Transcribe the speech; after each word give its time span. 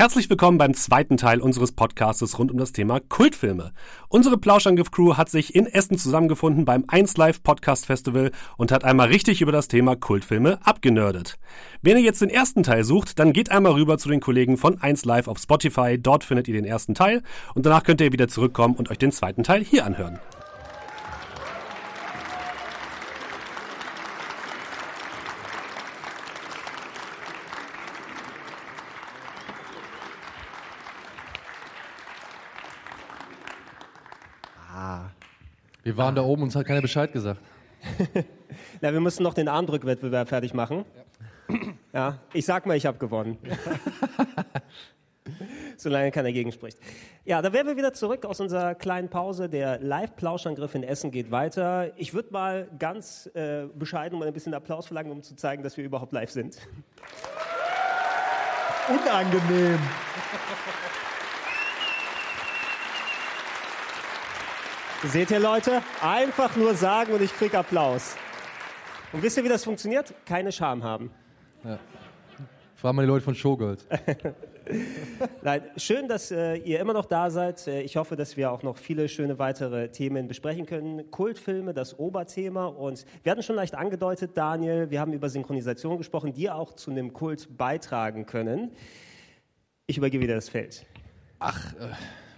Herzlich 0.00 0.30
willkommen 0.30 0.58
beim 0.58 0.74
zweiten 0.74 1.16
Teil 1.16 1.40
unseres 1.40 1.72
Podcastes 1.72 2.38
rund 2.38 2.52
um 2.52 2.58
das 2.58 2.70
Thema 2.70 3.00
Kultfilme. 3.00 3.72
Unsere 4.08 4.38
Plauschangriff-Crew 4.38 5.16
hat 5.16 5.28
sich 5.28 5.56
in 5.56 5.66
Essen 5.66 5.98
zusammengefunden 5.98 6.64
beim 6.64 6.84
1 6.86 7.16
Live 7.16 7.42
Podcast 7.42 7.86
Festival 7.86 8.30
und 8.56 8.70
hat 8.70 8.84
einmal 8.84 9.08
richtig 9.08 9.42
über 9.42 9.50
das 9.50 9.66
Thema 9.66 9.96
Kultfilme 9.96 10.60
abgenördet. 10.64 11.36
Wenn 11.82 11.96
ihr 11.96 12.04
jetzt 12.04 12.22
den 12.22 12.30
ersten 12.30 12.62
Teil 12.62 12.84
sucht, 12.84 13.18
dann 13.18 13.32
geht 13.32 13.50
einmal 13.50 13.72
rüber 13.72 13.98
zu 13.98 14.08
den 14.08 14.20
Kollegen 14.20 14.56
von 14.56 14.80
1 14.80 15.04
Live 15.04 15.26
auf 15.26 15.38
Spotify. 15.38 15.98
Dort 16.00 16.22
findet 16.22 16.46
ihr 16.46 16.54
den 16.54 16.64
ersten 16.64 16.94
Teil 16.94 17.24
und 17.56 17.66
danach 17.66 17.82
könnt 17.82 18.00
ihr 18.00 18.12
wieder 18.12 18.28
zurückkommen 18.28 18.76
und 18.76 18.92
euch 18.92 18.98
den 18.98 19.10
zweiten 19.10 19.42
Teil 19.42 19.64
hier 19.64 19.84
anhören. 19.84 20.20
Wir 35.88 35.96
waren 35.96 36.14
da 36.14 36.20
oben 36.20 36.42
und 36.42 36.48
uns 36.48 36.54
hat 36.54 36.66
keiner 36.66 36.82
Bescheid 36.82 37.10
gesagt. 37.14 37.40
Na, 38.82 38.92
wir 38.92 39.00
müssen 39.00 39.22
noch 39.22 39.32
den 39.32 39.48
Armdrückwettbewerb 39.48 40.28
fertig 40.28 40.52
machen. 40.52 40.84
Ja, 41.94 42.18
ich 42.34 42.44
sag 42.44 42.66
mal, 42.66 42.76
ich 42.76 42.84
habe 42.84 42.98
gewonnen. 42.98 43.38
Solange 45.78 46.10
keiner 46.10 46.28
dagegen 46.28 46.52
spricht. 46.52 46.76
Ja, 47.24 47.40
da 47.40 47.54
wären 47.54 47.66
wir 47.66 47.78
wieder 47.78 47.94
zurück 47.94 48.26
aus 48.26 48.38
unserer 48.38 48.74
kleinen 48.74 49.08
Pause. 49.08 49.48
Der 49.48 49.78
Live-Plauschangriff 49.80 50.74
in 50.74 50.82
Essen 50.82 51.10
geht 51.10 51.30
weiter. 51.30 51.90
Ich 51.96 52.12
würde 52.12 52.34
mal 52.34 52.68
ganz 52.78 53.30
äh, 53.32 53.64
bescheiden 53.74 54.18
mal 54.18 54.28
ein 54.28 54.34
bisschen 54.34 54.52
Applaus 54.52 54.88
verlangen, 54.88 55.10
um 55.10 55.22
zu 55.22 55.36
zeigen, 55.36 55.62
dass 55.62 55.78
wir 55.78 55.86
überhaupt 55.86 56.12
live 56.12 56.30
sind. 56.30 56.58
Unangenehm. 58.90 59.78
Seht 65.04 65.30
ihr, 65.30 65.38
Leute? 65.38 65.80
Einfach 66.02 66.56
nur 66.56 66.74
sagen 66.74 67.12
und 67.12 67.22
ich 67.22 67.32
krieg 67.32 67.54
Applaus. 67.54 68.16
Und 69.12 69.22
wisst 69.22 69.36
ihr, 69.36 69.44
wie 69.44 69.48
das 69.48 69.62
funktioniert? 69.62 70.12
Keine 70.26 70.50
Scham 70.50 70.82
haben. 70.82 71.12
Frag 72.74 72.94
mal 72.94 73.02
die 73.02 73.08
Leute 73.08 73.24
von 73.24 73.34
Showgirls. 73.34 73.86
Nein, 75.42 75.62
schön, 75.76 76.08
dass 76.08 76.32
äh, 76.32 76.56
ihr 76.56 76.80
immer 76.80 76.94
noch 76.94 77.06
da 77.06 77.30
seid. 77.30 77.66
Äh, 77.68 77.82
ich 77.82 77.96
hoffe, 77.96 78.16
dass 78.16 78.36
wir 78.36 78.50
auch 78.50 78.64
noch 78.64 78.76
viele 78.76 79.08
schöne 79.08 79.38
weitere 79.38 79.88
Themen 79.88 80.26
besprechen 80.26 80.66
können. 80.66 81.10
Kultfilme, 81.12 81.72
das 81.72 81.98
Oberthema. 81.98 82.66
Und 82.66 83.06
wir 83.22 83.30
hatten 83.32 83.42
schon 83.44 83.56
leicht 83.56 83.76
angedeutet, 83.76 84.32
Daniel, 84.36 84.90
wir 84.90 85.00
haben 85.00 85.12
über 85.12 85.28
Synchronisation 85.28 85.96
gesprochen, 85.96 86.32
die 86.32 86.50
auch 86.50 86.74
zu 86.74 86.90
einem 86.90 87.12
Kult 87.12 87.56
beitragen 87.56 88.26
können. 88.26 88.72
Ich 89.86 89.96
übergebe 89.96 90.24
wieder 90.24 90.34
das 90.34 90.48
Feld. 90.48 90.84
Ach, 91.38 91.72
äh, 91.74 91.86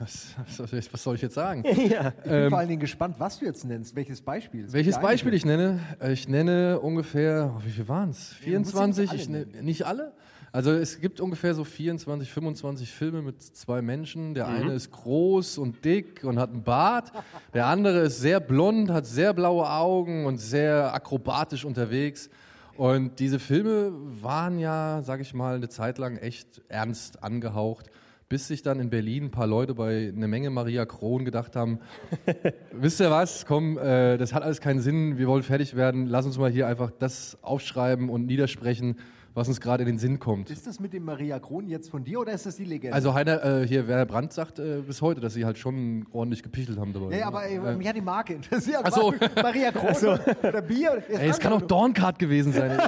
was, 0.00 0.34
was, 0.58 0.92
was 0.92 1.02
soll 1.02 1.14
ich 1.14 1.22
jetzt 1.22 1.34
sagen? 1.34 1.62
ja. 1.90 2.12
Ich 2.24 2.30
bin 2.30 2.48
vor 2.48 2.58
allen 2.58 2.68
Dingen 2.68 2.80
gespannt, 2.80 3.16
was 3.18 3.38
du 3.38 3.44
jetzt 3.44 3.64
nennst, 3.64 3.94
welches 3.94 4.20
Beispiel. 4.22 4.64
Das 4.64 4.72
Welches 4.72 4.98
Beispiel 4.98 5.34
ich 5.34 5.44
nenne? 5.44 5.80
Äh, 6.00 6.12
Ich 6.12 6.26
nenne 6.26 6.80
ungefähr, 6.80 7.54
oh, 7.56 7.62
wie 7.64 7.70
viel 7.70 7.86
waren 7.86 8.10
es? 8.10 8.34
Ja, 8.40 8.52
du 8.52 8.58
musst 8.58 8.74
ja 8.74 8.80
24? 8.80 9.12
nicht 9.12 9.20
Ich 9.22 9.28
alle 9.28 9.46
ne, 9.46 9.62
nicht 9.62 9.86
alle? 9.86 10.12
Also 10.52 10.72
es 10.72 11.00
gibt 11.00 11.20
ungefähr 11.20 11.54
so 11.54 11.62
24, 11.62 12.28
25 12.28 12.90
Filme 12.90 13.22
mit 13.22 13.40
zwei 13.40 13.82
Menschen. 13.82 14.34
Der 14.34 14.48
eine 14.48 14.72
ist 14.72 14.90
groß 14.90 15.58
und 15.58 15.84
dick 15.84 16.24
und 16.24 16.40
hat 16.40 16.50
einen 16.50 16.64
Bart. 16.64 17.12
Der 17.54 17.66
andere 17.66 18.00
ist 18.00 18.20
sehr 18.20 18.40
blond, 18.40 18.90
hat 18.90 19.06
sehr 19.06 19.32
blaue 19.32 19.70
Augen 19.70 20.26
und 20.26 20.38
sehr 20.38 20.92
akrobatisch 20.92 21.64
unterwegs. 21.64 22.30
Und 22.76 23.20
diese 23.20 23.38
Filme 23.38 23.92
waren 24.22 24.58
ja, 24.58 25.02
sag 25.02 25.20
ich 25.20 25.34
mal, 25.34 25.54
eine 25.54 25.68
Zeit 25.68 25.98
lang 25.98 26.16
echt 26.16 26.62
ernst 26.68 27.22
angehaucht, 27.22 27.90
bis 28.30 28.46
sich 28.46 28.62
dann 28.62 28.78
in 28.78 28.90
Berlin 28.90 29.24
ein 29.24 29.30
paar 29.32 29.48
Leute 29.48 29.74
bei 29.74 30.12
einer 30.16 30.28
Menge 30.28 30.50
Maria 30.50 30.86
Kron 30.86 31.24
gedacht 31.24 31.56
haben, 31.56 31.80
wisst 32.72 33.00
ihr 33.00 33.10
was, 33.10 33.44
komm, 33.44 33.76
äh, 33.76 34.18
das 34.18 34.32
hat 34.32 34.44
alles 34.44 34.60
keinen 34.60 34.78
Sinn, 34.78 35.18
wir 35.18 35.26
wollen 35.26 35.42
fertig 35.42 35.74
werden, 35.74 36.06
lass 36.06 36.26
uns 36.26 36.38
mal 36.38 36.48
hier 36.48 36.68
einfach 36.68 36.92
das 36.96 37.36
aufschreiben 37.42 38.08
und 38.08 38.26
niedersprechen, 38.26 39.00
was 39.34 39.48
uns 39.48 39.60
gerade 39.60 39.82
in 39.82 39.88
den 39.88 39.98
Sinn 39.98 40.18
kommt. 40.18 40.50
Ist 40.50 40.66
das 40.66 40.80
mit 40.80 40.92
dem 40.92 41.04
Maria 41.04 41.38
Kron 41.38 41.68
jetzt 41.68 41.90
von 41.90 42.04
dir 42.04 42.20
oder 42.20 42.32
ist 42.32 42.46
das 42.46 42.56
die 42.56 42.64
Legende? 42.64 42.94
Also 42.94 43.14
Heiner, 43.14 43.44
äh, 43.44 43.66
hier 43.66 43.86
Werner 43.86 44.06
Brandt 44.06 44.32
sagt 44.32 44.58
äh, 44.58 44.82
bis 44.86 45.00
heute, 45.02 45.20
dass 45.20 45.34
sie 45.34 45.44
halt 45.44 45.58
schon 45.58 46.06
ordentlich 46.12 46.42
haben 46.78 46.92
dabei. 46.92 47.18
ja, 47.18 47.26
aber 47.28 47.44
ey, 47.44 47.58
mich 47.76 47.86
hat 47.88 47.96
die 47.96 48.00
Marke 48.00 48.34
interessiert. 48.34 48.80
Ach 48.82 48.92
so. 48.92 49.14
Maria 49.36 49.70
Kron 49.70 50.18
oder 50.42 50.62
Bier. 50.62 51.02
Ey, 51.08 51.28
es 51.28 51.38
kann 51.38 51.52
auch 51.52 51.62
Dorncard 51.62 52.18
gewesen 52.18 52.52
sein. 52.52 52.70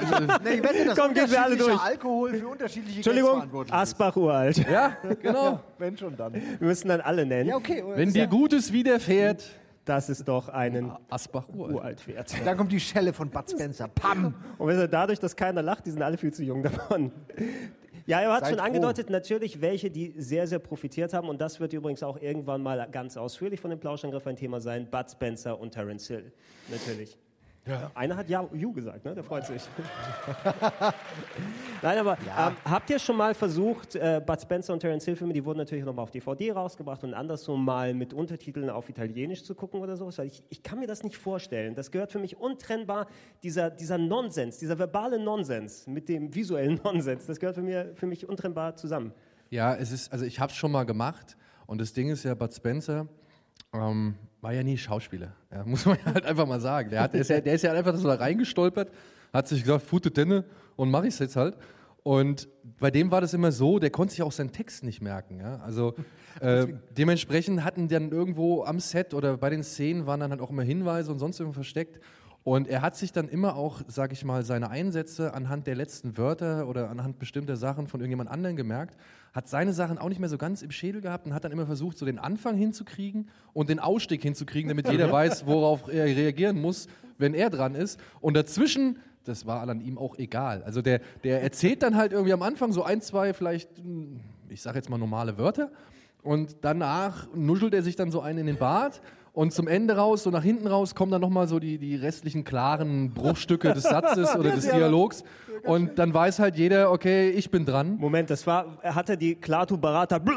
Nee, 0.43 0.55
ich 0.55 0.63
wette, 0.63 0.85
das 0.87 0.99
Komm, 0.99 1.15
gehen 1.15 1.31
wir 1.31 1.43
alle 1.43 1.57
durch. 1.57 1.81
Alkohol 1.81 2.35
für 2.35 2.49
unterschiedliche 2.49 2.97
Entschuldigung. 2.99 3.43
Asbach 3.71 4.17
uralt. 4.17 4.57
ja, 4.71 4.97
genau. 5.21 5.61
Wenn 5.79 5.97
schon 5.97 6.17
dann. 6.17 6.35
Wir 6.35 6.67
müssen 6.67 6.89
dann 6.89 7.01
alle 7.01 7.27
nennen. 7.27 7.51
Ja, 7.51 7.57
okay. 7.57 7.83
Wenn 7.95 8.13
dir 8.13 8.27
Gutes 8.27 8.73
widerfährt, 8.73 9.45
dass 9.85 10.09
es 10.09 10.25
doch 10.25 10.49
einen 10.49 10.93
Asbach 11.11 11.49
uralt. 11.49 11.75
uralt 11.75 12.09
wert. 12.09 12.35
Dann 12.45 12.57
kommt 12.57 12.73
die 12.73 12.81
Schelle 12.81 13.13
von 13.13 13.29
Bud 13.31 13.51
Spencer. 13.51 13.89
Pam! 13.89 14.35
Und 14.59 14.93
dadurch, 14.93 15.19
dass 15.19 15.35
keiner 15.35 15.63
lacht, 15.63 15.87
die 15.87 15.91
sind 15.91 16.03
alle 16.03 16.17
viel 16.17 16.33
zu 16.33 16.45
jung 16.45 16.63
davon. 16.63 17.11
Ja, 18.07 18.21
er 18.21 18.33
hat 18.33 18.41
Seid 18.41 18.51
schon 18.51 18.59
froh. 18.59 18.65
angedeutet, 18.65 19.11
natürlich 19.11 19.61
welche, 19.61 19.91
die 19.91 20.15
sehr, 20.17 20.47
sehr 20.47 20.59
profitiert 20.59 21.13
haben. 21.15 21.29
Und 21.29 21.41
das 21.41 21.61
wird 21.61 21.73
übrigens 21.73 22.03
auch 22.03 22.21
irgendwann 22.21 22.63
mal 22.63 22.89
ganz 22.91 23.17
ausführlich 23.17 23.61
von 23.61 23.71
dem 23.71 23.79
Plauschangriff 23.79 24.27
ein 24.27 24.37
Thema 24.37 24.61
sein. 24.61 24.89
Bud 24.91 25.11
Spencer 25.11 25.59
und 25.59 25.73
Terence 25.73 26.09
Hill. 26.09 26.33
Natürlich. 26.69 27.17
Einer 27.95 28.17
hat 28.17 28.29
ja, 28.29 28.49
you 28.53 28.73
gesagt, 28.73 29.05
ne? 29.05 29.15
Der 29.15 29.23
freut 29.23 29.47
sich. 29.47 29.63
Nein, 31.83 31.99
aber 31.99 32.19
ähm, 32.19 32.57
habt 32.65 32.91
ihr 32.91 32.99
schon 32.99 33.17
mal 33.17 33.35
versucht, 33.35 33.95
äh, 33.95 34.21
Bud 34.25 34.41
Spencer 34.41 34.73
und 34.73 34.81
Terence 34.81 35.05
Hill 35.05 35.15
Filme, 35.15 35.33
die 35.33 35.45
wurden 35.45 35.59
natürlich 35.59 35.85
nochmal 35.85 36.03
auf 36.03 36.11
DVD 36.11 36.51
rausgebracht 36.51 37.05
und 37.05 37.15
andersrum 37.15 37.65
mal 37.65 37.95
mit 37.95 38.15
Untertiteln 38.15 38.69
auf 38.69 38.89
Italienisch 38.89 39.45
zu 39.45 39.55
gucken 39.55 39.81
oder 39.81 39.97
sowas? 39.97 40.19
Weil 40.19 40.27
ich, 40.27 40.43
ich 40.49 40.65
kann 40.65 40.81
mir 40.81 40.89
das 40.89 41.05
nicht 41.05 41.17
vorstellen. 41.17 41.77
Das 41.77 41.93
gehört 41.93 42.11
für 42.11 42.19
mich 42.19 42.37
untrennbar, 42.37 43.07
dieser, 43.45 43.71
dieser 43.71 43.97
Nonsens, 43.97 44.59
dieser 44.59 44.81
verbale 44.81 45.21
Nonsens 45.21 45.87
mit 45.87 46.09
dem 46.09 46.35
visuellen 46.35 46.81
Nonsens, 46.85 47.27
das 47.27 47.39
gehört 47.39 47.55
für, 47.55 47.63
mir, 47.63 47.93
für 47.95 48.07
mich 48.07 48.29
untrennbar 48.29 48.75
zusammen. 48.75 49.13
Ja, 49.51 49.77
es 49.77 49.93
ist, 49.93 50.13
also 50.13 50.25
ich 50.25 50.41
habe 50.41 50.51
es 50.51 50.57
schon 50.57 50.73
mal 50.73 50.85
gemacht 50.85 51.37
und 51.67 51.81
das 51.81 51.93
Ding 51.93 52.09
ist 52.09 52.25
ja, 52.25 52.35
Bud 52.35 52.53
Spencer 52.53 53.07
ähm, 53.73 54.15
war 54.41 54.53
ja 54.53 54.63
nie 54.63 54.77
Schauspieler, 54.77 55.33
ja, 55.51 55.65
muss 55.67 55.87
man 55.87 55.99
halt 56.05 56.25
einfach 56.25 56.47
mal 56.47 56.61
sagen. 56.61 56.91
Der, 56.91 57.03
hat, 57.03 57.15
der, 57.15 57.21
ist 57.21 57.31
ja, 57.31 57.41
der 57.41 57.55
ist 57.55 57.63
ja 57.63 57.73
einfach 57.73 57.97
so 57.97 58.09
da 58.09 58.15
reingestolpert, 58.15 58.91
hat 59.33 59.49
sich 59.49 59.63
gesagt, 59.63 59.85
Fute 59.85 60.11
Denne 60.11 60.45
und 60.77 60.91
mache 60.91 61.07
ich 61.07 61.15
es 61.15 61.21
jetzt 61.21 61.37
halt. 61.37 61.57
Und 62.03 62.49
bei 62.81 62.91
dem 62.91 63.13
war 63.13 63.21
das 63.21 63.33
immer 63.33 63.53
so, 63.53 63.79
der 63.79 63.91
konnte 63.91 64.13
sich 64.13 64.23
auch 64.23 64.33
seinen 64.33 64.51
Text 64.51 64.83
nicht 64.83 65.01
merken. 65.01 65.39
Ja? 65.39 65.61
Also 65.61 65.95
äh, 66.41 66.67
dementsprechend 66.91 67.65
hatten 67.65 67.89
dann 67.89 68.11
irgendwo 68.11 68.65
am 68.65 68.81
Set 68.81 69.15
oder 69.15 69.37
bei 69.37 69.51
den 69.51 69.63
Szenen 69.63 70.07
waren 70.07 70.21
dann 70.21 70.33
halt 70.33 70.41
auch 70.41 70.51
immer 70.51 70.65
Hinweise 70.65 71.13
und 71.13 71.21
sonst 71.21 71.39
irgendwo 71.39 71.55
versteckt. 71.55 72.01
Und 72.45 72.67
er 72.67 72.83
hat 72.83 72.97
sich 72.97 73.13
dann 73.13 73.29
immer 73.29 73.55
auch, 73.55 73.83
sag 73.87 74.13
ich 74.13 74.25
mal, 74.25 74.45
seine 74.45 74.69
Einsätze 74.69 75.33
anhand 75.33 75.67
der 75.69 75.77
letzten 75.77 76.19
Wörter 76.19 76.67
oder 76.67 76.91
anhand 76.91 77.21
bestimmter 77.21 77.57
Sachen 77.57 77.87
von 77.87 78.01
irgendjemand 78.01 78.31
anderen 78.31 78.57
gemerkt, 78.57 78.97
hat 79.33 79.49
seine 79.49 79.73
Sachen 79.73 79.97
auch 79.97 80.09
nicht 80.09 80.19
mehr 80.19 80.29
so 80.29 80.39
ganz 80.39 80.63
im 80.63 80.73
Schädel 80.73 81.01
gehabt 81.01 81.27
und 81.27 81.35
hat 81.35 81.45
dann 81.45 81.53
immer 81.53 81.67
versucht, 81.67 81.97
so 81.97 82.05
den 82.05 82.19
Anfang 82.19 82.57
hinzukriegen 82.57 83.29
und 83.53 83.69
den 83.69 83.79
Ausstieg 83.79 84.23
hinzukriegen, 84.23 84.69
damit 84.69 84.89
jeder 84.89 85.11
weiß, 85.13 85.47
worauf 85.47 85.89
er 85.89 86.05
reagieren 86.05 86.61
muss, 86.61 86.89
wenn 87.17 87.33
er 87.33 87.49
dran 87.49 87.77
ist. 87.77 88.01
Und 88.21 88.35
dazwischen, 88.35 88.99
das 89.25 89.47
war 89.47 89.67
an 89.69 89.81
ihm 89.81 89.97
auch 89.97 90.19
egal. 90.19 90.65
Also 90.65 90.83
der, 90.83 91.01
der 91.23 91.43
erzählt 91.43 91.83
dann 91.85 91.97
halt 91.97 92.13
irgendwie 92.13 92.33
am 92.33 92.43
Anfang 92.43 92.73
so 92.73 92.83
ein, 92.83 93.01
zwei 93.01 93.35
vielleicht, 93.35 93.79
hm, 93.79 94.21
ich 94.49 94.61
sage 94.61 94.79
jetzt 94.79 94.91
mal 94.91 94.99
normale 94.99 95.39
Wörter 95.39 95.71
und 96.25 96.57
danach 96.63 97.29
nuschelt 97.35 97.73
er 97.73 97.83
sich 97.83 97.95
dann 97.95 98.11
so 98.11 98.21
einen 98.21 98.41
in 98.41 98.47
den 98.47 98.59
Bart 98.59 99.01
und 99.33 99.53
zum 99.53 99.67
Ende 99.67 99.97
raus, 99.97 100.25
so 100.25 100.31
nach 100.31 100.43
hinten 100.43 100.67
raus, 100.67 100.95
kommen 100.95 101.11
dann 101.11 101.23
nochmal 101.23 101.49
so 101.49 101.59
die, 101.59 101.79
die 101.79 101.97
restlichen 101.97 102.45
klaren 102.45 103.15
Bruchstücke 103.15 103.73
des 103.73 103.85
Satzes 103.85 104.37
oder 104.39 104.51
des 104.51 104.69
Dialogs. 104.69 105.25
Und 105.65 105.99
dann 105.99 106.13
weiß 106.13 106.39
halt 106.39 106.57
jeder, 106.57 106.91
okay, 106.93 107.31
ich 107.31 107.51
bin 107.51 107.65
dran. 107.65 107.97
Moment, 107.97 108.29
das 108.31 108.47
war, 108.47 108.79
er 108.83 108.95
hatte 108.95 109.17
die 109.17 109.35
Klaatu 109.35 109.79
Barata. 109.79 110.19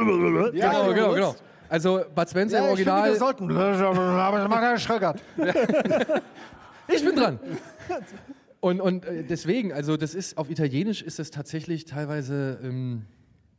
Genau, 0.55 0.93
genau, 0.93 1.13
genau. 1.13 1.35
Also 1.67 2.01
Bud 2.13 2.29
Spencer 2.29 2.59
im 2.59 2.63
Ja, 2.65 2.71
ich 2.71 2.77
finde, 2.77 2.91
Original, 2.93 3.09
wir 3.09 3.17
sollten. 3.17 3.51
Aber 3.57 4.37
das 4.37 4.49
macht 4.49 4.81
Schröckert. 4.81 5.21
ich 6.87 7.03
bin 7.03 7.15
dran. 7.15 7.39
Und, 8.59 8.81
und 8.81 9.05
äh, 9.05 9.23
deswegen, 9.23 9.73
also 9.73 9.97
das 9.97 10.15
ist, 10.15 10.37
auf 10.37 10.49
Italienisch 10.49 11.01
ist 11.01 11.19
es 11.19 11.31
tatsächlich 11.31 11.85
teilweise 11.85 12.59
ähm, 12.63 13.05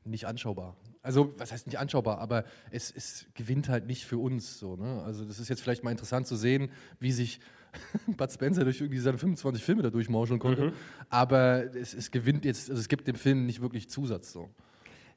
nicht 0.05 0.27
anschaubar. 0.27 0.77
Also, 1.07 1.33
was 1.39 1.53
heißt 1.53 1.69
nicht 1.69 1.79
anschaubar, 1.79 2.19
aber 2.19 2.45
es, 2.73 2.93
es 2.95 3.27
gewinnt 3.35 3.69
halt 3.69 3.87
nicht 3.87 4.05
für 4.05 4.19
uns 4.19 4.59
so. 4.59 4.75
Ne? 4.75 5.03
Also, 5.05 5.25
das 5.25 5.39
ist 5.39 5.49
jetzt 5.49 5.63
vielleicht 5.63 5.85
mal 5.85 5.93
interessant 5.93 6.27
zu 6.27 6.35
sehen, 6.35 6.71
wie 6.99 7.13
sich 7.13 7.39
Bud 8.07 8.33
Spencer 8.33 8.65
durch 8.65 8.81
irgendwie 8.81 8.99
seine 8.99 9.17
25 9.17 9.63
Filme 9.63 9.83
da 9.83 9.91
durchmauscheln 9.91 10.41
konnte. 10.41 10.73
Aber 11.09 11.75
es, 11.77 11.95
es 11.95 12.11
gewinnt 12.11 12.45
jetzt, 12.45 12.71
also 12.71 12.81
es 12.81 12.89
gibt 12.89 13.07
dem 13.07 13.17
Film 13.17 13.47
nicht 13.47 13.61
wirklich 13.61 13.89
Zusatz 13.89 14.33
so. 14.33 14.51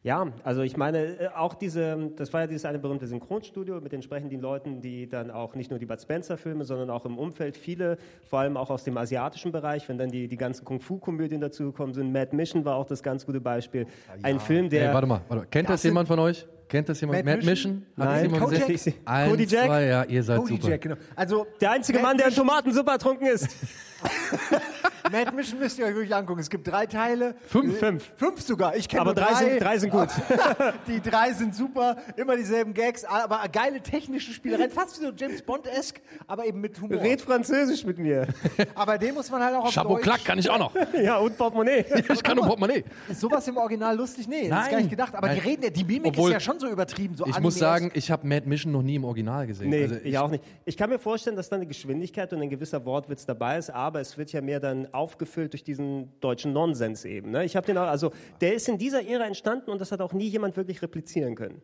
Ja, 0.02 0.28
also 0.46 0.62
ich 0.62 0.78
meine, 0.78 1.20
äh, 1.20 1.28
auch 1.36 1.54
diese, 1.54 2.12
das 2.16 2.32
war 2.32 2.42
ja 2.42 2.48
dieses 2.48 2.64
eine 2.64 2.80
berühmte 2.80 3.06
Synchronstudio 3.06 3.82
mit 3.82 3.92
entsprechenden 3.92 4.40
Leuten, 4.40 4.80
die 4.80 5.10
dann 5.10 5.30
auch 5.30 5.56
nicht 5.56 5.72
nur 5.72 5.80
die 5.80 5.86
Bud 5.86 6.00
Spencer-Filme, 6.02 6.64
sondern 6.64 6.90
auch 6.90 7.06
im 7.06 7.18
Umfeld 7.18 7.58
viele, 7.58 7.98
vor 8.24 8.40
allem 8.40 8.56
auch 8.56 8.70
aus 8.70 8.86
dem 8.86 8.96
asiatischen 8.98 9.52
Bereich, 9.52 9.90
wenn 9.90 9.98
dann 9.98 10.10
die, 10.10 10.30
die 10.30 10.38
ganzen 10.38 10.64
Kung-Fu-Komödien 10.64 11.42
dazugekommen 11.42 11.94
sind. 11.94 12.14
Mad 12.14 12.34
Mission 12.34 12.64
war 12.64 12.76
auch 12.76 12.86
das 12.86 13.04
ganz 13.04 13.26
gute 13.26 13.42
Beispiel. 13.42 13.88
Ein 14.24 14.40
Film, 14.40 14.70
der... 14.70 14.88
Ey, 14.88 14.94
warte 14.94 15.08
mal, 15.08 15.22
warte 15.28 15.44
mal. 15.44 15.48
Kennt 15.48 15.68
das, 15.68 15.82
Das 15.82 15.84
jemand 15.84 16.08
von 16.08 16.20
euch? 16.20 16.48
Kennt 16.70 16.88
das 16.88 17.02
jemand? 17.02 17.26
Mad 17.26 17.38
Mad 17.38 17.46
Mission? 17.46 17.86
Hat 17.98 18.06
das 18.06 18.06
Nein, 18.06 18.24
jemand 18.24 18.44
Kojak? 18.44 18.70
Eins, 18.70 19.30
Cody 19.32 19.44
Jack? 19.44 19.66
Zwei, 19.66 19.86
ja, 19.86 20.04
ihr 20.06 20.24
seid 20.24 20.38
Cody 20.38 20.54
super. 20.54 20.70
Jack, 20.70 20.82
genau. 20.82 20.96
Also, 21.14 21.48
der 21.60 21.72
einzige 21.72 21.98
Mad 21.98 22.08
Mann, 22.08 22.18
der 22.18 22.28
in 22.28 22.36
Tomatensuppe 22.36 22.92
ertrunken 22.92 23.28
ist. 23.28 23.50
Mad 25.12 25.32
Mission 25.36 25.60
müsst 25.60 25.80
ihr 25.80 25.86
euch 25.86 25.94
wirklich 25.96 26.14
angucken. 26.16 26.40
Es 26.40 26.50
gibt 26.50 26.68
drei 26.68 26.86
Teile. 26.86 27.36
Fünf. 27.48 27.78
Fünf. 27.80 28.12
Fünf 28.16 28.42
sogar. 28.42 28.76
Ich 28.76 28.88
kenne 28.88 29.02
Aber 29.02 29.14
drei 29.14 29.32
drei. 29.34 29.36
sind, 29.50 29.62
drei 29.62 29.78
sind 29.78 29.90
gut. 29.92 30.10
Die 30.88 31.02
drei 31.02 31.34
sind 31.34 31.56
super, 31.56 31.98
immer 32.16 32.36
dieselben 32.36 32.74
Gags, 32.74 33.04
aber 33.06 33.42
geile 33.52 33.82
technische 33.82 34.32
Spielereien, 34.32 34.70
fast 34.72 35.00
wie 35.00 35.06
so 35.06 35.12
James 35.16 35.42
Bond-esque, 35.42 36.02
aber 36.28 36.46
eben 36.46 36.60
mit 36.62 36.80
Humor. 36.82 37.02
Red 37.02 37.22
Französisch 37.22 37.84
mit 37.86 37.98
mir. 37.98 38.28
Aber 38.76 38.98
den 38.98 39.14
muss 39.16 39.30
man 39.32 39.44
halt 39.44 39.56
auch 39.56 39.66
auf 39.66 39.74
Chapeau 39.74 39.96
Deutsch. 39.96 40.04
Klack 40.04 40.26
kann 40.26 40.38
ich 40.40 40.50
auch 40.50 40.60
noch. 40.60 40.74
Ja, 41.02 41.18
und 41.18 41.38
Portemonnaie. 41.38 41.86
Ich 42.14 42.24
kann 42.24 42.36
nur 42.36 42.46
Portemonnaie. 42.46 42.84
Ist 43.08 43.22
sowas 43.22 43.48
im 43.48 43.58
Original 43.58 43.96
lustig? 43.96 44.28
Nee, 44.28 44.50
das 44.50 44.66
ist 44.66 44.72
gar 44.72 44.78
nicht 44.80 44.90
gedacht. 44.90 45.16
Aber 45.16 45.30
die 45.30 45.36
Nein. 45.38 45.44
reden, 45.48 45.64
ja- 45.64 45.70
die 45.70 45.84
Mimik 45.84 46.08
Obwohl- 46.14 46.30
ist 46.32 46.34
ja 46.34 46.40
schon 46.40 46.60
so 46.60 46.68
übertrieben. 46.68 47.16
So 47.16 47.26
Ich 47.26 47.40
muss 47.40 47.56
sagen, 47.56 47.92
ich 47.94 48.12
habe 48.12 48.28
Mad 48.28 48.48
Mission 48.48 48.72
noch 48.72 48.82
nie 48.82 48.96
im 48.96 49.04
Original 49.06 49.48
gesehen. 49.48 49.70
Nee, 49.70 49.84
Also 49.84 49.96
ich 50.04 50.18
auch 50.18 50.30
nicht. 50.30 50.44
Ich 50.66 50.76
kann 50.78 50.90
mir 50.90 51.00
vorstellen, 51.00 51.36
dass 51.36 51.50
da 51.50 51.56
eine 51.56 51.66
Geschwindigkeit 51.66 52.32
und 52.34 52.42
ein 52.42 52.50
gewisser 52.50 52.84
Wortwitz 52.86 53.26
dabei 53.26 53.58
ist, 53.58 53.70
aber 53.70 54.02
es 54.02 54.18
wird 54.18 54.32
ja 54.32 54.42
mehr 54.42 54.60
dann 54.60 54.88
aufgefüllt 55.00 55.54
durch 55.54 55.64
diesen 55.64 56.12
deutschen 56.20 56.54
Nonsens 56.54 57.06
eben. 57.06 57.32
Ne? 57.32 57.46
Ich 57.46 57.56
habe 57.56 57.66
den 57.66 57.78
auch, 57.78 57.88
also 57.88 58.12
der 58.42 58.54
ist 58.54 58.68
in 58.68 58.78
dieser 58.78 59.04
Ära 59.08 59.26
entstanden 59.26 59.72
und 59.72 59.80
das 59.82 59.92
hat 59.92 60.02
auch 60.02 60.14
nie 60.14 60.28
jemand 60.28 60.56
wirklich 60.58 60.82
replizieren 60.82 61.36
können. 61.36 61.62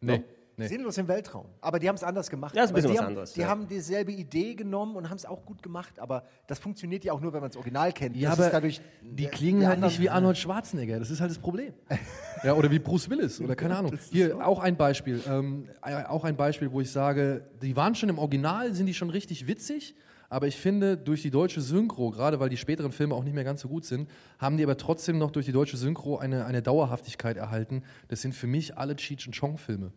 Nee. 0.00 0.22
nee. 0.56 0.66
Sinnlos 0.66 0.98
im 0.98 1.06
Weltraum. 1.06 1.46
Aber 1.60 1.78
die 1.78 1.88
haben 1.88 1.94
es 1.94 2.02
anders 2.02 2.28
gemacht. 2.28 2.56
Ja, 2.56 2.64
ist 2.64 2.70
ein 2.70 2.74
bisschen 2.74 2.90
die 2.90 2.96
was 2.96 3.02
haben, 3.02 3.08
anderes, 3.08 3.32
Die 3.34 3.40
ja. 3.40 3.46
haben 3.48 3.68
dieselbe 3.68 4.12
Idee 4.12 4.54
genommen 4.54 4.96
und 4.96 5.08
haben 5.08 5.16
es 5.16 5.24
auch 5.24 5.46
gut 5.46 5.62
gemacht. 5.62 5.98
Aber 6.00 6.24
das 6.48 6.58
funktioniert 6.58 7.04
ja 7.04 7.12
auch 7.12 7.20
nur, 7.20 7.32
wenn 7.32 7.40
man 7.40 7.50
das 7.50 7.56
Original 7.56 7.92
kennt. 7.92 8.16
Ja, 8.16 8.30
das 8.30 8.38
aber 8.38 8.46
ist 8.46 8.52
dadurch, 8.52 8.80
die 9.00 9.22
der- 9.22 9.30
klingen 9.30 9.66
halt 9.66 9.80
nicht 9.80 10.00
wie 10.00 10.10
Arnold 10.10 10.36
Schwarzenegger. 10.36 10.98
Das 10.98 11.10
ist 11.10 11.20
halt 11.20 11.30
das 11.30 11.38
Problem. 11.38 11.72
ja, 12.42 12.54
oder 12.54 12.70
wie 12.70 12.80
Bruce 12.80 13.08
Willis 13.08 13.40
oder 13.40 13.54
keine 13.54 13.76
Ahnung. 13.76 13.96
Hier 14.10 14.44
auch 14.46 14.58
ein 14.58 14.76
Beispiel. 14.76 15.20
Ähm, 15.28 15.68
äh, 15.84 16.04
auch 16.04 16.24
ein 16.24 16.36
Beispiel, 16.36 16.72
wo 16.72 16.80
ich 16.80 16.90
sage, 16.90 17.44
die 17.62 17.76
waren 17.76 17.94
schon 17.94 18.08
im 18.08 18.18
Original, 18.18 18.74
sind 18.74 18.86
die 18.86 18.94
schon 18.94 19.10
richtig 19.10 19.46
witzig. 19.46 19.94
Aber 20.32 20.46
ich 20.46 20.56
finde, 20.56 20.96
durch 20.96 21.20
die 21.20 21.30
deutsche 21.30 21.60
Synchro, 21.60 22.10
gerade 22.10 22.40
weil 22.40 22.48
die 22.48 22.56
späteren 22.56 22.90
Filme 22.90 23.14
auch 23.14 23.22
nicht 23.22 23.34
mehr 23.34 23.44
ganz 23.44 23.60
so 23.60 23.68
gut 23.68 23.84
sind, 23.84 24.08
haben 24.38 24.56
die 24.56 24.62
aber 24.64 24.78
trotzdem 24.78 25.18
noch 25.18 25.30
durch 25.30 25.44
die 25.44 25.52
deutsche 25.52 25.76
Synchro 25.76 26.16
eine, 26.16 26.46
eine 26.46 26.62
Dauerhaftigkeit 26.62 27.36
erhalten. 27.36 27.82
Das 28.08 28.22
sind 28.22 28.34
für 28.34 28.46
mich 28.46 28.78
alle 28.78 28.96
Cheech 28.96 29.26
and 29.26 29.36
Chong 29.38 29.58
Filme. 29.58 29.92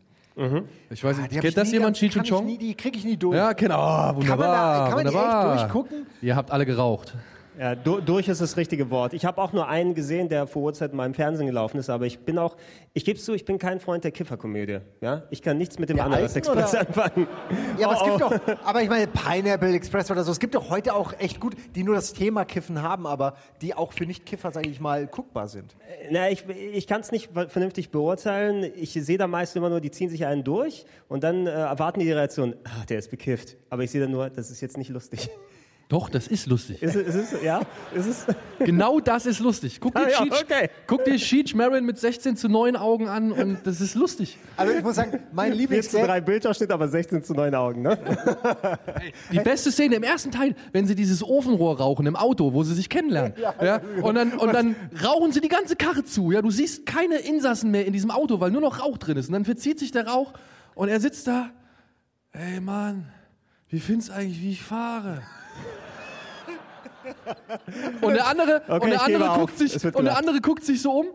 Ich 0.89 1.01
weiß 1.01 1.15
Ah, 1.15 1.21
nicht, 1.21 1.31
die 1.31 1.37
hab 1.37 1.43
kennt 1.43 1.55
das 1.55 1.71
jemand, 1.71 1.95
Cheech 1.95 2.11
kann 2.11 2.19
and 2.19 2.27
ich 2.27 2.33
Chong? 2.35 2.45
nie, 2.45 2.57
Die 2.57 2.75
kriege 2.75 2.97
ich 2.97 3.05
nie 3.05 3.15
durch. 3.15 3.37
Ja, 3.37 3.53
genau. 3.53 3.79
Ah, 3.79 4.13
wunderbar. 4.13 4.89
kann 4.89 4.95
man 4.95 5.05
die 5.05 5.13
echt 5.13 5.15
wunderbar. 5.15 5.57
durchgucken? 5.57 6.05
Ihr 6.21 6.35
habt 6.35 6.51
alle 6.51 6.65
geraucht. 6.65 7.13
Ja, 7.57 7.73
du, 7.73 8.01
durch 8.01 8.27
ist 8.27 8.41
das 8.41 8.57
richtige 8.57 8.89
Wort. 8.89 9.13
Ich 9.13 9.23
habe 9.23 9.41
auch 9.41 9.53
nur 9.53 9.69
einen 9.69 9.95
gesehen, 9.95 10.27
der 10.27 10.45
vor 10.45 10.63
Uhrzeit 10.63 10.91
in 10.91 10.97
meinem 10.97 11.13
Fernsehen 11.13 11.45
gelaufen 11.47 11.77
ist, 11.77 11.89
aber 11.89 12.05
ich 12.05 12.19
bin 12.19 12.37
auch, 12.37 12.57
ich 12.93 13.05
gebe 13.05 13.17
zu, 13.17 13.33
ich 13.33 13.45
bin 13.45 13.57
kein 13.59 13.79
Freund 13.79 14.03
der 14.03 14.11
Kifferkomödie. 14.11 14.79
Ja? 14.99 15.23
Ich 15.29 15.41
kann 15.41 15.57
nichts 15.57 15.79
mit 15.79 15.87
dem 15.87 15.95
Der 15.95 16.05
Ananas 16.05 16.35
Express 16.35 16.71
oder- 16.73 16.81
anfangen. 16.87 17.27
Ja, 17.79 17.87
aber 17.89 17.97
Oh, 18.01 18.15
es 18.17 18.19
gibt 18.29 18.45
oh. 18.45 18.51
doch, 18.53 18.65
aber 18.65 18.81
ich 18.81 18.89
meine, 18.89 19.07
Pineapple 19.07 19.73
Express 19.73 20.11
oder 20.11 20.25
so, 20.25 20.33
es 20.33 20.39
gibt 20.39 20.53
doch 20.53 20.69
heute 20.69 20.93
auch 20.93 21.13
echt 21.17 21.39
gut, 21.39 21.55
die 21.75 21.83
nur 21.83 21.95
das 21.95 22.11
Thema 22.11 22.43
Kiffen 22.43 22.81
haben, 22.81 23.07
aber 23.07 23.35
die 23.61 23.73
auch 23.73 23.93
für 23.93 24.05
Nicht-Kiffer, 24.05 24.51
sage 24.51 24.67
ich 24.69 24.81
mal, 24.81 25.07
guckbar 25.07 25.47
sind. 25.47 25.75
Na, 26.11 26.29
ich, 26.29 26.43
ich 26.49 26.87
kann 26.87 26.99
es 27.01 27.13
nicht 27.13 27.29
vernünftig 27.47 27.89
beurteilen. 27.89 28.69
Ich 28.75 28.91
sehe 28.93 29.17
da 29.17 29.27
meist 29.27 29.55
immer 29.55 29.69
nur, 29.69 29.79
die 29.79 29.91
ziehen 29.91 30.09
sich 30.09 30.25
einen 30.25 30.43
durch 30.43 30.85
und 31.07 31.23
dann 31.23 31.47
äh, 31.47 31.51
erwarten 31.51 32.01
die 32.01 32.05
die 32.05 32.11
Reaktion, 32.11 32.55
ah, 32.65 32.83
der 32.89 32.99
ist 32.99 33.09
bekifft. 33.11 33.55
Aber 33.69 33.83
ich 33.83 33.91
sehe 33.91 34.01
dann 34.01 34.11
nur, 34.11 34.29
das 34.29 34.51
ist 34.51 34.59
jetzt 34.59 34.77
nicht 34.77 34.89
lustig. 34.89 35.29
Doch, 35.87 36.09
das 36.09 36.25
ist 36.27 36.47
lustig. 36.47 36.81
Ist 36.81 36.95
es, 36.95 37.15
ist 37.15 37.33
es 37.33 37.43
ja? 37.43 37.61
Ist 37.93 38.07
es? 38.07 38.25
Genau 38.57 38.99
das 38.99 39.27
ist 39.27 39.39
lustig. 39.39 39.79
Guck 39.79 39.93
dir, 39.93 40.05
Ah, 40.05 40.09
ja, 40.09 40.17
Cheech, 40.23 40.41
okay. 40.43 40.69
guck 40.87 41.05
dir 41.05 41.15
Cheech 41.17 41.53
Marin 41.53 41.85
mit 41.85 41.99
16 41.99 42.35
zu 42.37 42.49
9 42.49 42.75
Augen 42.75 43.07
an 43.07 43.31
und 43.31 43.59
das 43.65 43.81
ist 43.81 43.93
lustig. 43.93 44.39
Also 44.57 44.73
ich 44.73 44.81
muss 44.83 44.95
sagen, 44.95 45.19
mein 45.31 45.51
4 45.51 45.53
zu 45.53 45.57
Lieblingsgag, 45.59 46.05
3 46.07 46.21
Bildausschnitt, 46.21 46.71
aber 46.71 46.87
16 46.87 47.23
zu 47.23 47.33
9 47.35 47.53
Augen, 47.53 47.83
ne? 47.83 47.99
Die 49.31 49.39
beste 49.39 49.71
Szene 49.71 49.95
im 49.95 50.03
ersten 50.03 50.31
Teil, 50.31 50.55
wenn 50.71 50.87
sie 50.87 50.95
dieses 50.95 51.21
Ofenrohr 51.23 51.77
rauchen 51.77 52.07
im 52.07 52.15
Auto, 52.15 52.53
wo 52.53 52.63
sie 52.63 52.73
sich 52.73 52.89
kennenlernen. 52.89 53.33
Ja, 53.61 53.79
und, 54.01 54.15
dann, 54.15 54.33
und 54.33 54.53
dann 54.53 54.75
rauchen 55.03 55.31
sie 55.33 55.41
die 55.41 55.49
ganze 55.49 55.75
Karre 55.75 56.03
zu. 56.03 56.31
Ja, 56.31 56.41
du 56.41 56.49
siehst 56.49 56.87
keine 56.87 57.17
Insassen 57.17 57.69
mehr 57.69 57.85
in 57.85 57.93
diesem 57.93 58.09
Auto, 58.09 58.39
weil 58.39 58.49
nur 58.49 58.61
noch 58.61 58.79
Rauch 58.81 58.97
drin 58.97 59.17
ist. 59.17 59.27
Und 59.27 59.33
dann 59.33 59.45
verzieht 59.45 59.77
sich 59.77 59.91
der 59.91 60.07
Rauch 60.07 60.33
und 60.73 60.89
er 60.89 60.99
sitzt 60.99 61.27
da. 61.27 61.51
Ey 62.31 62.59
Mann, 62.59 63.05
wie 63.69 63.79
findest 63.79 64.09
du 64.09 64.13
eigentlich, 64.13 64.41
wie 64.41 64.51
ich 64.51 64.63
fahre? 64.63 65.21
Und 68.01 68.13
der 68.13 68.27
andere, 68.27 68.61
Okay, 68.67 68.83
und 68.83 68.89
der 68.89 69.03
andere 69.03 69.29
auf. 69.29 69.39
guckt 69.39 69.57
sich, 69.57 69.95
und 69.95 70.05
der 70.05 70.17
andere 70.17 70.41
guckt 70.41 70.63
sich 70.63 70.81
so 70.81 70.91
um. 70.91 71.07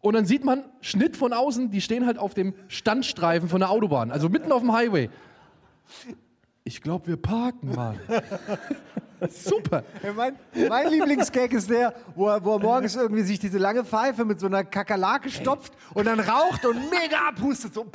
Und 0.00 0.14
dann 0.14 0.24
sieht 0.24 0.44
man 0.44 0.64
Schnitt 0.80 1.16
von 1.16 1.32
außen, 1.32 1.70
die 1.70 1.80
stehen 1.80 2.06
halt 2.06 2.18
auf 2.18 2.32
dem 2.32 2.54
Standstreifen 2.68 3.48
von 3.48 3.60
der 3.60 3.70
Autobahn, 3.70 4.10
also 4.10 4.28
mitten 4.28 4.50
auf 4.50 4.62
dem 4.62 4.72
Highway. 4.72 5.10
Ich 6.64 6.80
glaube, 6.80 7.06
wir 7.08 7.16
parken 7.16 7.74
mal. 7.74 7.98
Super. 9.28 9.84
mein, 10.16 10.36
mein 10.68 10.88
Lieblingsgag 10.88 11.52
ist 11.52 11.68
der, 11.68 11.94
wo 12.14 12.28
er, 12.28 12.42
wo 12.42 12.54
er 12.54 12.58
morgens 12.60 12.96
irgendwie 12.96 13.22
sich 13.22 13.38
diese 13.38 13.58
lange 13.58 13.84
Pfeife 13.84 14.24
mit 14.24 14.40
so 14.40 14.46
einer 14.46 14.64
Kakerlake 14.64 15.28
stopft 15.28 15.74
und 15.92 16.06
dann 16.06 16.20
raucht 16.20 16.64
und 16.64 16.76
mega 16.90 17.28
abhustet, 17.28 17.74
so. 17.74 17.86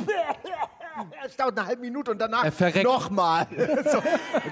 Es 1.26 1.36
dauert 1.36 1.58
eine 1.58 1.68
halbe 1.68 1.82
Minute 1.82 2.12
und 2.12 2.20
danach 2.22 2.44
Er 2.44 2.52
verreckt. 2.52 2.84
nochmal. 2.86 3.48
So, 3.92 4.02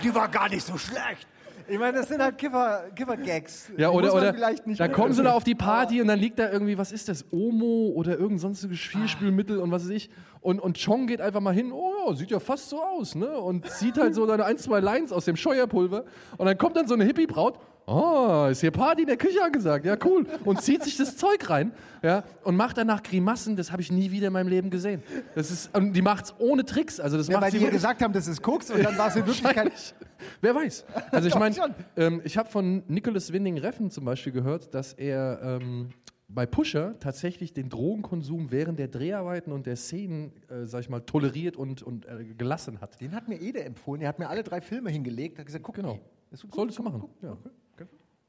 die 0.04 0.14
war 0.14 0.28
gar 0.28 0.50
nicht 0.50 0.66
so 0.66 0.78
schlecht. 0.78 1.28
Ich 1.66 1.80
meine, 1.80 2.00
das 2.00 2.10
sind 2.10 2.22
halt 2.22 2.38
Kiffer- 2.38 2.90
Kiffer-Gags. 2.94 3.70
Ja, 3.78 3.90
Die 3.90 3.96
oder, 3.96 4.14
oder 4.14 4.34
vielleicht 4.34 4.68
nicht 4.68 4.82
da 4.82 4.90
kommen 4.90 5.14
sie 5.14 5.24
da 5.24 5.32
auf 5.32 5.46
die 5.46 5.56
Party 5.56 6.02
und 6.02 6.08
dann 6.10 6.20
liegt 6.20 6.38
da 6.38 6.52
irgendwie, 6.52 6.78
was 6.78 6.92
ist 6.92 7.08
das, 7.08 7.24
Omo 7.32 7.94
oder 7.96 8.18
irgend 8.20 8.42
sonstiges 8.42 8.78
Geschirrspülmittel 8.78 9.60
und 9.60 9.72
was 9.72 9.84
weiß 9.86 9.92
ich. 9.92 10.10
Und, 10.42 10.60
und 10.60 10.78
Chong 10.84 11.08
geht 11.08 11.22
einfach 11.22 11.40
mal 11.40 11.54
hin, 11.54 11.72
oh 11.72 12.12
sieht 12.14 12.32
ja 12.32 12.42
fast 12.42 12.70
so 12.70 12.84
aus, 12.84 13.16
ne? 13.16 13.30
Und 13.40 13.70
zieht 13.70 13.98
halt 13.98 14.14
so 14.14 14.26
seine 14.28 14.44
ein, 14.44 14.58
zwei 14.58 14.82
Lines 14.82 15.14
aus 15.14 15.24
dem 15.24 15.38
Scheuerpulver. 15.38 16.04
Und 16.38 16.46
dann 16.48 16.58
kommt 16.58 16.76
dann 16.76 16.86
so 16.88 16.96
eine 16.96 17.06
Hippie-Braut, 17.06 17.58
oh, 17.86 18.48
ist 18.50 18.62
hier 18.62 18.72
Party 18.72 19.02
in 19.02 19.08
der 19.08 19.18
Küche 19.18 19.44
angesagt, 19.44 19.86
ja 19.86 19.98
cool. 20.06 20.26
Und 20.46 20.62
zieht 20.62 20.84
sich 20.84 20.98
das 20.98 21.18
Zeug 21.18 21.50
rein, 21.50 21.72
ja, 22.02 22.24
und 22.44 22.56
macht 22.56 22.78
danach 22.78 23.04
Grimassen, 23.04 23.56
das 23.56 23.72
habe 23.72 23.82
ich 23.82 23.92
nie 23.92 24.12
wieder 24.12 24.28
in 24.28 24.34
meinem 24.34 24.48
Leben 24.48 24.70
gesehen. 24.70 25.04
Das 25.36 25.52
ist, 25.52 25.76
und 25.76 25.94
die 25.94 26.02
macht's 26.02 26.34
ohne 26.40 26.66
Tricks, 26.66 27.00
also 27.00 27.18
das 27.18 27.28
Ja, 27.28 27.34
macht 27.34 27.44
weil 27.44 27.52
sie 27.52 27.60
die 27.60 27.66
ihr 27.66 27.72
gesagt 27.72 28.02
haben, 28.02 28.14
das 28.14 28.28
ist 28.28 28.42
Koks 28.42 28.72
und 28.72 28.84
dann 28.84 28.98
war 28.98 29.08
es 29.08 29.16
in 29.16 29.26
Wirklichkeit. 29.26 29.96
Wer 30.42 30.56
weiß. 30.56 30.86
Also 31.12 31.28
ich 31.28 31.36
meine, 31.40 31.56
ähm, 31.96 32.22
ich 32.24 32.38
habe 32.38 32.50
von 32.50 32.84
Nicholas 32.88 33.32
Winding 33.34 33.58
Reffen 33.58 33.92
zum 33.92 34.06
Beispiel 34.06 34.32
gehört, 34.32 34.74
dass 34.74 34.94
er 34.94 35.40
ähm, 35.44 35.90
bei 36.34 36.46
Pusher 36.46 36.96
tatsächlich 37.00 37.54
den 37.54 37.70
Drogenkonsum 37.70 38.52
während 38.52 38.80
der 38.80 38.88
Dreharbeiten 38.88 39.52
und 39.52 39.66
der 39.66 39.76
Szenen, 39.76 40.32
äh, 40.50 40.66
sag 40.66 40.82
ich 40.82 40.90
mal, 40.90 41.02
toleriert 41.02 41.58
und, 41.58 41.84
und 41.84 42.06
äh, 42.06 42.26
gelassen 42.38 42.82
hat. 42.82 43.00
Den 43.02 43.14
hat 43.14 43.28
mir 43.28 43.40
Ede 43.40 43.64
empfohlen. 43.64 44.02
Er 44.02 44.10
hat 44.10 44.20
mir 44.20 44.30
alle 44.30 44.44
drei 44.44 44.62
Filme 44.62 44.90
hingelegt. 44.90 45.40
Hat 45.40 45.46
gesagt, 45.46 45.64
guck 45.64 45.76
Genau. 45.76 46.00
Solltest 46.32 46.80
du 46.80 46.84
machen. 46.84 47.04
Ja. 47.22 47.38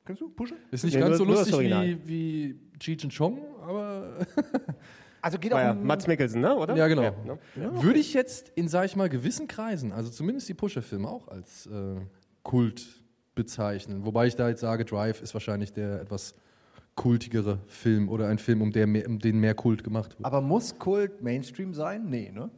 Kennst 0.04 0.20
du? 0.20 0.28
Pusche? 0.28 0.56
Ist 0.70 0.84
nicht 0.84 0.94
Nee, 0.94 1.00
ganz 1.00 1.18
nur- 1.18 1.18
so 1.18 1.24
lustig 1.24 1.58
wie, 1.60 1.98
wie 2.08 2.60
Cheech 2.78 3.04
and 3.04 3.14
Chong, 3.16 3.38
aber 3.62 4.18
Also 5.22 5.38
geht 5.38 5.52
War 5.52 5.58
auch 5.60 5.64
ja 5.64 5.70
um, 5.72 5.86
Mats 5.86 6.06
Mikkelsen, 6.06 6.42
ne? 6.42 6.54
oder? 6.54 6.76
ja 6.76 6.86
genau. 6.86 7.14
ne? 7.24 7.38
Würde 7.82 7.98
ich 7.98 8.12
jetzt 8.12 8.50
in, 8.56 8.68
sag 8.68 8.84
ich 8.84 8.94
mal, 8.96 9.08
gewissen 9.08 9.48
Kreisen, 9.48 9.90
also 9.92 10.10
zumindest 10.10 10.46
die 10.50 10.54
Pusher-Filme 10.54 11.08
auch 11.08 11.28
als 11.28 11.64
äh, 11.66 11.96
Kult 12.42 13.02
bezeichnen. 13.34 14.04
Wobei 14.04 14.26
ich 14.26 14.36
da 14.36 14.50
jetzt 14.50 14.60
sage, 14.60 14.84
Drive 14.84 15.22
ist 15.22 15.32
wahrscheinlich 15.32 15.72
der 15.72 16.02
etwas 16.02 16.34
kultigere 16.94 17.58
Film 17.66 18.10
oder 18.10 18.28
ein 18.28 18.38
Film, 18.38 18.60
um, 18.60 18.70
der 18.70 18.86
mehr, 18.86 19.08
um 19.08 19.18
den 19.18 19.40
mehr 19.40 19.54
Kult 19.54 19.82
gemacht 19.82 20.10
wird. 20.18 20.26
Aber 20.26 20.42
muss 20.42 20.78
Kult 20.78 21.22
Mainstream 21.22 21.72
sein? 21.72 22.04
Nee, 22.10 22.30
ne? 22.30 22.50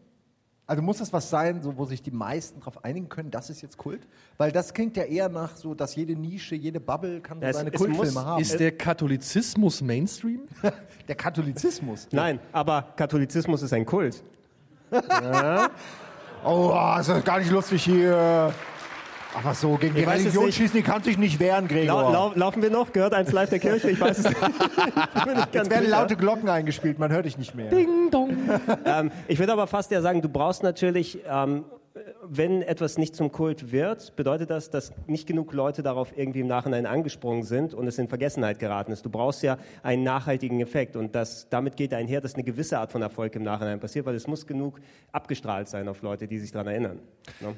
Also 0.68 0.82
muss 0.82 0.98
das 0.98 1.12
was 1.12 1.30
sein, 1.30 1.62
so, 1.62 1.76
wo 1.78 1.84
sich 1.84 2.02
die 2.02 2.10
meisten 2.10 2.58
darauf 2.58 2.84
einigen 2.84 3.08
können, 3.08 3.30
das 3.30 3.50
ist 3.50 3.62
jetzt 3.62 3.76
Kult? 3.78 4.06
Weil 4.36 4.50
das 4.50 4.74
klingt 4.74 4.96
ja 4.96 5.04
eher 5.04 5.28
nach 5.28 5.54
so, 5.56 5.74
dass 5.74 5.94
jede 5.94 6.16
Nische, 6.16 6.56
jede 6.56 6.80
Bubble 6.80 7.20
kann 7.20 7.38
so 7.38 7.46
Ja, 7.46 7.52
seine 7.52 7.70
es 7.72 7.76
Kultfilme 7.78 8.12
muss- 8.12 8.24
haben. 8.24 8.42
Ist 8.42 8.58
der 8.58 8.72
Katholizismus 8.72 9.80
Mainstream? 9.80 10.40
der 11.08 11.14
Katholizismus. 11.14 12.08
Nein, 12.10 12.40
aber 12.52 12.82
Katholizismus 12.96 13.62
ist 13.62 13.72
ein 13.72 13.86
Kult. 13.86 14.24
Oh, 16.44 16.70
das 16.96 17.08
ist 17.08 17.24
gar 17.24 17.38
nicht 17.40 17.50
lustig 17.50 17.82
hier. 17.84 18.52
Ach 19.38 19.44
was 19.44 19.60
so, 19.60 19.76
gegen 19.76 19.94
die 19.94 20.04
Religion 20.04 20.50
schießen, 20.50 20.74
die 20.74 20.82
kann 20.82 21.02
sich 21.02 21.18
nicht 21.18 21.38
wehren, 21.38 21.68
Gregor. 21.68 22.02
Lau 22.02 22.12
lau 22.12 22.32
laufen 22.34 22.62
wir 22.62 22.70
noch? 22.70 22.90
Gehört 22.92 23.12
eins 23.12 23.32
live 23.32 23.50
der 23.50 23.58
Kirche? 23.58 23.90
Ich 23.90 24.00
weiß 24.00 24.18
es 24.18 24.24
nicht. 24.24 24.40
Es 25.52 25.70
werden 25.70 25.84
sicher. 25.84 25.90
laute 25.90 26.16
Glocken 26.16 26.48
eingespielt, 26.48 26.98
man 26.98 27.10
hört 27.10 27.26
dich 27.26 27.36
nicht 27.36 27.54
mehr. 27.54 27.68
Ding 27.68 28.10
dong. 28.10 28.30
Ähm, 28.84 29.10
ich 29.26 29.38
würde 29.38 29.52
aber 29.52 29.66
fast 29.66 29.90
ja 29.90 30.00
sagen, 30.00 30.22
du 30.22 30.28
brauchst 30.28 30.62
natürlich, 30.62 31.18
ähm, 31.28 31.64
wenn 32.22 32.62
etwas 32.62 32.98
nicht 32.98 33.16
zum 33.16 33.32
Kult 33.32 33.72
wird, 33.72 34.14
bedeutet 34.16 34.50
das, 34.50 34.70
dass 34.70 34.92
nicht 35.06 35.26
genug 35.26 35.52
Leute 35.52 35.82
darauf 35.82 36.16
irgendwie 36.16 36.40
im 36.40 36.46
Nachhinein 36.46 36.86
angesprungen 36.86 37.42
sind 37.42 37.74
und 37.74 37.86
es 37.86 37.98
in 37.98 38.08
Vergessenheit 38.08 38.58
geraten 38.58 38.92
ist. 38.92 39.04
Du 39.04 39.10
brauchst 39.10 39.42
ja 39.42 39.58
einen 39.82 40.04
nachhaltigen 40.04 40.60
Effekt 40.60 40.96
und 40.96 41.14
das, 41.14 41.48
damit 41.48 41.76
geht 41.76 41.94
einher, 41.94 42.20
dass 42.20 42.34
eine 42.34 42.44
gewisse 42.44 42.78
Art 42.78 42.92
von 42.92 43.02
Erfolg 43.02 43.34
im 43.34 43.42
Nachhinein 43.42 43.80
passiert, 43.80 44.06
weil 44.06 44.14
es 44.14 44.26
muss 44.26 44.46
genug 44.46 44.78
abgestrahlt 45.12 45.68
sein 45.68 45.88
auf 45.88 46.02
Leute, 46.02 46.28
die 46.28 46.38
sich 46.38 46.52
daran 46.52 46.68
erinnern. 46.68 47.00
Ne? 47.40 47.54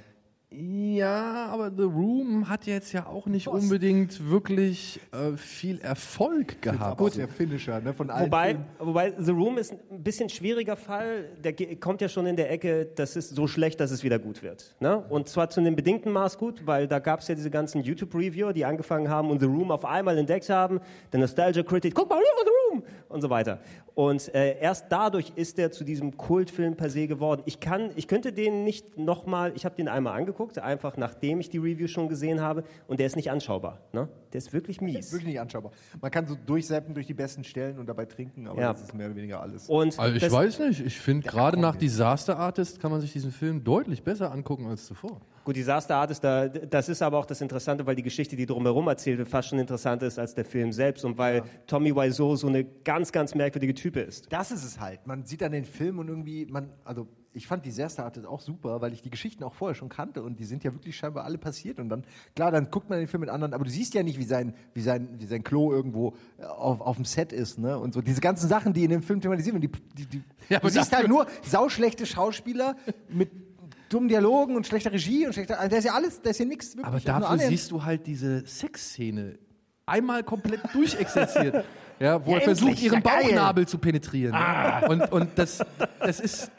Ja, 0.50 1.46
aber 1.50 1.70
The 1.70 1.82
Room 1.82 2.48
hat 2.48 2.64
jetzt 2.64 2.92
ja 2.94 3.06
auch 3.06 3.26
nicht 3.26 3.48
unbedingt 3.48 4.30
wirklich 4.30 4.98
äh, 5.12 5.36
viel 5.36 5.78
Erfolg 5.82 6.62
gehabt. 6.62 6.96
Gut, 6.96 7.18
der 7.18 7.28
Finisher 7.28 7.82
ne, 7.82 7.92
von 7.92 8.08
allen 8.08 8.26
Wobei, 8.26 8.50
Filmen. 8.52 8.66
wobei 8.78 9.14
The 9.18 9.32
Room 9.32 9.58
ist 9.58 9.72
ein 9.72 10.02
bisschen 10.02 10.30
schwieriger 10.30 10.76
Fall. 10.76 11.28
Der 11.44 11.52
kommt 11.76 12.00
ja 12.00 12.08
schon 12.08 12.24
in 12.24 12.36
der 12.36 12.50
Ecke, 12.50 12.86
das 12.96 13.14
ist 13.14 13.36
so 13.36 13.46
schlecht, 13.46 13.78
dass 13.78 13.90
es 13.90 14.02
wieder 14.02 14.18
gut 14.18 14.42
wird. 14.42 14.74
Ne? 14.80 14.96
Und 15.10 15.28
zwar 15.28 15.50
zu 15.50 15.60
einem 15.60 15.76
bedingten 15.76 16.12
Maß 16.12 16.38
gut, 16.38 16.66
weil 16.66 16.88
da 16.88 16.98
gab 16.98 17.20
es 17.20 17.28
ja 17.28 17.34
diese 17.34 17.50
ganzen 17.50 17.82
YouTube-Reviewer, 17.82 18.54
die 18.54 18.64
angefangen 18.64 19.10
haben 19.10 19.30
und 19.30 19.40
The 19.40 19.46
Room 19.46 19.70
auf 19.70 19.84
einmal 19.84 20.16
entdeckt 20.16 20.48
haben. 20.48 20.80
Der 21.12 21.20
Nostalgia 21.20 21.62
Critic, 21.62 21.94
guck 21.94 22.08
mal, 22.08 22.20
The 22.20 22.50
Room 22.72 22.82
und 23.10 23.20
so 23.20 23.28
weiter. 23.28 23.60
Und 23.94 24.32
äh, 24.34 24.58
erst 24.60 24.86
dadurch 24.90 25.32
ist 25.34 25.58
er 25.58 25.72
zu 25.72 25.82
diesem 25.84 26.16
Kultfilm 26.16 26.76
per 26.76 26.88
se 26.88 27.06
geworden. 27.06 27.42
Ich 27.46 27.58
kann, 27.58 27.90
ich 27.96 28.06
könnte 28.06 28.32
den 28.32 28.64
nicht 28.64 28.96
nochmal, 28.96 29.52
ich 29.56 29.64
habe 29.64 29.74
den 29.74 29.88
einmal 29.88 30.16
angeguckt, 30.16 30.37
einfach 30.58 30.96
nachdem 30.96 31.40
ich 31.40 31.50
die 31.50 31.58
Review 31.58 31.88
schon 31.88 32.08
gesehen 32.08 32.40
habe 32.40 32.64
und 32.86 33.00
der 33.00 33.06
ist 33.06 33.16
nicht 33.16 33.30
anschaubar. 33.30 33.78
Ne? 33.92 34.08
Der 34.32 34.38
ist 34.38 34.52
wirklich 34.52 34.80
mies. 34.80 35.10
Wirklich 35.12 35.28
nicht 35.28 35.40
anschaubar. 35.40 35.72
Man 36.00 36.10
kann 36.10 36.26
so 36.26 36.34
durchseppen 36.46 36.94
durch 36.94 37.06
die 37.06 37.14
besten 37.14 37.44
Stellen 37.44 37.78
und 37.78 37.86
dabei 37.88 38.04
trinken, 38.06 38.46
aber 38.46 38.60
Ja. 38.60 38.72
das 38.72 38.82
ist 38.82 38.94
mehr 38.94 39.06
oder 39.06 39.16
weniger 39.16 39.40
alles. 39.40 39.68
Und 39.68 39.98
Also 39.98 40.14
ich 40.16 40.30
weiß 40.30 40.58
nicht, 40.60 40.80
ich 40.84 40.98
finde 41.00 41.26
gerade 41.28 41.58
nach. 41.58 41.76
Disaster 41.76 42.38
Artist 42.38 42.80
kann 42.80 42.90
man 42.90 43.00
sich 43.00 43.12
diesen 43.12 43.32
Film 43.32 43.64
deutlich 43.64 44.02
besser 44.02 44.30
angucken 44.32 44.66
als 44.66 44.86
zuvor. 44.86 45.20
Gut, 45.48 45.56
Disaster 45.56 45.96
Artist, 45.96 46.22
da, 46.22 46.46
das 46.46 46.90
ist 46.90 47.00
aber 47.00 47.16
auch 47.16 47.24
das 47.24 47.40
Interessante, 47.40 47.86
weil 47.86 47.96
die 47.96 48.02
Geschichte, 48.02 48.36
die 48.36 48.44
drumherum 48.44 48.86
erzählt 48.86 49.16
wird, 49.16 49.30
fast 49.30 49.48
schon 49.48 49.58
interessanter 49.58 50.06
ist 50.06 50.18
als 50.18 50.34
der 50.34 50.44
Film 50.44 50.72
selbst 50.72 51.06
und 51.06 51.16
weil 51.16 51.42
Tommy 51.66 51.96
Wiseau 51.96 52.36
so 52.36 52.48
eine 52.48 52.64
ganz, 52.64 53.12
ganz 53.12 53.34
merkwürdige 53.34 53.72
Type 53.72 53.98
ist. 53.98 54.30
Das 54.30 54.50
ist 54.50 54.62
es 54.62 54.78
halt. 54.78 55.06
Man 55.06 55.24
sieht 55.24 55.40
dann 55.40 55.52
den 55.52 55.64
Film 55.64 56.00
und 56.00 56.08
irgendwie, 56.08 56.44
man, 56.44 56.68
also 56.84 57.08
ich 57.32 57.46
fand 57.46 57.64
die 57.64 57.70
Disaster 57.70 58.04
Artist 58.04 58.26
auch 58.26 58.42
super, 58.42 58.82
weil 58.82 58.92
ich 58.92 59.00
die 59.00 59.08
Geschichten 59.08 59.42
auch 59.42 59.54
vorher 59.54 59.74
schon 59.74 59.88
kannte 59.88 60.22
und 60.22 60.38
die 60.38 60.44
sind 60.44 60.64
ja 60.64 60.74
wirklich 60.74 60.94
scheinbar 60.94 61.24
alle 61.24 61.38
passiert 61.38 61.80
und 61.80 61.88
dann, 61.88 62.04
klar, 62.36 62.50
dann 62.50 62.70
guckt 62.70 62.90
man 62.90 62.98
den 62.98 63.08
Film 63.08 63.22
mit 63.22 63.30
anderen, 63.30 63.54
aber 63.54 63.64
du 63.64 63.70
siehst 63.70 63.94
ja 63.94 64.02
nicht, 64.02 64.18
wie 64.18 64.24
sein, 64.24 64.52
wie 64.74 64.82
sein, 64.82 65.08
wie 65.18 65.24
sein 65.24 65.42
Klo 65.44 65.72
irgendwo 65.72 66.12
äh, 66.36 66.44
auf, 66.44 66.82
auf 66.82 66.96
dem 66.96 67.06
Set 67.06 67.32
ist, 67.32 67.58
ne, 67.58 67.78
und 67.78 67.94
so. 67.94 68.02
Diese 68.02 68.20
ganzen 68.20 68.50
Sachen, 68.50 68.74
die 68.74 68.84
in 68.84 68.90
dem 68.90 69.02
Film 69.02 69.22
thematisiert 69.22 69.54
werden, 69.54 69.72
die, 69.96 70.04
die, 70.04 70.18
die 70.18 70.24
Ja, 70.50 70.58
du 70.58 70.68
siehst 70.68 70.94
halt 70.94 71.08
nur 71.08 71.26
sauschlechte 71.42 72.04
Schauspieler 72.04 72.76
mit 73.08 73.47
dummen 73.88 74.08
Dialogen 74.08 74.56
und 74.56 74.66
schlechter 74.66 74.92
Regie 74.92 75.26
und 75.26 75.32
schlechter, 75.32 75.58
also 75.58 75.70
da 75.70 75.76
ist 75.76 75.84
ja 75.84 75.94
alles, 75.94 76.20
da 76.20 76.30
ist 76.30 76.38
ja 76.38 76.44
nichts 76.44 76.76
wirklich 76.76 76.86
Aber 76.86 77.00
dafür 77.00 77.38
siehst 77.48 77.70
du 77.70 77.84
halt 77.84 78.06
diese 78.06 78.46
Sexszene 78.46 79.38
einmal 79.86 80.22
komplett 80.22 80.60
durchexerziert. 80.72 81.64
Ja, 82.00 82.24
wo 82.24 82.30
Ja, 82.30 82.36
er 82.38 82.42
versucht, 82.42 82.68
endlich, 82.68 82.84
ihren 82.84 83.02
ja. 83.02 83.10
Bauchnabel 83.10 83.66
zu 83.66 83.76
penetrieren. 83.76 84.32
ja. 84.32 84.86
Und, 84.86 85.10
und 85.10 85.30
das, 85.34 85.58
das 85.98 86.20
ist 86.20 86.52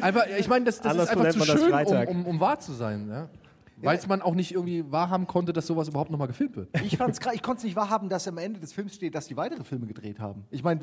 einfach, 0.00 0.26
ich 0.38 0.46
meine, 0.46 0.64
das, 0.64 0.80
das 0.80 0.94
ist 0.94 1.08
einfach 1.08 1.30
zu 1.30 1.44
schön, 1.44 1.72
um, 1.72 2.06
um, 2.06 2.26
um 2.26 2.38
wahr 2.38 2.60
zu 2.60 2.72
sein. 2.72 3.08
Ja? 3.08 3.28
Weil 3.82 3.98
es 3.98 4.06
man 4.06 4.22
auch 4.22 4.34
nicht 4.34 4.52
irgendwie 4.52 4.90
wahrhaben 4.90 5.26
konnte, 5.26 5.52
dass 5.52 5.66
sowas 5.66 5.88
überhaupt 5.88 6.10
nochmal 6.10 6.28
gefilmt 6.28 6.56
wird. 6.56 6.68
Ich 6.82 6.96
fand's 6.96 7.20
krass, 7.20 7.34
ich 7.34 7.42
konnte 7.42 7.58
es 7.58 7.64
nicht 7.64 7.76
wahrhaben, 7.76 8.08
dass 8.08 8.26
am 8.26 8.38
Ende 8.38 8.58
des 8.58 8.72
Films 8.72 8.94
steht, 8.94 9.14
dass 9.14 9.26
die 9.26 9.36
weitere 9.36 9.64
Filme 9.64 9.86
gedreht 9.86 10.18
haben. 10.18 10.44
Ich 10.50 10.64
meine, 10.64 10.80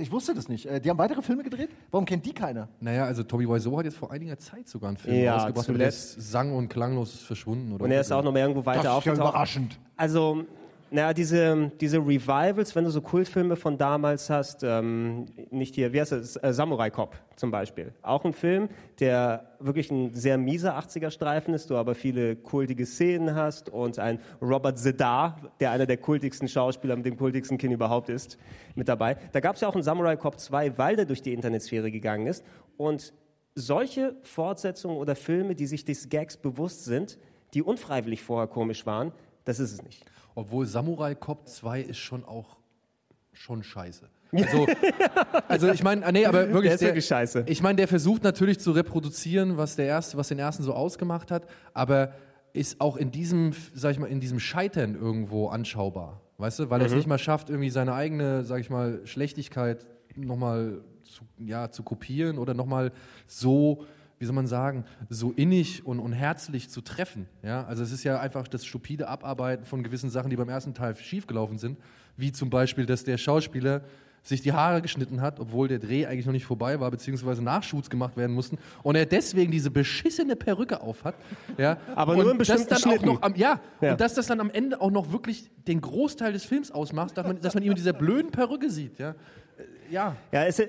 ich 0.00 0.12
wusste 0.12 0.34
das 0.34 0.48
nicht. 0.48 0.66
Äh, 0.66 0.80
Die 0.80 0.90
haben 0.90 0.98
weitere 0.98 1.22
Filme 1.22 1.42
gedreht? 1.42 1.70
Warum 1.90 2.04
kennt 2.04 2.26
die 2.26 2.32
keiner? 2.34 2.68
Naja, 2.80 3.04
also 3.06 3.22
Tommy 3.22 3.48
Wiseau 3.48 3.78
hat 3.78 3.86
jetzt 3.86 3.96
vor 3.96 4.10
einiger 4.12 4.38
Zeit 4.38 4.68
sogar 4.68 4.88
einen 4.88 4.96
Film 4.98 5.16
Ja, 5.22 5.34
rausgebracht, 5.36 5.68
aber 5.70 5.78
der 5.78 5.90
zuletzt. 5.90 6.18
ist 6.18 6.30
sang- 6.32 6.52
und 6.54 6.68
klanglos 6.68 7.14
verschwunden. 7.22 7.72
Oder 7.72 7.84
Und 7.84 7.90
er 7.90 8.00
ist 8.02 8.12
auch 8.12 8.22
noch 8.22 8.32
mal 8.32 8.40
irgendwo 8.40 8.64
weiter 8.66 8.82
Das 8.82 8.84
ist 8.84 8.90
ja 8.90 8.96
aufgetaucht. 9.12 9.18
überraschend. 9.30 9.78
Also, 9.96 10.44
naja, 10.90 11.12
diese, 11.12 11.72
diese 11.80 11.98
Revivals, 11.98 12.74
wenn 12.76 12.84
du 12.84 12.90
so 12.90 13.00
Kultfilme 13.00 13.56
von 13.56 13.76
damals 13.76 14.30
hast, 14.30 14.62
ähm, 14.62 15.26
nicht 15.50 15.74
hier, 15.74 15.92
wie 15.92 16.00
heißt 16.00 16.12
es, 16.12 16.36
äh, 16.36 16.52
Samurai 16.52 16.90
Cop 16.90 17.16
zum 17.36 17.50
Beispiel. 17.50 17.92
Auch 18.02 18.24
ein 18.24 18.32
Film, 18.32 18.68
der 19.00 19.56
wirklich 19.58 19.90
ein 19.90 20.14
sehr 20.14 20.38
mieser 20.38 20.78
80er-Streifen 20.78 21.52
ist, 21.54 21.70
du 21.70 21.76
aber 21.76 21.94
viele 21.94 22.36
kultige 22.36 22.86
Szenen 22.86 23.34
hast 23.34 23.68
und 23.68 23.98
ein 23.98 24.20
Robert 24.40 24.78
Zedar, 24.78 25.40
der 25.58 25.72
einer 25.72 25.86
der 25.86 25.96
kultigsten 25.96 26.48
Schauspieler 26.48 26.96
mit 26.96 27.06
dem 27.06 27.16
kultigsten 27.16 27.58
Kinn 27.58 27.72
überhaupt 27.72 28.08
ist, 28.08 28.38
mit 28.74 28.88
dabei. 28.88 29.16
Da 29.32 29.40
gab 29.40 29.56
es 29.56 29.62
ja 29.62 29.68
auch 29.68 29.74
einen 29.74 29.82
Samurai 29.82 30.16
Cop 30.16 30.38
2, 30.38 30.78
weil 30.78 30.96
der 30.96 31.06
durch 31.06 31.22
die 31.22 31.32
Internetsphäre 31.32 31.90
gegangen 31.90 32.26
ist. 32.26 32.44
Und 32.76 33.12
solche 33.54 34.16
Fortsetzungen 34.22 34.96
oder 34.96 35.14
Filme, 35.14 35.54
die 35.54 35.66
sich 35.66 35.84
des 35.84 36.08
Gags 36.08 36.36
bewusst 36.36 36.84
sind, 36.84 37.18
die 37.54 37.62
unfreiwillig 37.62 38.22
vorher 38.22 38.48
komisch 38.48 38.84
waren, 38.86 39.12
das 39.44 39.60
ist 39.60 39.72
es 39.72 39.82
nicht. 39.82 40.04
Obwohl 40.34 40.66
Samurai 40.66 41.14
Cop 41.14 41.48
2 41.48 41.80
ist 41.80 41.98
schon 41.98 42.24
auch 42.24 42.56
schon 43.32 43.62
scheiße. 43.62 44.08
Also, 44.34 44.66
also 45.46 45.70
ich 45.70 45.84
meine, 45.84 46.04
ah, 46.04 46.10
nee, 46.10 46.26
aber 46.26 46.48
wirklich, 46.48 46.64
Der 46.64 46.74
ist 46.74 46.80
wirklich 46.80 47.06
scheiße. 47.06 47.44
Ich 47.46 47.62
meine, 47.62 47.76
der 47.76 47.86
versucht 47.86 48.24
natürlich 48.24 48.58
zu 48.58 48.72
reproduzieren, 48.72 49.56
was 49.56 49.76
der 49.76 49.86
erste, 49.86 50.16
was 50.16 50.26
den 50.26 50.40
ersten 50.40 50.64
so 50.64 50.74
ausgemacht 50.74 51.30
hat, 51.30 51.46
aber 51.72 52.14
ist 52.52 52.80
auch 52.80 52.96
in 52.96 53.12
diesem, 53.12 53.52
sag 53.74 53.92
ich 53.92 54.00
mal, 54.00 54.06
in 54.06 54.18
diesem 54.18 54.40
Scheitern 54.40 54.96
irgendwo 54.96 55.48
anschaubar. 55.48 56.20
Weißt 56.38 56.58
du, 56.58 56.70
weil 56.70 56.80
er 56.80 56.86
es 56.88 56.94
nicht 56.94 57.06
mal 57.06 57.18
schafft, 57.18 57.48
irgendwie 57.48 57.70
seine 57.70 57.94
eigene, 57.94 58.44
sag 58.44 58.60
ich 58.60 58.70
mal, 58.70 59.00
Schlechtigkeit 59.04 59.86
nochmal 60.16 60.80
zu, 61.04 61.22
ja, 61.38 61.70
zu 61.70 61.84
kopieren 61.84 62.38
oder 62.38 62.54
nochmal 62.54 62.90
so, 63.28 63.84
wie 64.24 64.26
soll 64.26 64.34
man 64.34 64.46
sagen, 64.46 64.86
so 65.10 65.32
innig 65.32 65.84
und, 65.84 66.00
und 66.00 66.12
herzlich 66.14 66.70
zu 66.70 66.80
treffen. 66.80 67.26
Ja? 67.42 67.66
Also 67.66 67.82
es 67.82 67.92
ist 67.92 68.04
ja 68.04 68.18
einfach 68.20 68.48
das 68.48 68.64
stupide 68.64 69.06
Abarbeiten 69.06 69.66
von 69.66 69.82
gewissen 69.82 70.08
Sachen, 70.08 70.30
die 70.30 70.36
beim 70.36 70.48
ersten 70.48 70.72
Teil 70.72 70.96
schiefgelaufen 70.96 71.58
sind, 71.58 71.76
wie 72.16 72.32
zum 72.32 72.48
Beispiel, 72.48 72.86
dass 72.86 73.04
der 73.04 73.18
Schauspieler 73.18 73.82
sich 74.22 74.40
die 74.40 74.54
Haare 74.54 74.80
geschnitten 74.80 75.20
hat, 75.20 75.38
obwohl 75.40 75.68
der 75.68 75.78
Dreh 75.78 76.06
eigentlich 76.06 76.24
noch 76.24 76.32
nicht 76.32 76.46
vorbei 76.46 76.80
war, 76.80 76.90
beziehungsweise 76.90 77.44
Nachshoots 77.44 77.90
gemacht 77.90 78.16
werden 78.16 78.34
mussten 78.34 78.56
und 78.82 78.94
er 78.96 79.04
deswegen 79.04 79.52
diese 79.52 79.70
beschissene 79.70 80.36
Perücke 80.36 80.80
aufhat. 80.80 81.14
Ja? 81.58 81.76
Aber 81.94 82.12
und 82.12 82.20
nur 82.22 82.32
in 82.32 82.38
das 82.38 82.48
bestimmten 82.48 82.68
dann 82.70 82.78
auch 82.78 82.82
Schnitten. 82.82 83.06
noch 83.06 83.20
am, 83.20 83.34
ja, 83.36 83.60
Ja. 83.82 83.92
und 83.92 84.00
dass 84.00 84.14
das 84.14 84.26
dann 84.28 84.40
am 84.40 84.48
Ende 84.48 84.80
auch 84.80 84.90
noch 84.90 85.12
wirklich 85.12 85.50
den 85.68 85.82
Großteil 85.82 86.32
des 86.32 86.46
Films 86.46 86.70
ausmacht, 86.70 87.18
dass 87.18 87.26
man, 87.26 87.38
dass 87.42 87.52
man 87.52 87.62
ihn 87.62 87.68
mit 87.68 87.76
dieser 87.78 87.92
blöden 87.92 88.30
Perücke 88.30 88.70
sieht. 88.70 88.98
Ja, 88.98 89.14
ja. 89.94 90.16
Ja, 90.32 90.44
es 90.44 90.62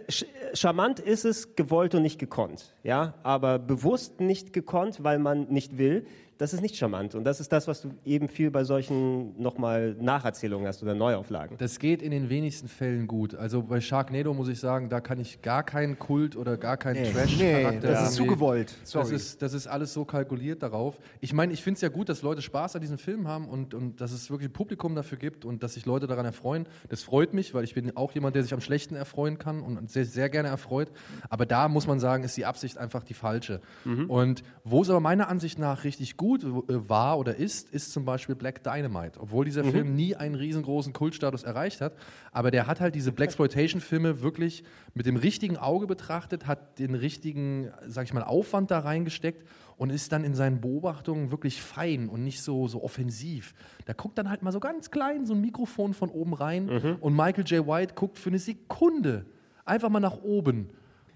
charmant 0.53 0.99
ist 0.99 1.25
es, 1.25 1.55
gewollt 1.55 1.95
und 1.95 2.03
nicht 2.03 2.19
gekonnt. 2.19 2.73
Ja, 2.83 3.15
aber 3.23 3.59
bewusst 3.59 4.21
nicht 4.21 4.53
gekonnt, 4.53 5.03
weil 5.03 5.19
man 5.19 5.47
nicht 5.49 5.77
will, 5.77 6.05
das 6.37 6.53
ist 6.53 6.61
nicht 6.61 6.75
charmant. 6.75 7.15
Und 7.15 7.23
das 7.23 7.39
ist 7.39 7.51
das, 7.51 7.67
was 7.67 7.81
du 7.81 7.91
eben 8.03 8.27
viel 8.27 8.51
bei 8.51 8.63
solchen 8.65 9.41
nochmal 9.41 9.95
Nacherzählungen 9.99 10.67
hast 10.67 10.83
oder 10.83 10.93
Neuauflagen. 10.93 11.57
Das 11.57 11.79
geht 11.79 12.01
in 12.01 12.11
den 12.11 12.29
wenigsten 12.29 12.67
Fällen 12.67 13.07
gut. 13.07 13.35
Also 13.35 13.63
bei 13.63 13.79
Sharknado 13.79 14.33
muss 14.33 14.47
ich 14.49 14.59
sagen, 14.59 14.89
da 14.89 14.99
kann 14.99 15.19
ich 15.19 15.41
gar 15.41 15.63
keinen 15.63 15.97
Kult 15.97 16.35
oder 16.35 16.57
gar 16.57 16.75
keinen 16.77 17.01
Nee, 17.03 17.11
Trash-Charakter. 17.11 17.71
nee, 17.71 17.79
das 17.79 18.09
ist 18.09 18.17
irgendwie- 18.19 18.29
zu 18.31 18.35
gewollt. 18.35 18.75
Das 18.93 19.11
ist, 19.11 19.41
das 19.41 19.53
ist 19.53 19.67
alles 19.67 19.93
so 19.93 20.03
kalkuliert 20.03 20.61
darauf. 20.61 20.97
Ich 21.21 21.31
meine, 21.33 21.53
ich 21.53 21.63
finde 21.63 21.75
es 21.75 21.81
ja 21.81 21.89
gut, 21.89 22.09
dass 22.09 22.21
Leute 22.21 22.41
Spaß 22.41 22.75
an 22.75 22.81
diesem 22.81 22.97
Film 22.97 23.27
haben 23.27 23.47
und, 23.47 23.73
und 23.73 24.01
dass 24.01 24.11
es 24.11 24.29
wirklich 24.29 24.49
ein 24.49 24.53
Publikum 24.53 24.93
dafür 24.95 25.17
gibt 25.17 25.45
und 25.45 25.63
dass 25.63 25.75
sich 25.75 25.85
Leute 25.85 26.05
daran 26.05 26.25
erfreuen. 26.25 26.67
Das 26.89 27.01
freut 27.03 27.33
mich, 27.33 27.53
weil 27.53 27.63
ich 27.63 27.73
bin 27.73 27.95
auch 27.95 28.11
jemand, 28.11 28.35
der 28.35 28.43
sich 28.43 28.53
am 28.53 28.61
Schlechten 28.61 28.95
erfreuen 28.95 29.37
kann 29.37 29.61
und 29.61 29.89
sehr, 29.89 30.03
sehr 30.05 30.29
gerne 30.29 30.49
erfreut. 30.49 30.89
Aber 31.29 31.45
da 31.45 31.69
muss 31.69 31.87
man 31.87 31.99
sagen, 32.01 32.23
ist 32.25 32.35
die 32.35 32.45
Absicht 32.45 32.77
einfach 32.77 33.03
die 33.05 33.13
falsche. 33.13 33.61
Und 34.09 34.43
wo 34.65 34.81
es 34.81 34.89
aber 34.89 34.99
meiner 34.99 35.29
Ansicht 35.29 35.59
nach 35.59 35.83
richtig 35.85 36.17
gut 36.17 36.24
äh, 36.33 36.89
war 36.89 37.19
oder 37.19 37.35
ist, 37.35 37.69
ist 37.69 37.91
zum 37.93 38.03
Beispiel 38.05 38.35
Black 38.35 38.63
Dynamite. 38.63 39.19
Obwohl 39.19 39.45
dieser 39.45 39.63
Film 39.63 39.95
nie 39.95 40.15
einen 40.15 40.35
riesengroßen 40.35 40.91
Kultstatus 40.93 41.43
erreicht 41.43 41.81
hat, 41.81 41.93
aber 42.31 42.49
der 42.51 42.65
hat 42.67 42.81
halt 42.81 42.95
diese 42.95 43.11
Blaxploitation-Filme 43.11 44.21
wirklich 44.21 44.63
mit 44.93 45.05
dem 45.05 45.15
richtigen 45.15 45.57
Auge 45.57 45.87
betrachtet, 45.87 46.47
hat 46.47 46.79
den 46.79 46.95
richtigen, 46.95 47.69
sag 47.87 48.05
ich 48.05 48.13
mal, 48.13 48.23
Aufwand 48.23 48.71
da 48.71 48.79
reingesteckt 48.79 49.47
und 49.77 49.89
ist 49.89 50.11
dann 50.11 50.23
in 50.23 50.33
seinen 50.35 50.61
Beobachtungen 50.61 51.31
wirklich 51.31 51.61
fein 51.61 52.09
und 52.09 52.23
nicht 52.23 52.41
so, 52.41 52.67
so 52.67 52.81
offensiv. 52.83 53.53
Da 53.85 53.93
guckt 53.93 54.17
dann 54.17 54.29
halt 54.29 54.41
mal 54.41 54.51
so 54.51 54.59
ganz 54.59 54.89
klein 54.89 55.25
so 55.25 55.33
ein 55.33 55.41
Mikrofon 55.41 55.93
von 55.93 56.09
oben 56.09 56.33
rein 56.33 56.97
und 57.01 57.15
Michael 57.15 57.43
J. 57.45 57.67
White 57.67 57.93
guckt 57.93 58.17
für 58.17 58.29
eine 58.29 58.39
Sekunde 58.39 59.25
einfach 59.65 59.89
mal 59.89 59.99
nach 59.99 60.17
oben 60.23 60.69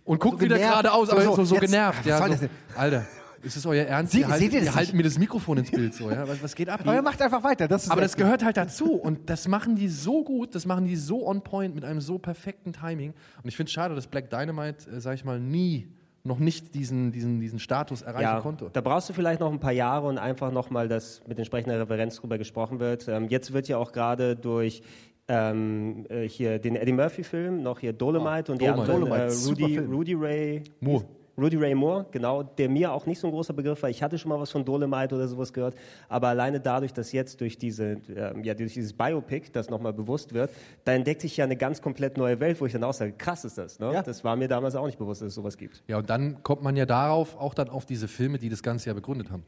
und 0.04 0.20
guckt 0.20 0.42
wieder 0.42 0.56
genervt. 0.58 0.82
geradeaus, 0.84 1.10
aber 1.10 1.22
So, 1.22 1.36
so, 1.36 1.46
so 1.46 1.56
jetzt- 1.56 1.66
genervt. 1.66 2.06
Ja, 2.06 2.18
so? 2.28 2.48
Alter, 2.76 3.06
ist 3.44 3.56
das 3.58 3.66
euer 3.66 3.86
Ernst? 3.86 4.14
Sie- 4.14 4.20
ihr 4.22 4.28
haltet, 4.28 4.52
seht 4.52 4.54
ihr 4.62 4.66
ihr 4.66 4.76
haltet 4.76 4.94
mir 4.96 5.04
das 5.04 5.18
Mikrofon 5.20 5.58
ins 5.60 5.72
Bild 5.72 5.94
so, 5.94 6.10
ja? 6.10 6.28
Was, 6.28 6.42
was 6.44 6.56
geht 6.56 6.70
ab? 6.70 6.82
Aber 6.84 6.96
er 6.96 7.02
macht 7.02 7.22
einfach 7.22 7.44
weiter. 7.44 7.68
Das 7.68 7.84
ist 7.86 7.92
Aber 7.92 8.02
das 8.02 8.16
gehört 8.16 8.44
halt 8.44 8.58
dazu 8.58 8.94
und 8.96 9.30
das 9.30 9.48
machen 9.48 9.76
die 9.76 9.88
so 9.90 10.24
gut, 10.24 10.56
das 10.56 10.66
machen 10.66 10.86
die 10.86 10.96
so 10.96 11.28
on 11.28 11.42
point 11.44 11.76
mit 11.76 11.86
einem 11.86 12.02
so 12.02 12.18
perfekten 12.18 12.74
Timing. 12.74 13.14
Und 13.42 13.48
ich 13.50 13.56
finde 13.56 13.70
es 13.70 13.74
schade, 13.74 13.96
dass 13.96 14.08
Black 14.08 14.30
Dynamite, 14.30 14.90
äh, 14.90 15.00
sag 15.00 15.16
ich 15.16 15.26
mal, 15.26 15.40
nie 15.40 15.88
noch 16.24 16.38
nicht 16.40 16.76
diesen, 16.76 17.12
diesen, 17.14 17.40
diesen 17.40 17.60
Status 17.60 18.02
erreichen 18.02 18.24
Ja, 18.24 18.42
konnte. 18.42 18.70
da 18.74 18.82
brauchst 18.82 19.08
du 19.10 19.14
vielleicht 19.14 19.40
noch 19.40 19.52
ein 19.52 19.60
paar 19.62 19.72
Jahre 19.72 20.06
und 20.08 20.18
einfach 20.18 20.52
nochmal, 20.52 20.88
dass 20.90 21.22
mit 21.28 21.38
entsprechender 21.38 21.80
Referenz 21.80 22.18
drüber 22.18 22.38
gesprochen 22.38 22.80
wird. 22.82 23.08
Ähm, 23.08 23.28
jetzt 23.30 23.54
wird 23.54 23.68
ja 23.70 23.78
auch 23.78 23.94
gerade 23.94 24.36
durch 24.36 24.82
ähm, 25.30 26.06
äh, 26.10 26.28
hier 26.28 26.60
den 26.60 26.76
Eddie 26.76 26.92
Murphy-Film 26.92 27.62
noch 27.64 27.80
hier 27.80 27.94
Dolomite 27.94 28.52
und 28.52 28.62
die 28.62 28.66
Dolomite. 28.66 28.94
anderen 28.94 29.12
äh, 29.14 29.48
Rudy. 29.48 29.78
Rudy 29.78 30.14
Ray 30.16 30.64
Moore. 30.82 31.06
Rudy 31.40 31.58
Ray 31.58 31.76
Moore, 31.76 32.06
genau, 32.12 32.44
der 32.44 32.70
mir 32.70 32.92
auch 32.92 33.06
nicht 33.06 33.20
so 33.20 33.28
ein 33.28 33.32
großer 33.32 33.54
Begriff 33.54 33.82
war. 33.82 33.90
Ich 33.90 34.04
hatte 34.04 34.18
schon 34.18 34.30
mal 34.30 34.40
was 34.40 34.52
von 34.52 34.66
Dolomite 34.66 35.16
oder 35.16 35.28
sowas 35.28 35.54
gehört, 35.54 35.76
aber 36.08 36.28
alleine 36.30 36.60
dadurch, 36.60 36.94
dass 36.94 37.12
jetzt 37.12 37.42
durch, 37.42 37.58
diese, 37.58 37.98
äh, 38.10 38.34
ja, 38.44 38.54
durch 38.54 38.74
dieses 38.74 38.94
Biopic 38.94 39.52
das 39.52 39.70
nochmal 39.70 39.94
bewusst 39.94 40.34
wird, 40.34 40.52
da 40.86 40.94
entdeckt 40.94 41.22
sich 41.22 41.38
ja 41.38 41.46
eine 41.46 41.56
ganz 41.56 41.82
komplett 41.82 42.18
neue 42.18 42.40
Welt, 42.40 42.60
wo 42.62 42.66
ich 42.66 42.74
dann 42.74 42.84
auch 42.84 42.94
sage, 42.94 43.14
krass 43.14 43.46
ist 43.46 43.58
das. 43.58 43.80
Ne? 43.80 43.94
Ja. 43.94 44.02
Das 44.02 44.24
war 44.24 44.36
mir 44.36 44.48
damals 44.48 44.76
auch 44.76 44.86
nicht 44.86 44.98
bewusst, 44.98 45.22
dass 45.22 45.30
es 45.30 45.36
sowas 45.36 45.58
gibt. 45.58 45.84
Ja, 45.88 45.98
und 45.98 46.10
dann 46.10 46.44
kommt 46.44 46.64
man 46.64 46.76
ja 46.76 46.86
darauf 46.86 47.38
auch 47.38 47.54
dann 47.54 47.70
auf 47.70 47.86
diese 47.86 48.08
Filme, 48.08 48.38
die 48.38 48.50
das 48.50 48.64
Ganze 48.64 48.90
ja 48.90 48.94
begründet 48.94 49.32
haben. 49.32 49.44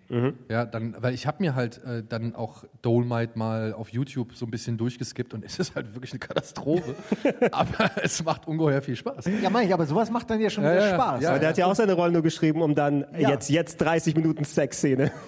Ja, 0.49 0.65
dann, 0.65 0.95
weil 0.99 1.13
ich 1.13 1.27
habe 1.27 1.37
mir 1.41 1.55
halt 1.55 1.83
äh, 1.83 2.03
dann 2.07 2.35
auch 2.35 2.65
Dolomite 2.81 3.37
mal 3.37 3.73
auf 3.73 3.89
YouTube 3.89 4.33
so 4.35 4.45
ein 4.45 4.51
bisschen 4.51 4.77
durchgeskippt 4.77 5.33
und 5.33 5.45
es 5.45 5.59
ist 5.59 5.75
halt 5.75 5.93
wirklich 5.93 6.11
eine 6.11 6.19
Katastrophe. 6.19 6.95
aber 7.51 7.91
es 8.03 8.23
macht 8.23 8.47
ungeheuer 8.47 8.81
viel 8.81 8.95
Spaß. 8.95 9.25
Ja, 9.41 9.49
meine 9.49 9.67
ich, 9.67 9.73
aber 9.73 9.85
sowas 9.85 10.09
macht 10.09 10.29
dann 10.29 10.39
ja 10.39 10.49
schon 10.49 10.63
wieder 10.63 10.75
ja, 10.75 10.87
ja. 10.87 10.95
Spaß. 10.95 11.23
Ja, 11.23 11.29
Aber 11.29 11.39
der 11.39 11.49
hat 11.49 11.57
ja 11.57 11.65
auch 11.65 11.75
seine 11.81 11.93
Rollen 11.93 12.13
nur 12.13 12.21
geschrieben, 12.21 12.61
um 12.61 12.75
dann 12.75 13.05
Ja. 13.17 13.29
jetzt, 13.29 13.49
jetzt 13.49 13.77
30 13.77 14.15
Minuten 14.15 14.43
Sexszene. 14.43 15.11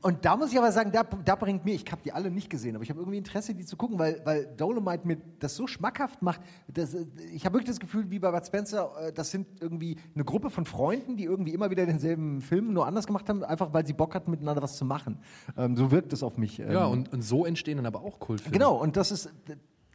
Und 0.00 0.24
da 0.24 0.36
muss 0.36 0.52
ich 0.52 0.58
aber 0.58 0.70
sagen, 0.70 0.92
da, 0.92 1.02
da 1.02 1.34
bringt 1.34 1.64
mir, 1.64 1.74
ich 1.74 1.84
habe 1.90 2.00
die 2.04 2.12
alle 2.12 2.30
nicht 2.30 2.48
gesehen, 2.48 2.76
aber 2.76 2.84
ich 2.84 2.90
habe 2.90 3.00
irgendwie 3.00 3.18
Interesse, 3.18 3.52
die 3.52 3.64
zu 3.66 3.76
gucken, 3.76 3.98
weil, 3.98 4.20
weil 4.24 4.46
Dolomite 4.56 5.04
mir 5.04 5.16
das 5.40 5.56
so 5.56 5.66
schmackhaft 5.66 6.22
macht. 6.22 6.40
Das, 6.72 6.94
äh, 6.94 7.04
ich 7.34 7.44
habe 7.44 7.54
wirklich 7.54 7.68
das 7.68 7.80
Gefühl, 7.80 8.08
wie 8.08 8.20
bei 8.20 8.30
Bud 8.30 8.46
Spencer, 8.46 8.92
äh, 9.08 9.12
das 9.12 9.32
sind 9.32 9.48
irgendwie 9.60 9.96
eine 10.14 10.24
Gruppe 10.24 10.50
von 10.50 10.66
Freunden, 10.66 11.16
die 11.16 11.24
irgendwie 11.24 11.52
immer 11.52 11.70
wieder 11.70 11.84
denselben 11.84 12.40
Film 12.42 12.72
nur 12.72 12.86
anders 12.86 13.08
gemacht 13.08 13.28
haben, 13.28 13.42
einfach 13.42 13.72
weil 13.72 13.84
sie 13.86 13.92
Bock 13.92 14.14
hatten, 14.14 14.30
miteinander 14.30 14.62
was 14.62 14.76
zu 14.76 14.84
machen. 14.84 15.18
Ähm, 15.56 15.76
so 15.76 15.90
wirkt 15.90 16.12
es 16.12 16.22
auf 16.22 16.38
mich. 16.38 16.60
Ähm, 16.60 16.70
Ja, 16.70 16.86
und, 16.86 17.12
und 17.12 17.22
so 17.22 17.44
entstehen 17.44 17.78
dann 17.78 17.86
aber 17.86 18.00
auch 18.02 18.20
Kultfilme. 18.20 18.52
Genau, 18.56 18.76
und 18.76 18.96
das 18.96 19.10
ist, 19.10 19.32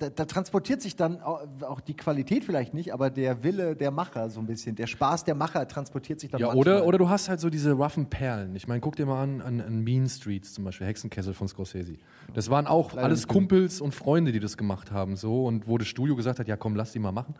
da, 0.03 0.09
da 0.09 0.25
transportiert 0.25 0.81
sich 0.81 0.95
dann 0.95 1.21
au- 1.21 1.39
auch 1.61 1.79
die 1.79 1.95
Qualität 1.95 2.43
vielleicht 2.45 2.73
nicht, 2.73 2.93
aber 2.93 3.09
der 3.09 3.43
Wille 3.43 3.75
der 3.75 3.91
Macher 3.91 4.29
so 4.29 4.39
ein 4.39 4.45
bisschen, 4.45 4.75
der 4.75 4.87
Spaß 4.87 5.23
der 5.23 5.35
Macher 5.35 5.67
transportiert 5.67 6.19
sich 6.19 6.31
dann 6.31 6.41
Ja, 6.41 6.47
manchmal. 6.47 6.75
oder, 6.77 6.85
oder 6.85 6.97
du 6.97 7.09
hast 7.09 7.29
halt 7.29 7.39
so 7.39 7.49
diese 7.49 7.71
roughen 7.73 8.09
Perlen. 8.09 8.55
Ich 8.55 8.67
meine, 8.67 8.81
guck 8.81 8.95
dir 8.95 9.05
mal 9.05 9.21
an, 9.23 9.41
an, 9.41 9.61
an 9.61 9.79
Mean 9.83 10.07
Streets 10.09 10.53
zum 10.53 10.63
Beispiel, 10.63 10.87
Hexenkessel 10.87 11.33
von 11.33 11.47
Scorsese. 11.47 11.95
Das 12.33 12.49
waren 12.49 12.67
auch 12.67 12.95
alles 12.97 13.27
Kumpels 13.27 13.81
und 13.81 13.93
Freunde, 13.93 14.31
die 14.31 14.39
das 14.39 14.57
gemacht 14.57 14.91
haben. 14.91 15.15
So, 15.15 15.45
und 15.45 15.67
wo 15.67 15.77
das 15.77 15.87
Studio 15.87 16.15
gesagt 16.15 16.39
hat, 16.39 16.47
ja 16.47 16.57
komm, 16.57 16.75
lass 16.75 16.91
die 16.91 16.99
mal 16.99 17.11
machen. 17.11 17.35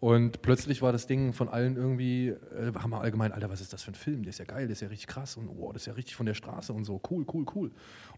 Und 0.00 0.42
plötzlich 0.42 0.82
war 0.82 0.92
das 0.92 1.06
Ding 1.06 1.32
von 1.32 1.48
allen 1.48 1.76
irgendwie, 1.76 2.28
äh, 2.28 2.72
haben 2.78 2.90
wir 2.90 3.00
allgemein, 3.00 3.32
Alter, 3.32 3.48
was 3.48 3.62
ist 3.62 3.72
das 3.72 3.82
für 3.82 3.92
ein 3.92 3.94
Film? 3.94 4.22
Der 4.22 4.30
ist 4.30 4.38
ja 4.38 4.44
geil, 4.44 4.66
der 4.66 4.72
ist 4.72 4.80
ja 4.82 4.88
richtig 4.88 5.06
krass 5.06 5.36
und 5.38 5.48
oh, 5.48 5.72
das 5.72 5.82
ist 5.82 5.86
ja 5.86 5.94
richtig 5.94 6.14
von 6.14 6.26
der 6.26 6.34
Straße 6.34 6.72
und 6.74 6.84
so. 6.84 7.00
Cool, 7.10 7.24
cool, 7.32 7.46
cool. 7.54 7.70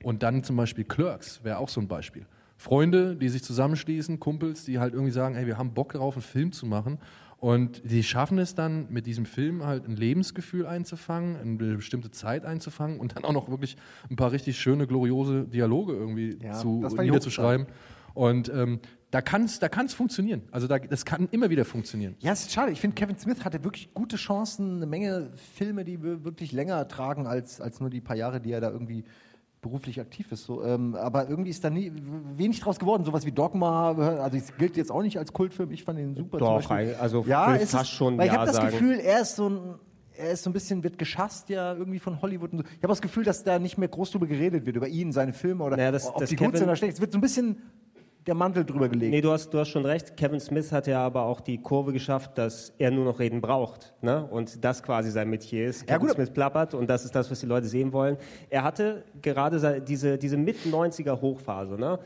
Und 0.02 0.24
dann 0.24 0.42
zum 0.42 0.56
Beispiel 0.56 0.82
Clerks 0.84 1.44
wäre 1.44 1.58
auch 1.58 1.68
so 1.68 1.80
ein 1.80 1.86
Beispiel. 1.86 2.26
Freunde, 2.56 3.16
die 3.16 3.28
sich 3.28 3.42
zusammenschließen, 3.42 4.18
Kumpels, 4.18 4.64
die 4.64 4.78
halt 4.78 4.94
irgendwie 4.94 5.12
sagen, 5.12 5.34
hey, 5.34 5.46
wir 5.46 5.58
haben 5.58 5.74
Bock 5.74 5.92
darauf, 5.92 6.14
einen 6.14 6.22
Film 6.22 6.52
zu 6.52 6.66
machen. 6.66 6.98
Und 7.38 7.82
die 7.90 8.02
schaffen 8.02 8.38
es 8.38 8.54
dann, 8.54 8.86
mit 8.90 9.06
diesem 9.06 9.26
Film 9.26 9.64
halt 9.64 9.86
ein 9.86 9.96
Lebensgefühl 9.96 10.66
einzufangen, 10.66 11.36
eine 11.36 11.76
bestimmte 11.76 12.10
Zeit 12.10 12.46
einzufangen 12.46 12.98
und 12.98 13.14
dann 13.14 13.24
auch 13.24 13.32
noch 13.32 13.50
wirklich 13.50 13.76
ein 14.10 14.16
paar 14.16 14.32
richtig 14.32 14.58
schöne, 14.58 14.86
gloriose 14.86 15.44
Dialoge 15.44 15.92
irgendwie 15.92 16.38
Ja, 16.42 16.54
zu, 16.54 16.86
niederzuschreiben. 16.98 17.66
Und 18.14 18.48
ähm, 18.48 18.80
da 19.10 19.20
kann 19.20 19.44
es 19.44 19.58
da 19.58 19.68
kann's 19.68 19.92
funktionieren. 19.92 20.42
Also 20.50 20.66
da, 20.66 20.78
das 20.78 21.04
kann 21.04 21.28
immer 21.30 21.50
wieder 21.50 21.66
funktionieren. 21.66 22.16
Ja, 22.20 22.32
es 22.32 22.42
ist 22.42 22.52
schade. 22.52 22.72
Ich 22.72 22.80
finde, 22.80 22.94
Kevin 22.94 23.18
Smith 23.18 23.44
hatte 23.44 23.62
wirklich 23.62 23.92
gute 23.92 24.16
Chancen, 24.16 24.76
eine 24.76 24.86
Menge 24.86 25.32
Filme, 25.54 25.84
die 25.84 26.02
wir 26.02 26.24
wirklich 26.24 26.52
länger 26.52 26.88
tragen 26.88 27.26
als, 27.26 27.60
als 27.60 27.80
nur 27.80 27.90
die 27.90 28.00
paar 28.00 28.16
Jahre, 28.16 28.40
die 28.40 28.52
er 28.52 28.62
da 28.62 28.70
irgendwie 28.70 29.04
beruflich 29.66 30.00
aktiv 30.00 30.30
ist. 30.32 30.44
So, 30.44 30.62
ähm, 30.64 30.94
aber 30.94 31.28
irgendwie 31.28 31.50
ist 31.50 31.62
da 31.64 31.70
nie 31.70 31.92
wenig 32.36 32.60
draus 32.60 32.78
geworden. 32.78 33.04
Sowas 33.04 33.26
wie 33.26 33.32
Dogma, 33.32 33.92
also 34.22 34.36
es 34.36 34.56
gilt 34.56 34.76
jetzt 34.76 34.90
auch 34.90 35.02
nicht 35.02 35.18
als 35.18 35.32
Kultfilm. 35.32 35.70
Ich 35.70 35.84
fand 35.84 35.98
ihn 35.98 36.14
super. 36.14 36.38
Doch, 36.38 36.70
also 36.70 37.24
ja, 37.26 37.54
ist 37.54 37.72
fast 37.72 37.84
es, 37.84 37.90
schon 37.90 38.18
Weil 38.18 38.26
ich 38.26 38.32
Ja 38.32 38.38
habe 38.40 38.52
das. 38.52 38.60
Gefühl, 38.60 38.98
er 39.00 39.20
ist 39.22 39.36
so 39.36 39.48
ein 39.48 39.60
er 40.18 40.30
ist 40.30 40.44
so 40.44 40.48
ein 40.48 40.54
bisschen, 40.54 40.82
wird 40.82 40.96
geschasst 40.96 41.50
ja 41.50 41.74
irgendwie 41.74 41.98
von 41.98 42.22
Hollywood 42.22 42.50
und 42.52 42.58
so. 42.60 42.64
Ich 42.64 42.76
habe 42.78 42.88
das 42.88 43.02
Gefühl, 43.02 43.22
dass 43.24 43.44
da 43.44 43.58
nicht 43.58 43.76
mehr 43.76 43.88
groß 43.88 44.12
drüber 44.12 44.26
geredet 44.26 44.64
wird, 44.64 44.74
über 44.74 44.88
ihn, 44.88 45.12
seine 45.12 45.34
Filme 45.34 45.62
oder 45.62 45.76
Naja, 45.76 45.92
das- 45.92 46.06
ob 46.08 46.16
das 46.16 46.30
die 46.30 46.36
gut 46.36 46.46
Kevin- 46.46 46.56
sind 46.58 46.68
oder 46.68 46.76
schlecht. 46.76 46.94
Es 46.94 47.00
wird 47.02 47.12
so 47.12 47.18
ein 47.18 47.20
bisschen 47.20 47.58
der 48.26 48.34
Mantel 48.34 48.64
drüber 48.64 48.88
gelegt. 48.88 49.10
Nee, 49.12 49.20
du 49.20 49.30
hast, 49.30 49.50
du 49.54 49.58
hast 49.58 49.68
schon 49.68 49.84
recht. 49.86 50.16
Kevin 50.16 50.40
Smith 50.40 50.72
hat 50.72 50.86
ja 50.86 51.00
aber 51.04 51.22
auch 51.22 51.40
die 51.40 51.58
Kurve 51.62 51.92
geschafft, 51.92 52.36
dass 52.38 52.72
er 52.78 52.90
nur 52.90 53.04
noch 53.04 53.18
reden 53.20 53.40
braucht. 53.40 53.94
Ne? 54.02 54.26
Und 54.30 54.64
das 54.64 54.82
quasi 54.82 55.10
sein 55.10 55.30
Metier 55.30 55.68
ist. 55.68 55.82
Ja, 55.88 55.94
Kevin 55.96 56.08
gut. 56.08 56.16
Smith 56.16 56.30
plappert 56.30 56.74
und 56.74 56.88
das 56.90 57.04
ist 57.04 57.14
das, 57.14 57.30
was 57.30 57.40
die 57.40 57.46
Leute 57.46 57.66
sehen 57.68 57.92
wollen. 57.92 58.16
Er 58.50 58.64
hatte 58.64 59.04
gerade 59.22 59.58
se- 59.58 59.80
diese, 59.80 60.18
diese 60.18 60.36
Mit-90er-Hochphase. 60.36 61.76
Ne? 61.78 61.98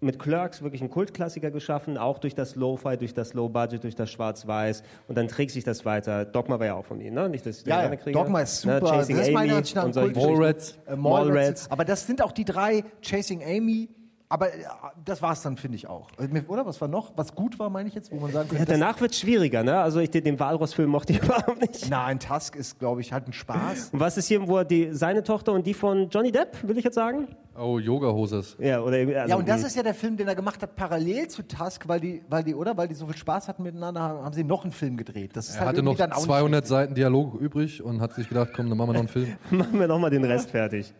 Mit 0.00 0.18
Clerks 0.20 0.62
wirklich 0.62 0.80
einen 0.80 0.90
Kultklassiker 0.90 1.50
geschaffen, 1.50 1.98
auch 1.98 2.18
durch 2.18 2.34
das 2.36 2.54
Lo-Fi, 2.54 2.96
durch 2.96 3.14
das 3.14 3.34
Low-Budget, 3.34 3.82
durch 3.82 3.96
das 3.96 4.10
Schwarz-Weiß. 4.12 4.84
Und 5.08 5.18
dann 5.18 5.26
trägt 5.26 5.50
sich 5.50 5.64
das 5.64 5.84
weiter. 5.84 6.24
Dogma 6.24 6.60
war 6.60 6.66
ja 6.66 6.74
auch 6.74 6.84
von 6.84 7.00
ihm, 7.00 7.14
ne? 7.14 7.28
Nicht, 7.28 7.44
dass 7.46 7.60
ich 7.60 7.66
Ja, 7.66 7.82
ja. 7.82 7.96
kriege. 7.96 8.16
Dogma 8.16 8.40
ist 8.42 8.64
Ne? 8.64 8.78
super. 8.78 8.92
Chasing 8.92 9.16
das 9.16 9.28
ist 9.28 9.34
Amy 9.36 9.50
ein 9.50 9.84
und 9.86 9.92
solche. 9.92 10.20
Mallrats. 10.20 10.78
Äh, 10.86 10.94
Mallrats. 10.94 11.28
Mallrats. 11.28 11.70
Aber 11.72 11.84
das 11.84 12.06
sind 12.06 12.22
auch 12.22 12.30
die 12.30 12.44
drei, 12.44 12.84
Chasing 13.02 13.42
Amy. 13.42 13.88
Aber 14.30 14.52
äh, 14.52 14.58
das 15.04 15.22
war 15.22 15.32
es 15.32 15.42
dann, 15.42 15.56
finde 15.56 15.76
ich 15.76 15.88
auch. 15.88 16.08
Äh, 16.18 16.42
Oder 16.48 16.66
was 16.66 16.80
war 16.80 16.88
noch? 16.88 17.12
Was 17.16 17.34
gut 17.34 17.58
war, 17.58 17.70
meine 17.70 17.88
ich 17.88 17.94
jetzt, 17.94 18.12
wo 18.12 18.16
man 18.16 18.30
sagen 18.30 18.48
Ja, 18.52 18.58
könnte. 18.58 18.72
danach 18.72 19.00
wird 19.00 19.12
es 19.12 19.18
schwieriger, 19.18 19.62
ne? 19.62 19.78
Also 19.80 20.00
ich, 20.00 20.10
den, 20.10 20.38
Walross-Film 20.38 20.90
mochte 20.90 21.14
ich 21.14 21.18
überhaupt 21.22 21.60
nicht. 21.60 21.88
Nein, 21.88 22.20
Tusk 22.20 22.56
ist, 22.56 22.78
glaube 22.78 23.00
ich, 23.00 23.12
halt 23.12 23.26
ein 23.26 23.32
Spaß. 23.32 23.90
Und 23.92 24.00
was 24.00 24.18
ist 24.18 24.28
hier, 24.28 24.46
wo 24.46 24.58
er 24.58 24.64
die, 24.64 24.92
seine 24.92 25.22
Tochter 25.22 25.52
und 25.52 25.66
die 25.66 25.72
von 25.74 26.10
Johnny 26.10 26.30
Depp, 26.30 26.56
will 26.66 26.76
ich 26.76 26.84
jetzt 26.84 26.96
sagen? 26.96 27.28
Oh, 27.58 27.78
Yoga-Hoses. 27.78 28.56
Ja, 28.60 28.80
oder 28.82 28.98
also 28.98 29.10
ja, 29.10 29.36
und 29.36 29.48
das 29.48 29.64
ist 29.64 29.74
ja 29.74 29.82
der 29.82 29.94
Film, 29.94 30.16
den 30.16 30.28
er 30.28 30.34
gemacht 30.36 30.62
hat, 30.62 30.76
parallel 30.76 31.26
zu 31.28 31.42
Tusk, 31.42 31.88
weil 31.88 31.98
die, 31.98 32.22
weil 32.28 32.44
die, 32.44 32.54
oder? 32.54 32.76
Weil 32.76 32.86
die 32.86 32.94
so 32.94 33.06
viel 33.06 33.16
Spaß 33.16 33.48
hatten 33.48 33.62
miteinander, 33.62 34.00
haben 34.00 34.24
haben 34.24 34.32
sie 34.34 34.44
noch 34.44 34.62
einen 34.62 34.72
Film 34.72 34.96
gedreht. 34.96 35.30
Das 35.34 35.48
ist 35.48 35.54
Er 35.56 35.60
halt 35.60 35.68
hatte 35.70 35.82
noch 35.82 35.96
dann 35.96 36.12
auch 36.12 36.18
nicht 36.18 36.26
200 36.26 36.66
Seiten 36.66 36.94
Dialog 36.94 37.34
übrig 37.40 37.82
und 37.82 38.00
hat 38.00 38.12
sich 38.14 38.28
gedacht, 38.28 38.50
komm, 38.54 38.68
dann 38.68 38.78
machen 38.78 38.90
wir 38.90 38.92
noch 38.92 39.00
einen 39.00 39.08
Film. 39.08 39.36
machen 39.50 39.80
wir 39.80 39.88
nochmal 39.88 40.10
den 40.10 40.24
Rest 40.24 40.50
fertig. 40.50 40.92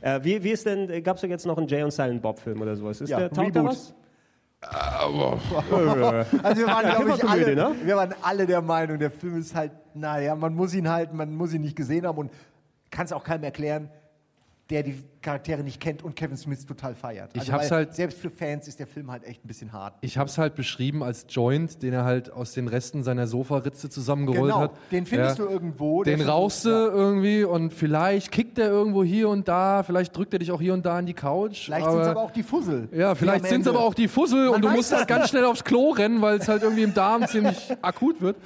Äh, 0.00 0.20
wie, 0.22 0.42
wie 0.42 0.50
ist 0.50 0.66
denn, 0.66 1.02
gab 1.02 1.16
es 1.16 1.22
da 1.22 1.28
jetzt 1.28 1.46
noch 1.46 1.56
einen 1.56 1.66
Jay 1.66 1.82
und 1.82 1.90
Silent 1.90 2.20
Bob 2.20 2.38
Film 2.38 2.60
oder 2.60 2.76
sowas? 2.76 3.00
Ist 3.00 3.08
Ja, 3.10 3.18
der, 3.18 3.30
taugt 3.30 3.56
da 3.56 3.64
was? 3.64 3.94
Also 6.42 6.60
wir 6.60 6.66
waren, 6.66 6.86
glaube 6.86 7.10
ich, 7.10 7.20
Komödie, 7.20 7.44
alle, 7.44 7.54
ne? 7.54 7.74
wir 7.82 7.96
waren 7.96 8.14
alle 8.22 8.46
der 8.46 8.62
Meinung, 8.62 8.98
der 8.98 9.10
Film 9.10 9.38
ist 9.38 9.54
halt, 9.54 9.72
naja, 9.94 10.34
man 10.34 10.54
muss 10.54 10.74
ihn 10.74 10.88
halt, 10.88 11.12
man 11.12 11.34
muss 11.34 11.52
ihn 11.52 11.60
nicht 11.60 11.76
gesehen 11.76 12.06
haben 12.06 12.16
und 12.16 12.32
kann 12.90 13.04
es 13.04 13.12
auch 13.12 13.24
keinem 13.24 13.44
erklären, 13.44 13.90
der 14.70 14.82
die 14.82 15.02
Charaktere 15.24 15.62
nicht 15.64 15.80
kennt 15.80 16.02
und 16.04 16.14
Kevin 16.14 16.36
Smith 16.36 16.64
total 16.66 16.94
feiert. 16.94 17.30
Ich 17.34 17.40
Also, 17.40 17.52
hab's 17.54 17.70
weil 17.70 17.78
halt- 17.78 17.94
Selbst 17.94 18.18
für 18.20 18.30
Fans 18.30 18.68
ist 18.68 18.78
der 18.78 18.86
Film 18.86 19.10
halt 19.10 19.24
echt 19.24 19.44
ein 19.44 19.48
bisschen 19.48 19.72
hart. 19.72 19.94
Ich 20.02 20.18
habe 20.18 20.28
es 20.28 20.38
halt 20.38 20.54
beschrieben 20.54 21.02
als 21.02 21.26
Joint, 21.28 21.82
den 21.82 21.92
er 21.94 22.04
halt 22.04 22.30
aus 22.32 22.52
den 22.52 22.68
Resten 22.68 23.02
seiner 23.02 23.26
Sofaritze 23.26 23.88
zusammengerollt 23.90 24.52
Genau, 24.52 24.60
hat. 24.60 24.70
den 24.92 25.06
findest 25.06 25.38
Ja. 25.38 25.44
du 25.46 25.50
irgendwo. 25.50 26.04
Den 26.04 26.20
rauchst 26.20 26.64
du 26.66 26.68
ja. 26.70 26.86
irgendwie 26.88 27.42
und 27.44 27.72
vielleicht 27.72 28.30
kickt 28.30 28.58
er 28.58 28.68
irgendwo 28.68 29.02
hier 29.02 29.28
und 29.28 29.48
da, 29.48 29.82
vielleicht 29.82 30.16
drückt 30.16 30.32
er 30.34 30.38
dich 30.38 30.52
auch 30.52 30.60
hier 30.60 30.74
und 30.74 30.84
da 30.86 30.98
in 31.00 31.06
die 31.06 31.14
Couch. 31.14 31.64
Vielleicht 31.64 31.90
sind 31.90 32.00
es 32.00 32.08
aber 32.08 32.20
auch 32.22 32.30
die 32.30 32.42
Fussel. 32.42 32.88
Ja, 32.92 33.14
vielleicht 33.14 33.46
sind 33.46 33.62
es 33.62 33.66
aber 33.68 33.80
auch 33.80 33.94
die 33.94 34.08
Fussel 34.08 34.46
Man 34.46 34.54
und 34.56 34.62
du 34.64 34.68
musst 34.70 34.92
das 34.92 34.98
halt 35.00 35.08
ganz 35.08 35.30
schnell 35.30 35.44
aufs 35.44 35.64
Klo 35.64 35.90
rennen, 35.90 36.20
weil 36.20 36.36
es 36.38 36.46
halt 36.48 36.62
irgendwie 36.62 36.82
im 36.82 36.92
Darm 36.94 37.26
ziemlich 37.26 37.56
akut 37.82 38.20
wird. 38.20 38.36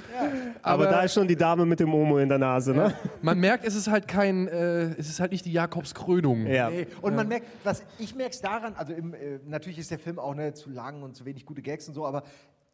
Aber, 0.61 0.85
da 0.85 1.01
ist 1.01 1.13
schon 1.13 1.27
die 1.27 1.35
Dame 1.35 1.65
mit 1.65 1.79
dem 1.79 1.93
Omo 1.93 2.17
in 2.19 2.29
der 2.29 2.37
Nase, 2.37 2.73
ne? 2.73 2.93
Man 3.21 3.37
merkt, 3.39 3.65
es 3.65 3.75
ist 3.75 3.87
halt 3.89 4.07
kein, 4.07 4.47
äh, 4.47 4.91
es 4.97 5.09
ist 5.09 5.19
halt 5.19 5.31
nicht 5.31 5.45
die 5.45 5.51
Jakobskrönung. 5.51 6.47
Ja. 6.47 6.68
Nee. 6.69 6.87
Und 7.01 7.15
man 7.15 7.27
merkt, 7.27 7.47
was 7.63 7.83
ich 7.97 8.15
merke 8.15 8.33
es 8.33 8.41
daran, 8.41 8.73
also 8.75 8.93
im, 8.93 9.13
äh, 9.13 9.39
natürlich 9.45 9.79
ist 9.79 9.91
der 9.91 9.99
Film 9.99 10.19
auch 10.19 10.35
ne, 10.35 10.53
zu 10.53 10.69
lang 10.69 11.03
und 11.03 11.15
zu 11.15 11.25
wenig 11.25 11.45
gute 11.45 11.61
Gags 11.61 11.87
und 11.87 11.93
so, 11.93 12.05
aber 12.05 12.23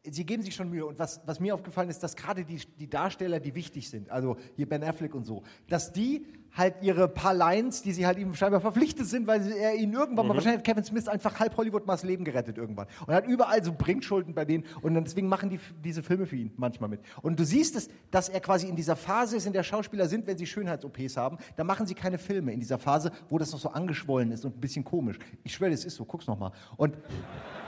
sie 0.04 0.26
geben 0.26 0.44
sich 0.44 0.56
schon 0.56 0.70
Mühe. 0.70 0.86
Und 0.86 1.00
was, 1.00 1.22
was 1.26 1.40
mir 1.40 1.54
aufgefallen 1.54 1.90
ist, 1.90 2.04
dass 2.04 2.16
gerade 2.16 2.46
die, 2.46 2.58
die 2.80 2.90
Darsteller, 2.90 3.40
die 3.40 3.56
wichtig 3.56 3.90
sind, 3.90 4.10
also 4.10 4.38
hier 4.56 4.68
Ben 4.68 4.84
Affleck 4.84 5.16
und 5.16 5.26
so, 5.26 5.44
dass 5.68 5.92
die 5.92 6.26
halt 6.56 6.76
ihre 6.82 7.08
paar 7.08 7.34
Lines, 7.34 7.82
die 7.82 7.92
sie 7.92 8.06
halt 8.06 8.18
ihm 8.18 8.34
scheinbar 8.34 8.62
verpflichtet 8.62 9.08
sind, 9.08 9.28
weil 9.28 9.42
sie, 9.42 9.58
er 9.58 9.76
ihnen 9.76 9.94
irgendwann 9.94 10.28
mal, 10.28 10.36
wahrscheinlich 10.36 10.60
hat 10.60 10.66
Kevin 10.66 10.84
Smith 10.84 11.08
einfach 11.08 11.38
halb 11.40 11.56
Hollywood 11.58 11.86
mal 11.86 11.94
das 11.94 12.04
Leben 12.04 12.24
gerettet 12.24 12.58
irgendwann. 12.58 12.88
Und 13.02 13.10
er 13.10 13.18
hat 13.18 13.28
überall 13.28 13.64
so 13.64 13.74
Bringschulden 13.74 14.34
bei 14.34 14.46
denen 14.46 14.64
und 14.82 14.94
dann 14.94 15.04
deswegen 15.04 15.28
machen 15.28 15.50
die 15.50 15.60
diese 15.84 16.02
Filme 16.02 16.26
für 16.26 16.38
ihn 16.38 16.52
manchmal 16.56 16.90
mit. 16.90 17.02
Und 17.22 17.40
du 17.40 17.44
siehst 17.44 17.76
es, 17.76 17.90
dass 18.10 18.30
er 18.30 18.40
quasi 18.40 18.68
in 18.68 18.76
dieser 18.76 18.96
Phase 18.96 19.36
ist, 19.36 19.46
in 19.46 19.54
der 19.54 19.64
Schauspieler 19.64 20.08
sind, 20.08 20.28
wenn 20.28 20.38
sie 20.38 20.46
Schönheits-OPs 20.46 21.18
haben, 21.18 21.38
da 21.58 21.64
machen 21.64 21.86
sie 21.88 21.94
keine 21.94 22.18
Filme 22.18 22.54
in 22.54 22.60
dieser 22.60 22.78
Phase, 22.78 23.12
wo 23.30 23.38
das 23.38 23.52
noch 23.52 23.60
so 23.60 23.70
angeschwollen 23.70 24.32
ist 24.32 24.46
und 24.46 24.56
ein 24.56 24.62
bisschen 24.62 24.86
komisch. 24.86 25.20
Ich 25.44 25.54
schwöre, 25.54 25.72
es 25.72 25.84
ist 25.84 25.96
so, 25.96 26.06
guck's 26.06 26.28
noch 26.28 26.40
mal. 26.40 26.52
Und 26.78 26.96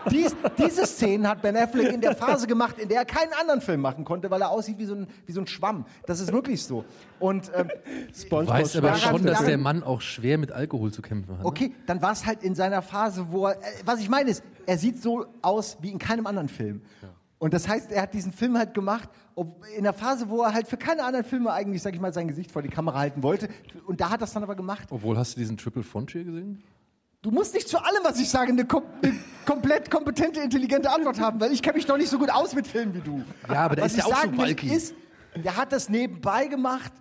dies, 0.09 0.33
diese 0.57 0.85
Szenen 0.85 1.27
hat 1.27 1.41
Ben 1.41 1.57
Affleck 1.57 1.91
in 1.91 1.99
der 1.99 2.15
Phase 2.15 2.47
gemacht, 2.47 2.79
in 2.79 2.87
der 2.87 2.99
er 2.99 3.05
keinen 3.05 3.33
anderen 3.33 3.59
Film 3.59 3.81
machen 3.81 4.05
konnte, 4.05 4.31
weil 4.31 4.41
er 4.41 4.49
aussieht 4.49 4.77
wie 4.77 4.85
so 4.85 4.95
ein, 4.95 5.07
wie 5.25 5.31
so 5.33 5.41
ein 5.41 5.47
Schwamm. 5.47 5.85
Das 6.05 6.21
ist 6.21 6.31
wirklich 6.31 6.63
so. 6.63 6.85
Und 7.19 7.51
ähm, 7.53 7.69
Du 8.76 8.76
weißt 8.83 9.05
aber 9.07 9.17
schon, 9.17 9.27
dass 9.27 9.43
der 9.45 9.57
Mann 9.57 9.83
auch 9.83 10.01
schwer 10.01 10.37
mit 10.37 10.51
Alkohol 10.51 10.91
zu 10.91 11.01
kämpfen 11.01 11.31
hat. 11.33 11.39
ne? 11.39 11.45
Okay, 11.45 11.73
dann 11.85 12.01
war 12.01 12.11
es 12.11 12.25
halt 12.25 12.43
in 12.43 12.55
seiner 12.55 12.81
Phase, 12.81 13.27
wo 13.29 13.47
er, 13.47 13.57
äh, 13.57 13.65
was 13.85 13.99
ich 13.99 14.09
meine 14.09 14.29
ist, 14.29 14.43
er 14.65 14.77
sieht 14.77 15.01
so 15.01 15.25
aus 15.41 15.77
wie 15.81 15.89
in 15.89 15.99
keinem 15.99 16.27
anderen 16.27 16.49
Film. 16.49 16.81
Und 17.39 17.53
das 17.53 17.67
heißt, 17.67 17.91
er 17.91 18.01
hat 18.01 18.13
diesen 18.13 18.31
Film 18.31 18.57
halt 18.57 18.73
gemacht, 18.73 19.09
ob, 19.35 19.63
in 19.77 19.83
der 19.83 19.93
Phase, 19.93 20.27
wo 20.29 20.41
er 20.41 20.53
halt 20.53 20.67
für 20.67 20.77
keine 20.77 21.03
anderen 21.03 21.25
Filme 21.25 21.51
eigentlich, 21.53 21.83
sag 21.83 21.93
ich 21.93 22.01
mal, 22.01 22.11
sein 22.11 22.27
Gesicht 22.27 22.51
vor 22.51 22.63
die 22.63 22.69
Kamera 22.69 22.97
halten 22.97 23.21
wollte. 23.21 23.47
Und 23.85 24.01
da 24.01 24.09
hat 24.09 24.21
er 24.21 24.23
es 24.23 24.33
dann 24.33 24.41
aber 24.41 24.55
gemacht. 24.55 24.87
Obwohl, 24.89 25.17
hast 25.17 25.35
du 25.35 25.39
diesen 25.39 25.55
Triple 25.55 25.83
Frontier 25.83 26.23
gesehen? 26.23 26.63
Du 27.21 27.31
musst 27.31 27.53
nicht 27.53 27.67
zu 27.67 27.77
allem, 27.77 28.03
was 28.03 28.19
ich 28.19 28.29
sage, 28.29 28.51
eine, 28.51 28.65
kom 28.65 28.83
eine 29.03 29.13
komplett 29.45 29.91
kompetente, 29.91 30.39
intelligente 30.39 30.89
Antwort 30.89 31.19
haben, 31.19 31.39
weil 31.39 31.51
ich 31.51 31.61
kenne 31.61 31.75
mich 31.75 31.85
doch 31.85 31.97
nicht 31.97 32.09
so 32.09 32.17
gut 32.17 32.31
aus 32.31 32.55
mit 32.55 32.65
Filmen 32.65 32.93
wie 32.95 33.01
du. 33.01 33.23
Ja, 33.47 33.65
aber 33.65 33.75
der 33.75 33.85
was 33.85 33.91
ist 33.93 33.97
ja 33.99 34.05
ich 34.07 34.13
auch 34.13 34.23
so 34.23 34.31
bulky. 34.31 34.73
Ist, 34.73 34.95
der 35.35 35.57
hat 35.57 35.71
das 35.71 35.89
nebenbei 35.89 36.47
gemacht, 36.47 36.91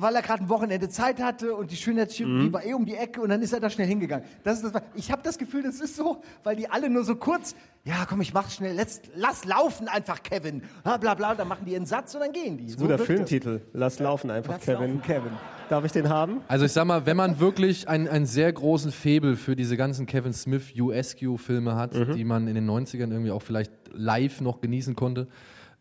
weil 0.00 0.14
er 0.14 0.22
gerade 0.22 0.44
ein 0.44 0.48
Wochenende 0.48 0.88
Zeit 0.88 1.20
hatte 1.20 1.54
und 1.54 1.70
die 1.72 1.76
Schönheitschirurgie 1.76 2.46
die 2.46 2.52
war 2.52 2.64
eh 2.64 2.72
um 2.72 2.86
die 2.86 2.94
Ecke 2.94 3.20
und 3.20 3.30
dann 3.30 3.42
ist 3.42 3.52
er 3.52 3.58
da 3.60 3.68
schnell 3.68 3.88
hingegangen. 3.88 4.24
Das 4.44 4.62
ist 4.62 4.72
das, 4.74 4.82
ich 4.94 5.10
habe 5.10 5.22
das 5.24 5.38
Gefühl, 5.38 5.64
das 5.64 5.80
ist 5.80 5.96
so, 5.96 6.22
weil 6.44 6.54
die 6.54 6.70
alle 6.70 6.88
nur 6.88 7.02
so 7.02 7.16
kurz, 7.16 7.56
ja 7.84 8.06
komm, 8.08 8.20
ich 8.20 8.32
mach's 8.32 8.54
schnell, 8.54 8.76
let's, 8.76 9.02
lass 9.16 9.44
laufen 9.44 9.88
einfach, 9.88 10.22
Kevin. 10.22 10.62
Bla 10.84 10.98
bla 10.98 11.14
bla, 11.14 11.34
dann 11.34 11.48
machen 11.48 11.64
die 11.66 11.72
ihren 11.72 11.84
Satz 11.84 12.14
und 12.14 12.20
dann 12.20 12.32
gehen 12.32 12.56
die. 12.56 12.70
So 12.70 12.78
Guter 12.78 12.98
Filmtitel. 12.98 13.60
Lass 13.72 13.98
laufen 13.98 14.30
einfach, 14.30 14.54
Lass 14.54 14.62
Kevin. 14.64 14.94
laufen, 14.94 15.02
Kevin. 15.02 15.32
Darf 15.68 15.84
ich 15.84 15.92
den 15.92 16.08
haben? 16.08 16.40
Also 16.46 16.64
ich 16.64 16.72
sag 16.72 16.86
mal, 16.86 17.04
wenn 17.04 17.16
man 17.16 17.40
wirklich 17.40 17.88
einen, 17.88 18.08
einen 18.08 18.24
sehr 18.26 18.52
großen 18.52 18.92
Febel 18.92 19.36
für 19.36 19.56
diese 19.56 19.76
ganzen 19.76 20.06
Kevin 20.06 20.32
Smith 20.32 20.72
USQ-Filme 20.78 21.74
hat, 21.74 21.94
die 21.94 22.24
man 22.24 22.46
in 22.46 22.54
den 22.54 22.70
90ern 22.70 23.10
irgendwie 23.10 23.32
auch 23.32 23.42
vielleicht 23.42 23.72
live 23.92 24.40
noch 24.40 24.60
genießen 24.60 24.94
konnte, 24.94 25.26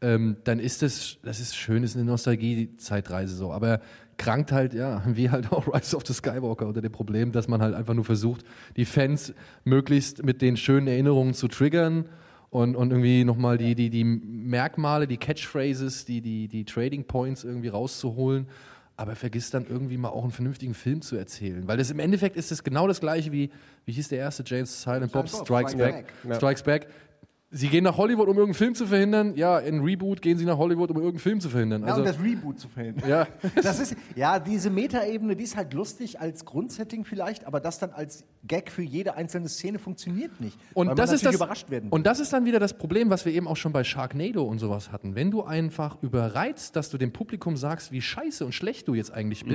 ähm, 0.02 0.38
dann 0.44 0.60
ist 0.60 0.82
das, 0.82 1.18
das 1.24 1.40
ist 1.40 1.56
schön, 1.56 1.82
das 1.82 1.92
ist 1.92 1.98
eine 1.98 2.06
Nostalgie-Zeitreise 2.06 3.36
so. 3.36 3.52
Aber 3.52 3.80
krankt 4.18 4.52
halt, 4.52 4.74
ja, 4.74 5.04
wie 5.08 5.30
halt 5.30 5.52
auch 5.52 5.68
Rise 5.74 5.96
of 5.96 6.04
the 6.06 6.14
Skywalker 6.14 6.68
unter 6.68 6.82
dem 6.82 6.92
Problem, 6.92 7.32
dass 7.32 7.48
man 7.48 7.62
halt 7.62 7.76
einfach 7.76 7.94
nur 7.94 8.06
versucht, 8.06 8.44
die 8.76 8.86
Fans 8.86 9.34
möglichst 9.64 10.24
mit 10.24 10.42
den 10.42 10.58
schönen 10.58 10.88
Erinnerungen 10.88 11.34
zu 11.34 11.48
triggern 11.48 12.06
und, 12.50 12.76
und 12.76 12.92
irgendwie 12.92 13.24
nochmal 13.24 13.58
die, 13.58 13.76
die, 13.76 13.90
die 13.90 14.04
Merkmale, 14.04 15.08
die 15.08 15.18
Catchphrases, 15.18 16.06
die, 16.06 16.22
die, 16.22 16.48
die 16.48 16.66
Trading 16.66 17.04
Points 17.06 17.44
irgendwie 17.44 17.68
rauszuholen. 17.68 18.48
Aber 19.00 19.16
vergisst 19.16 19.54
dann 19.54 19.68
irgendwie 19.70 19.96
mal 19.96 20.10
auch 20.10 20.24
einen 20.24 20.32
vernünftigen 20.32 20.74
Film 20.74 21.04
zu 21.04 21.16
erzählen. 21.18 21.68
Weil 21.68 21.78
das 21.78 21.92
im 21.92 22.00
Endeffekt 22.00 22.36
ist 22.36 22.52
es 22.52 22.64
genau 22.64 22.88
das 22.88 23.00
gleiche 23.00 23.32
wie, 23.32 23.52
wie 23.86 23.92
hieß 23.92 24.08
der 24.08 24.18
erste 24.18 24.44
James 24.44 24.82
Silent 24.82 25.12
Bob, 25.12 25.30
Strikes. 25.30 25.76
Back. 25.76 26.12
Strikes 26.32 26.64
Back. 26.64 26.88
Sie 27.50 27.70
gehen 27.70 27.86
nach 27.86 27.96
Hollywood, 27.96 28.28
um 28.28 28.36
irgendeinen 28.38 28.56
Film 28.56 28.76
zu 28.76 28.86
verhindern. 28.88 29.34
Ja, 29.38 29.58
in 29.60 29.80
Reboot 29.82 30.22
gehen 30.22 30.38
sie 30.38 30.44
nach 30.44 30.58
Hollywood, 30.58 30.90
um 30.92 30.98
irgendeinen 30.98 31.20
Film 31.20 31.40
zu 31.40 31.50
verhindern. 31.50 31.82
Ja, 31.84 31.88
Also, 31.88 32.02
um 32.02 32.06
das 32.08 32.20
Reboot 32.22 32.60
zu 32.60 32.68
verhindern. 32.68 33.10
ja. 33.10 33.28
Das 33.64 33.80
ist, 33.80 33.96
ja, 34.18 34.40
diese 34.40 34.70
Metaebene, 34.70 35.36
die 35.38 35.46
ist 35.46 35.56
halt 35.56 35.74
lustig 35.74 36.20
als 36.20 36.44
Grundsetting 36.44 37.06
vielleicht, 37.06 37.46
aber 37.48 37.62
das 37.62 37.80
dann 37.80 37.92
als 37.92 38.26
Gag 38.46 38.70
für 38.70 38.82
jede 38.82 39.16
einzelne 39.16 39.48
Szene 39.48 39.80
funktioniert 39.80 40.42
nicht. 40.42 40.60
Und 40.74 41.00
das 41.00 41.14
ist 41.14 41.26
das, 41.26 41.36
überrascht 41.36 41.70
werden. 41.70 41.90
und 41.90 42.06
das 42.06 42.20
ist 42.20 42.34
dann 42.34 42.44
wieder 42.44 42.60
das 42.60 42.78
Problem, 42.78 43.10
was 43.10 43.24
wir 43.24 43.34
eben 43.34 43.48
auch 43.48 43.58
schon 43.58 43.72
bei 43.72 43.86
Sharknado 43.86 44.44
und 44.44 44.60
sowas 44.60 44.92
hatten. 44.92 45.16
Wenn 45.16 45.32
du 45.32 45.44
einfach 45.44 46.04
überreizt, 46.04 46.76
dass 46.76 46.90
du 46.90 46.98
dem 46.98 47.14
Publikum 47.14 47.56
sagst, 47.56 47.94
wie 47.94 48.02
scheiße 48.02 48.46
und 48.46 48.52
schlecht 48.54 48.90
du 48.90 48.94
jetzt 48.94 49.14
eigentlich 49.14 49.46
Mhm. 49.46 49.52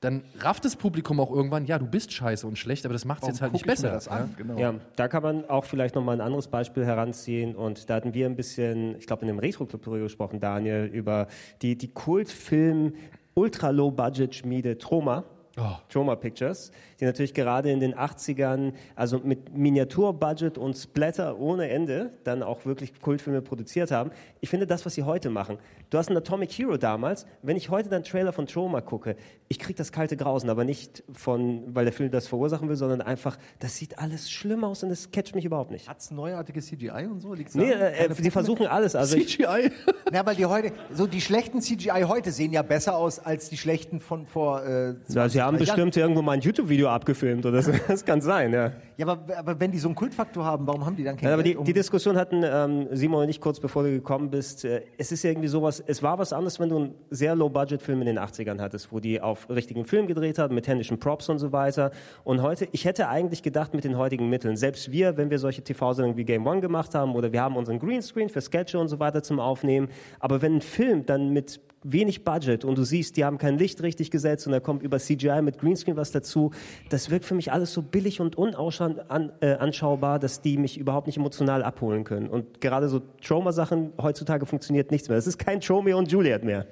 Dann 0.00 0.22
rafft 0.38 0.64
das 0.64 0.76
Publikum 0.76 1.18
auch 1.18 1.32
irgendwann, 1.32 1.66
ja, 1.66 1.78
du 1.78 1.86
bist 1.86 2.12
scheiße 2.12 2.46
und 2.46 2.56
schlecht, 2.56 2.84
aber 2.84 2.92
das 2.92 3.04
macht 3.04 3.22
es 3.22 3.28
jetzt 3.28 3.42
halt 3.42 3.52
nicht 3.52 3.66
besser. 3.66 3.90
das 3.90 4.06
an? 4.06 4.32
Genau. 4.36 4.56
Ja, 4.56 4.74
da 4.94 5.08
kann 5.08 5.22
man 5.22 5.48
auch 5.48 5.64
vielleicht 5.64 5.96
noch 5.96 6.04
mal 6.04 6.12
ein 6.12 6.20
anderes 6.20 6.48
Beispiel 6.48 6.84
heranziehen. 6.84 7.56
Und 7.56 7.90
da 7.90 7.96
hatten 7.96 8.14
wir 8.14 8.26
ein 8.26 8.36
bisschen, 8.36 8.96
ich 8.98 9.06
glaube, 9.06 9.22
in 9.22 9.28
dem 9.28 9.40
Retro-Club 9.40 9.82
darüber 9.82 10.04
gesprochen, 10.04 10.38
Daniel, 10.38 10.84
über 10.84 11.26
die, 11.62 11.76
die 11.76 11.88
Kultfilm 11.88 12.94
Ultra-Low-Budget-Schmiede 13.34 14.78
Troma. 14.78 15.24
Oh. 15.60 15.76
Troma 15.88 16.14
Pictures, 16.14 16.70
die 17.00 17.04
natürlich 17.04 17.34
gerade 17.34 17.72
in 17.72 17.80
den 17.80 17.92
80ern, 17.92 18.74
also 18.94 19.18
mit 19.18 19.56
Miniaturbudget 19.56 20.56
und 20.56 20.74
Splatter 20.74 21.36
ohne 21.36 21.68
Ende, 21.68 22.12
dann 22.22 22.44
auch 22.44 22.64
wirklich 22.64 23.00
Kultfilme 23.00 23.42
produziert 23.42 23.90
haben. 23.90 24.12
Ich 24.40 24.50
finde 24.50 24.68
das, 24.68 24.86
was 24.86 24.94
sie 24.94 25.02
heute 25.02 25.30
machen. 25.30 25.58
Du 25.90 25.96
hast 25.96 26.08
einen 26.08 26.18
Atomic 26.18 26.50
Hero 26.52 26.76
damals. 26.76 27.24
Wenn 27.42 27.56
ich 27.56 27.70
heute 27.70 27.88
den 27.88 28.02
Trailer 28.02 28.34
von 28.34 28.46
Troma 28.46 28.82
gucke, 28.82 29.16
ich 29.48 29.58
kriege 29.58 29.74
das 29.76 29.90
kalte 29.90 30.18
Grausen, 30.18 30.50
aber 30.50 30.64
nicht 30.64 31.02
von, 31.14 31.74
weil 31.74 31.86
der 31.86 31.94
Film 31.94 32.10
das 32.10 32.28
verursachen 32.28 32.68
will, 32.68 32.76
sondern 32.76 33.00
einfach, 33.00 33.38
das 33.58 33.76
sieht 33.76 33.98
alles 33.98 34.30
schlimm 34.30 34.64
aus 34.64 34.82
und 34.82 34.90
das 34.90 35.10
catcht 35.12 35.34
mich 35.34 35.46
überhaupt 35.46 35.70
nicht. 35.70 35.88
Hat's 35.88 36.10
neuartige 36.10 36.60
CGI 36.60 37.06
und 37.10 37.20
so? 37.20 37.32
Liegt's 37.32 37.54
Nee, 37.54 37.72
äh, 37.72 38.12
sie 38.12 38.30
versuchen 38.30 38.66
alles. 38.66 38.94
Also 38.94 39.16
ich, 39.16 39.38
CGI. 39.38 39.70
Na, 40.12 40.26
weil 40.26 40.36
die 40.36 40.44
heute, 40.44 40.72
so 40.92 41.06
die 41.06 41.22
schlechten 41.22 41.62
CGI 41.62 42.04
heute 42.06 42.32
sehen 42.32 42.52
ja 42.52 42.60
besser 42.60 42.94
aus 42.94 43.18
als 43.18 43.48
die 43.48 43.56
schlechten 43.56 44.00
von 44.00 44.26
vor. 44.26 44.62
Äh, 44.64 44.94
20, 45.06 45.14
ja, 45.14 45.28
sie 45.28 45.40
haben 45.40 45.56
30 45.56 45.68
Jahren. 45.68 45.76
bestimmt 45.76 45.96
irgendwo 45.96 46.20
mal 46.20 46.32
ein 46.32 46.40
YouTube-Video 46.40 46.88
abgefilmt 46.88 47.46
oder 47.46 47.62
so. 47.62 47.72
Das 47.88 48.04
kann 48.04 48.20
sein, 48.20 48.52
ja. 48.52 48.72
Ja, 48.98 49.06
aber, 49.06 49.36
aber 49.38 49.60
wenn 49.60 49.70
die 49.70 49.78
so 49.78 49.86
einen 49.86 49.94
Kultfaktor 49.94 50.44
haben, 50.44 50.66
warum 50.66 50.84
haben 50.84 50.96
die 50.96 51.04
dann 51.04 51.16
kein 51.16 51.28
Ja, 51.28 51.34
aber 51.34 51.44
die, 51.44 51.50
Geld, 51.50 51.60
um- 51.60 51.64
die 51.64 51.72
Diskussion 51.72 52.16
hatten 52.16 52.42
ähm, 52.44 52.88
Simon 52.90 53.22
und 53.22 53.28
ich 53.28 53.40
kurz 53.40 53.60
bevor 53.60 53.84
du 53.84 53.90
gekommen 53.92 54.28
bist. 54.28 54.64
Äh, 54.64 54.82
es 54.98 55.12
ist 55.12 55.22
ja 55.22 55.30
irgendwie 55.30 55.46
sowas, 55.46 55.80
es 55.86 56.02
war 56.02 56.18
was 56.18 56.32
anderes, 56.32 56.58
wenn 56.58 56.68
du 56.68 56.76
einen 56.78 56.94
sehr 57.08 57.36
Low-Budget-Film 57.36 58.00
in 58.00 58.06
den 58.06 58.18
80ern 58.18 58.60
hattest, 58.60 58.90
wo 58.92 58.98
die 58.98 59.20
auf 59.20 59.48
richtigen 59.50 59.84
Film 59.84 60.08
gedreht 60.08 60.38
haben, 60.40 60.52
mit 60.56 60.66
händischen 60.66 60.98
Props 60.98 61.28
und 61.28 61.38
so 61.38 61.52
weiter. 61.52 61.92
Und 62.24 62.42
heute, 62.42 62.66
ich 62.72 62.84
hätte 62.86 63.08
eigentlich 63.08 63.44
gedacht, 63.44 63.72
mit 63.72 63.84
den 63.84 63.96
heutigen 63.96 64.28
Mitteln, 64.28 64.56
selbst 64.56 64.90
wir, 64.90 65.16
wenn 65.16 65.30
wir 65.30 65.38
solche 65.38 65.62
TV-Sendungen 65.62 66.16
wie 66.16 66.24
Game 66.24 66.44
One 66.44 66.60
gemacht 66.60 66.96
haben 66.96 67.14
oder 67.14 67.32
wir 67.32 67.40
haben 67.40 67.56
unseren 67.56 67.78
Greenscreen 67.78 68.28
für 68.28 68.40
Sketche 68.40 68.80
und 68.80 68.88
so 68.88 68.98
weiter 68.98 69.22
zum 69.22 69.38
Aufnehmen, 69.38 69.90
aber 70.18 70.42
wenn 70.42 70.56
ein 70.56 70.60
Film 70.60 71.06
dann 71.06 71.32
mit 71.32 71.60
wenig 71.82 72.24
Budget 72.24 72.64
und 72.64 72.76
du 72.76 72.84
siehst, 72.84 73.16
die 73.16 73.24
haben 73.24 73.38
kein 73.38 73.56
Licht 73.58 73.82
richtig 73.82 74.10
gesetzt 74.10 74.46
und 74.46 74.52
da 74.52 74.60
kommt 74.60 74.82
über 74.82 74.98
CGI 74.98 75.42
mit 75.42 75.58
Greenscreen 75.58 75.96
was 75.96 76.10
dazu. 76.10 76.50
Das 76.88 77.10
wirkt 77.10 77.24
für 77.24 77.34
mich 77.34 77.52
alles 77.52 77.72
so 77.72 77.82
billig 77.82 78.20
und 78.20 78.36
unanschaubar, 78.36 79.06
an, 79.08 80.16
äh, 80.16 80.20
dass 80.20 80.40
die 80.40 80.58
mich 80.58 80.78
überhaupt 80.78 81.06
nicht 81.06 81.16
emotional 81.16 81.62
abholen 81.62 82.04
können. 82.04 82.28
Und 82.28 82.60
gerade 82.60 82.88
so 82.88 83.00
Trauma-Sachen, 83.22 83.92
heutzutage 84.00 84.46
funktioniert 84.46 84.90
nichts 84.90 85.08
mehr. 85.08 85.18
Es 85.18 85.26
ist 85.26 85.38
kein 85.38 85.60
Romeo 85.68 85.98
und 85.98 86.10
Juliet 86.10 86.44
mehr. 86.44 86.66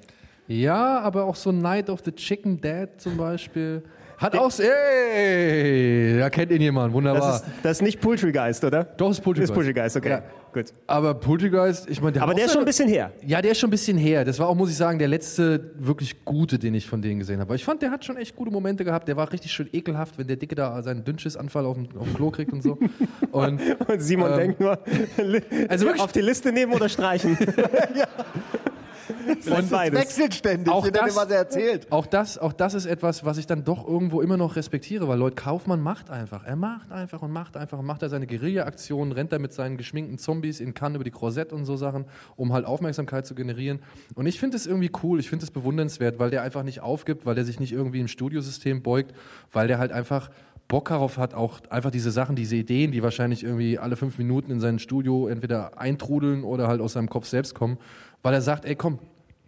Ja, 0.47 0.99
aber 0.99 1.25
auch 1.25 1.35
so 1.35 1.51
Night 1.51 1.89
of 1.89 2.01
the 2.05 2.11
Chicken 2.11 2.59
Dad 2.59 3.01
zum 3.01 3.17
Beispiel. 3.17 3.83
Hat 4.17 4.35
auch, 4.35 4.51
ey, 4.59 6.17
da 6.17 6.29
kennt 6.31 6.51
ihn 6.51 6.61
jemand, 6.61 6.91
wunderbar. 6.91 7.21
Das 7.21 7.41
ist, 7.41 7.45
das 7.61 7.71
ist 7.77 7.81
nicht 7.83 8.01
Poultrygeist, 8.01 8.63
oder? 8.63 8.83
Doch, 8.83 9.11
ist 9.11 9.21
Poltergeist. 9.21 9.51
Ist 9.51 9.53
Poultrygeist, 9.53 9.97
okay. 9.97 10.09
Ja. 10.09 10.23
Gut. 10.53 10.73
aber 10.87 11.13
Poltergeist, 11.13 11.89
ich 11.89 12.01
meine, 12.01 12.13
der 12.13 12.23
Aber 12.23 12.33
der 12.33 12.45
ist 12.45 12.51
schon 12.53 12.61
ein 12.61 12.65
bisschen 12.65 12.87
her. 12.89 13.11
Ja, 13.25 13.41
der 13.41 13.51
ist 13.51 13.59
schon 13.59 13.67
ein 13.67 13.71
bisschen 13.71 13.97
her. 13.97 14.25
Das 14.25 14.39
war 14.39 14.47
auch, 14.47 14.55
muss 14.55 14.69
ich 14.71 14.77
sagen, 14.77 14.97
der 14.99 15.07
letzte 15.07 15.71
wirklich 15.77 16.23
gute, 16.25 16.57
den 16.59 16.73
ich 16.73 16.87
von 16.87 17.01
denen 17.01 17.19
gesehen 17.19 17.39
habe. 17.39 17.55
Ich 17.55 17.63
fand, 17.65 17.81
der 17.81 17.91
hat 17.91 18.05
schon 18.05 18.17
echt 18.17 18.35
gute 18.35 18.51
Momente 18.51 18.83
gehabt. 18.85 19.07
Der 19.07 19.17
war 19.17 19.31
richtig 19.31 19.51
schön 19.51 19.69
ekelhaft, 19.71 20.17
wenn 20.17 20.27
der 20.27 20.37
Dicke 20.37 20.55
da 20.55 20.81
seinen 20.81 21.03
Dünnschiss-Anfall 21.03 21.65
auf 21.65 21.75
dem, 21.75 21.87
auf 21.97 22.05
dem 22.05 22.13
Klo 22.15 22.31
kriegt 22.31 22.51
und 22.53 22.63
so. 22.63 22.77
Und 23.31 23.59
Und 23.87 23.99
Simon 24.01 24.31
Ähm, 24.31 24.37
denkt 24.37 24.59
nur, 24.59 24.79
also 25.69 25.85
wirklich- 25.85 26.01
auf 26.03 26.11
die 26.11 26.21
Liste 26.21 26.51
nehmen 26.51 26.73
oder 26.73 26.89
streichen. 26.89 27.37
ist 29.35 29.69
beides. 29.71 29.99
wechselt 29.99 30.33
ständig, 30.33 30.73
Auch 30.73 30.87
das- 30.89 31.15
was 31.15 31.29
er 31.29 31.37
erzählt. 31.37 31.91
auch 31.91 32.05
das, 32.05 32.37
auch 32.37 32.53
das 32.53 32.73
ist 32.73 32.85
etwas, 32.85 33.23
was 33.25 33.37
ich 33.37 33.45
dann 33.47 33.63
doch 33.63 33.87
irgendwo 33.87 34.21
immer 34.21 34.37
noch 34.37 34.55
respektiere, 34.55 35.07
weil 35.07 35.17
Lloyd 35.19 35.35
Kaufmann 35.35 35.81
macht 35.81 36.09
einfach. 36.09 36.43
Er 36.45 36.55
macht 36.55 36.91
einfach 36.91 37.21
und 37.21 37.31
macht 37.31 37.57
einfach 37.57 37.79
und 37.79 37.85
macht 37.85 38.01
er 38.03 38.09
seine 38.09 38.27
Guerilla-Aktionen, 38.27 39.11
rennt 39.11 39.31
er 39.33 39.39
mit 39.39 39.53
seinen 39.53 39.77
geschminkten 39.77 40.17
Zombies 40.17 40.59
in 40.59 40.73
Cannes 40.73 40.95
über 40.95 41.03
die 41.03 41.11
Croisette 41.11 41.53
und 41.55 41.65
so 41.65 41.75
Sachen, 41.77 42.05
um 42.35 42.53
halt 42.53 42.65
Aufmerksamkeit 42.65 43.25
zu 43.25 43.35
generieren. 43.35 43.79
Und 44.15 44.25
ich 44.25 44.39
finde 44.39 44.57
es 44.57 44.65
irgendwie 44.67 44.91
cool, 45.03 45.19
ich 45.19 45.29
finde 45.29 45.45
es 45.45 45.51
bewundernswert, 45.51 46.19
weil 46.19 46.29
der 46.29 46.41
einfach 46.43 46.63
nicht 46.63 46.81
aufgibt, 46.81 47.25
weil 47.25 47.35
der 47.35 47.45
sich 47.45 47.59
nicht 47.59 47.71
irgendwie 47.73 47.99
im 47.99 48.07
Studiosystem 48.07 48.81
beugt, 48.81 49.13
weil 49.51 49.67
der 49.67 49.79
halt 49.79 49.91
einfach 49.91 50.29
Bock 50.67 50.89
darauf 50.89 51.17
hat, 51.17 51.33
auch 51.33 51.61
einfach 51.69 51.91
diese 51.91 52.11
Sachen, 52.11 52.35
diese 52.35 52.57
Ideen, 52.57 52.91
die 52.91 53.01
wahrscheinlich 53.01 53.41
irgendwie 53.45 53.79
alle 53.79 53.95
fünf 53.95 54.17
Minuten 54.17 54.51
in 54.51 54.59
sein 54.59 54.79
Studio 54.79 55.27
entweder 55.29 55.79
eintrudeln 55.79 56.43
oder 56.43 56.67
halt 56.67 56.81
aus 56.81 56.91
seinem 56.91 57.07
Kopf 57.07 57.25
selbst 57.25 57.55
kommen, 57.55 57.77
weil 58.27 58.33
er 58.33 58.41
sagt, 58.41 58.65
ey 58.65 58.75
komm, 58.75 58.99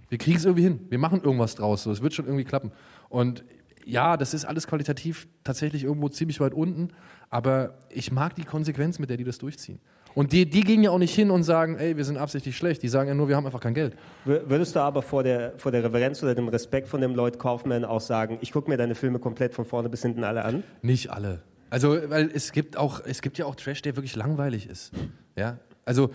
wir 0.08 0.18
kriegen 0.18 0.38
es 0.38 0.46
irgendwie 0.46 0.64
hin, 0.64 0.80
wir 0.90 0.98
machen 1.00 1.22
irgendwas 1.22 1.56
draus, 1.56 1.84
so, 1.84 1.92
es 1.92 2.02
wird 2.02 2.14
schon 2.14 2.26
irgendwie 2.26 2.46
klappen. 2.46 2.72
Und 3.10 3.44
ja, 3.86 4.16
das 4.18 4.34
ist 4.34 4.46
alles 4.46 4.68
qualitativ 4.68 5.28
tatsächlich 5.44 5.84
irgendwo 5.84 6.08
ziemlich 6.08 6.40
weit 6.40 6.54
unten, 6.54 6.90
aber 7.30 7.78
ich 7.90 8.12
mag 8.12 8.36
die 8.36 8.44
Konsequenz, 8.46 9.00
mit 9.00 9.10
der 9.10 9.18
die 9.18 9.26
das 9.26 9.38
durchziehen. 9.38 9.80
Und 10.16 10.32
die, 10.32 10.50
die 10.50 10.62
gehen 10.62 10.82
ja 10.82 10.92
auch 10.92 10.98
nicht 10.98 11.14
hin 11.14 11.30
und 11.30 11.44
sagen, 11.44 11.76
ey, 11.78 11.98
wir 11.98 12.06
sind 12.06 12.18
absichtlich 12.18 12.56
schlecht. 12.58 12.82
Die 12.82 12.88
sagen 12.88 13.08
ja 13.10 13.14
nur, 13.14 13.28
wir 13.28 13.36
haben 13.36 13.46
einfach 13.46 13.60
kein 13.60 13.76
Geld. 13.76 13.96
Wür- 14.26 14.50
Würdest 14.50 14.76
du 14.76 14.80
aber 14.80 15.02
vor 15.04 15.22
der, 15.24 15.54
vor 15.58 15.72
der 15.72 15.84
Reverenz 15.84 16.24
oder 16.24 16.34
dem 16.34 16.48
Respekt 16.48 16.88
von 16.88 17.00
dem 17.02 17.14
Lloyd 17.16 17.38
Kaufman 17.38 17.86
auch 17.86 18.02
sagen, 18.02 18.38
ich 18.42 18.52
gucke 18.52 18.70
mir 18.72 18.78
deine 18.78 18.96
Filme 18.96 19.20
komplett 19.20 19.54
von 19.54 19.66
vorne 19.66 19.88
bis 19.90 20.02
hinten 20.02 20.24
alle 20.24 20.44
an? 20.46 20.64
Nicht 20.82 21.12
alle. 21.12 21.42
Also, 21.70 21.96
weil 22.10 22.32
es 22.34 22.52
gibt 22.54 22.76
auch, 22.78 23.02
es 23.06 23.22
gibt 23.22 23.38
ja 23.38 23.46
auch 23.46 23.56
Trash, 23.56 23.84
der 23.84 23.96
wirklich 23.98 24.16
langweilig 24.16 24.68
ist. 24.68 24.92
Ja, 25.36 25.60
also 25.86 26.10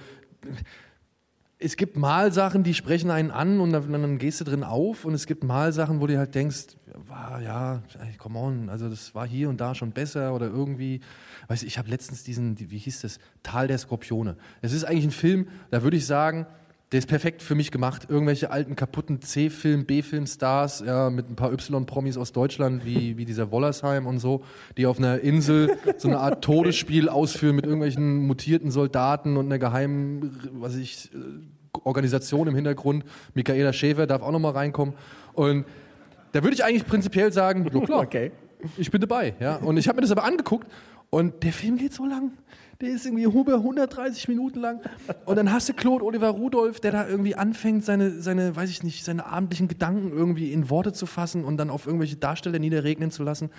es 1.59 1.77
gibt 1.77 1.97
mal 1.97 2.33
Sachen, 2.33 2.63
die 2.65 2.75
sprechen 2.75 3.11
einen 3.11 3.31
an 3.31 3.61
und 3.61 3.73
dann, 3.73 3.91
dann 3.91 4.19
gehst 4.19 4.41
du 4.41 4.45
drin 4.45 4.65
auf 4.65 5.05
und 5.05 5.15
es 5.15 5.27
gibt 5.27 5.45
mal 5.45 5.73
Sachen, 5.73 6.01
wo 6.01 6.07
du 6.07 6.19
halt 6.19 6.35
denkst, 6.35 6.77
wow, 7.07 7.41
ja, 7.43 7.83
come 8.19 8.39
on, 8.39 8.69
also 8.69 8.89
das 8.89 9.15
war 9.15 9.27
hier 9.27 9.49
und 9.49 9.61
da 9.61 9.75
schon 9.75 9.93
besser 9.93 10.35
oder 10.35 10.47
irgendwie, 10.47 11.01
weißt 11.49 11.63
du, 11.63 11.67
ich 11.67 11.79
habe 11.79 11.89
letztens 11.89 12.25
diesen, 12.25 12.55
die- 12.55 12.71
wie 12.71 12.79
hieß 12.79 13.01
das, 13.03 13.19
Tal 13.43 13.69
der 13.69 13.79
Skorpione. 13.79 14.37
Es 14.63 14.73
ist 14.73 14.85
eigentlich 14.85 15.05
ein 15.07 15.11
Film, 15.13 15.49
da 15.71 15.83
würde 15.83 15.97
ich 15.97 16.07
sagen, 16.07 16.47
der 16.93 16.99
ist 16.99 17.07
perfekt 17.07 17.43
für 17.43 17.55
mich 17.55 17.71
gemacht. 17.71 18.07
Irgendwelche 18.09 18.51
alten, 18.51 18.77
kaputten 18.77 19.21
C-Film, 19.21 19.85
B-Film-Stars, 19.85 20.85
ja, 20.87 21.11
mit 21.11 21.29
ein 21.29 21.35
paar 21.35 21.53
Y-Promis 21.53 22.17
aus 22.17 22.33
Deutschland, 22.33 22.85
wie, 22.85 23.17
wie 23.17 23.25
dieser 23.25 23.51
Wollersheim 23.51 24.07
und 24.07 24.19
so, 24.19 24.45
die 24.77 24.87
auf 24.87 24.99
einer 24.99 25.21
Insel 25.21 25.77
so 25.99 26.09
eine 26.09 26.19
Art 26.19 26.45
Todesspiel 26.45 27.09
ausführen 27.09 27.57
mit 27.57 27.65
irgendwelchen 27.65 28.27
mutierten 28.27 28.71
Soldaten 28.71 29.37
und 29.37 29.47
einer 29.47 29.59
geheimen, 29.59 30.39
was 30.53 30.77
ich, 30.77 31.11
äh, 31.15 31.19
Organisation 31.83 32.47
im 32.47 32.55
Hintergrund. 32.55 33.05
Michaela 33.35 33.73
Schäfer 33.73 34.07
darf 34.07 34.23
auch 34.23 34.31
noch 34.31 34.39
mal 34.39 34.53
reinkommen. 34.53 34.95
Und 35.33 35.65
da 36.33 36.43
würde 36.43 36.55
ich 36.55 36.65
eigentlich 36.65 36.87
prinzipiell 36.87 37.33
sagen, 37.33 37.69
ja 37.73 37.81
klar, 37.81 38.01
Okay. 38.03 38.31
ich 38.77 38.91
bin 38.91 39.01
dabei. 39.01 39.35
Ja? 39.41 39.57
Und 39.57 39.77
ich 39.77 39.89
habe 39.89 39.97
mir 39.97 40.03
das 40.03 40.13
aber 40.13 40.25
angeguckt 40.25 40.69
Und 41.11 41.43
der 41.43 41.53
Film 41.53 41.77
geht 41.77 41.93
so 41.93 42.05
lang. 42.07 42.33
Der 42.81 42.91
ist 42.91 43.07
irgendwie 43.07 43.25
über 43.25 43.55
130 43.55 44.29
Minuten 44.29 44.61
lang. 44.61 44.81
Und 45.25 45.37
dann 45.37 45.53
hast 45.53 45.69
du 45.69 45.75
Claude 45.75 46.05
Oliver 46.05 46.29
Rudolph, 46.29 46.81
der 46.81 46.93
da 46.93 47.09
irgendwie 47.09 47.35
anfängt, 47.35 47.85
seine, 47.85 48.21
seine, 48.21 48.55
weiß 48.57 48.71
ich 48.71 48.83
nicht, 48.83 49.05
seine 49.05 49.27
abendlichen 49.27 49.69
Gedanken 49.69 50.11
irgendwie 50.11 50.53
in 50.53 50.71
Worte 50.71 50.93
zu 50.93 51.07
fassen 51.07 51.45
und 51.45 51.57
dann 51.57 51.71
auf 51.71 51.87
irgendwelche 51.87 52.17
Darsteller 52.17 52.59
niederregnen 52.59 53.11
zu 53.11 53.23
lassen. 53.23 53.51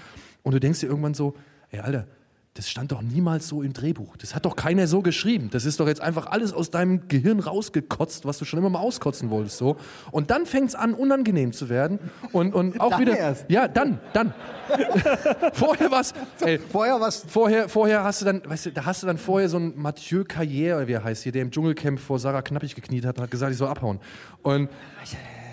Und 0.44 0.54
du 0.54 0.60
denkst 0.60 0.82
dir 0.82 0.88
irgendwann 0.88 1.14
so, 1.14 1.36
ey, 1.70 1.80
Alter, 1.80 2.08
das 2.56 2.70
stand 2.70 2.94
doch 2.94 3.02
niemals 3.02 3.50
so 3.50 3.62
im 3.62 3.74
Drehbuch. 3.74 4.16
Das 4.16 4.34
hat 4.34 4.46
doch 4.46 4.56
keiner 4.56 4.88
so 4.88 5.02
geschrieben. 5.02 5.50
Das 5.52 5.66
ist 5.66 5.82
doch 5.82 5.88
jetzt 5.88 6.00
einfach 6.00 6.28
alles 6.28 6.54
aus 6.54 6.72
deinem 6.72 7.10
Gehirn 7.10 7.42
rausgekotzt, 7.42 8.26
was 8.26 8.38
du 8.38 8.46
schon 8.46 8.60
immer 8.60 8.70
mal 8.70 8.80
auskotzen 8.80 9.30
wolltest. 9.30 9.58
So. 9.58 9.76
Und 10.12 10.32
dann 10.32 10.46
fängt 10.46 10.70
es 10.70 10.76
an, 10.76 10.94
unangenehm 10.94 11.52
zu 11.52 11.68
werden. 11.68 12.00
Und, 12.32 12.56
und 12.56 12.80
auch 12.80 12.92
Dann 12.92 13.02
wieder. 13.02 13.18
erst. 13.18 13.50
Ja, 13.50 13.68
dann, 13.68 14.00
dann. 14.14 14.34
vorher 15.54 15.92
was. 15.92 16.14
Ey, 16.40 16.58
Vorher 16.58 17.02
was. 17.02 17.26
Vorher, 17.28 17.68
vorher 17.68 18.06
hast 18.06 18.22
du 18.22 18.26
dann, 18.26 18.42
weißt 18.46 18.68
du, 18.68 18.72
da 18.72 18.86
hast 18.86 19.04
du 19.04 19.08
dann 19.08 19.18
vorher 19.18 19.50
so 19.50 19.58
einen 19.58 19.78
Mathieu 19.78 20.22
Carrière, 20.22 20.88
wie 20.88 20.94
er 20.94 21.04
heißt 21.04 21.24
hier, 21.24 21.34
der 21.34 21.42
im 21.42 21.52
Dschungelcamp 21.52 22.00
vor 22.00 22.20
Sarah 22.20 22.42
Knappig 22.42 22.74
gekniet 22.74 23.06
hat 23.06 23.18
und 23.18 23.24
hat 23.24 23.32
gesagt, 23.32 23.52
ich 23.52 23.58
soll 23.58 23.68
abhauen. 23.68 24.00
Und, 24.44 24.70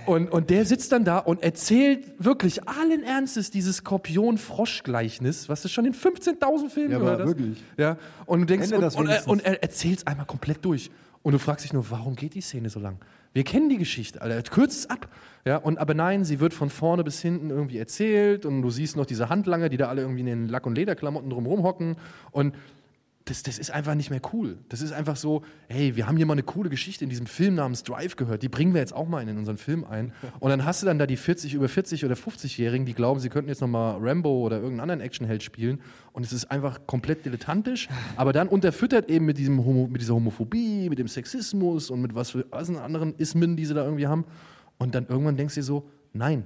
und, 0.06 0.30
und 0.30 0.50
der 0.50 0.64
sitzt 0.64 0.92
dann 0.92 1.04
da 1.04 1.18
und 1.18 1.42
erzählt 1.42 2.04
wirklich 2.18 2.68
allen 2.68 3.02
Ernstes 3.02 3.50
dieses 3.50 3.76
Skorpion-Frosch-Gleichnis, 3.78 5.48
was 5.48 5.62
du 5.62 5.68
schon 5.68 5.84
in 5.86 5.94
15.000 5.94 6.68
Filmen 6.70 6.92
Ja, 6.92 6.98
gehört 6.98 7.20
hast. 7.20 7.26
wirklich. 7.28 7.62
Ja, 7.76 7.96
und 8.26 8.40
du 8.40 8.46
denkst, 8.46 8.72
und, 8.72 8.84
und, 8.96 9.08
er, 9.08 9.28
und 9.28 9.44
er 9.44 9.62
erzählt 9.62 9.98
es 9.98 10.06
einmal 10.06 10.26
komplett 10.26 10.64
durch. 10.64 10.90
Und 11.22 11.32
du 11.32 11.38
fragst 11.38 11.64
dich 11.64 11.72
nur, 11.72 11.88
warum 11.90 12.16
geht 12.16 12.34
die 12.34 12.40
Szene 12.40 12.68
so 12.68 12.80
lang? 12.80 12.98
Wir 13.32 13.44
kennen 13.44 13.68
die 13.68 13.78
Geschichte, 13.78 14.20
Alter. 14.20 14.42
Kürzt 14.50 14.80
es 14.80 14.90
ab. 14.90 15.08
Ja, 15.44 15.56
und, 15.56 15.78
aber 15.78 15.94
nein, 15.94 16.24
sie 16.24 16.38
wird 16.40 16.52
von 16.52 16.68
vorne 16.68 17.02
bis 17.04 17.20
hinten 17.22 17.50
irgendwie 17.50 17.78
erzählt 17.78 18.44
und 18.44 18.62
du 18.62 18.70
siehst 18.70 18.96
noch 18.96 19.06
diese 19.06 19.28
Handlanger, 19.28 19.68
die 19.68 19.76
da 19.76 19.88
alle 19.88 20.02
irgendwie 20.02 20.20
in 20.20 20.26
den 20.26 20.48
Lack- 20.48 20.66
und 20.66 20.74
Lederklamotten 20.76 21.30
drumherum 21.30 21.62
hocken. 21.62 21.96
Und 22.30 22.54
das, 23.24 23.42
das 23.42 23.58
ist 23.58 23.70
einfach 23.70 23.94
nicht 23.94 24.10
mehr 24.10 24.20
cool. 24.32 24.58
Das 24.68 24.82
ist 24.82 24.92
einfach 24.92 25.16
so, 25.16 25.42
hey, 25.68 25.96
wir 25.96 26.06
haben 26.06 26.16
hier 26.16 26.26
mal 26.26 26.32
eine 26.32 26.42
coole 26.42 26.70
Geschichte 26.70 27.04
in 27.04 27.10
diesem 27.10 27.26
Film 27.26 27.54
namens 27.54 27.82
Drive 27.84 28.16
gehört, 28.16 28.42
die 28.42 28.48
bringen 28.48 28.74
wir 28.74 28.80
jetzt 28.80 28.92
auch 28.92 29.06
mal 29.06 29.26
in, 29.26 29.36
unseren 29.36 29.58
Film 29.58 29.84
ein. 29.84 30.12
Und 30.40 30.50
dann 30.50 30.64
hast 30.64 30.82
du 30.82 30.86
dann 30.86 30.98
da 30.98 31.06
die 31.06 31.16
40, 31.16 31.54
über 31.54 31.68
40 31.68 32.04
oder 32.04 32.14
50-Jährigen, 32.14 32.84
die 32.84 32.94
glauben, 32.94 33.20
sie 33.20 33.28
könnten 33.28 33.48
jetzt 33.48 33.60
nochmal 33.60 33.98
Rambo 34.00 34.44
oder 34.44 34.56
irgendeinen 34.56 34.80
anderen 34.80 35.00
Actionheld 35.00 35.42
spielen. 35.42 35.80
Und 36.12 36.26
es 36.26 36.32
ist 36.32 36.50
einfach 36.50 36.86
komplett 36.86 37.24
dilettantisch, 37.24 37.88
aber 38.16 38.32
dann 38.32 38.48
unterfüttert 38.48 39.08
eben 39.08 39.24
mit, 39.24 39.38
diesem 39.38 39.64
Homo, 39.64 39.86
mit 39.86 40.00
dieser 40.00 40.14
Homophobie, 40.14 40.88
mit 40.88 40.98
dem 40.98 41.08
Sexismus 41.08 41.90
und 41.90 42.02
mit 42.02 42.14
was 42.14 42.30
für 42.30 42.42
was 42.50 42.68
für 42.68 42.80
anderen 42.80 43.14
Ismen, 43.16 43.56
die 43.56 43.66
sie 43.66 43.74
da 43.74 43.84
irgendwie 43.84 44.06
haben. 44.06 44.24
Und 44.78 44.94
dann 44.94 45.06
irgendwann 45.06 45.36
denkst 45.36 45.54
du 45.54 45.60
dir 45.60 45.64
so, 45.64 45.88
nein, 46.12 46.44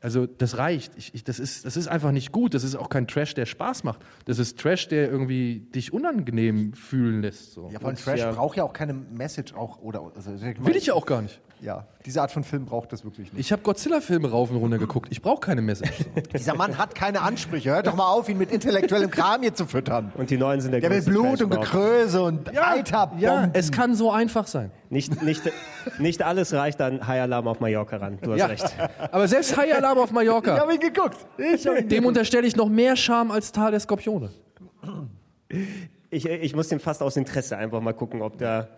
also 0.00 0.26
das 0.26 0.58
reicht. 0.58 0.92
Ich, 0.96 1.14
ich, 1.14 1.24
das, 1.24 1.38
ist, 1.38 1.64
das 1.64 1.76
ist 1.76 1.88
einfach 1.88 2.12
nicht 2.12 2.32
gut. 2.32 2.54
Das 2.54 2.64
ist 2.64 2.76
auch 2.76 2.88
kein 2.88 3.06
Trash, 3.06 3.34
der 3.34 3.46
Spaß 3.46 3.84
macht. 3.84 4.00
Das 4.26 4.38
ist 4.38 4.58
Trash, 4.58 4.88
der 4.88 5.10
irgendwie 5.10 5.60
dich 5.74 5.92
unangenehm 5.92 6.74
fühlen 6.74 7.22
lässt. 7.22 7.52
So. 7.52 7.70
Ja, 7.72 7.80
von 7.80 7.96
Trash 7.96 8.22
braucht 8.34 8.56
ja 8.56 8.64
auch 8.64 8.72
keine 8.72 8.94
Message 8.94 9.54
auch 9.54 9.80
oder 9.80 10.12
also, 10.14 10.30
Will 10.30 10.76
ich 10.76 10.86
ja 10.86 10.94
auch 10.94 11.06
gar 11.06 11.22
nicht. 11.22 11.40
Ja, 11.62 11.86
diese 12.04 12.20
Art 12.20 12.30
von 12.32 12.44
Film 12.44 12.66
braucht 12.66 12.92
das 12.92 13.02
wirklich 13.04 13.32
nicht. 13.32 13.40
Ich 13.40 13.50
habe 13.50 13.62
Godzilla-Filme 13.62 14.30
rauf 14.30 14.50
und 14.50 14.56
runter 14.58 14.76
geguckt. 14.78 15.08
Ich 15.10 15.22
brauche 15.22 15.40
keine 15.40 15.62
Message. 15.62 16.04
Dieser 16.36 16.54
Mann 16.54 16.76
hat 16.76 16.94
keine 16.94 17.22
Ansprüche. 17.22 17.70
Hört 17.70 17.86
doch 17.86 17.94
mal 17.96 18.06
auf, 18.08 18.28
ihn 18.28 18.36
mit 18.36 18.52
intellektuellem 18.52 19.10
Kram 19.10 19.40
hier 19.40 19.54
zu 19.54 19.64
füttern. 19.66 20.12
Und 20.16 20.28
die 20.30 20.36
Neuen 20.36 20.60
sind 20.60 20.72
der, 20.72 20.80
Der 20.80 20.90
will 20.90 21.00
Blut 21.02 21.40
und. 21.42 21.50
Gekröse 21.50 22.22
und 22.22 22.48
Eiterbomben. 22.58 23.22
ja, 23.24 23.48
es 23.54 23.72
kann 23.72 23.94
so 23.94 24.12
einfach 24.12 24.46
sein. 24.46 24.70
Nicht, 24.90 25.22
nicht, 25.22 25.42
nicht 25.98 26.22
alles 26.22 26.52
reicht 26.52 26.80
an 26.82 27.06
High 27.06 27.22
Alarm 27.22 27.48
auf 27.48 27.58
Mallorca 27.60 27.96
ran. 27.96 28.18
Du 28.20 28.32
hast 28.32 28.38
Ja. 28.38 28.46
recht. 28.46 28.76
Aber 29.10 29.26
selbst 29.26 29.56
High 29.56 29.74
Alarm 29.76 29.98
auf 29.98 30.06
Ich 30.06 30.12
Mallorca, 30.12 30.58
habe 30.60 30.74
ihn 30.74 30.80
geguckt. 30.80 31.16
Ich 31.38 31.66
hab 31.66 31.78
ihn 31.80 31.88
dem 31.88 32.04
unterstelle 32.04 32.46
ich 32.46 32.54
noch 32.54 32.68
mehr 32.68 32.96
Charme 32.96 33.30
als 33.30 33.50
Tal 33.50 33.70
der 33.70 33.80
Skorpione. 33.80 34.30
Ich, 36.10 36.26
ich 36.26 36.54
muss 36.54 36.68
dem 36.68 36.80
fast 36.80 37.02
aus 37.02 37.16
Interesse 37.16 37.56
einfach 37.56 37.80
mal 37.80 37.92
gucken, 37.94 38.22
ob 38.22 38.38
da 38.38 38.68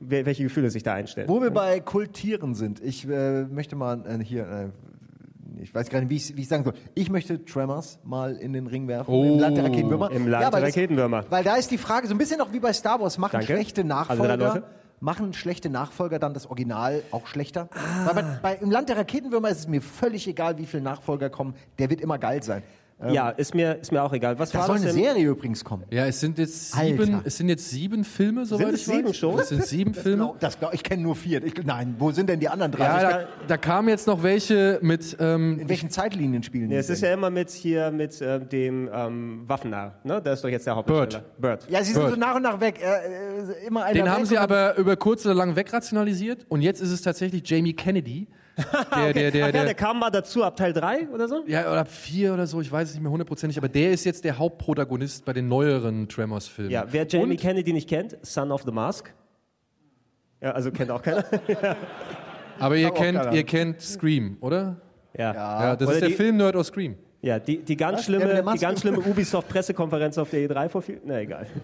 welche 0.00 0.42
Gefühle 0.44 0.70
sich 0.70 0.82
da 0.82 0.94
einstellen. 0.94 1.28
Wo 1.28 1.40
wir 1.42 1.50
bei 1.50 1.80
Kultieren 1.80 2.54
sind, 2.54 2.80
ich 2.80 3.08
äh, 3.08 3.44
möchte 3.44 3.76
mal 3.76 4.04
äh, 4.06 4.22
hier, 4.24 4.46
äh, 4.46 5.62
ich 5.62 5.74
weiß 5.74 5.90
gar 5.90 6.00
nicht, 6.00 6.10
wie 6.10 6.16
ich 6.16 6.36
wie 6.36 6.42
ich 6.42 6.48
sagen 6.48 6.64
soll. 6.64 6.74
Ich 6.94 7.10
möchte 7.10 7.44
Tremors 7.44 7.98
mal 8.04 8.36
in 8.36 8.52
den 8.52 8.66
Ring 8.68 8.86
werfen, 8.86 9.12
im 9.12 9.38
Land 9.40 9.56
der 9.56 9.64
Raketenwürmer. 9.64 10.10
Im 10.12 10.28
Land 10.28 10.44
weil 10.44 10.60
der 10.60 10.60
das- 10.60 10.76
Raketenwürmer. 10.76 11.24
Weil 11.30 11.44
da 11.44 11.56
ist 11.56 11.70
die 11.70 11.78
Frage, 11.78 12.06
so 12.06 12.14
ein 12.14 12.18
bisschen 12.18 12.40
auch 12.40 12.52
wie 12.52 12.60
bei 12.60 12.72
Star 12.72 13.00
Wars, 13.00 13.18
machen 13.18 13.32
Danke. 13.32 13.46
schlechte 13.46 13.82
drei 13.82 13.88
Nachfolger, 13.88 14.36
Leute. 14.36 14.62
machen 15.00 15.32
schlechte 15.32 15.68
Nachfolger 15.68 16.18
dann 16.18 16.32
das 16.34 16.46
Original 16.46 17.02
auch 17.10 17.26
schlechter? 17.26 17.68
Ah. 17.72 18.06
Weil 18.06 18.14
bei, 18.14 18.38
bei, 18.42 18.54
im 18.62 18.70
Land 18.70 18.88
der 18.88 18.98
Raketenwürmer 18.98 19.48
ist 19.48 19.58
es 19.60 19.68
mir 19.68 19.82
völlig 19.82 20.28
egal, 20.28 20.58
wie 20.58 20.66
viele 20.66 20.82
Nachfolger 20.82 21.28
kommen, 21.30 21.54
der 21.78 21.90
wird 21.90 22.00
immer 22.00 22.18
geil 22.18 22.42
sein. 22.42 22.62
Ja, 23.12 23.30
ist 23.30 23.54
mir, 23.54 23.76
ist 23.80 23.92
mir 23.92 24.02
auch 24.02 24.12
egal. 24.12 24.38
Was 24.38 24.50
Da 24.50 24.58
war 24.58 24.66
soll 24.66 24.76
das 24.76 24.84
eine 24.86 24.92
denn? 24.94 25.02
Serie 25.04 25.28
übrigens 25.28 25.64
kommen. 25.64 25.84
Ja, 25.90 26.06
es 26.06 26.18
sind 26.18 26.36
jetzt 26.38 26.72
sieben, 26.72 27.14
Alter. 27.14 27.20
es 27.24 27.36
sind 27.36 27.48
jetzt 27.48 27.70
sieben 27.70 28.02
Filme, 28.04 28.44
soweit 28.44 28.68
es 28.74 28.80
ich 28.80 28.86
sieben 28.86 29.08
weiß. 29.08 29.16
schon? 29.16 29.38
Es 29.38 29.48
sind 29.50 29.64
sieben 29.64 29.94
Filme. 29.94 30.16
Genau, 30.24 30.36
das 30.40 30.58
glaub, 30.58 30.74
ich 30.74 30.82
kenne 30.82 31.02
nur 31.02 31.14
vier. 31.14 31.42
Ich, 31.44 31.54
nein, 31.64 31.94
wo 31.98 32.10
sind 32.10 32.28
denn 32.28 32.40
die 32.40 32.48
anderen 32.48 32.72
drei? 32.72 32.84
Ja, 32.84 33.00
da, 33.10 33.24
da 33.46 33.56
kamen 33.56 33.88
jetzt 33.88 34.06
noch 34.08 34.22
welche 34.24 34.80
mit, 34.82 35.16
ähm, 35.20 35.60
in 35.60 35.68
welchen 35.68 35.90
Zeitlinien 35.90 36.42
spielen 36.42 36.68
Nee, 36.68 36.74
die? 36.74 36.80
es 36.80 36.90
ist 36.90 37.02
denn? 37.02 37.10
ja 37.10 37.14
immer 37.14 37.30
mit 37.30 37.50
hier 37.50 37.90
mit 37.92 38.20
äh, 38.20 38.40
dem 38.44 38.90
ähm, 38.92 39.42
Waffennarr. 39.46 39.94
Ne? 40.02 40.20
Der 40.20 40.32
ist 40.32 40.42
doch 40.42 40.48
jetzt 40.48 40.66
der 40.66 40.74
Hauptdarsteller. 40.74 41.24
Bird. 41.38 41.66
Ja, 41.70 41.78
sie 41.84 41.92
sind 41.92 42.02
Bird. 42.02 42.14
so 42.14 42.18
nach 42.20 42.34
und 42.34 42.42
nach 42.42 42.60
weg. 42.60 42.80
Äh, 42.82 42.86
äh, 42.86 43.66
immer 43.68 43.84
einer 43.84 43.94
Den 43.94 44.06
weg 44.06 44.12
haben 44.12 44.24
sie 44.26 44.38
aber 44.38 44.76
über 44.76 44.96
kurz 44.96 45.24
oder 45.24 45.34
lang 45.36 45.54
wegrationalisiert 45.54 46.46
und 46.48 46.62
jetzt 46.62 46.80
ist 46.80 46.90
es 46.90 47.00
tatsächlich 47.02 47.48
Jamie 47.48 47.74
Kennedy. 47.74 48.26
Der, 48.94 49.12
der, 49.12 49.30
der, 49.30 49.42
Ach 49.44 49.46
ja, 49.46 49.52
der, 49.52 49.64
der 49.66 49.74
kam 49.74 50.00
mal 50.00 50.10
dazu 50.10 50.42
ab 50.42 50.56
Teil 50.56 50.72
3 50.72 51.08
oder 51.10 51.28
so? 51.28 51.44
ja, 51.46 51.70
oder 51.70 51.84
vier 51.86 52.34
oder 52.34 52.46
so, 52.46 52.60
ich 52.60 52.70
weiß 52.70 52.88
es 52.88 52.94
nicht 52.94 53.02
mehr 53.02 53.10
hundertprozentig, 53.12 53.56
aber 53.56 53.68
der 53.68 53.92
ist 53.92 54.04
jetzt 54.04 54.24
der 54.24 54.36
Hauptprotagonist 54.36 55.24
bei 55.24 55.32
den 55.32 55.48
neueren 55.48 56.08
Tremors-Filmen. 56.08 56.70
Ja, 56.70 56.84
wer 56.90 57.06
Jamie 57.06 57.32
Und- 57.32 57.40
Kennedy 57.40 57.72
nicht 57.72 57.88
kennt, 57.88 58.16
Son 58.22 58.50
of 58.50 58.62
the 58.64 58.72
Mask. 58.72 59.14
Ja, 60.40 60.52
also 60.52 60.70
kennt 60.72 60.90
auch 60.90 61.02
keiner. 61.02 61.24
Aber 62.58 62.76
ihr 62.76 62.90
kennt, 62.90 63.18
keine 63.22 63.36
ihr 63.36 63.44
kennt 63.44 63.80
Scream, 63.80 64.36
oder? 64.40 64.76
ja. 65.16 65.32
Ja, 65.34 65.76
das 65.76 65.86
Oder 65.88 65.96
ist 65.96 66.02
der 66.02 66.10
Filmnerd 66.10 66.56
aus 66.56 66.66
Scream. 66.68 66.96
Ja, 67.20 67.38
die, 67.38 67.58
die, 67.58 67.76
ganz 67.76 67.98
Was? 67.98 68.06
Der 68.06 68.12
schlimme, 68.20 68.34
der 68.34 68.52
die 68.52 68.58
ganz 68.58 68.80
schlimme 68.80 68.98
Ubisoft-Pressekonferenz 68.98 70.18
auf 70.18 70.30
der 70.30 70.48
E3 70.48 70.68
vor 70.68 70.82
viel. 70.82 71.00
Na 71.04 71.20
egal. 71.20 71.46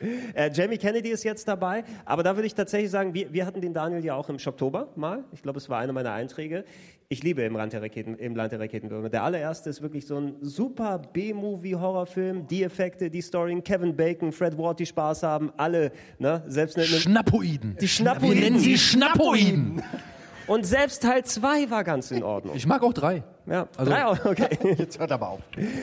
Äh, 0.34 0.50
Jamie 0.52 0.78
Kennedy 0.78 1.10
ist 1.10 1.22
jetzt 1.22 1.46
dabei, 1.46 1.84
aber 2.04 2.22
da 2.22 2.34
würde 2.34 2.46
ich 2.46 2.54
tatsächlich 2.54 2.90
sagen, 2.90 3.14
wir, 3.14 3.32
wir 3.32 3.46
hatten 3.46 3.60
den 3.60 3.72
Daniel 3.72 4.04
ja 4.04 4.14
auch 4.14 4.28
im 4.28 4.36
Oktober 4.44 4.88
mal. 4.96 5.24
Ich 5.32 5.42
glaube, 5.42 5.58
es 5.58 5.68
war 5.68 5.78
einer 5.78 5.92
meiner 5.92 6.12
Einträge. 6.12 6.64
Ich 7.08 7.22
liebe 7.22 7.42
im, 7.42 7.54
Rand 7.54 7.72
der 7.72 7.82
Raketen, 7.82 8.16
im 8.16 8.34
Land 8.34 8.52
der 8.52 8.60
Raketenwürmer. 8.60 9.08
Der 9.08 9.22
allererste 9.22 9.70
ist 9.70 9.82
wirklich 9.82 10.06
so 10.06 10.16
ein 10.16 10.36
super 10.40 10.98
B-Movie-Horrorfilm. 10.98 12.46
Die 12.48 12.64
Effekte, 12.64 13.10
die 13.10 13.20
Story, 13.20 13.60
Kevin 13.60 13.94
Bacon, 13.94 14.32
Fred 14.32 14.56
Ward, 14.58 14.80
die 14.80 14.86
Spaß 14.86 15.22
haben, 15.22 15.52
alle, 15.56 15.92
ne? 16.18 16.42
Selbst 16.46 16.76
eine, 16.76 16.86
eine, 16.86 16.96
Schnappoiden. 16.96 17.76
die 17.80 17.88
Schnappoiden. 17.88 18.34
Wir 18.34 18.40
nennen 18.40 18.58
sie 18.58 18.78
Schnappoiden. 18.78 19.82
Und 20.46 20.66
selbst 20.66 21.02
Teil 21.02 21.24
2 21.24 21.70
war 21.70 21.84
ganz 21.84 22.10
in 22.10 22.22
Ordnung. 22.22 22.54
Ich 22.56 22.66
mag 22.66 22.82
auch 22.82 22.92
drei. 22.92 23.22
Ja, 23.46 23.68
Also- 23.76 23.90
drei 23.90 24.06
auch, 24.06 24.24
okay. 24.24 24.48
Jetzt 24.78 24.98
hört 24.98 25.12
aber 25.12 25.28
auf. 25.30 25.40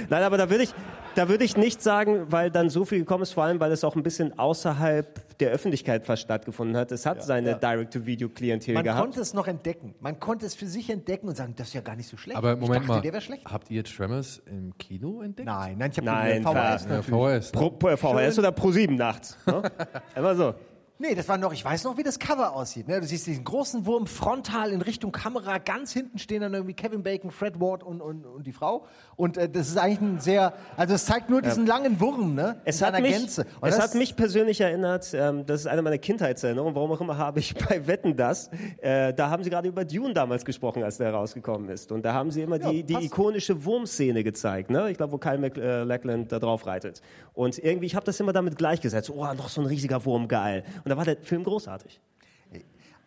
Nein, 0.10 0.24
aber 0.24 0.38
da 0.38 0.50
würde 0.50 0.64
ich, 0.64 0.74
da 1.16 1.30
würde 1.30 1.44
ich 1.44 1.58
nicht 1.58 1.82
sagen, 1.82 2.26
weil 2.32 2.50
dann 2.52 2.70
so 2.70 2.86
viel 2.86 3.00
gekommen 3.00 3.24
ist, 3.24 3.34
vor 3.34 3.44
allem, 3.44 3.60
weil 3.60 3.72
es 3.72 3.84
auch 3.84 3.96
ein 3.96 4.04
bisschen 4.04 4.38
außerhalb 4.40 5.38
der 5.40 5.52
Öffentlichkeit 5.52 6.06
fast 6.06 6.24
stattgefunden 6.24 6.76
hat. 6.78 6.92
Es 6.92 7.06
hat 7.06 7.24
seine 7.24 7.56
Direct-to-Video-Klientel 7.56 8.74
Man 8.76 8.84
gehabt. 8.84 9.02
konnte 9.02 9.22
es 9.22 9.34
noch 9.34 9.48
entdecken. 9.48 9.94
Man 10.00 10.20
konnte 10.20 10.46
es 10.46 10.56
für 10.56 10.68
sich 10.68 10.90
entdecken 10.90 11.28
und 11.28 11.36
sagen, 11.38 11.54
das 11.56 11.68
ist 11.70 11.74
ja 11.74 11.82
gar 11.82 11.96
nicht 11.96 12.08
so 12.10 12.18
schlecht. 12.18 12.38
Aber 12.38 12.56
Moment 12.56 12.76
dachte, 12.82 12.88
mal, 12.88 13.02
der 13.02 13.14
wäre 13.14 13.22
schlecht. 13.22 13.46
habt 13.46 13.70
ihr 13.70 13.84
Tremors 13.84 14.42
im 14.46 14.76
Kino 14.78 15.22
entdeckt? 15.22 15.46
Nein, 15.48 15.78
nein, 15.78 15.92
ich 15.92 15.98
habe 16.00 16.08
VHS. 16.08 16.84
ver- 16.84 16.92
Ja, 16.92 16.98
natürlich. 16.98 17.06
VHS. 17.46 17.52
Pro, 17.52 17.96
VHS 17.98 18.40
oder 18.40 18.52
Pro 18.52 18.72
7 18.72 18.96
nachts. 18.96 19.38
Ne? 19.46 19.62
Immer 20.16 20.36
so. 20.36 20.54
Nee, 21.02 21.16
das 21.16 21.28
war 21.28 21.40
noch, 21.40 21.52
ich 21.52 21.66
weiß 21.66 21.86
noch, 21.86 21.98
wie 21.98 22.04
das 22.04 22.20
Cover 22.20 22.56
aussieht. 22.56 22.88
Ne? 22.88 23.02
Du 23.02 23.08
siehst 23.08 23.26
diesen 23.26 23.44
großen 23.44 23.88
Wurm 23.88 24.06
frontal 24.06 24.72
in 24.72 24.84
Richtung 24.84 25.12
Kamera. 25.12 25.58
Ganz 25.58 25.92
hinten 25.94 26.20
stehen 26.20 26.42
dann 26.42 26.54
irgendwie 26.54 26.76
Kevin 26.76 27.02
Bacon, 27.02 27.32
Fred 27.32 27.60
Ward 27.60 27.82
und, 27.82 28.02
und, 28.02 28.24
und 28.24 28.46
die 28.46 28.52
Frau. 28.52 28.86
Und 29.16 29.36
äh, 29.36 29.50
das 29.50 29.70
ist 29.70 29.80
eigentlich 29.80 30.00
ein 30.00 30.20
sehr, 30.20 30.54
also 30.78 30.94
es 30.94 31.06
zeigt 31.06 31.32
nur 31.32 31.42
diesen 31.42 31.66
langen 31.66 32.00
Wurm, 32.00 32.36
ne? 32.36 32.62
Es 32.66 32.82
in 32.82 32.88
hat, 32.88 33.02
mich, 33.02 33.18
Gänze. 33.18 33.48
Und 33.60 33.70
es 33.70 33.80
hat 33.80 33.96
mich 33.96 34.16
persönlich 34.16 34.62
erinnert, 34.62 35.12
ähm, 35.16 35.44
das 35.44 35.62
ist 35.62 35.68
eine 35.68 35.82
meiner 35.82 35.98
Kindheitserinnerungen, 35.98 36.76
warum 36.76 36.92
auch 36.92 37.02
immer 37.02 37.18
habe 37.18 37.40
ich 37.40 37.56
bei 37.56 37.88
Wetten 37.88 38.16
das, 38.16 38.52
äh, 38.80 39.12
da 39.12 39.32
haben 39.32 39.44
sie 39.44 39.50
gerade 39.50 39.70
über 39.70 39.84
Dune 39.84 40.14
damals 40.14 40.46
gesprochen, 40.46 40.84
als 40.84 40.98
der 40.98 41.08
herausgekommen 41.08 41.68
ist. 41.70 41.92
Und 41.92 42.06
da 42.06 42.14
haben 42.14 42.30
sie 42.30 42.44
immer 42.44 42.60
die, 42.60 42.84
die 42.84 42.94
passt. 42.94 43.06
ikonische 43.08 43.66
Wurmszene 43.66 44.24
gezeigt, 44.24 44.70
ne? 44.70 44.92
ich 44.92 44.98
glaube, 44.98 45.14
wo 45.14 45.18
Kyle 45.18 45.40
MacLachlan 45.40 46.28
da 46.28 46.38
drauf 46.38 46.68
reitet. 46.68 47.02
Und 47.34 47.58
irgendwie, 47.58 47.88
ich 47.88 47.96
habe 47.96 48.06
das 48.06 48.20
immer 48.20 48.34
damit 48.34 48.56
gleichgesetzt, 48.56 49.10
oh, 49.10 49.26
noch 49.34 49.50
so 49.50 49.62
ein 49.62 49.68
riesiger 49.68 50.06
Wurm, 50.06 50.28
geil. 50.28 50.64
Und 50.84 50.91
da 50.92 50.98
war 50.98 51.06
der 51.06 51.18
Film 51.18 51.44
großartig. 51.44 52.02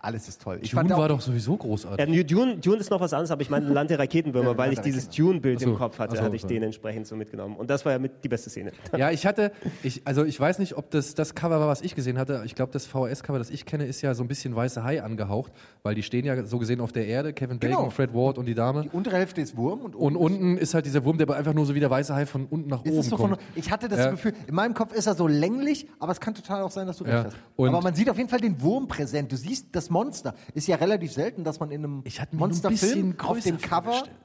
Alles 0.04 0.28
ist 0.28 0.42
toll. 0.42 0.58
Ich 0.60 0.70
Dune 0.70 0.80
fand 0.82 0.92
auch, 0.92 0.98
war 0.98 1.08
doch 1.08 1.20
sowieso 1.20 1.56
großartig. 1.56 2.14
Ja, 2.14 2.22
Dune, 2.22 2.58
Dune 2.58 2.76
ist 2.76 2.90
noch 2.90 3.00
was 3.00 3.12
anderes, 3.12 3.30
aber 3.30 3.42
ich 3.42 3.48
meine 3.50 3.66
Land 3.68 3.90
der 3.90 3.98
Raketenwürmer, 3.98 4.50
Ja, 4.52 4.58
weil 4.58 4.72
ich 4.72 4.80
dieses 4.80 5.08
Dune-Bild 5.08 5.60
so. 5.60 5.70
im 5.70 5.76
Kopf 5.76 5.98
hatte, 5.98 6.16
so, 6.16 6.22
hatte 6.22 6.36
ich 6.36 6.42
so. 6.42 6.48
den 6.48 6.62
entsprechend 6.62 7.06
so 7.06 7.16
mitgenommen. 7.16 7.56
Und 7.56 7.70
das 7.70 7.84
war 7.84 7.92
ja 7.92 7.98
mit 7.98 8.22
die 8.22 8.28
beste 8.28 8.50
Szene. 8.50 8.72
Ja, 8.96 9.10
ich 9.10 9.26
hatte, 9.26 9.50
ich, 9.82 10.02
also 10.04 10.24
ich 10.24 10.38
weiß 10.38 10.58
nicht, 10.58 10.76
ob 10.76 10.90
das 10.90 11.14
das 11.14 11.34
Cover 11.34 11.58
war, 11.58 11.68
was 11.68 11.80
ich 11.80 11.94
gesehen 11.94 12.18
hatte. 12.18 12.42
Ich 12.44 12.54
glaube, 12.54 12.70
das 12.72 12.86
VHS-Cover, 12.86 13.38
das 13.38 13.50
ich 13.50 13.64
kenne, 13.66 13.86
ist 13.86 14.02
ja 14.02 14.14
so 14.14 14.22
ein 14.22 14.28
bisschen 14.28 14.54
weiße 14.54 14.84
Hai 14.84 15.02
angehaucht, 15.02 15.52
weil 15.82 15.94
die 15.94 16.02
stehen 16.02 16.24
ja 16.24 16.44
so 16.44 16.58
gesehen 16.58 16.80
auf 16.80 16.92
der 16.92 17.06
Erde, 17.06 17.32
Kevin 17.32 17.58
Bacon, 17.58 17.76
Genau. 17.78 17.90
Fred 17.90 18.12
Ward 18.14 18.38
und 18.38 18.44
die 18.46 18.54
Dame. 18.54 18.82
die 18.82 18.88
untere 18.90 19.16
Hälfte 19.16 19.40
ist 19.40 19.56
Wurm 19.56 19.80
und 19.80 19.96
Und 19.96 20.16
unten 20.16 20.56
ist 20.58 20.74
halt 20.74 20.86
dieser 20.86 21.04
Wurm, 21.04 21.16
der 21.18 21.26
aber 21.26 21.36
einfach 21.36 21.54
nur 21.54 21.64
so 21.66 21.74
wie 21.74 21.80
der 21.80 21.90
weiße 21.90 22.14
Hai 22.14 22.26
von 22.26 22.46
unten 22.46 22.68
nach 22.68 22.84
Ist 22.84 22.92
oben 22.92 23.02
so 23.02 23.16
von, 23.16 23.30
kommt. 23.30 23.42
ich 23.54 23.70
hatte 23.70 23.88
das 23.88 23.98
Ja. 24.00 24.10
Gefühl, 24.10 24.34
in 24.46 24.54
meinem 24.54 24.74
Kopf 24.74 24.92
ist 24.94 25.06
er 25.06 25.14
so 25.14 25.26
länglich, 25.26 25.88
aber 25.98 26.12
es 26.12 26.20
kann 26.20 26.34
total 26.34 26.62
auch 26.62 26.70
sein, 26.70 26.86
dass 26.86 26.98
du 26.98 27.04
Ja. 27.04 27.22
recht 27.22 27.26
hast. 27.28 27.36
Und- 27.56 27.68
aber 27.68 27.80
man 27.80 27.94
sieht 27.94 28.10
auf 28.10 28.18
jeden 28.18 28.28
Fall 28.28 28.40
den 28.40 28.60
Wurm 28.60 28.86
präsent. 28.86 29.32
Du 29.32 29.36
siehst 29.36 29.68
das 29.72 29.90
Monster. 29.94 30.34
Ist 30.54 30.66
ja 30.66 30.76
relativ 30.76 31.12
selten, 31.12 31.44
dass 31.44 31.60
man 31.60 31.70
in 31.70 31.84
einem 31.84 32.02
ein 32.04 32.28
Monsterfilm 32.32 33.12
bisschen 33.12 33.20
auf 33.20 33.40
dem 33.40 33.58
Cover. 33.58 33.82
vorgestellt. 33.84 34.16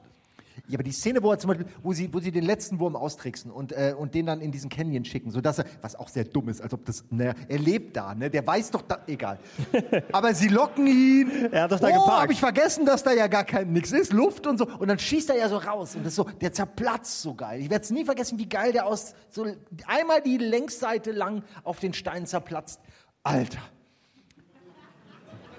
Ja, 0.68 0.76
aber 0.76 0.84
die 0.84 0.92
Szene, 0.92 1.22
wo 1.22 1.32
er 1.32 1.38
zum 1.38 1.48
Beispiel, 1.48 1.66
wo 1.82 1.92
sie, 1.92 2.12
wo 2.12 2.20
sie 2.20 2.30
den 2.30 2.44
letzten 2.44 2.78
Wurm 2.78 2.96
austricksen 2.96 3.50
und, 3.50 3.72
äh, 3.72 3.94
und 3.96 4.14
den 4.14 4.26
dann 4.26 4.40
in 4.40 4.52
diesen 4.52 4.70
Canyon 4.70 5.04
schicken, 5.04 5.30
sodass 5.30 5.58
er, 5.58 5.64
was 5.80 5.96
auch 5.96 6.08
sehr 6.08 6.24
dumm 6.24 6.48
ist, 6.48 6.60
als 6.60 6.72
ob 6.72 6.84
das, 6.84 7.04
naja, 7.10 7.34
er 7.48 7.58
lebt 7.58 7.96
da, 7.96 8.14
ne? 8.14 8.30
Der 8.30 8.46
weiß 8.46 8.70
doch, 8.70 8.82
da, 8.82 8.98
egal. 9.06 9.38
aber 10.12 10.34
sie 10.34 10.48
locken 10.48 10.86
ihn. 10.86 11.48
Er 11.50 11.64
hat 11.64 11.72
doch 11.72 11.80
da 11.80 11.88
oh, 11.88 11.92
geparkt. 11.92 12.22
hab 12.22 12.30
ich 12.30 12.40
vergessen, 12.40 12.84
dass 12.84 13.02
da 13.02 13.12
ja 13.12 13.26
gar 13.26 13.44
kein 13.44 13.72
nix 13.72 13.92
ist, 13.92 14.12
Luft 14.12 14.46
und 14.46 14.58
so. 14.58 14.66
Und 14.66 14.88
dann 14.88 14.98
schießt 14.98 15.30
er 15.30 15.38
ja 15.38 15.48
so 15.48 15.56
raus 15.56 15.96
und 15.96 16.04
das 16.04 16.12
ist 16.12 16.16
so, 16.16 16.24
der 16.40 16.52
zerplatzt 16.52 17.22
so 17.22 17.34
geil. 17.34 17.60
Ich 17.60 17.70
werde 17.70 17.84
es 17.84 17.90
nie 17.90 18.04
vergessen, 18.04 18.38
wie 18.38 18.48
geil 18.48 18.72
der 18.72 18.86
aus, 18.86 19.14
so 19.28 19.46
einmal 19.86 20.20
die 20.22 20.36
Längsseite 20.36 21.12
lang 21.12 21.42
auf 21.64 21.80
den 21.80 21.94
Stein 21.94 22.26
zerplatzt. 22.26 22.80
Alter. 23.22 23.58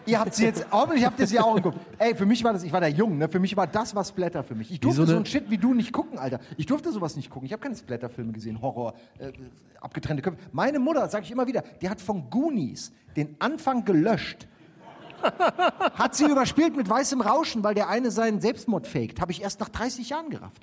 Ihr 0.05 0.19
habt 0.19 0.33
sie 0.33 0.45
jetzt, 0.45 0.65
hoffentlich 0.71 1.05
habt 1.05 1.19
ihr 1.19 1.27
sie 1.27 1.39
auch 1.39 1.55
geguckt. 1.55 1.77
Ey, 1.97 2.15
für 2.15 2.25
mich 2.25 2.43
war 2.43 2.53
das, 2.53 2.63
ich 2.63 2.71
war 2.73 2.81
da 2.81 2.87
jung, 2.87 3.17
ne? 3.17 3.29
Für 3.29 3.39
mich 3.39 3.55
war 3.55 3.67
das 3.67 3.93
was 3.95 4.09
Splatter 4.09 4.43
für 4.43 4.55
mich. 4.55 4.71
Ich 4.71 4.79
durfte 4.79 5.01
so 5.01 5.05
so 5.05 5.11
eine- 5.13 5.21
ein 5.21 5.25
Shit 5.25 5.49
wie 5.49 5.57
du 5.57 5.73
nicht 5.73 5.91
gucken, 5.93 6.17
Alter. 6.17 6.39
Ich 6.57 6.65
durfte 6.65 6.91
sowas 6.91 7.15
nicht 7.15 7.29
gucken. 7.29 7.45
Ich 7.45 7.53
habe 7.53 7.61
keine 7.61 7.75
Splatter-Filme 7.75 8.31
gesehen, 8.33 8.61
Horror, 8.61 8.93
äh, 9.19 9.31
abgetrennte 9.79 10.21
Köpfe. 10.23 10.39
Meine 10.51 10.79
Mutter, 10.79 11.07
sage 11.09 11.25
ich 11.25 11.31
immer 11.31 11.47
wieder, 11.47 11.63
die 11.81 11.89
hat 11.89 12.01
von 12.01 12.29
Goonies 12.29 12.91
den 13.15 13.35
Anfang 13.39 13.85
gelöscht. 13.85 14.47
Hat 15.95 16.15
sie 16.15 16.25
überspielt 16.25 16.75
mit 16.75 16.89
weißem 16.89 17.21
Rauschen, 17.21 17.63
weil 17.63 17.73
der 17.75 17.89
eine 17.89 18.11
seinen 18.11 18.41
Selbstmord 18.41 18.87
faked. 18.87 19.21
Habe 19.21 19.31
ich 19.31 19.41
erst 19.41 19.59
nach 19.59 19.69
30 19.69 20.09
Jahren 20.09 20.29
gerafft. 20.29 20.61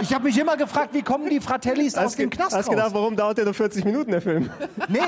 Ich 0.00 0.12
habe 0.12 0.24
mich 0.24 0.36
immer 0.38 0.56
gefragt, 0.56 0.92
wie 0.92 1.02
kommen 1.02 1.28
die 1.30 1.40
Fratellis 1.40 1.94
aus 1.96 2.16
dem 2.16 2.30
Knast 2.30 2.52
hast 2.54 2.66
raus? 2.66 2.74
gedacht, 2.74 2.94
warum 2.94 3.14
dauert 3.16 3.38
der 3.38 3.44
nur 3.44 3.54
40 3.54 3.84
Minuten, 3.84 4.10
der 4.10 4.20
Film? 4.20 4.50
Nee, 4.88 4.98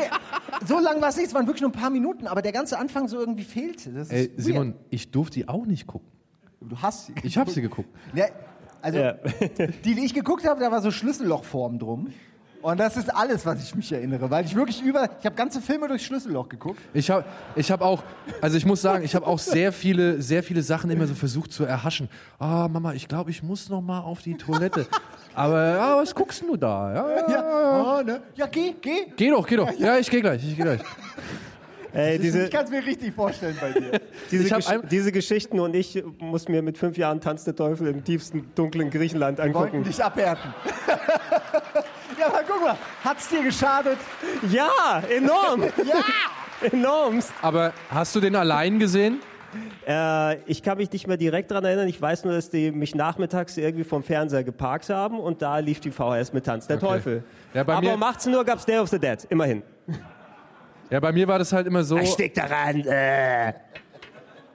so 0.66 0.78
lang 0.78 1.00
war 1.00 1.08
es 1.08 1.16
nicht, 1.16 1.26
es 1.26 1.34
waren 1.34 1.46
wirklich 1.46 1.62
nur 1.62 1.70
ein 1.70 1.80
paar 1.80 1.90
Minuten, 1.90 2.26
aber 2.28 2.40
der 2.42 2.52
ganze 2.52 2.78
Anfang 2.78 3.08
so 3.08 3.18
irgendwie 3.18 3.42
fehlte. 3.44 3.90
Das 3.90 4.08
ist 4.08 4.12
Ey. 4.12 4.30
Simon, 4.36 4.74
ich 4.90 5.10
durfte 5.10 5.40
die 5.40 5.48
auch 5.48 5.66
nicht 5.66 5.86
gucken. 5.88 6.08
du 6.60 6.76
hast 6.80 7.06
sie. 7.06 7.14
Ich 7.24 7.36
habe 7.36 7.50
sie 7.50 7.62
geguckt. 7.62 7.88
Ja, 8.14 8.26
also, 8.80 8.98
Ja. 8.98 9.14
die, 9.84 9.94
die 9.96 10.04
ich 10.04 10.14
geguckt 10.14 10.46
habe, 10.46 10.60
da 10.60 10.70
war 10.70 10.80
so 10.82 10.90
Schlüssellochform 10.92 11.78
drum. 11.80 12.12
Und 12.64 12.80
das 12.80 12.96
ist 12.96 13.14
alles, 13.14 13.44
was 13.44 13.62
ich 13.62 13.74
mich 13.74 13.92
erinnere, 13.92 14.30
weil 14.30 14.46
ich 14.46 14.54
wirklich 14.54 14.80
über, 14.80 15.10
ich 15.20 15.26
habe 15.26 15.36
ganze 15.36 15.60
Filme 15.60 15.86
durch 15.86 16.06
Schlüsselloch 16.06 16.48
geguckt. 16.48 16.80
Ich 16.94 17.10
habe 17.10 17.26
ich 17.56 17.70
hab 17.70 17.82
auch, 17.82 18.02
also 18.40 18.56
ich 18.56 18.64
muss 18.64 18.80
sagen, 18.80 19.04
ich 19.04 19.14
habe 19.14 19.26
auch 19.26 19.38
sehr 19.38 19.70
viele, 19.70 20.22
sehr 20.22 20.42
viele 20.42 20.62
Sachen 20.62 20.88
immer 20.90 21.06
so 21.06 21.14
versucht 21.14 21.52
zu 21.52 21.64
erhaschen. 21.64 22.08
Ah, 22.38 22.66
Mama, 22.68 22.94
ich 22.94 23.06
glaube, 23.06 23.30
ich 23.30 23.42
muss 23.42 23.68
noch 23.68 23.82
mal 23.82 24.00
auf 24.00 24.22
die 24.22 24.34
Toilette. 24.38 24.86
Aber 25.34 25.62
ja, 25.62 25.96
was 25.98 26.14
guckst 26.14 26.40
du 26.40 26.56
da? 26.56 26.94
Ja, 26.94 27.10
ja. 27.10 27.30
Ja, 27.30 27.98
oh, 27.98 28.02
ne? 28.02 28.22
ja 28.34 28.46
geh, 28.46 28.74
geh. 28.80 29.08
Geh 29.14 29.28
doch, 29.28 29.46
geh 29.46 29.56
doch. 29.56 29.70
Ja, 29.78 29.98
ich 29.98 30.08
gehe 30.08 30.22
gleich, 30.22 30.42
ich 30.42 30.56
gehe 30.56 30.64
gleich. 30.64 30.80
Ey, 31.92 32.18
diese, 32.18 32.44
ich 32.46 32.50
kann 32.50 32.64
es 32.64 32.70
mir 32.70 32.84
richtig 32.84 33.14
vorstellen 33.14 33.58
bei 33.60 33.72
dir. 33.78 34.00
diese, 34.30 34.48
Gesch 34.48 34.68
ein- 34.68 34.88
diese 34.90 35.12
Geschichten 35.12 35.60
und 35.60 35.76
ich 35.76 36.02
muss 36.18 36.48
mir 36.48 36.62
mit 36.62 36.78
fünf 36.78 36.96
Jahren 36.96 37.20
Tanz 37.20 37.44
der 37.44 37.54
Teufel 37.54 37.88
im 37.88 38.02
tiefsten, 38.02 38.48
dunklen 38.54 38.88
Griechenland 38.90 39.36
Wollten 39.38 39.54
angucken. 39.54 39.84
dich 39.84 40.02
abhärten. 40.02 40.54
ja, 42.18 42.26
aber 42.26 42.40
guck 42.46 42.60
mal, 42.62 42.76
hat's 43.04 43.28
dir 43.28 43.42
geschadet? 43.42 43.98
Ja, 44.50 45.02
enorm! 45.08 45.62
Ja! 45.84 46.68
Enormst! 46.70 47.32
Aber 47.42 47.72
hast 47.90 48.14
du 48.16 48.20
den 48.20 48.34
allein 48.36 48.78
gesehen? 48.78 49.20
Äh, 49.86 50.36
ich 50.46 50.62
kann 50.62 50.78
mich 50.78 50.90
nicht 50.90 51.06
mehr 51.06 51.16
direkt 51.16 51.50
daran 51.50 51.64
erinnern. 51.64 51.88
Ich 51.88 52.00
weiß 52.00 52.24
nur, 52.24 52.32
dass 52.34 52.48
die 52.50 52.70
mich 52.72 52.94
nachmittags 52.94 53.56
irgendwie 53.56 53.84
vom 53.84 54.02
Fernseher 54.02 54.42
geparkt 54.44 54.88
haben 54.88 55.18
und 55.20 55.42
da 55.42 55.58
lief 55.58 55.80
die 55.80 55.90
VHS 55.90 56.32
mit 56.32 56.46
Tanz 56.46 56.66
der 56.66 56.78
Teufel. 56.80 57.22
Ja, 57.52 57.64
bei 57.64 57.74
Aber 57.74 57.86
mir- 57.86 57.94
um 57.94 58.02
18 58.02 58.34
Uhr 58.34 58.44
gab 58.44 58.58
es 58.58 58.64
Day 58.66 58.78
of 58.78 58.88
the 58.88 58.98
Dead, 58.98 59.18
immerhin. 59.28 59.62
Ja, 60.90 61.00
bei 61.00 61.12
mir 61.12 61.28
war 61.28 61.38
das 61.38 61.52
halt 61.52 61.66
immer 61.66 61.84
so. 61.84 61.98
Steck 62.04 62.34
daran! 62.34 62.80
Äh. 62.80 63.52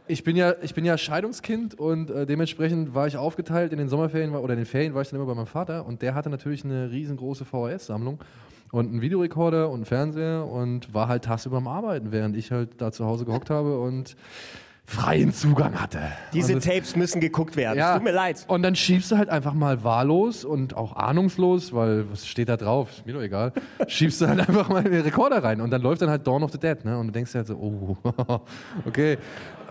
Ich 0.09 0.23
bin 0.23 0.35
ja, 0.35 0.55
ich 0.63 0.73
bin 0.73 0.85
ja 0.85 0.97
Scheidungskind 0.97 1.77
und 1.77 2.09
äh, 2.09 2.25
dementsprechend 2.25 2.95
war 2.95 3.05
ich 3.05 3.15
aufgeteilt 3.15 3.73
in 3.73 3.77
den 3.77 3.89
Sommerferien 3.89 4.33
oder 4.33 4.53
in 4.53 4.61
den 4.61 4.65
Ferien 4.65 4.95
war 4.95 5.03
ich 5.03 5.09
dann 5.09 5.19
immer 5.19 5.27
bei 5.27 5.35
meinem 5.35 5.45
Vater 5.45 5.85
und 5.85 6.01
der 6.01 6.15
hatte 6.15 6.31
natürlich 6.31 6.65
eine 6.65 6.89
riesengroße 6.89 7.45
VHS-Sammlung 7.45 8.17
und 8.71 8.87
einen 8.87 9.01
Videorekorder 9.01 9.69
und 9.69 9.75
einen 9.75 9.85
Fernseher 9.85 10.47
und 10.47 10.91
war 10.95 11.09
halt 11.09 11.25
tagsüber 11.25 11.57
am 11.57 11.67
Arbeiten, 11.67 12.11
während 12.11 12.35
ich 12.35 12.49
halt 12.49 12.69
da 12.79 12.91
zu 12.91 13.05
Hause 13.05 13.25
gehockt 13.25 13.51
habe 13.51 13.79
und 13.79 14.15
freien 14.89 15.31
Zugang 15.33 15.79
hatte. 15.79 15.99
Diese 16.33 16.55
das- 16.55 16.65
Tapes 16.65 16.95
müssen 16.95 17.21
geguckt 17.21 17.55
werden. 17.55 17.77
ja, 17.77 17.93
Tut 17.93 18.03
mir 18.03 18.11
leid. 18.11 18.43
Und 18.47 18.63
dann 18.63 18.75
schiebst 18.75 19.11
du 19.11 19.17
halt 19.17 19.29
einfach 19.29 19.53
mal 19.53 19.83
wahllos 19.83 20.43
und 20.43 20.75
auch 20.75 20.95
ahnungslos, 20.95 21.73
weil 21.73 22.09
was 22.11 22.25
steht 22.25 22.49
da 22.49 22.57
drauf? 22.57 22.89
Ist 22.89 23.05
mir 23.05 23.13
doch 23.13 23.21
egal. 23.21 23.53
Schiebst 23.87 24.19
du 24.19 24.27
halt 24.27 24.39
einfach 24.39 24.67
mal 24.67 24.83
in 24.85 24.91
den 24.91 25.01
Rekorder 25.01 25.43
rein 25.43 25.61
und 25.61 25.69
dann 25.69 25.81
läuft 25.83 26.01
dann 26.01 26.09
halt 26.09 26.25
Dawn 26.25 26.41
of 26.43 26.51
the 26.51 26.57
Dead, 26.57 26.83
ne? 26.85 26.97
Und 26.97 27.07
du 27.07 27.13
denkst 27.13 27.31
dir 27.31 27.37
halt 27.39 27.47
so, 27.47 27.55
oh, 27.55 27.97
okay. 28.85 29.17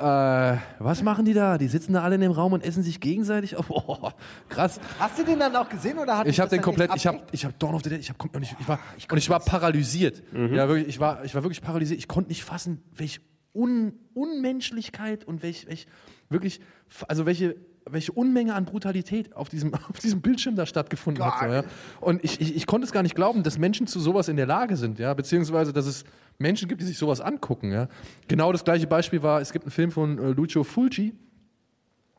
Äh, 0.01 0.57
was 0.79 1.03
machen 1.03 1.25
die 1.25 1.35
da? 1.35 1.59
Die 1.59 1.67
sitzen 1.67 1.95
da 1.95 2.03
alle 2.03 2.15
in 2.15 2.21
dem 2.21 2.31
Raum 2.31 2.53
und 2.53 2.65
essen 2.65 2.85
sich 2.85 3.01
gegenseitig 3.01 3.57
auf. 3.57 3.67
Oh, 3.91 4.11
krass. 4.49 4.79
Hast 4.99 5.19
du 5.19 5.25
den 5.25 5.39
dann 5.41 5.55
auch 5.57 5.69
gesehen 5.69 5.99
oder 5.99 6.19
hat 6.19 6.27
Ich 6.29 6.39
habe 6.41 6.51
den 6.51 6.61
komplett, 6.61 6.91
ich 6.95 7.07
habe 7.07 7.21
ich 7.33 7.45
hab 7.45 7.59
Dawn 7.59 7.75
of 7.75 7.83
the 7.83 7.91
Dead, 7.91 7.99
ich, 8.01 8.11
hab, 8.11 8.23
und 8.35 8.43
ich, 8.43 8.55
ich 8.61 8.69
war 8.69 8.79
und 9.11 9.19
ich 9.19 9.31
war 9.31 9.41
paralysiert. 9.41 10.23
Ja, 10.33 10.69
wirklich, 10.69 10.89
ich 10.89 11.01
war 11.01 11.25
ich 11.25 11.35
war 11.35 11.43
wirklich 11.43 11.61
paralysiert. 11.63 11.99
Ich 11.99 12.07
konnte 12.09 12.29
nicht 12.29 12.45
fassen, 12.45 12.83
welche 12.95 13.21
Un, 13.59 13.93
Unmenschlichkeit 14.15 15.25
und 15.25 15.43
welch, 15.43 15.67
welch 15.67 15.87
wirklich 16.31 16.61
also 17.09 17.27
welche 17.27 17.57
welche 17.93 18.13
Unmenge 18.13 18.55
an 18.55 18.65
Brutalität 18.65 19.35
auf 19.35 19.49
diesem, 19.49 19.75
auf 19.89 19.99
diesem 19.99 20.21
Bildschirm 20.21 20.57
da 20.57 20.67
stattgefunden 20.67 21.25
hat. 21.25 21.41
So, 21.41 21.47
ja. 21.47 21.65
Und 22.01 22.25
ich, 22.25 22.41
ich, 22.41 22.55
ich 22.55 22.67
konnte 22.67 22.85
es 22.85 22.93
gar 22.93 23.03
nicht 23.03 23.15
glauben, 23.15 23.43
dass 23.43 23.59
Menschen 23.59 23.87
zu 23.87 24.01
sowas 24.01 24.29
in 24.29 24.37
der 24.37 24.47
Lage 24.47 24.77
sind, 24.77 24.99
ja, 24.99 25.15
beziehungsweise 25.15 25.73
dass 25.73 25.87
es 25.87 26.05
Menschen 26.39 26.69
gibt, 26.69 26.81
die 26.81 26.87
sich 26.87 26.99
sowas 26.99 27.21
angucken. 27.21 27.73
Ja. 27.73 27.89
Genau 28.29 28.53
das 28.53 28.65
gleiche 28.65 28.87
Beispiel 28.87 29.23
war, 29.23 29.41
es 29.41 29.53
gibt 29.53 29.65
einen 29.65 29.73
Film 29.73 29.91
von 29.91 30.19
äh, 30.19 30.31
Lucio 30.31 30.65
Fulci, 30.65 31.15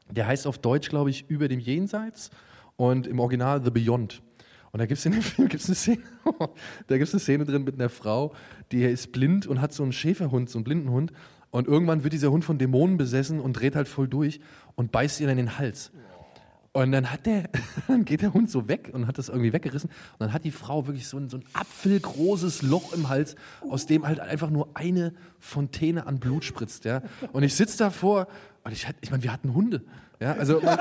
der 0.09 0.27
heißt 0.27 0.47
auf 0.47 0.57
Deutsch, 0.57 0.89
glaube 0.89 1.09
ich, 1.09 1.29
Über 1.29 1.47
dem 1.47 1.59
Jenseits 1.59 2.31
und 2.75 3.07
im 3.07 3.19
Original 3.19 3.63
The 3.63 3.71
Beyond. 3.71 4.21
Und 4.71 4.79
da 4.79 4.85
gibt 4.85 4.99
es 4.99 5.05
in 5.05 5.13
dem 5.13 5.21
Film 5.23 5.47
gibt's 5.47 5.67
eine 5.67 5.75
Szene, 5.75 6.01
da 6.87 6.97
gibt 6.97 7.07
es 7.07 7.13
eine 7.13 7.19
Szene 7.19 7.45
drin 7.45 7.63
mit 7.63 7.75
einer 7.75 7.89
Frau, 7.89 8.33
die 8.71 8.83
ist 8.83 9.11
blind 9.11 9.47
und 9.47 9.61
hat 9.61 9.73
so 9.73 9.83
einen 9.83 9.91
Schäferhund, 9.91 10.49
so 10.49 10.57
einen 10.57 10.63
blinden 10.63 10.89
Hund. 10.89 11.11
Und 11.51 11.67
irgendwann 11.67 12.03
wird 12.03 12.13
dieser 12.13 12.31
Hund 12.31 12.45
von 12.45 12.59
Dämonen 12.59 12.97
besessen 12.97 13.39
und 13.39 13.53
dreht 13.53 13.75
halt 13.75 13.87
voll 13.87 14.07
durch 14.07 14.39
und 14.75 14.91
beißt 14.91 15.19
ihr 15.19 15.27
dann 15.27 15.37
in 15.37 15.47
den 15.47 15.57
Hals. 15.57 15.91
Und 16.71 16.91
dann 16.91 17.11
hat 17.11 17.25
der, 17.25 17.49
dann 17.87 18.05
geht 18.05 18.21
der 18.21 18.33
Hund 18.33 18.51
so 18.51 18.67
weg 18.67 18.91
und 18.93 19.07
hat 19.07 19.17
das 19.17 19.29
irgendwie 19.29 19.53
weggerissen. 19.53 19.89
Und 19.89 20.19
dann 20.19 20.33
hat 20.33 20.43
die 20.43 20.51
Frau 20.51 20.85
wirklich 20.85 21.07
so 21.07 21.17
ein, 21.17 21.29
so 21.29 21.37
ein 21.37 21.43
apfelgroßes 21.53 22.61
Loch 22.61 22.93
im 22.93 23.09
Hals, 23.09 23.35
aus 23.67 23.87
dem 23.87 24.05
halt 24.05 24.19
einfach 24.19 24.51
nur 24.51 24.69
eine 24.75 25.13
Fontäne 25.39 26.05
an 26.05 26.19
Blut 26.19 26.43
spritzt. 26.43 26.85
Ja? 26.85 27.01
Und 27.33 27.43
ich 27.43 27.55
sitze 27.55 27.77
davor 27.79 28.27
und 28.63 28.71
ich, 28.71 28.87
ich 29.01 29.09
meine, 29.09 29.23
wir 29.23 29.33
hatten 29.33 29.53
Hunde. 29.53 29.81
Ja, 30.19 30.33
also, 30.33 30.59
mein, 30.61 30.77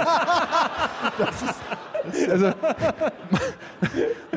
also 2.30 2.52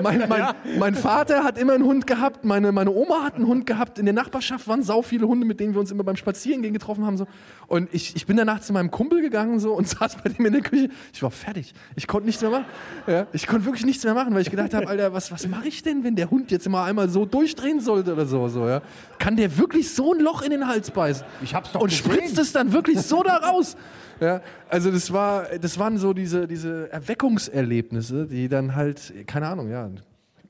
mein, 0.01 0.27
mein, 0.27 0.55
mein 0.77 0.95
Vater 0.95 1.43
hat 1.43 1.57
immer 1.57 1.73
einen 1.73 1.83
Hund 1.83 2.07
gehabt, 2.07 2.45
meine, 2.45 2.71
meine 2.71 2.91
Oma 2.91 3.23
hat 3.23 3.35
einen 3.35 3.47
Hund 3.47 3.65
gehabt, 3.65 3.99
in 3.99 4.05
der 4.05 4.13
Nachbarschaft 4.13 4.67
waren 4.67 4.83
sau 4.83 5.01
viele 5.01 5.27
Hunde, 5.27 5.45
mit 5.45 5.59
denen 5.59 5.73
wir 5.73 5.79
uns 5.79 5.91
immer 5.91 6.03
beim 6.03 6.15
Spazierengehen 6.15 6.73
getroffen 6.73 7.05
haben. 7.05 7.17
So. 7.17 7.27
Und 7.67 7.93
ich, 7.93 8.15
ich 8.15 8.25
bin 8.25 8.37
danach 8.37 8.61
zu 8.61 8.73
meinem 8.73 8.91
Kumpel 8.91 9.21
gegangen 9.21 9.59
so, 9.59 9.73
und 9.73 9.87
saß 9.87 10.17
bei 10.17 10.29
dem 10.29 10.45
in 10.45 10.53
der 10.53 10.61
Küche. 10.61 10.89
Ich 11.13 11.23
war 11.23 11.31
fertig. 11.31 11.73
Ich 11.95 12.07
konnte 12.07 12.25
nichts 12.27 12.41
mehr 12.41 12.51
machen. 12.51 12.65
Ja, 13.07 13.27
ich 13.33 13.47
konnte 13.47 13.65
wirklich 13.65 13.85
nichts 13.85 14.03
mehr 14.03 14.13
machen, 14.13 14.33
weil 14.33 14.41
ich 14.41 14.51
gedacht 14.51 14.73
habe, 14.73 14.87
Alter, 14.87 15.13
was, 15.13 15.31
was 15.31 15.47
mache 15.47 15.67
ich 15.67 15.83
denn, 15.83 16.03
wenn 16.03 16.15
der 16.15 16.29
Hund 16.29 16.51
jetzt 16.51 16.65
immer 16.65 16.83
einmal 16.83 17.09
so 17.09 17.25
durchdrehen 17.25 17.79
sollte 17.79 18.13
oder 18.13 18.25
so? 18.25 18.47
so 18.47 18.67
ja? 18.67 18.81
Kann 19.19 19.35
der 19.35 19.57
wirklich 19.57 19.93
so 19.93 20.13
ein 20.13 20.19
Loch 20.19 20.41
in 20.41 20.51
den 20.51 20.67
Hals 20.67 20.91
beißen? 20.91 21.25
Ich 21.41 21.55
hab's 21.55 21.71
doch 21.71 21.81
Und 21.81 21.89
gesehen. 21.89 22.11
spritzt 22.11 22.37
es 22.37 22.51
dann 22.51 22.73
wirklich 22.73 22.99
so 23.01 23.23
da 23.23 23.37
raus? 23.37 23.75
Ja, 24.21 24.41
also 24.69 24.91
das 24.91 25.11
war, 25.11 25.45
das 25.59 25.77
waren 25.79 25.97
so 25.97 26.13
diese, 26.13 26.47
diese 26.47 26.91
Erweckungserlebnisse, 26.91 28.27
die 28.27 28.47
dann 28.47 28.75
halt, 28.75 29.13
keine 29.27 29.47
Ahnung, 29.47 29.69
ja, 29.69 29.89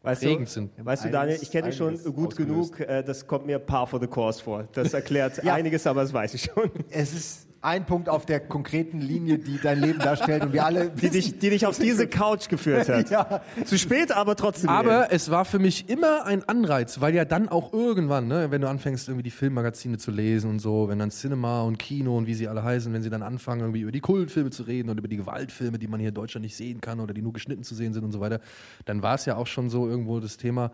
Weißt 0.03 0.23
du, 0.23 0.45
sind. 0.47 0.71
weißt 0.83 1.05
du, 1.05 1.09
Daniel, 1.11 1.37
ich 1.39 1.51
kenne 1.51 1.67
dich 1.67 1.77
schon 1.77 1.95
gut 2.13 2.29
ausgelöst. 2.29 2.73
genug. 2.75 2.89
Äh, 2.89 3.03
das 3.03 3.25
kommt 3.27 3.45
mir 3.45 3.59
par 3.59 3.85
for 3.85 3.99
the 4.01 4.07
course 4.07 4.43
vor. 4.43 4.67
Das 4.73 4.93
erklärt 4.95 5.37
Ja. 5.43 5.53
einiges, 5.53 5.85
aber 5.85 6.01
das 6.01 6.11
weiß 6.11 6.33
ich 6.33 6.43
schon. 6.43 6.71
Es 6.89 7.13
ist, 7.13 7.47
ein 7.63 7.85
Punkt 7.85 8.09
auf 8.09 8.25
der 8.25 8.39
konkreten 8.39 9.01
Linie, 9.01 9.37
die 9.37 9.59
dein 9.61 9.79
Leben 9.79 9.99
darstellt 9.99 10.43
und 10.43 10.51
wir 10.51 10.65
alle 10.65 10.89
Die 10.89 11.11
dich, 11.11 11.37
die 11.37 11.51
dich 11.51 11.67
auf 11.67 11.77
diese 11.77 12.07
Couch 12.07 12.49
geführt 12.49 12.89
hat. 12.89 13.01
Ja. 13.11 13.41
Zu 13.65 13.77
spät, 13.77 14.11
aber 14.11 14.37
trotzdem. 14.37 14.69
Aber 14.69 15.11
es 15.11 15.29
war 15.29 15.43
für 15.43 15.59
mich 15.59 15.89
immer 15.89 16.25
ein 16.25 16.47
Anreiz, 16.47 17.01
weil 17.01 17.13
ja 17.13 17.25
dann 17.25 17.49
auch 17.49 17.73
irgendwann, 17.73 18.27
ne, 18.27 18.51
wenn 18.51 18.61
du 18.61 18.69
anfängst, 18.69 19.09
irgendwie 19.09 19.23
die 19.23 19.31
Filmmagazine 19.31 19.97
zu 19.97 20.11
lesen 20.11 20.49
und 20.49 20.59
so, 20.59 20.87
wenn 20.87 20.97
dann 20.97 21.11
Cinema 21.11 21.63
und 21.63 21.77
Kino 21.77 22.17
und 22.17 22.25
wie 22.25 22.35
sie 22.35 22.47
alle 22.47 22.63
heißen, 22.63 22.93
wenn 22.93 23.03
sie 23.03 23.09
dann 23.09 23.21
anfangen, 23.21 23.61
irgendwie 23.61 23.81
über 23.81 23.91
die 23.91 23.99
Kultfilme 23.99 24.49
zu 24.49 24.63
reden 24.63 24.89
und 24.89 24.97
über 24.97 25.09
die 25.09 25.17
Gewaltfilme, 25.17 25.77
die 25.77 25.87
man 25.87 25.99
hier 25.99 26.09
in 26.09 26.15
Deutschland 26.15 26.43
nicht 26.43 26.55
sehen 26.55 26.79
kann 26.79 27.01
oder 27.01 27.13
die 27.13 27.21
nur 27.21 27.33
geschnitten 27.33 27.63
zu 27.63 27.75
sehen 27.75 27.93
sind 27.93 28.05
und 28.05 28.13
so 28.13 28.21
weiter, 28.21 28.39
dann 28.85 29.01
war 29.01 29.15
es 29.15 29.25
ja 29.25 29.35
auch 29.35 29.47
schon 29.47 29.69
so 29.69 29.87
irgendwo 29.87 30.19
das 30.19 30.37
Thema, 30.37 30.71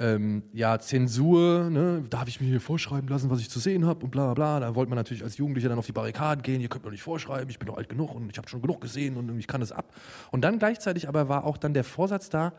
ähm, 0.00 0.42
ja, 0.52 0.78
Zensur, 0.78 1.70
ne, 1.70 2.04
darf 2.08 2.28
ich 2.28 2.40
mir 2.40 2.46
hier 2.46 2.60
vorschreiben 2.60 3.08
lassen, 3.08 3.30
was 3.30 3.40
ich 3.40 3.50
zu 3.50 3.58
sehen 3.58 3.84
habe 3.84 4.04
und 4.04 4.10
bla 4.10 4.32
bla 4.32 4.34
bla. 4.34 4.60
Da 4.60 4.74
wollte 4.74 4.90
man 4.90 4.96
natürlich 4.96 5.24
als 5.24 5.36
Jugendlicher 5.36 5.68
dann 5.68 5.78
auf 5.78 5.86
die 5.86 5.92
Barrikaden 5.92 6.42
gehen, 6.42 6.60
ihr 6.60 6.68
könnt 6.68 6.84
mir 6.84 6.92
nicht 6.92 7.02
vorschreiben, 7.02 7.50
ich 7.50 7.58
bin 7.58 7.66
doch 7.66 7.76
alt 7.76 7.88
genug 7.88 8.14
und 8.14 8.30
ich 8.30 8.38
habe 8.38 8.48
schon 8.48 8.62
genug 8.62 8.80
gesehen 8.80 9.16
und 9.16 9.36
ich 9.38 9.48
kann 9.48 9.60
es 9.60 9.72
ab. 9.72 9.92
Und 10.30 10.42
dann 10.42 10.58
gleichzeitig 10.58 11.08
aber 11.08 11.28
war 11.28 11.44
auch 11.44 11.56
dann 11.56 11.74
der 11.74 11.82
Vorsatz 11.82 12.28
da, 12.28 12.52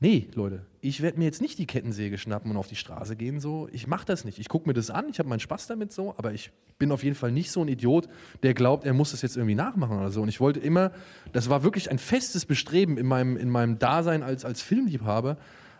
nee, 0.00 0.28
Leute, 0.34 0.64
ich 0.80 1.00
werde 1.00 1.18
mir 1.18 1.24
jetzt 1.24 1.42
nicht 1.42 1.58
die 1.58 1.66
Kettensäge 1.66 2.16
schnappen 2.16 2.52
und 2.52 2.56
auf 2.56 2.68
die 2.68 2.76
Straße 2.76 3.16
gehen, 3.16 3.40
so, 3.40 3.68
ich 3.72 3.88
mache 3.88 4.06
das 4.06 4.24
nicht. 4.24 4.38
Ich 4.38 4.48
gucke 4.48 4.68
mir 4.68 4.74
das 4.74 4.90
an, 4.90 5.08
ich 5.08 5.18
habe 5.18 5.28
meinen 5.28 5.40
Spaß 5.40 5.66
damit 5.66 5.90
so, 5.92 6.14
aber 6.16 6.32
ich 6.32 6.52
bin 6.78 6.92
auf 6.92 7.02
jeden 7.02 7.16
Fall 7.16 7.32
nicht 7.32 7.50
so 7.50 7.60
ein 7.62 7.68
Idiot, 7.68 8.08
der 8.44 8.54
glaubt, 8.54 8.84
er 8.84 8.94
muss 8.94 9.10
das 9.10 9.22
jetzt 9.22 9.36
irgendwie 9.36 9.56
nachmachen 9.56 9.98
oder 9.98 10.12
so. 10.12 10.22
Und 10.22 10.28
ich 10.28 10.38
wollte 10.38 10.60
immer, 10.60 10.92
das 11.32 11.50
war 11.50 11.64
wirklich 11.64 11.90
ein 11.90 11.98
festes 11.98 12.46
Bestreben 12.46 12.96
in 12.98 13.06
meinem, 13.06 13.36
in 13.36 13.50
meinem 13.50 13.80
Dasein 13.80 14.22
als, 14.22 14.44
als 14.44 14.62
Filmliebhaber, 14.62 15.38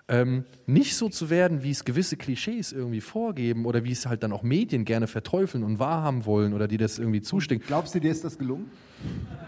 ähm, 0.08 0.44
nicht 0.66 0.96
so 0.96 1.08
zu 1.08 1.30
werden, 1.30 1.62
wie 1.62 1.70
es 1.70 1.84
gewisse 1.84 2.16
Klischees 2.16 2.72
irgendwie 2.72 3.00
vorgeben 3.00 3.66
oder 3.66 3.84
wie 3.84 3.92
es 3.92 4.06
halt 4.06 4.22
dann 4.22 4.32
auch 4.32 4.42
Medien 4.42 4.84
gerne 4.84 5.06
verteufeln 5.06 5.62
und 5.62 5.78
wahrhaben 5.78 6.24
wollen 6.24 6.54
oder 6.54 6.66
die 6.66 6.78
das 6.78 6.98
irgendwie 6.98 7.20
zustinken. 7.20 7.66
Glaubst 7.66 7.94
du, 7.94 8.00
dir 8.00 8.10
ist 8.10 8.24
das 8.24 8.38
gelungen? 8.38 8.70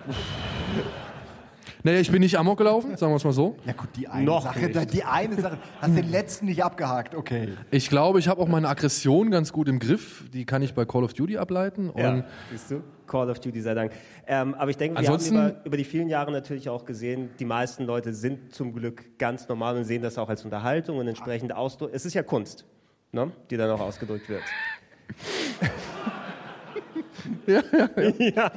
Naja, 1.83 2.01
ich 2.01 2.11
bin 2.11 2.21
nicht 2.21 2.39
amok 2.39 2.59
gelaufen, 2.59 2.97
sagen 2.97 3.13
wir 3.13 3.17
es 3.17 3.25
mal 3.25 3.33
so. 3.33 3.57
Ja 3.67 3.73
gut, 3.73 3.89
die 3.97 4.09
eine 4.09 4.25
Noch 4.25 4.43
Sache, 4.43 4.61
nicht. 4.67 4.93
die 4.95 5.05
eine 5.05 5.41
Sache, 5.41 5.59
hast 5.81 5.97
den 5.97 6.11
letzten 6.11 6.47
nicht 6.47 6.63
abgehakt, 6.65 7.15
okay. 7.15 7.49
Ich 7.71 7.89
glaube, 7.89 8.19
ich 8.19 8.29
habe 8.29 8.41
auch 8.41 8.49
meine 8.49 8.69
Aggression 8.69 9.31
ganz 9.31 9.53
gut 9.53 9.69
im 9.69 9.79
Griff. 9.79 10.25
Die 10.33 10.45
kann 10.45 10.63
ich 10.63 10.75
bei 10.75 10.85
Call 10.85 11.05
of 11.05 11.15
Duty 11.15 11.39
ableiten. 11.39 11.91
Und 11.91 12.01
Ja, 12.01 12.25
siehst 12.51 12.71
du? 12.71 12.83
Call 13.07 13.29
of 13.31 13.41
Duty 13.41 13.61
sei 13.61 13.75
Dank. 13.75 13.93
Ähm, 14.27 14.55
aber 14.55 14.71
ich 14.71 14.77
denke, 14.77 14.95
wir 14.95 15.01
Ansonsten- 15.01 15.37
haben 15.39 15.51
über, 15.51 15.67
über 15.67 15.77
die 15.77 15.85
vielen 15.85 16.09
Jahre 16.09 16.31
natürlich 16.31 16.69
auch 16.69 16.85
gesehen, 16.85 17.31
die 17.39 17.45
meisten 17.45 17.85
Leute 17.85 18.13
sind 18.15 18.55
zum 18.55 18.73
Glück 18.73 19.19
ganz 19.19 19.49
normal 19.49 19.77
und 19.77 19.85
sehen 19.85 20.03
das 20.03 20.17
auch 20.19 20.29
als 20.29 20.45
Unterhaltung 20.45 20.99
und 20.99 21.09
entsprechend 21.09 21.53
Ausdruck. 21.53 21.91
Es 21.93 22.05
ist 22.07 22.15
ja 22.15 22.23
Kunst, 22.23 22.65
ne? 23.13 23.33
die 23.51 23.57
dann 23.57 23.71
auch 23.71 23.81
ausgedrückt 23.81 24.29
wird. 24.29 24.43
ja, 27.51 27.63
ja. 28.19 28.53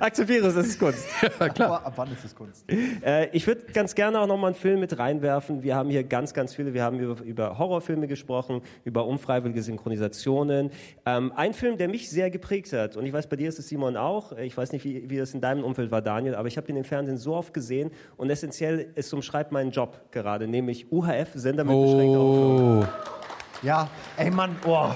Akzeptiere 0.00 0.48
es, 0.48 0.54
das 0.54 0.66
ist 0.66 0.78
Kunst. 0.78 1.06
Aber 1.40 1.86
ab 1.86 1.92
wann 1.96 2.12
ist 2.12 2.24
es 2.24 2.34
Kunst? 2.34 2.64
Äh, 2.70 3.28
ich 3.32 3.46
würde 3.46 3.62
ganz 3.72 3.94
gerne 3.94 4.20
auch 4.20 4.26
nochmal 4.26 4.48
einen 4.48 4.54
Film 4.54 4.80
mit 4.80 4.98
reinwerfen. 4.98 5.62
Wir 5.62 5.74
haben 5.74 5.90
hier 5.90 6.04
ganz, 6.04 6.34
ganz 6.34 6.54
viele. 6.54 6.74
Wir 6.74 6.82
haben 6.82 6.98
über, 6.98 7.22
über 7.22 7.58
Horrorfilme 7.58 8.06
gesprochen, 8.06 8.62
über 8.84 9.06
unfreiwillige 9.06 9.62
Synchronisationen. 9.62 10.70
Ähm, 11.06 11.32
ein 11.36 11.54
Film, 11.54 11.78
der 11.78 11.88
mich 11.88 12.10
sehr 12.10 12.30
geprägt 12.30 12.72
hat, 12.72 12.96
und 12.96 13.06
ich 13.06 13.12
weiß, 13.12 13.28
bei 13.28 13.36
dir 13.36 13.48
ist 13.48 13.58
es 13.58 13.68
Simon 13.68 13.96
auch. 13.96 14.32
Ich 14.32 14.56
weiß 14.56 14.72
nicht, 14.72 14.84
wie, 14.84 15.08
wie 15.08 15.16
das 15.16 15.34
in 15.34 15.40
deinem 15.40 15.64
Umfeld 15.64 15.90
war, 15.90 16.02
Daniel, 16.02 16.34
aber 16.34 16.48
ich 16.48 16.56
habe 16.56 16.66
den 16.66 16.76
im 16.76 16.84
Fernsehen 16.84 17.16
so 17.16 17.34
oft 17.34 17.54
gesehen 17.54 17.90
und 18.16 18.30
essentiell, 18.30 18.90
es 18.94 19.12
umschreibt 19.12 19.52
meinen 19.52 19.70
Job 19.70 20.00
gerade, 20.10 20.46
nämlich 20.46 20.90
UHF, 20.92 21.30
Sender 21.34 21.64
mit 21.64 21.80
beschränkter 21.80 22.18
Aufnahme. 22.18 22.88
Oh. 22.88 23.66
Ja, 23.66 23.88
ey 24.16 24.30
Mann, 24.30 24.56
oh. 24.66 24.90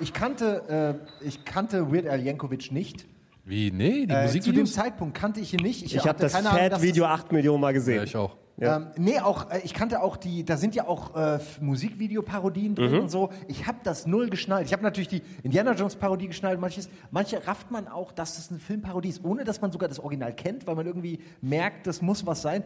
Ich 0.00 0.12
kannte, 0.12 0.98
äh, 1.22 1.24
ich 1.26 1.44
kannte 1.44 1.92
Weird 1.92 2.06
Al 2.06 2.20
Yankovic 2.22 2.70
nicht. 2.72 3.06
Wie? 3.44 3.70
Nee, 3.70 4.06
die 4.06 4.12
Äh, 4.12 4.40
zu 4.40 4.52
dem? 4.52 4.66
Zeitpunkt 4.66 5.16
kannte 5.16 5.40
ich 5.40 5.54
ihn 5.54 5.60
nicht. 5.62 5.82
Ich 5.84 5.96
habe 5.98 6.10
hatte 6.10 6.22
das 6.24 6.36
Fat-Video 6.36 7.06
acht 7.06 7.32
Millionen 7.32 7.60
Mal 7.60 7.72
gesehen. 7.72 7.96
ja, 7.96 8.02
ich 8.04 8.16
auch. 8.16 8.36
Ähm, 8.60 8.88
nee, 8.96 9.20
auch, 9.20 9.50
äh, 9.52 9.60
ich 9.62 9.72
kannte 9.72 10.02
auch 10.02 10.16
die, 10.16 10.44
da 10.44 10.56
sind 10.56 10.74
ja 10.74 10.88
auch 10.88 11.14
äh, 11.16 11.38
Musikvideoparodien 11.60 12.74
drin 12.74 12.92
Mhm. 12.92 12.98
und 13.02 13.08
so. 13.08 13.30
Ich 13.46 13.66
habe 13.68 13.78
das 13.84 14.04
null 14.06 14.28
geschnallt. 14.30 14.66
Ich 14.66 14.72
habe 14.72 14.82
natürlich 14.82 15.06
die 15.08 15.22
Indiana 15.44 15.74
Jones 15.74 15.94
Parodie 15.94 16.26
geschnallt. 16.26 16.60
Manches, 16.60 16.88
manche 17.12 17.46
rafft 17.46 17.70
man 17.70 17.86
auch, 17.86 18.10
dass 18.10 18.34
das 18.34 18.50
eine 18.50 18.58
Filmparodie 18.58 19.10
ist, 19.10 19.24
ohne 19.24 19.44
dass 19.44 19.60
man 19.60 19.70
sogar 19.70 19.88
das 19.88 20.00
Original 20.00 20.34
kennt, 20.34 20.66
weil 20.66 20.74
man 20.74 20.86
irgendwie 20.86 21.20
merkt, 21.40 21.86
das 21.86 22.02
muss 22.02 22.26
was 22.26 22.42
sein. 22.42 22.64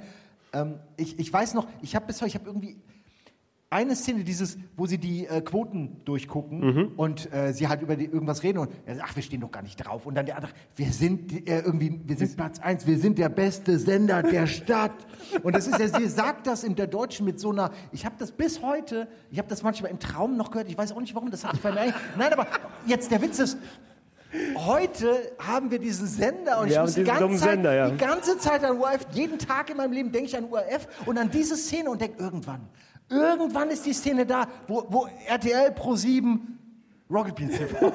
Ähm, 0.55 0.77
ich, 0.97 1.19
ich 1.19 1.31
weiß 1.31 1.53
noch, 1.55 1.67
ich 1.83 1.95
habe 1.95 2.07
bis 2.07 2.21
heute, 2.23 2.29
ich 2.29 2.35
habe 2.37 2.47
irgendwie 2.47 2.77
eine 3.73 3.97
Szene, 3.97 4.23
dieses, 4.23 4.59
wo 4.77 4.87
sie 4.87 4.99
die 4.99 5.27
äh, 5.27 5.41
Quoten 5.41 5.97
durchgucken 6.05 6.61
Mhm. 6.61 6.93
und 6.97 7.33
äh, 7.33 7.53
sie 7.53 7.69
halt 7.69 7.83
über 7.83 7.97
die, 7.97 8.05
irgendwas 8.05 8.43
reden 8.43 8.59
und 8.59 8.71
er 8.87 8.95
sagt, 8.97 9.09
ach, 9.11 9.17
wir 9.17 9.23
stehen 9.23 9.41
doch 9.41 9.51
gar 9.51 9.63
nicht 9.63 9.77
drauf. 9.77 10.07
Und 10.07 10.15
dann 10.15 10.27
der 10.27 10.37
andere, 10.37 10.53
wir 10.77 10.93
sind 10.93 11.49
äh, 11.49 11.61
irgendwie, 11.61 12.01
wir 12.05 12.17
sind 12.17 12.37
Platz 12.37 12.61
eins, 12.61 12.87
wir 12.87 12.99
sind 12.99 13.19
der 13.19 13.29
beste 13.31 13.79
Sender 13.79 14.23
der 14.23 14.47
Stadt. 14.47 14.93
Und 15.43 15.55
das 15.57 15.67
ist 15.67 15.79
ja, 15.79 15.89
sie 15.89 16.07
sagt 16.07 16.47
das 16.47 16.65
in 16.65 16.75
der 16.77 16.87
Deutschen 16.87 17.25
mit 17.27 17.41
so 17.41 17.51
einer, 17.51 17.71
ich 17.91 18.05
habe 18.05 18.15
das 18.19 18.31
bis 18.31 18.63
heute, 18.63 19.09
ich 19.31 19.39
habe 19.39 19.49
das 19.49 19.63
manchmal 19.63 19.91
im 19.91 19.99
Traum 19.99 20.37
noch 20.37 20.51
gehört, 20.51 20.69
ich 20.69 20.77
weiß 20.79 20.93
auch 20.93 21.01
nicht 21.01 21.15
warum, 21.15 21.31
das 21.31 21.45
hat 21.45 21.55
ich 21.55 21.61
bei 21.61 21.73
mir, 21.73 21.95
nein, 22.19 22.33
aber 22.33 22.47
jetzt 22.87 23.11
der 23.11 23.21
Witz 23.23 23.39
ist, 23.39 23.59
Heute 24.57 25.33
haben 25.39 25.71
wir 25.71 25.79
diesen 25.79 26.07
Sender 26.07 26.61
und 26.61 26.69
Wir 26.71 26.77
ich 26.77 26.81
muss 26.81 26.95
die 26.95 27.05
ganze, 27.05 27.37
Zeit, 27.39 27.51
Sender, 27.51 27.75
ja. 27.75 27.91
die 27.91 27.99
ganze 27.99 28.39
Zeit 28.39 28.65
an 28.65 28.79
URF, 28.79 29.07
jeden 29.13 29.39
Tag 29.39 29.69
in 29.69 29.77
meinem 29.77 29.93
Leben 29.93 30.11
denke 30.11 30.27
ich 30.29 30.37
an 30.37 30.45
URF 30.45 30.89
und 31.05 31.19
an 31.19 31.31
diese 31.31 31.55
Szene 31.55 31.91
und 31.91 32.01
denke, 32.01 32.23
irgendwann, 32.23 32.61
irgendwann 33.13 33.71
ist 33.71 33.85
die 33.87 33.93
Szene 33.93 34.27
da, 34.27 34.47
wo, 34.67 34.85
wo 34.89 35.09
RTL 35.27 35.73
Pro 35.73 35.95
7 35.95 36.59
Rocket 37.11 37.37
Beans 37.37 37.57
TV. 37.59 37.77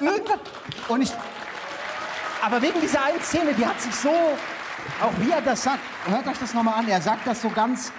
irgendwann. 0.00 0.40
Und 0.88 1.02
ich, 1.02 1.12
aber 2.42 2.62
wegen 2.62 2.80
dieser 2.80 3.04
einen 3.04 3.20
Szene, 3.20 3.52
die 3.52 3.66
hat 3.66 3.80
sich 3.80 3.94
so, 3.94 4.08
auch 4.08 5.12
wie 5.20 5.30
er 5.30 5.42
das 5.42 5.62
sagt, 5.62 5.80
hört 6.06 6.26
euch 6.26 6.38
das 6.38 6.54
nochmal 6.54 6.78
an, 6.78 6.88
er 6.88 7.02
sagt 7.02 7.26
das 7.26 7.42
so 7.42 7.50
ganz, 7.50 7.92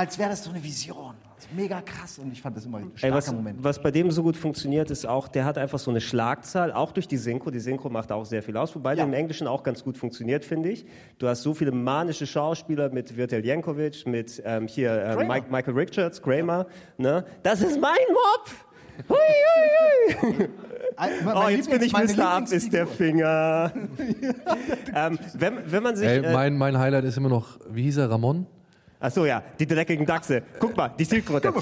als 0.00 0.18
wäre 0.18 0.30
das 0.30 0.42
so 0.42 0.50
eine 0.50 0.64
Vision. 0.64 1.14
Mega 1.54 1.80
krass 1.82 2.18
und 2.18 2.32
ich 2.32 2.40
fand 2.40 2.56
das 2.56 2.64
immer 2.64 2.78
ein 2.78 2.92
starker 2.94 3.06
Ey, 3.06 3.12
was, 3.12 3.32
Moment. 3.32 3.62
was 3.62 3.82
bei 3.82 3.90
dem 3.90 4.10
so 4.10 4.22
gut 4.22 4.36
funktioniert, 4.36 4.90
ist 4.90 5.04
auch, 5.04 5.28
der 5.28 5.44
hat 5.44 5.58
einfach 5.58 5.78
so 5.78 5.90
eine 5.90 6.00
Schlagzahl, 6.00 6.72
auch 6.72 6.92
durch 6.92 7.08
die 7.08 7.16
Synchro. 7.16 7.50
Die 7.50 7.60
Synchro 7.60 7.90
macht 7.90 8.12
auch 8.12 8.24
sehr 8.24 8.42
viel 8.42 8.56
aus, 8.56 8.74
wobei 8.74 8.94
der 8.94 9.04
im 9.04 9.12
Englischen 9.12 9.46
auch 9.46 9.62
ganz 9.62 9.82
gut 9.82 9.98
funktioniert, 9.98 10.44
finde 10.44 10.70
ich. 10.70 10.86
Du 11.18 11.28
hast 11.28 11.42
so 11.42 11.52
viele 11.52 11.72
manische 11.72 12.26
Schauspieler 12.26 12.90
mit 12.90 13.16
Virtel 13.16 13.44
Jankovic, 13.44 14.06
mit 14.06 14.40
ähm, 14.44 14.68
hier 14.68 14.92
äh. 14.92 15.26
Mike, 15.26 15.50
Michael 15.50 15.74
Richards, 15.74 16.22
Kramer. 16.22 16.66
Ne? 16.96 17.24
Das 17.42 17.60
ist 17.60 17.78
mein 17.80 17.98
Mob! 18.08 19.08
Hui, 19.08 19.16
hui, 20.16 20.34
hui. 20.38 20.48
Mein 21.24 21.36
Oh, 21.36 21.48
jetzt 21.48 21.70
bin 21.70 21.82
ich 21.82 21.92
Mr. 21.92 22.36
Up 22.36 22.50
ist 22.50 22.72
der. 22.72 22.86
Finger. 22.86 23.72
ähm, 24.94 25.18
wenn, 25.34 25.58
wenn 25.66 25.82
man 25.82 25.96
sich... 25.96 26.06
Ey, 26.06 26.24
äh, 26.24 26.32
mein, 26.32 26.56
mein 26.56 26.78
Highlight 26.78 27.04
ist 27.04 27.16
immer 27.16 27.30
noch, 27.30 27.58
wie 27.70 27.82
hieß 27.82 27.96
er, 27.98 28.10
Ramon? 28.10 28.46
Ach 29.00 29.10
so, 29.10 29.26
ja, 29.26 29.42
die 29.58 29.66
dreckigen 29.66 30.06
Dachse. 30.06 30.42
Guck 30.58 30.76
mal, 30.76 30.90
die 30.98 31.04
Silkröte. 31.04 31.52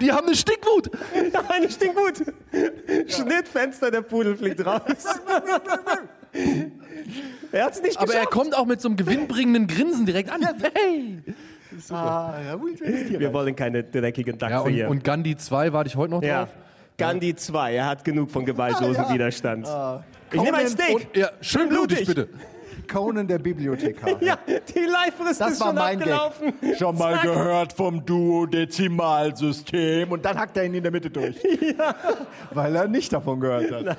Die 0.00 0.12
haben 0.12 0.26
eine 0.26 0.36
Stickwut! 0.36 0.90
Nein, 1.14 1.68
stinkt 1.70 1.96
gut. 1.96 2.24
Schnittfenster, 3.08 3.90
der 3.90 4.02
Pudel 4.02 4.36
fliegt 4.36 4.64
raus. 4.64 4.80
er 7.52 7.64
hat's 7.64 7.82
nicht 7.82 7.98
Aber 7.98 8.12
er 8.12 8.20
geschafft. 8.20 8.30
kommt 8.30 8.56
auch 8.56 8.66
mit 8.66 8.80
so 8.80 8.88
einem 8.88 8.96
gewinnbringenden 8.96 9.66
Grinsen 9.66 10.06
direkt 10.06 10.30
an. 10.30 10.46
Hey! 10.74 11.18
Ah, 11.90 12.34
ja, 12.44 12.54
gut, 12.56 12.80
Wir 12.80 13.32
wollen 13.32 13.54
keine 13.56 13.82
dreckigen 13.84 14.38
Dachse 14.38 14.52
Ja, 14.54 14.60
und, 14.60 14.72
hier. 14.72 14.88
und 14.88 15.04
Gandhi 15.04 15.36
2 15.36 15.72
warte 15.72 15.88
ich 15.88 15.96
heute 15.96 16.12
noch 16.12 16.22
ja. 16.22 16.44
drauf. 16.44 16.54
Gandhi 16.98 17.34
2, 17.34 17.74
er 17.74 17.86
hat 17.86 18.04
genug 18.04 18.30
von 18.30 18.44
gewaltlosen 18.44 19.08
Widerstand. 19.12 19.66
ich 20.32 20.40
nehme 20.40 20.58
ein 20.58 20.68
Steak. 20.68 21.08
Ja, 21.16 21.30
schön 21.40 21.68
blutig, 21.68 22.06
bitte. 22.06 22.28
Conan 22.90 23.26
der 23.26 23.38
Bibliothekar. 23.38 24.22
ja, 24.22 24.38
die 24.46 24.80
Live-Frist 24.80 25.40
Das 25.40 25.52
ist 25.52 25.60
war 25.60 25.68
schon 25.68 25.76
mein 25.76 25.98
abgelaufen. 25.98 26.52
Gag. 26.60 26.76
Schon 26.76 26.98
mal 26.98 27.14
Zack. 27.14 27.22
gehört 27.22 27.72
vom 27.72 28.04
Duodezimalsystem 28.04 30.10
und 30.10 30.24
dann 30.24 30.38
hackt 30.38 30.56
er 30.56 30.64
ihn 30.64 30.74
in 30.74 30.82
der 30.82 30.92
Mitte 30.92 31.10
durch. 31.10 31.36
Weil 32.52 32.76
er 32.76 32.88
nicht 32.88 33.12
davon 33.12 33.40
gehört 33.40 33.70
hat. 33.70 33.96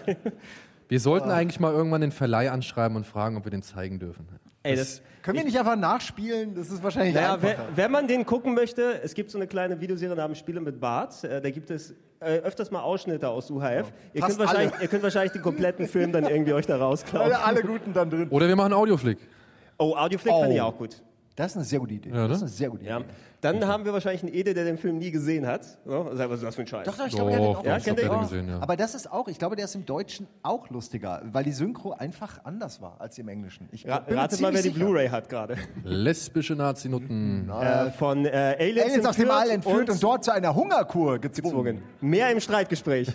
Wir 0.88 1.00
sollten 1.00 1.32
eigentlich 1.32 1.60
mal 1.60 1.74
irgendwann 1.74 2.02
den 2.02 2.12
Verleih 2.12 2.52
anschreiben 2.52 2.98
und 2.98 3.08
fragen, 3.08 3.38
ob 3.38 3.46
wir 3.46 3.52
den 3.52 3.64
zeigen 3.64 4.00
dürfen. 4.00 4.28
Ey, 4.64 4.76
das, 4.76 5.02
Können 5.24 5.38
wir 5.40 5.46
nicht 5.46 5.58
einfach 5.58 5.76
nachspielen? 5.76 6.54
Das 6.56 6.70
ist 6.70 6.84
wahrscheinlich 6.84 7.16
naja, 7.16 7.34
einfacher. 7.34 7.68
wenn 7.76 7.92
man 7.92 8.08
den 8.08 8.26
gucken 8.26 8.54
möchte, 8.54 9.02
es 9.04 9.14
gibt 9.14 9.32
so 9.32 9.38
eine 9.38 9.48
kleine 9.48 9.80
Videoserie 9.82 10.16
namens 10.16 10.38
Spiele 10.40 10.62
mit 10.62 10.80
Bart. 10.80 11.24
Äh, 11.24 11.42
da 11.42 11.50
gibt 11.50 11.72
es 11.72 11.96
äh, 12.20 12.38
öfters 12.40 12.70
mal 12.70 12.82
Ausschnitte 12.82 13.28
aus 13.30 13.50
UHF. 13.50 13.92
Ihr, 14.14 14.22
Fast 14.22 14.38
könnt 14.38 14.40
wahrscheinlich, 14.48 14.74
alle. 14.74 14.82
ihr 14.84 14.88
könnt 14.88 15.04
wahrscheinlich 15.04 15.32
den 15.34 15.42
kompletten 15.42 15.88
Film 15.88 16.12
dann 16.12 16.26
irgendwie 16.26 16.54
euch 16.54 16.68
da 16.68 16.78
rausklauen. 16.78 17.26
alle, 17.32 17.44
alle 17.44 17.62
Guten 17.64 17.94
dann 17.94 18.10
drin. 18.10 18.28
Oder 18.30 18.48
wir 18.48 18.56
machen 18.56 18.74
Audioflick. 18.74 19.18
Oh, 19.80 19.96
Audioflick 19.96 20.32
Oh. 20.34 20.42
finde 20.42 20.56
ich 20.56 20.62
auch 20.62 20.78
gut. 20.78 21.02
Das 21.36 21.52
ist 21.52 21.58
eine 21.58 21.66
sehr 21.66 21.80
gute 21.80 21.94
Idee. 21.94 22.10
Ja, 22.10 22.28
das 22.28 22.38
ist 22.38 22.42
ne? 22.42 22.48
eine 22.48 22.56
sehr 22.56 22.70
gute 22.70 22.84
Idee. 22.84 22.92
Ja. 22.92 23.02
Dann 23.40 23.66
haben 23.66 23.86
wir 23.86 23.94
wahrscheinlich 23.94 24.22
einen 24.22 24.34
Ede, 24.34 24.54
der 24.54 24.66
den 24.66 24.78
Film 24.78 25.00
nie 25.00 25.10
gesehen 25.10 25.48
hat. 25.48 25.66
Ja, 25.86 26.30
was 26.30 26.40
ist 26.40 26.44
das 26.44 26.56
für 26.56 26.62
ein 26.62 26.68
Scheiß? 26.68 26.86
Doch, 26.86 26.98
doch, 26.98 27.08
ich 27.08 27.16
glaube, 27.16 27.32
der 27.32 27.40
hat 27.40 27.46
den 27.46 27.56
auch 27.56 27.66
Ja, 27.66 27.80
kennt 27.80 28.00
den 28.00 28.20
gesehen, 28.20 28.50
ja. 28.50 28.60
Aber 28.60 28.78
das 28.78 28.94
ist 28.94 29.12
auch, 29.12 29.28
ich 29.28 29.40
glaube, 29.40 29.56
der 29.56 29.66
ist 29.66 29.74
im 29.74 29.86
Deutschen 29.86 30.28
auch 30.44 30.70
lustiger, 30.70 31.22
weil 31.32 31.44
die 31.44 31.54
Synchro 31.54 31.94
einfach 31.94 32.44
anders 32.44 32.82
war 32.82 32.98
als 33.00 33.18
im 33.18 33.30
Englischen. 33.30 33.68
Ich 33.72 33.88
Ra 33.88 34.06
ratet 34.08 34.42
mal, 34.42 34.54
wer 34.54 34.62
die 34.62 34.70
sicher. 34.70 34.86
Blu-ray 34.86 35.08
hat 35.10 35.30
gerade. 35.30 35.56
Lesbische 35.84 36.56
Nazi-Nutten. 36.56 37.50
Äh, 37.50 37.92
von 37.92 38.26
äh, 38.26 38.58
Aliens, 38.60 38.86
Aliens 38.86 39.06
aus 39.08 39.16
dem 39.16 39.32
All 39.32 39.50
entführt 39.50 39.72
entführt 39.72 39.90
und, 39.90 40.04
dort 40.04 40.24
zu 40.24 40.32
einer 40.32 40.54
Hungerkur 40.54 41.20
gezwungen. 41.20 41.78
gezwungen. 41.78 41.84
Mehr 42.02 42.32
im 42.32 42.40
Streitgespräch. 42.40 43.12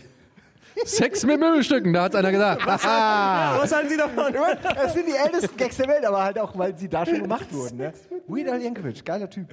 Sex 0.84 1.24
mit 1.24 1.40
Möbelstücken, 1.40 1.92
da 1.92 2.02
hat's 2.04 2.14
einer 2.14 2.30
gesagt. 2.30 2.66
Was 2.66 2.84
halten 2.84 3.88
Sie 3.88 3.96
davon? 3.96 4.32
Das 4.74 4.92
sind 4.92 5.06
die 5.08 5.16
ältesten 5.16 5.56
Gags 5.56 5.76
der 5.76 5.88
Welt, 5.88 6.04
aber 6.04 6.22
halt 6.22 6.38
auch, 6.38 6.56
weil 6.56 6.76
sie 6.76 6.88
da 6.88 7.04
schon 7.06 7.22
gemacht 7.22 7.46
wurden. 7.52 7.78
Ne? 7.78 7.92
Weird 8.26 8.48
Al 8.48 8.60
Yankovic, 8.60 9.04
geiler 9.04 9.28
Typ. 9.30 9.48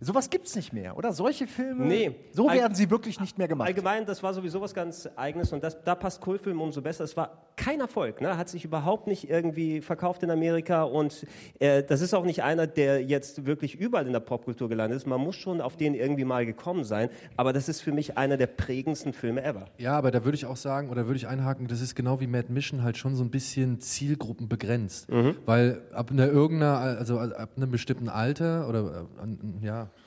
Sowas 0.00 0.30
gibt's 0.30 0.54
nicht 0.56 0.72
mehr, 0.72 0.96
oder? 0.96 1.12
Solche 1.12 1.46
Filme, 1.46 1.86
Nee. 1.86 2.14
so 2.32 2.48
werden 2.48 2.74
sie 2.74 2.90
wirklich 2.90 3.20
nicht 3.20 3.38
mehr 3.38 3.48
gemacht. 3.48 3.68
Allgemein, 3.68 4.06
das 4.06 4.22
war 4.22 4.32
sowieso 4.34 4.60
was 4.60 4.74
ganz 4.74 5.08
Eigenes 5.16 5.52
und 5.52 5.62
das, 5.64 5.82
da 5.84 5.94
passt 5.94 6.20
Kultfilm 6.20 6.60
umso 6.60 6.80
besser. 6.82 7.04
Es 7.04 7.16
war 7.16 7.46
kein 7.56 7.80
Erfolg, 7.80 8.20
ne? 8.20 8.36
hat 8.36 8.48
sich 8.48 8.64
überhaupt 8.64 9.06
nicht 9.06 9.28
irgendwie 9.28 9.80
verkauft 9.80 10.22
in 10.22 10.30
Amerika 10.30 10.82
und 10.84 11.26
äh, 11.58 11.82
das 11.82 12.00
ist 12.00 12.14
auch 12.14 12.24
nicht 12.24 12.42
einer, 12.42 12.66
der 12.66 13.02
jetzt 13.04 13.44
wirklich 13.46 13.74
überall 13.78 14.06
in 14.06 14.12
der 14.12 14.20
Popkultur 14.20 14.68
gelandet 14.68 14.96
ist. 14.96 15.06
Man 15.06 15.20
muss 15.20 15.36
schon 15.36 15.60
auf 15.60 15.76
den 15.76 15.94
irgendwie 15.94 16.24
mal 16.24 16.46
gekommen 16.46 16.84
sein, 16.84 17.10
aber 17.36 17.52
das 17.52 17.68
ist 17.68 17.80
für 17.82 17.92
mich 17.92 18.16
einer 18.16 18.36
der 18.36 18.46
prägendsten 18.46 19.12
Filme 19.12 19.42
ever. 19.42 19.66
Ja, 19.78 19.96
aber 19.98 20.10
da 20.10 20.24
würde 20.24 20.36
ich 20.36 20.46
auch 20.46 20.56
sagen, 20.56 20.88
oder 20.90 21.06
würde 21.06 21.16
ich 21.16 21.26
einhaken, 21.28 21.66
das 21.66 21.80
ist 21.80 21.94
genau 21.94 22.20
wie 22.20 22.26
Mad 22.26 22.46
Mission 22.50 22.82
halt 22.82 22.96
schon 22.96 23.14
so 23.14 23.22
ein 23.24 23.30
bisschen 23.30 23.80
Zielgruppen 23.80 24.48
begrenzt. 24.48 25.08
Weil 25.46 25.82
ab 25.92 26.10
einer 26.10 26.26
irgendeiner, 26.28 26.78
also 26.78 27.18
ab 27.18 27.50
einem 27.56 27.70
bestimmten 27.70 28.08
Alter 28.08 28.68
oder 28.68 29.06
äh, 29.18 29.22
an- 29.22 29.58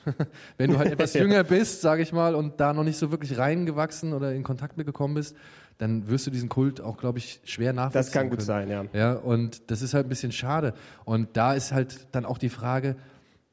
ja, 0.06 0.14
wenn 0.58 0.70
du 0.70 0.78
halt 0.78 0.92
etwas 0.92 1.14
jünger 1.14 1.44
bist, 1.44 1.80
sage 1.80 2.02
ich 2.02 2.12
mal, 2.12 2.34
und 2.34 2.60
da 2.60 2.72
noch 2.72 2.84
nicht 2.84 2.98
so 2.98 3.10
wirklich 3.10 3.38
reingewachsen 3.38 4.12
oder 4.12 4.32
in 4.32 4.42
Kontakt 4.42 4.76
mit 4.76 4.86
gekommen 4.86 5.14
bist, 5.14 5.36
dann 5.78 6.08
wirst 6.08 6.26
du 6.26 6.30
diesen 6.30 6.48
Kult 6.48 6.80
auch, 6.80 6.98
glaube 6.98 7.18
ich, 7.18 7.40
schwer 7.44 7.72
nachvollziehen 7.72 8.00
Das 8.00 8.12
kann 8.12 8.30
gut 8.30 8.38
können. 8.38 8.46
sein, 8.46 8.70
ja. 8.70 8.84
Ja, 8.92 9.14
und 9.14 9.70
das 9.70 9.82
ist 9.82 9.94
halt 9.94 10.06
ein 10.06 10.08
bisschen 10.08 10.32
schade. 10.32 10.74
Und 11.04 11.36
da 11.36 11.54
ist 11.54 11.72
halt 11.72 12.06
dann 12.12 12.24
auch 12.24 12.38
die 12.38 12.48
Frage, 12.48 12.96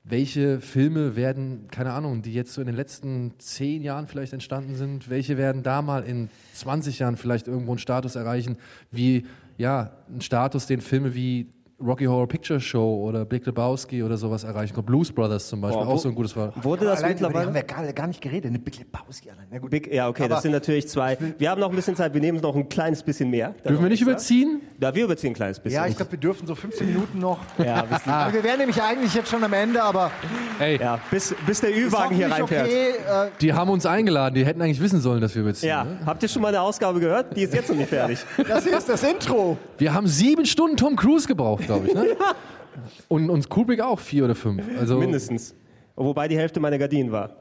welche 0.04 0.62
Filme 0.62 1.16
werden, 1.16 1.68
keine 1.70 1.94
Ahnung, 1.94 2.22
die 2.22 2.34
jetzt 2.34 2.54
so 2.54 2.62
in 2.62 2.68
den 2.68 2.76
letzten 2.76 3.34
zehn 3.38 3.84
Jahren 3.84 4.08
vielleicht 4.08 4.34
entstanden 4.34 4.76
sind, 4.76 5.10
welche 5.10 5.38
werden 5.38 5.62
da 5.64 5.82
mal 5.82 6.04
in 6.04 6.30
20 6.54 7.00
Jahren 7.00 7.18
vielleicht 7.18 7.48
irgendwo 7.48 7.72
einen 7.72 7.80
Status 7.80 8.16
erreichen, 8.16 8.58
wie, 8.90 9.26
ja, 9.58 9.92
einen 10.10 10.22
Status, 10.22 10.66
den 10.66 10.82
Filme 10.82 11.14
wie 11.14 11.54
Rocky 11.86 12.06
Horror 12.06 12.28
Picture 12.28 12.60
Show 12.60 13.02
oder 13.08 13.26
Big 13.26 13.46
Lebowski 13.46 14.04
oder 14.04 14.18
sowas 14.18 14.44
erreichen. 14.44 14.74
können. 14.74 14.86
Blues 14.86 15.12
Brothers 15.12 15.48
zum 15.48 15.62
Beispiel, 15.62 15.82
Boah, 15.84 15.88
auch 15.90 15.94
wo- 15.94 15.98
so 15.98 16.10
ein 16.10 16.16
gutes 16.16 16.32
Fall. 16.34 16.52
Wurde 16.62 16.86
das 16.86 17.00
Allein 17.04 17.18
über 17.18 17.30
die 17.30 17.36
haben 17.36 17.54
mittlerweile? 17.54 17.54
wir 17.54 17.86
gar, 17.86 17.94
gar 17.94 18.08
nicht 18.08 18.22
geredet. 18.22 18.50
Eine 18.50 18.60
Big 18.60 18.78
Lebowski 18.80 19.30
allein. 19.30 19.48
Na 19.52 19.60
gut. 19.60 19.70
Big, 19.72 19.94
ja, 19.94 20.08
okay, 20.08 20.24
Aber- 20.24 20.36
das 20.36 20.44
sind 20.44 20.52
natürlich 20.52 20.88
zwei. 20.88 21.18
Wir 21.38 21.50
haben 21.50 21.60
noch 21.62 21.70
ein 21.70 21.76
bisschen 21.76 21.96
Zeit, 21.96 22.14
wir 22.14 22.22
nehmen 22.22 22.40
noch 22.42 22.56
ein 22.56 22.70
kleines 22.70 23.04
bisschen 23.04 23.30
mehr. 23.30 23.54
Dürfen 23.68 23.82
wir 23.84 23.90
nicht 23.90 24.02
überziehen? 24.02 24.62
Ja, 24.80 24.94
wir 24.94 25.04
überziehen 25.06 25.32
ein 25.32 25.36
kleines 25.36 25.60
bisschen. 25.60 25.82
Ja, 25.82 25.88
ich 25.88 25.96
glaube, 25.96 26.12
wir 26.14 26.20
dürfen 26.20 26.48
so 26.48 26.56
15 26.56 26.88
Minuten 26.88 27.20
noch. 27.20 27.40
ja, 27.58 27.86
Aber 28.06 28.34
wir 28.34 28.44
wären 28.44 28.60
nämlich 28.60 28.82
eigentlich 28.82 29.14
jetzt 29.14 29.30
schon 29.30 29.44
am 29.44 29.54
Ende, 29.54 29.82
aber 29.84 30.12
Ey, 30.60 30.78
ja, 30.80 31.00
bis, 31.10 31.34
bis 31.46 31.62
der 31.62 31.72
Ü-Wagen 31.76 32.16
hier 32.16 32.30
reinfährt. 32.32 32.68
okay. 32.68 32.90
Äh, 32.92 33.30
die 33.42 33.54
haben 33.54 33.70
uns 33.70 33.86
eingeladen, 33.86 34.36
die 34.36 34.46
hätten 34.46 34.62
eigentlich 34.62 34.82
wissen 34.82 35.00
sollen, 35.02 35.22
dass 35.22 35.36
wir 35.36 35.42
überziehen. 35.42 35.70
Ja, 35.70 35.84
Ne? 35.84 36.00
habt 36.06 36.22
ihr 36.24 36.30
schon 36.30 36.42
mal 36.42 36.50
eine 36.50 36.62
Ausgabe 36.62 37.00
gehört? 37.00 37.36
Die 37.36 37.42
ist 37.44 37.54
jetzt 37.54 37.70
noch 37.70 37.76
nicht 37.78 37.90
fertig. 37.90 38.20
das 38.48 38.64
hier 38.66 38.78
ist 38.78 38.88
das 38.90 39.04
Intro. 39.04 39.58
Wir 39.78 39.94
haben 39.94 40.08
sieben 40.08 40.46
Stunden 40.46 40.78
Tom 40.78 40.96
Cruise 40.96 41.28
gebraucht, 41.28 41.64
glaube 41.74 41.88
ich. 41.88 41.94
Ne? 41.94 42.16
Und, 43.10 43.30
und 43.30 43.50
Kubrick 43.50 43.82
auch 43.82 44.00
vier 44.00 44.24
oder 44.24 44.34
fünf. 44.34 44.64
Also, 44.80 44.98
Mindestens. 44.98 45.54
Wobei 45.96 46.30
die 46.30 46.38
Hälfte 46.38 46.62
meiner 46.62 46.78
Gardinen 46.78 47.12
war. 47.12 47.36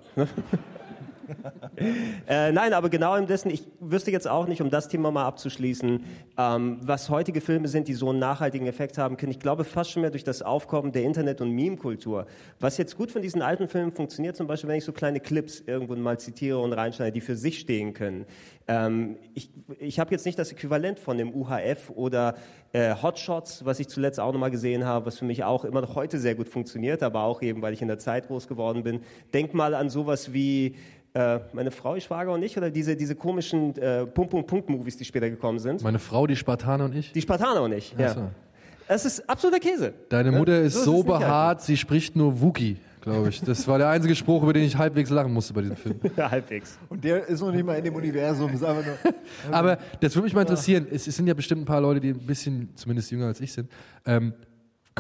Äh, 2.29 2.53
nein, 2.53 2.73
aber 2.73 2.89
genau 2.89 3.17
indessen, 3.17 3.51
ich 3.51 3.65
wüsste 3.81 4.11
jetzt 4.11 4.29
auch 4.29 4.47
nicht, 4.47 4.61
um 4.61 4.71
das 4.71 4.89
Thema 4.89 5.11
mal 5.11 5.27
abzuschließen, 5.27 6.05
ähm, 6.39 6.79
was 6.83 7.11
heutige 7.11 7.41
Filme 7.41 7.69
sind, 7.69 7.89
die 7.89 7.95
so 7.95 8.11
einen 8.11 8.19
nachhaltigen 8.19 8.67
Effekt 8.67 8.99
haben 8.99 9.17
können. 9.17 9.33
Ich 9.33 9.41
glaube 9.41 9.65
fast 9.65 9.91
schon 9.91 10.03
mehr 10.03 10.11
durch 10.11 10.25
das 10.25 10.43
Aufkommen 10.43 10.93
der 10.93 11.03
Internet- 11.03 11.41
und 11.41 11.51
Meme-Kultur. 11.53 12.27
Was 12.59 12.79
jetzt 12.79 12.97
gut 12.97 13.11
von 13.11 13.23
diesen 13.23 13.43
alten 13.43 13.69
Filmen 13.69 13.93
funktioniert, 13.93 14.37
zum 14.37 14.47
Beispiel, 14.47 14.69
wenn 14.69 14.79
ich 14.79 14.85
so 14.85 14.93
kleine 14.93 15.21
Clips 15.21 15.63
irgendwo 15.67 15.95
mal 15.97 16.19
zitiere 16.19 16.59
und 16.59 16.73
reinschneide, 16.73 17.13
die 17.13 17.21
für 17.21 17.37
sich 17.37 17.59
stehen 17.59 17.95
können. 17.95 18.27
Ähm, 18.69 19.17
ich 19.35 19.51
ich 19.79 19.99
habe 19.99 20.11
jetzt 20.13 20.27
nicht 20.27 20.39
das 20.39 20.53
Äquivalent 20.53 20.99
von 20.99 21.19
dem 21.19 21.35
UHF 21.35 21.91
oder 21.95 22.37
äh, 22.73 22.95
Hotshots, 22.95 23.65
was 23.65 23.81
ich 23.81 23.89
zuletzt 23.89 24.21
auch 24.21 24.33
nochmal 24.33 24.51
gesehen 24.51 24.85
habe, 24.85 25.07
was 25.07 25.19
für 25.19 25.25
mich 25.25 25.45
auch 25.45 25.65
immer 25.65 25.81
noch 25.81 25.95
heute 25.95 26.19
sehr 26.19 26.35
gut 26.35 26.49
funktioniert, 26.49 27.03
aber 27.03 27.23
auch 27.23 27.43
eben, 27.43 27.63
weil 27.63 27.73
ich 27.73 27.83
in 27.83 27.89
der 27.89 27.99
Zeit 27.99 28.29
groß 28.29 28.49
geworden 28.49 28.83
bin. 28.83 29.01
Denk 29.33 29.55
mal 29.55 29.75
an 29.75 29.91
sowas 29.91 30.33
wie 30.33 30.77
äh, 31.15 31.41
meine 31.53 31.71
Frau, 31.71 31.97
ich 31.97 32.05
Schwager 32.05 32.33
und 32.33 32.43
ich, 32.43 32.57
oder 32.57 32.71
diese, 32.71 32.97
diese 32.97 33.15
komischen 33.15 33.77
äh, 33.77 34.07
Punkt-Punkt-Punkt-Movies, 34.07 34.97
die 34.97 35.05
später 35.05 35.29
gekommen 35.29 35.59
sind. 35.59 35.83
meine 35.83 35.99
Frau, 35.99 36.27
die 36.27 36.37
Spartaner 36.37 36.85
und 36.85 36.95
ich. 36.95 37.13
Die 37.13 37.23
Spartaner 37.23 37.63
und 37.63 37.73
ich. 37.73 37.95
Ja. 37.99 38.15
so. 38.15 38.31
Es 38.87 39.05
ist 39.05 39.29
absoluter 39.29 39.61
Käse. 39.61 39.93
Deine 40.09 40.33
Mutter 40.33 40.61
ist 40.61 40.75
So 40.75 40.79
ist 40.81 40.85
so 40.85 40.93
es 40.93 40.97
nicht 40.99 41.07
behaart, 41.07 41.63
sie 41.63 41.77
spricht 41.77 42.17
nur 42.17 42.41
Wookie, 42.41 42.77
glaube 43.01 43.29
ich. 43.29 43.41
Das 43.41 43.69
war 43.69 43.79
der 43.79 43.89
einzige 43.89 44.17
Spruch, 44.17 44.43
über 44.43 44.53
den 44.53 44.65
ich 44.65 44.77
halbwegs 44.77 45.11
lachen 45.11 45.33
musste 45.33 45.53
bei 45.53 45.61
diesem 45.63 45.77
Film. 45.77 46.01
Halbwegs. 46.17 46.77
Und 46.89 47.05
der 47.05 47.25
ist 47.27 47.41
noch 47.41 47.53
nicht 47.53 47.65
mal 47.65 47.75
in 47.75 47.85
dem 47.85 47.95
Universum. 47.95 48.53
Ist 48.53 48.65
einfach 48.65 48.85
nur 48.85 49.15
Aber 49.53 49.79
das 50.01 50.15
würde 50.17 50.25
mich 50.25 50.35
mal 50.35 50.41
interessieren. 50.41 50.89
Es, 50.91 51.07
es 51.07 51.15
sind 51.15 51.29
ja 51.29 51.35
bestimmt 51.35 51.63
ein 51.63 51.67
paar 51.67 51.81
Leute, 51.81 52.01
die 52.01 52.11
ein 52.11 52.27
bisschen, 52.27 52.71
zumindest 52.75 53.13
jünger 53.13 53.27
als 53.27 53.41
ich 53.41 53.53
sind. 53.53 53.71
Ähm, 54.05 54.33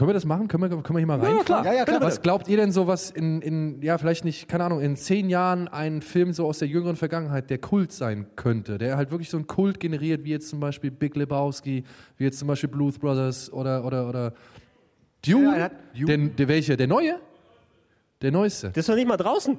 können 0.00 0.08
wir 0.08 0.14
das 0.14 0.24
machen? 0.24 0.48
Können 0.48 0.62
wir, 0.62 0.70
können 0.70 0.96
wir 0.96 0.98
hier 1.00 1.06
mal 1.06 1.20
rein? 1.20 1.44
klar. 1.44 1.62
Ja, 1.62 1.74
ja, 1.74 1.84
klar. 1.84 2.00
Was 2.00 2.22
glaubt 2.22 2.48
ihr 2.48 2.56
denn 2.56 2.72
so, 2.72 2.86
was 2.86 3.10
in, 3.10 3.42
in, 3.42 3.82
ja, 3.82 3.98
vielleicht 3.98 4.24
nicht, 4.24 4.48
keine 4.48 4.64
Ahnung, 4.64 4.80
in 4.80 4.96
zehn 4.96 5.28
Jahren 5.28 5.68
ein 5.68 6.00
Film 6.00 6.32
so 6.32 6.46
aus 6.46 6.58
der 6.58 6.68
jüngeren 6.68 6.96
Vergangenheit, 6.96 7.50
der 7.50 7.58
Kult 7.58 7.92
sein 7.92 8.24
könnte, 8.34 8.78
der 8.78 8.96
halt 8.96 9.10
wirklich 9.10 9.28
so 9.28 9.36
einen 9.36 9.46
Kult 9.46 9.78
generiert, 9.78 10.24
wie 10.24 10.30
jetzt 10.30 10.48
zum 10.48 10.58
Beispiel 10.58 10.90
Big 10.90 11.16
Lebowski, 11.16 11.84
wie 12.16 12.24
jetzt 12.24 12.38
zum 12.38 12.48
Beispiel 12.48 12.70
Blues 12.70 12.98
Brothers 12.98 13.52
oder, 13.52 13.84
oder, 13.84 14.08
oder 14.08 14.32
Dune? 15.22 15.44
Ja, 15.44 15.54
er. 15.54 15.70
Der, 16.06 16.16
der 16.16 16.48
welche? 16.48 16.78
Der 16.78 16.86
neue? 16.86 17.20
Der 18.22 18.32
neueste. 18.32 18.68
Das 18.68 18.78
ist 18.78 18.88
doch 18.88 18.94
nicht 18.94 19.06
mal 19.06 19.18
draußen. 19.18 19.58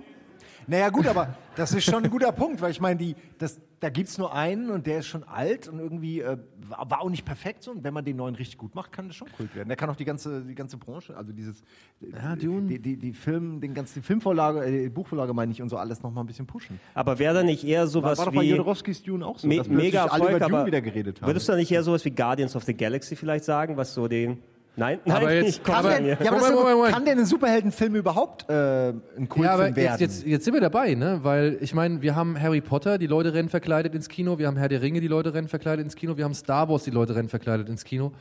Naja, 0.68 0.90
gut, 0.90 1.08
aber 1.08 1.36
das 1.56 1.74
ist 1.74 1.84
schon 1.84 2.04
ein 2.04 2.10
guter 2.10 2.32
Punkt, 2.32 2.62
weil 2.62 2.72
ich 2.72 2.80
meine, 2.80 2.98
die, 2.98 3.16
das, 3.38 3.60
da 3.80 3.90
gibt 3.90 4.10
es 4.10 4.18
nur 4.18 4.34
einen 4.34 4.70
und 4.70 4.86
der 4.88 5.00
ist 5.00 5.08
schon 5.08 5.24
alt 5.24 5.68
und 5.68 5.80
irgendwie 5.80 6.22
äh, 6.22 6.38
war 6.70 6.90
war 6.90 7.02
auch 7.02 7.10
nicht 7.10 7.26
perfekt 7.26 7.64
so. 7.64 7.72
Und 7.72 7.84
wenn 7.84 7.94
man 7.94 8.06
den 8.06 8.16
neuen 8.16 8.36
richtig 8.36 8.58
gut 8.58 8.76
macht, 8.76 8.92
kann 8.92 9.08
das 9.08 9.16
schon 9.16 9.28
Kult 9.32 9.54
werden. 9.56 9.68
Der 9.68 9.76
kann 9.76 9.90
auch 9.90 9.96
die 9.96 10.06
ganze, 10.06 10.42
die 10.44 10.56
ganze 10.56 10.78
Branche, 10.78 11.16
also 11.18 11.34
dieses, 11.34 11.64
Ja, 12.00 12.36
Dune. 12.36 12.68
die, 12.68 12.80
die, 12.80 12.98
die 12.98 13.14
Film, 13.14 13.60
den 13.60 13.74
ganzen, 13.74 14.02
die 14.02 14.06
Filmvorlage, 14.06 14.64
äh, 14.66 14.84
die 14.84 14.90
Buchvorlage 14.90 15.34
meine 15.34 15.52
ich 15.52 15.62
und 15.62 15.70
so 15.70 15.78
alles 15.78 16.02
noch 16.04 16.12
mal 16.12 16.22
ein 16.22 16.28
bisschen 16.28 16.46
pushen. 16.48 16.80
Aber 16.94 17.20
wäre 17.20 17.34
da 17.34 17.44
nicht 17.44 17.64
eher 17.64 17.82
War, 17.82 17.88
sowas 17.88 18.18
war 18.20 18.26
doch 18.28 18.34
bei 18.34 18.42
wie... 18.44 18.50
Jodorowskis 18.52 19.04
Dune 19.04 19.26
auch 19.26 19.40
so, 19.40 19.48
Me 19.48 19.58
dass 19.58 19.68
mega 19.68 20.06
alle 20.06 20.26
Erfolg, 20.26 20.38
über 20.38 20.48
Dune 20.48 20.66
wieder 20.68 20.82
geredet 20.82 21.22
haben. 21.22 21.28
würdest 21.28 21.48
du 21.48 21.54
da 21.54 21.58
nicht 21.58 21.72
eher 21.72 21.84
sowas 21.84 22.06
wie 22.06 22.12
Guardians 22.12 22.56
of 22.56 22.64
the 22.64 22.74
Galaxy 22.74 23.16
vielleicht 23.16 23.46
sagen, 23.46 23.78
was 23.78 23.94
so 23.94 24.08
den... 24.08 24.40
Nein, 24.78 25.00
nein, 25.04 25.18
Aber 25.18 25.34
jetzt- 25.34 25.64
kann, 25.66 25.76
aber- 25.76 25.90
denn, 25.90 26.04
mir. 26.04 26.10
ja, 26.12 26.32
aber 26.32 26.38
das 26.38 26.50
ist 26.50 26.54
Moment, 26.54 26.56
ja 26.56 26.64
gut. 26.64 26.76
Moment, 26.78 26.94
kann 26.96 27.06
denn 27.06 27.20
ein 27.20 27.26
Superheldenfilm 27.26 27.96
überhaupt 27.96 28.50
äh, 28.50 28.90
ein 28.90 28.94
Kultfilm 29.28 29.44
Ja, 29.44 29.52
aber 29.54 29.64
werden? 29.64 29.76
jetzt, 29.78 30.00
jetzt, 30.00 30.26
jetzt 30.26 30.46
sind 30.46 30.54
wir 30.54 30.62
dabei, 30.62 30.96
ne? 30.96 31.20
Weil 31.24 31.58
ich 31.60 31.74
meine, 31.74 32.02
wir 32.02 32.16
haben 32.16 32.40
Harry 32.42 32.62
Potter, 32.62 32.98
die 32.98 33.08
Leute 33.08 33.34
rennen 33.34 33.50
verkleidet 33.50 33.94
ins 33.96 34.08
Kino, 34.08 34.38
wir 34.40 34.48
haben 34.48 34.56
Herr 34.56 34.70
der 34.70 34.82
Ringe, 34.82 35.02
die 35.02 35.08
Leute 35.10 35.34
rennen 35.34 35.50
verkleidet 35.50 35.84
ins 35.84 35.96
Kino, 35.96 36.16
wir 36.16 36.24
haben 36.24 36.34
Star 36.34 36.70
Wars, 36.70 36.84
die 36.84 36.92
Leute 36.92 37.16
rennen 37.16 37.28
verkleidet 37.28 37.68
ins 37.68 37.84
Kino. 37.84 38.14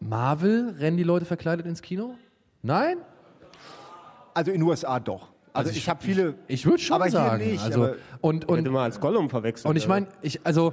Marvel 0.00 0.74
rennen 0.78 0.96
die 0.96 1.02
Leute 1.02 1.24
verkleidet 1.24 1.66
ins 1.66 1.82
Kino? 1.82 2.14
Nein? 2.62 2.98
Also 4.32 4.50
in 4.50 4.60
den 4.60 4.68
USA 4.68 5.00
doch. 5.00 5.28
Also, 5.52 5.70
ich, 5.70 5.88
habe 5.88 6.02
viele. 6.02 6.34
Ich 6.48 6.66
würde 6.66 6.78
schon 6.78 6.96
Aber 6.96 7.04
hier 7.04 7.12
sagen. 7.12 7.44
nicht, 7.48 7.62
also, 7.62 7.84
aber- 7.84 7.94
und, 8.20 8.48
und, 8.48 8.68
mal 8.70 8.84
als 8.84 8.98
Gollum 8.98 9.30
verwechseln. 9.30 9.70
und 9.70 9.76
ich 9.76 9.86
meine, 9.86 10.08
ich, 10.20 10.40
also, 10.44 10.72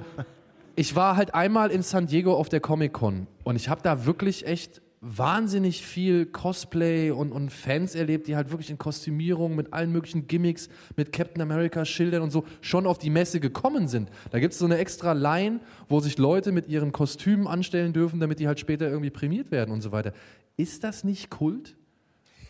ich 0.74 0.96
war 0.96 1.16
halt 1.16 1.34
einmal 1.34 1.70
in 1.70 1.82
San 1.82 2.06
Diego 2.06 2.34
auf 2.34 2.48
der 2.48 2.58
Comic 2.60 2.92
Con 2.92 3.28
und 3.44 3.54
ich 3.54 3.68
habe 3.68 3.80
da 3.82 4.06
wirklich 4.06 4.44
echt 4.46 4.82
wahnsinnig 5.04 5.84
viel 5.84 6.26
Cosplay 6.26 7.10
und, 7.10 7.32
und 7.32 7.50
Fans 7.50 7.96
erlebt, 7.96 8.28
die 8.28 8.36
halt 8.36 8.50
wirklich 8.50 8.70
in 8.70 8.78
Kostümierung 8.78 9.56
mit 9.56 9.72
allen 9.72 9.90
möglichen 9.90 10.28
Gimmicks, 10.28 10.68
mit 10.96 11.12
Captain 11.12 11.42
America 11.42 11.84
Schildern 11.84 12.22
und 12.22 12.30
so 12.30 12.44
schon 12.60 12.86
auf 12.86 12.98
die 12.98 13.10
Messe 13.10 13.40
gekommen 13.40 13.88
sind. 13.88 14.10
Da 14.30 14.38
gibt 14.38 14.52
es 14.52 14.60
so 14.60 14.64
eine 14.64 14.78
extra 14.78 15.12
Line, 15.12 15.58
wo 15.88 15.98
sich 15.98 16.18
Leute 16.18 16.52
mit 16.52 16.68
ihren 16.68 16.92
Kostümen 16.92 17.48
anstellen 17.48 17.92
dürfen, 17.92 18.20
damit 18.20 18.38
die 18.38 18.46
halt 18.46 18.60
später 18.60 18.88
irgendwie 18.88 19.10
prämiert 19.10 19.50
werden 19.50 19.72
und 19.72 19.80
so 19.80 19.90
weiter. 19.90 20.12
Ist 20.56 20.84
das 20.84 21.02
nicht 21.02 21.30
Kult? 21.30 21.76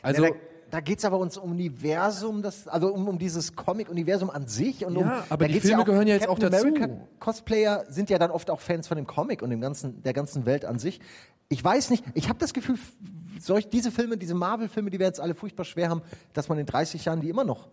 Also, 0.03 0.25
ja, 0.25 0.31
da 0.31 0.37
da 0.73 0.81
geht 0.81 1.01
es 1.01 1.05
aber 1.05 1.19
ums 1.19 1.37
Universum, 1.37 2.41
das, 2.41 2.67
also 2.67 2.95
um, 2.95 3.07
um 3.07 3.19
dieses 3.19 3.55
Comic-Universum 3.55 4.31
an 4.31 4.47
sich. 4.47 4.87
Und 4.87 4.97
um, 4.97 5.05
Ja, 5.05 5.23
aber 5.29 5.47
da 5.47 5.53
die 5.53 5.61
Filme 5.61 5.83
auch, 5.83 5.85
gehören 5.85 6.07
ja 6.07 6.15
jetzt 6.15 6.27
auch 6.27 6.39
Captain 6.39 6.51
dazu. 6.51 6.67
America 6.67 7.07
Cosplayer 7.19 7.85
sind 7.91 8.09
ja 8.09 8.19
dann 8.19 8.31
oft 8.31 8.49
auch 8.49 8.59
Fans 8.59 8.89
von 8.89 8.97
dem 8.97 9.07
Comic 9.07 9.43
und 9.43 9.51
dem 9.51 9.61
ganzen, 9.61 10.03
der 10.03 10.15
ganzen 10.15 10.47
Welt 10.47 10.65
an 10.65 10.79
sich. 10.79 11.01
Ich 11.53 11.63
weiß 11.63 11.91
nicht, 11.91 12.03
ich 12.15 12.31
habe 12.31 12.39
das 12.39 12.55
Gefühl, 12.55 12.79
solch, 13.39 13.69
diese 13.69 13.91
Filme, 13.91 14.17
diese 14.17 14.35
Marvel-Filme, 14.35 14.89
die 14.89 14.99
wir 14.99 15.07
jetzt 15.07 15.21
alle 15.21 15.35
furchtbar 15.35 15.65
schwer 15.65 15.91
haben, 15.91 16.01
dass 16.33 16.49
man 16.49 16.59
in 16.59 16.65
30 16.65 17.05
Jahren 17.05 17.21
die 17.21 17.29
immer 17.29 17.45
noch 17.45 17.69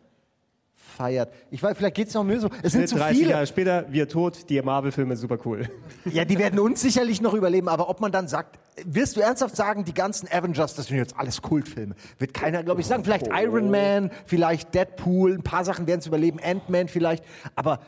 feiert. 0.74 1.32
Ich 1.50 1.64
weiß, 1.64 1.78
vielleicht 1.78 1.96
geht 1.96 2.10
es 2.10 2.14
noch 2.14 2.26
mehr 2.26 2.42
so. 2.42 2.50
Es 2.62 2.74
sind 2.74 2.90
zu 2.90 2.98
30 2.98 3.18
viele. 3.18 3.32
Jahre 3.32 3.48
später, 3.48 3.86
wir 3.90 4.10
tot, 4.10 4.50
die 4.50 4.62
Marvel-Filme 4.62 5.16
super 5.16 5.38
cool. 5.46 5.70
Ja, 6.12 6.26
die 6.26 6.38
werden 6.38 6.60
uns 6.60 6.82
sicherlich 6.82 7.22
noch 7.22 7.34
überleben, 7.34 7.70
aber 7.70 7.88
ob 7.88 8.02
man 8.02 8.12
dann 8.12 8.28
sagt, 8.28 8.60
wirst 8.84 9.16
du 9.16 9.22
ernsthaft 9.22 9.56
sagen, 9.56 9.86
die 9.86 9.94
ganzen 9.94 10.28
Avengers, 10.30 10.76
das 10.76 10.88
sind 10.88 10.98
jetzt 10.98 11.16
alles 11.18 11.42
Kultfilme, 11.42 11.96
wird 12.18 12.34
keiner, 12.34 12.64
glaube 12.64 12.82
ich, 12.82 12.88
sagen. 12.88 13.06
Vielleicht 13.06 13.28
Iron 13.28 13.72
Man, 13.72 14.12
vielleicht 14.26 14.76
Deadpool, 14.76 15.36
ein 15.36 15.44
paar 15.44 15.64
Sachen 15.64 15.88
werden 15.88 16.00
es 16.00 16.08
überleben, 16.08 16.40
Ant-Man 16.44 16.90
vielleicht, 16.90 17.24
aber 17.56 17.80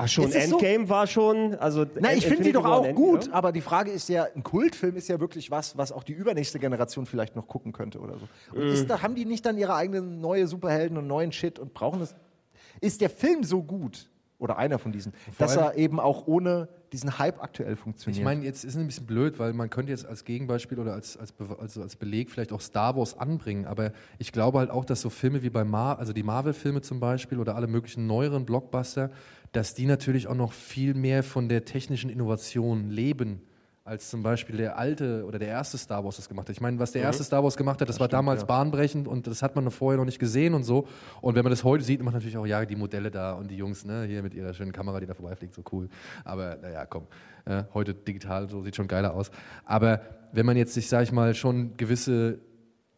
Ach 0.00 0.06
schon, 0.06 0.26
Ist 0.28 0.36
es 0.36 0.48
so? 0.50 0.58
Endgame 0.58 0.88
war 0.88 1.08
schon, 1.08 1.56
also 1.56 1.84
na, 1.98 2.12
ich 2.12 2.24
finde 2.24 2.44
die 2.44 2.52
doch 2.52 2.64
auch 2.64 2.88
gut, 2.94 3.16
Endgame. 3.22 3.34
aber 3.34 3.50
die 3.52 3.60
Frage 3.60 3.90
ist 3.90 4.08
ja, 4.08 4.28
ein 4.32 4.44
Kultfilm 4.44 4.94
ist 4.96 5.08
ja 5.08 5.18
wirklich 5.18 5.50
was, 5.50 5.76
was 5.76 5.90
auch 5.90 6.04
die 6.04 6.12
übernächste 6.12 6.60
Generation 6.60 7.04
vielleicht 7.04 7.34
noch 7.34 7.48
gucken 7.48 7.72
könnte 7.72 7.98
oder 7.98 8.14
so. 8.16 8.28
Und 8.56 8.62
ist 8.68 8.86
da, 8.88 9.02
haben 9.02 9.16
die 9.16 9.24
nicht 9.24 9.44
dann 9.44 9.58
ihre 9.58 9.74
eigenen 9.74 10.20
neue 10.20 10.46
Superhelden 10.46 10.96
und 10.98 11.08
neuen 11.08 11.32
Shit 11.32 11.58
und 11.58 11.74
brauchen 11.74 12.00
es? 12.00 12.14
Ist 12.80 13.00
der 13.00 13.10
Film 13.10 13.42
so 13.42 13.60
gut, 13.64 14.08
oder 14.38 14.56
einer 14.56 14.78
von 14.78 14.92
diesen, 14.92 15.12
dass 15.36 15.58
allem- 15.58 15.70
er 15.72 15.76
eben 15.78 15.98
auch 15.98 16.28
ohne 16.28 16.68
diesen 16.92 17.18
Hype 17.18 17.42
aktuell 17.42 17.74
funktioniert. 17.74 18.18
Ich 18.18 18.24
meine, 18.24 18.44
jetzt 18.44 18.64
ist 18.64 18.74
es 18.76 18.80
ein 18.80 18.86
bisschen 18.86 19.04
blöd, 19.04 19.38
weil 19.40 19.52
man 19.52 19.68
könnte 19.68 19.90
jetzt 19.90 20.06
als 20.06 20.24
Gegenbeispiel 20.24 20.78
oder 20.78 20.94
als, 20.94 21.16
als, 21.18 21.32
Be- 21.32 21.56
also 21.60 21.82
als 21.82 21.96
Beleg 21.96 22.30
vielleicht 22.30 22.52
auch 22.52 22.60
Star 22.60 22.96
Wars 22.96 23.18
anbringen, 23.18 23.66
aber 23.66 23.92
ich 24.18 24.30
glaube 24.32 24.58
halt 24.60 24.70
auch, 24.70 24.84
dass 24.84 25.00
so 25.00 25.10
Filme 25.10 25.42
wie 25.42 25.50
bei 25.50 25.64
Mar 25.64 25.98
also 25.98 26.12
die 26.12 26.22
Marvel-Filme 26.22 26.80
zum 26.82 27.00
Beispiel 27.00 27.40
oder 27.40 27.56
alle 27.56 27.66
möglichen 27.66 28.06
neueren 28.06 28.46
Blockbuster, 28.46 29.10
dass 29.52 29.74
die 29.74 29.86
natürlich 29.86 30.26
auch 30.26 30.34
noch 30.34 30.52
viel 30.52 30.94
mehr 30.94 31.22
von 31.22 31.48
der 31.48 31.64
technischen 31.64 32.10
Innovation 32.10 32.90
leben. 32.90 33.42
Als 33.84 34.10
zum 34.10 34.22
Beispiel 34.22 34.58
der 34.58 34.76
alte 34.76 35.24
oder 35.24 35.38
der 35.38 35.48
erste 35.48 35.78
Star 35.78 36.04
Wars 36.04 36.16
das 36.16 36.28
gemacht 36.28 36.46
hat. 36.50 36.54
Ich 36.54 36.60
meine, 36.60 36.78
was 36.78 36.92
der 36.92 37.00
erste 37.00 37.24
Star 37.24 37.42
Wars 37.42 37.56
gemacht 37.56 37.80
hat, 37.80 37.88
das, 37.88 37.98
war 37.98 38.08
damals 38.08 38.44
bahnbrechend 38.44 39.08
und 39.08 39.26
das 39.26 39.40
hat 39.40 39.56
man 39.56 39.70
vorher 39.70 39.96
noch 39.96 40.04
nicht 40.04 40.18
gesehen 40.18 40.52
und 40.52 40.64
so. 40.64 40.86
Und 41.22 41.36
wenn 41.36 41.42
man 41.42 41.50
das 41.50 41.64
heute 41.64 41.82
sieht, 41.82 42.02
macht 42.02 42.12
natürlich 42.12 42.36
auch, 42.36 42.44
ja, 42.44 42.66
die 42.66 42.76
Modelle 42.76 43.10
da 43.10 43.32
und 43.32 43.50
die 43.50 43.56
Jungs, 43.56 43.86
ne, 43.86 44.04
hier 44.04 44.22
mit 44.22 44.34
ihrer 44.34 44.52
schönen 44.52 44.72
Kamera, 44.72 45.00
die 45.00 45.06
da 45.06 45.14
vorbeifliegt, 45.14 45.54
so 45.54 45.62
cool. 45.72 45.88
Aber 46.22 46.58
naja, 46.60 46.84
komm, 46.84 47.06
äh, 47.46 47.64
heute 47.72 47.94
digital, 47.94 48.50
so 48.50 48.60
sieht 48.60 48.76
schon 48.76 48.88
geiler 48.88 49.14
aus. 49.14 49.30
Aber 49.64 50.02
wenn 50.32 50.44
man 50.44 50.58
jetzt 50.58 50.74
sich, 50.74 50.86
sag 50.86 51.04
ich 51.04 51.12
mal, 51.12 51.34
schon 51.34 51.78
gewisse 51.78 52.40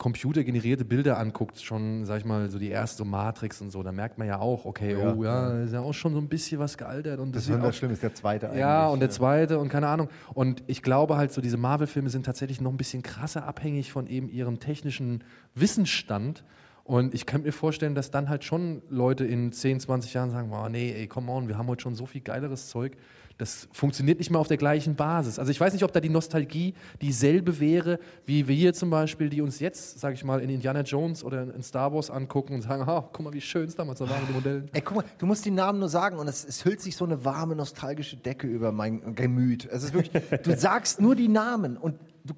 computergenerierte 0.01 0.87
Bilder 0.87 1.19
anguckt, 1.19 1.61
schon, 1.61 2.07
sag 2.07 2.21
ich 2.21 2.25
mal, 2.25 2.49
so 2.49 2.59
die 2.59 2.71
erste 2.71 3.05
Matrix 3.05 3.61
und 3.61 3.71
so, 3.71 3.83
da 3.83 3.93
merkt 3.93 4.17
man 4.17 4.27
ja 4.27 4.39
auch, 4.39 4.65
okay, 4.65 4.99
Ja, 4.99 5.15
oh 5.15 5.23
ja, 5.23 5.63
ist 5.63 5.75
ja 5.75 5.81
auch 5.81 5.93
schon 5.93 6.15
so 6.15 6.19
ein 6.19 6.29
bisschen 6.29 6.59
was 6.59 6.79
gealtert 6.79 7.21
und 7.21 7.37
das, 7.37 7.45
sieht 7.45 7.53
auch 7.53 7.59
Besonders 7.59 7.77
schlimm 7.77 7.91
ist 7.91 8.03
der 8.03 8.15
zweite 8.15 8.49
eigentlich. 8.49 8.61
ja, 8.61 8.89
und 8.89 9.01
der 9.01 9.11
zweite 9.11 9.59
und 9.59 9.69
keine 9.69 9.89
Ahnung. 9.89 10.09
Und 10.33 10.63
ich 10.69 10.83
glaube 10.83 11.19
halt, 11.19 11.33
so 11.33 11.43
diese 11.43 11.59
Marvel-Filme 11.59 12.09
sind 12.09 12.25
tatsächlich 12.25 12.63
noch 12.63 12.71
ein 12.71 12.79
bisschen 12.79 13.03
krasser 13.03 13.47
abhängig 13.47 13.93
von 13.93 14.07
eben 14.07 14.31
ihrem 14.31 14.59
technischen 14.59 15.23
Wissensstand. 15.55 16.45
Und 16.85 17.13
ich 17.13 17.27
könnte 17.27 17.49
mir 17.49 17.53
vorstellen, 17.53 17.95
dass 17.95 18.11
dann 18.11 18.31
halt 18.31 18.43
schon 18.43 18.81
Leute 18.89 19.27
in 19.27 19.53
10, 19.53 19.81
20 19.81 20.15
Jahren 20.15 20.31
sagen, 20.31 20.51
oh, 20.51 20.67
nee, 20.71 20.93
ey, 20.93 21.09
come 21.09 21.31
on, 21.31 21.47
wir 21.47 21.59
haben 21.59 21.69
heute 21.69 21.83
schon 21.83 21.95
so 21.95 22.07
viel 22.07 22.23
geileres 22.23 22.71
Zeug. 22.71 22.97
Das 23.41 23.69
funktioniert 23.73 24.19
nicht 24.19 24.31
mehr 24.31 24.39
auf 24.39 24.49
der 24.49 24.59
gleichen 24.59 24.97
Basis. 24.97 25.39
Also 25.39 25.51
ich 25.51 25.59
weiß 25.59 25.73
nicht, 25.73 25.83
ob 25.83 25.93
da 25.93 26.01
die 26.01 26.11
Nostalgie 26.11 26.75
dieselbe 27.01 27.59
wäre, 27.59 27.99
wie 28.27 28.47
wir 28.47 28.55
hier 28.55 28.75
zum 28.75 28.91
Beispiel, 28.91 29.31
die 29.31 29.41
uns 29.41 29.61
jetzt, 29.61 29.99
sage 29.99 30.15
ich 30.15 30.25
mal, 30.25 30.41
in 30.41 30.51
Indiana 30.51 30.83
Jones 30.83 31.25
oder 31.25 31.55
in 31.55 31.63
Star 31.63 31.91
Wars 31.95 32.11
angucken 32.11 32.53
und 32.53 32.61
sagen, 32.61 32.83
ah, 32.87 33.09
guck 33.11 33.25
mal, 33.25 33.33
wie 33.33 33.41
schön 33.41 33.67
es 33.67 33.75
damals 33.75 34.01
war 34.01 34.09
mit 34.09 34.29
den 34.29 34.35
Modellen. 34.35 34.69
Ey, 34.75 34.83
guck 34.83 34.99
mal, 34.99 35.05
du 35.17 35.25
musst 35.25 35.47
die 35.47 35.51
Namen 35.51 35.79
nur 35.79 35.89
sagen 35.89 36.19
und 36.19 36.29
es, 36.29 36.45
es 36.45 36.67
hüllt 36.67 36.83
sich 36.83 36.97
so 36.97 37.07
eine 37.07 37.25
warme, 37.25 37.57
nostalgische 37.57 38.19
Decke 38.19 38.47
über 38.47 38.73
mein 38.73 39.15
Gemüt. 39.15 39.65
Es 39.65 39.85
ist 39.85 39.95
wirklich, 39.95 40.23
du 40.43 40.55
sagst 40.55 41.01
nur 41.01 41.17
die 41.17 41.29
Namen 41.29 41.79
und 41.79 41.99
du, 42.25 42.35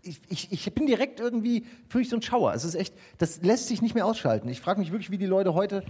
ich, 0.00 0.18
ich, 0.30 0.50
ich 0.50 0.74
bin 0.74 0.86
direkt 0.86 1.20
irgendwie, 1.20 1.66
fühle 1.90 2.04
ich 2.04 2.08
so 2.08 2.16
einen 2.16 2.22
Schauer. 2.22 2.54
Es 2.54 2.64
ist 2.64 2.74
echt, 2.74 2.94
das 3.18 3.42
lässt 3.42 3.68
sich 3.68 3.82
nicht 3.82 3.94
mehr 3.94 4.06
ausschalten. 4.06 4.48
Ich 4.48 4.62
frage 4.62 4.80
mich 4.80 4.92
wirklich, 4.92 5.10
wie 5.10 5.18
die 5.18 5.26
Leute 5.26 5.52
heute 5.52 5.84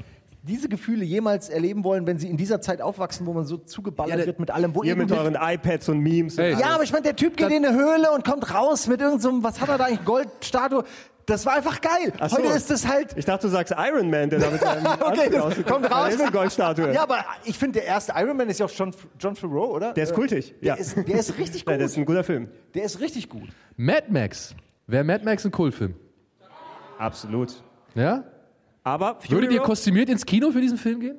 diese 0.49 0.69
Gefühle 0.69 1.05
jemals 1.05 1.49
erleben 1.49 1.85
wollen, 1.85 2.07
wenn 2.09 2.19
sie 2.19 2.29
in 2.29 2.37
dieser 2.37 2.61
Zeit 2.61 2.81
aufwachsen, 2.83 3.27
wo 3.27 3.33
man 3.33 3.45
so 3.45 3.57
zugeballert 3.59 4.11
Ja, 4.11 4.17
der- 4.17 4.27
wird 4.27 4.41
mit 4.41 4.51
allem. 4.51 4.75
Wo 4.75 4.83
Ihr 4.83 4.97
mit 4.97 5.13
euren 5.13 5.37
iPads 5.41 5.89
und 5.91 6.01
Memes. 6.01 6.37
Hey. 6.39 6.55
und 6.55 6.61
ja, 6.61 6.71
aber 6.71 6.83
ich 6.83 6.91
meine, 6.93 7.05
der 7.05 7.15
Typ 7.17 7.37
geht 7.37 7.51
in 7.51 7.65
eine 7.65 7.77
Höhle 7.77 8.11
und 8.13 8.25
kommt 8.25 8.53
raus 8.53 8.89
mit 8.89 9.01
irgendeinem, 9.01 9.45
was 9.45 9.61
hat 9.61 9.69
er 9.69 9.79
da 9.79 9.85
eigentlich, 9.85 10.05
Goldstatue. 10.05 10.83
Das 11.27 11.45
war 11.45 11.57
einfach 11.57 11.83
geil. 11.83 12.11
Ach 12.19 12.31
so. 12.31 12.39
Heute 12.39 12.55
ist 12.57 12.71
das 12.71 12.89
halt, 12.89 13.15
Ich 13.15 13.27
dachte, 13.27 13.49
du 13.49 13.53
sagst 13.53 13.75
Iron 13.77 14.09
Man, 14.09 14.31
der 14.31 14.39
da 14.39 14.51
mit 14.51 14.63
seinem 14.63 14.87
Okay, 15.03 15.29
das 15.31 15.63
kommt 15.67 15.85
raus. 15.91 16.07
Das 16.07 16.15
ist 16.15 16.21
eine 16.23 16.31
Goldstatue. 16.33 16.95
Ja, 16.95 17.03
aber 17.03 17.19
ich 17.45 17.59
finde, 17.59 17.81
der 17.81 17.85
erste 17.89 18.15
Iron 18.17 18.35
Man 18.35 18.49
ist 18.49 18.61
ja 18.61 18.65
auch 18.65 18.71
John, 18.71 18.95
John 19.21 19.37
Favreau, 19.37 19.75
oder? 19.75 19.93
Der 19.93 20.05
ist 20.05 20.15
kultig. 20.15 20.55
Der, 20.63 20.69
Ja. 20.69 20.75
ist, 20.77 20.97
der 20.97 21.19
ist 21.19 21.37
richtig 21.37 21.65
gut. 21.67 21.73
Ja, 21.73 21.79
das 21.79 21.91
ist 21.91 21.99
ein 21.99 22.07
guter 22.07 22.25
Film. 22.25 22.49
der 22.75 22.85
ist 22.85 22.99
richtig 23.01 23.29
gut. 23.29 23.49
Mad 23.77 24.05
Max. 24.09 24.55
Wäre 24.87 25.05
Mad 25.05 25.23
Max 25.23 25.45
ein 25.45 25.51
Kultfilm? 25.51 25.95
Absolut. 26.99 27.63
Ja? 27.95 28.25
Aber 28.89 29.17
Fury 29.21 29.31
Würdet 29.35 29.53
ihr 29.53 29.61
kostümiert 29.61 30.09
ins 30.09 30.25
Kino 30.25 30.51
für 30.51 30.61
diesen 30.63 30.79
Film 30.79 31.01
gehen? 31.01 31.19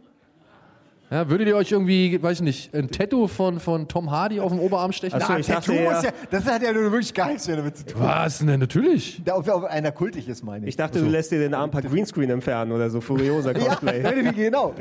Ja, 1.11 1.27
würdet 1.27 1.47
ihr 1.47 1.55
euch 1.55 1.71
irgendwie, 1.71 2.21
weiß 2.21 2.37
ich 2.37 2.43
nicht, 2.43 2.73
ein 2.75 2.89
Tattoo 2.89 3.27
von, 3.27 3.59
von 3.59 3.87
Tom 3.87 4.11
Hardy 4.11 4.39
auf 4.39 4.51
dem 4.51 4.59
Oberarm 4.59 4.91
stechen? 4.91 5.19
Ach 5.21 5.27
so, 5.27 5.35
ich 5.37 5.47
dachte 5.47 5.73
eher- 5.73 6.03
ja, 6.03 6.11
das 6.29 6.45
hat 6.45 6.61
ja 6.61 6.71
nur 6.71 6.83
wirklich 6.91 7.13
gar 7.13 7.29
nichts 7.29 7.47
mehr 7.47 7.57
damit 7.57 7.77
zu 7.77 7.85
tun. 7.87 8.01
Was? 8.01 8.41
Ne, 8.43 8.57
natürlich. 8.59 9.19
Da, 9.25 9.35
ob, 9.35 9.47
ob 9.49 9.63
einer 9.65 9.91
kultig 9.91 10.27
ist, 10.27 10.43
meine 10.43 10.65
ich. 10.65 10.69
Ich 10.69 10.75
dachte, 10.77 10.99
du 10.99 11.05
lässt 11.07 11.31
dir 11.31 11.39
den 11.39 11.53
Arm 11.55 11.71
per 11.71 11.81
Greenscreen 11.81 12.29
entfernen 12.29 12.71
oder 12.71 12.89
so 12.91 13.01
Furiosa 13.01 13.53
Cosplay. 13.55 14.03
ja, 14.03 14.31
genau. 14.31 14.75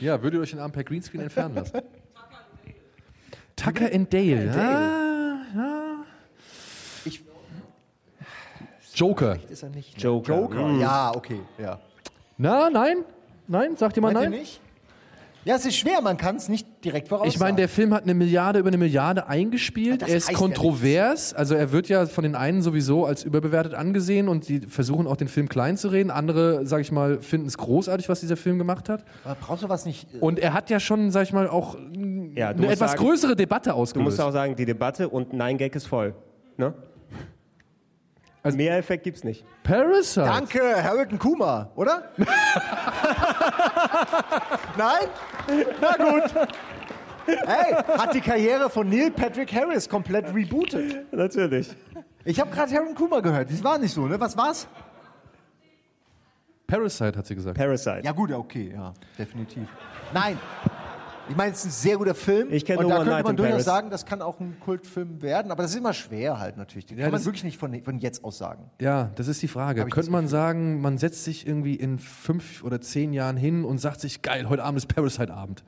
Ja, 0.00 0.22
würdet 0.22 0.38
ihr 0.38 0.42
euch 0.42 0.50
den 0.50 0.60
Arm 0.60 0.72
per 0.72 0.84
Greenscreen 0.84 1.20
entfernen 1.22 1.54
lassen? 1.56 1.78
Tucker 3.56 3.90
and 3.92 4.12
Dale. 4.12 4.46
Ja, 4.46 5.40
ja. 5.54 6.04
Ich, 7.04 7.22
Joker. 8.94 9.38
ist 9.50 9.62
er 9.62 9.68
nicht. 9.70 10.00
Joker. 10.02 10.34
Joker. 10.34 10.70
Ja, 10.80 11.14
okay. 11.14 11.40
Ja. 11.58 11.78
Na, 12.36 12.68
nein? 12.70 12.98
Nein? 13.46 13.76
Sagt 13.76 13.96
jemand 13.96 14.14
Meint 14.14 14.26
ihr 14.26 14.30
nein? 14.30 14.38
nicht? 14.40 14.60
Ja, 15.44 15.56
es 15.56 15.66
ist 15.66 15.76
schwer, 15.76 16.00
man 16.00 16.16
kann 16.16 16.36
es 16.36 16.48
nicht 16.48 16.66
direkt 16.86 17.08
voraussagen. 17.08 17.30
Ich 17.34 17.38
meine, 17.38 17.58
der 17.58 17.68
Film 17.68 17.92
hat 17.92 18.04
eine 18.04 18.14
Milliarde 18.14 18.60
über 18.60 18.68
eine 18.68 18.78
Milliarde 18.78 19.28
eingespielt. 19.28 20.00
Das 20.00 20.08
er 20.08 20.16
ist 20.16 20.28
heißt 20.28 20.32
ja 20.32 20.38
kontrovers. 20.38 21.34
also 21.34 21.54
er 21.54 21.70
wird 21.70 21.90
ja 21.90 22.06
von 22.06 22.24
den 22.24 22.34
einen 22.34 22.62
sowieso 22.62 23.04
als 23.04 23.24
überbewertet 23.24 23.74
angesehen 23.74 24.30
und 24.30 24.48
die 24.48 24.60
versuchen 24.60 25.06
auch 25.06 25.16
den 25.18 25.28
Film 25.28 25.50
klein 25.50 25.76
zu 25.76 25.88
reden. 25.88 26.10
Andere, 26.10 26.66
sag 26.66 26.80
ich 26.80 26.90
mal, 26.92 27.20
finden 27.20 27.46
es 27.46 27.58
großartig, 27.58 28.08
was 28.08 28.20
dieser 28.20 28.38
Film 28.38 28.56
gemacht 28.56 28.88
hat. 28.88 29.04
Aber 29.22 29.34
brauchst 29.38 29.62
du 29.64 29.68
was 29.68 29.84
nicht. 29.84 30.06
äh, 30.14 30.18
Und 30.18 30.38
er 30.38 30.54
hat 30.54 30.70
ja 30.70 30.80
schon, 30.80 31.10
sag 31.10 31.24
ich 31.24 31.34
mal, 31.34 31.46
auch 31.46 31.74
Ja, 32.34 32.54
du 32.54 32.62
eine 32.62 32.72
etwas 32.72 32.92
sagen- 32.92 33.04
größere 33.04 33.36
Debatte 33.36 33.68
Du 33.68 33.76
ausgelöst. 33.76 34.04
musst 34.06 34.20
auch 34.22 34.32
sagen, 34.32 34.56
die 34.56 34.64
Debatte 34.64 35.10
und 35.10 35.34
Nein 35.34 35.58
Gag 35.58 35.76
ist 35.76 35.86
voll. 35.86 36.14
Ne? 36.56 36.72
Also- 38.44 38.56
Mehr 38.58 38.76
Effekt 38.78 39.04
gibt's 39.04 39.24
nicht. 39.24 39.44
Parasite. 39.62 40.26
Danke, 40.26 40.84
Hamilton 40.84 41.18
Kuma, 41.18 41.70
oder? 41.76 42.10
Nein? 44.76 45.08
Na 45.80 45.96
gut. 45.96 46.48
Hey, 47.26 47.72
hat 47.98 48.12
die 48.14 48.20
Karriere 48.20 48.68
von 48.68 48.86
Neil 48.88 49.10
Patrick 49.10 49.50
Harris 49.52 49.88
komplett 49.88 50.26
rebootet. 50.34 51.10
Natürlich. 51.12 51.74
Ich 52.26 52.38
habe 52.38 52.50
gerade 52.50 52.70
Hamilton 52.74 52.94
Kuma 52.94 53.20
gehört. 53.20 53.50
Das 53.50 53.64
war 53.64 53.78
nicht 53.78 53.94
so, 53.94 54.06
ne? 54.06 54.20
Was 54.20 54.36
war's? 54.36 54.68
Parasite 56.66 57.16
hat 57.18 57.26
sie 57.26 57.34
gesagt. 57.34 57.56
Parasite. 57.56 58.00
Ja 58.04 58.12
gut, 58.12 58.30
okay, 58.32 58.72
ja, 58.74 58.92
definitiv. 59.18 59.66
Nein. 60.12 60.38
Ich 61.28 61.36
meine, 61.36 61.52
es 61.52 61.58
ist 61.60 61.64
ein 61.66 61.70
sehr 61.70 61.96
guter 61.96 62.14
Film. 62.14 62.48
Ich 62.52 62.64
kenne 62.66 62.80
Und 62.80 62.88
da 62.88 62.96
One 62.96 63.04
könnte 63.04 63.10
Night 63.14 63.24
man 63.24 63.30
in 63.32 63.36
durchaus 63.38 63.52
Paris. 63.52 63.64
sagen, 63.64 63.90
das 63.90 64.04
kann 64.04 64.20
auch 64.20 64.38
ein 64.40 64.56
Kultfilm 64.60 65.22
werden. 65.22 65.50
Aber 65.50 65.62
das 65.62 65.72
ist 65.72 65.78
immer 65.78 65.94
schwer 65.94 66.38
halt 66.38 66.56
natürlich. 66.58 66.84
Die 66.86 66.94
Ja, 66.94 67.02
kann 67.04 67.12
man 67.12 67.18
das- 67.20 67.24
wirklich 67.26 67.44
nicht 67.44 67.56
von, 67.58 67.80
von 67.82 67.98
jetzt 67.98 68.22
aus 68.24 68.36
sagen. 68.38 68.70
Ja, 68.80 69.10
das 69.14 69.28
ist 69.28 69.40
die 69.40 69.48
Frage. 69.48 69.80
Hab 69.80 69.88
ich 69.88 69.94
Könnte 69.94 70.08
das 70.10 70.12
man 70.12 70.28
sagen, 70.28 70.82
man 70.82 70.98
setzt 70.98 71.24
sich 71.24 71.46
irgendwie 71.46 71.76
in 71.76 71.98
fünf 71.98 72.62
oder 72.62 72.80
zehn 72.80 73.12
Jahren 73.14 73.36
hin 73.38 73.64
und 73.64 73.78
sagt 73.78 74.00
sich, 74.00 74.20
geil, 74.20 74.48
heute 74.50 74.62
Abend 74.64 74.76
ist 74.78 74.86
Parasite-Abend. 74.94 75.64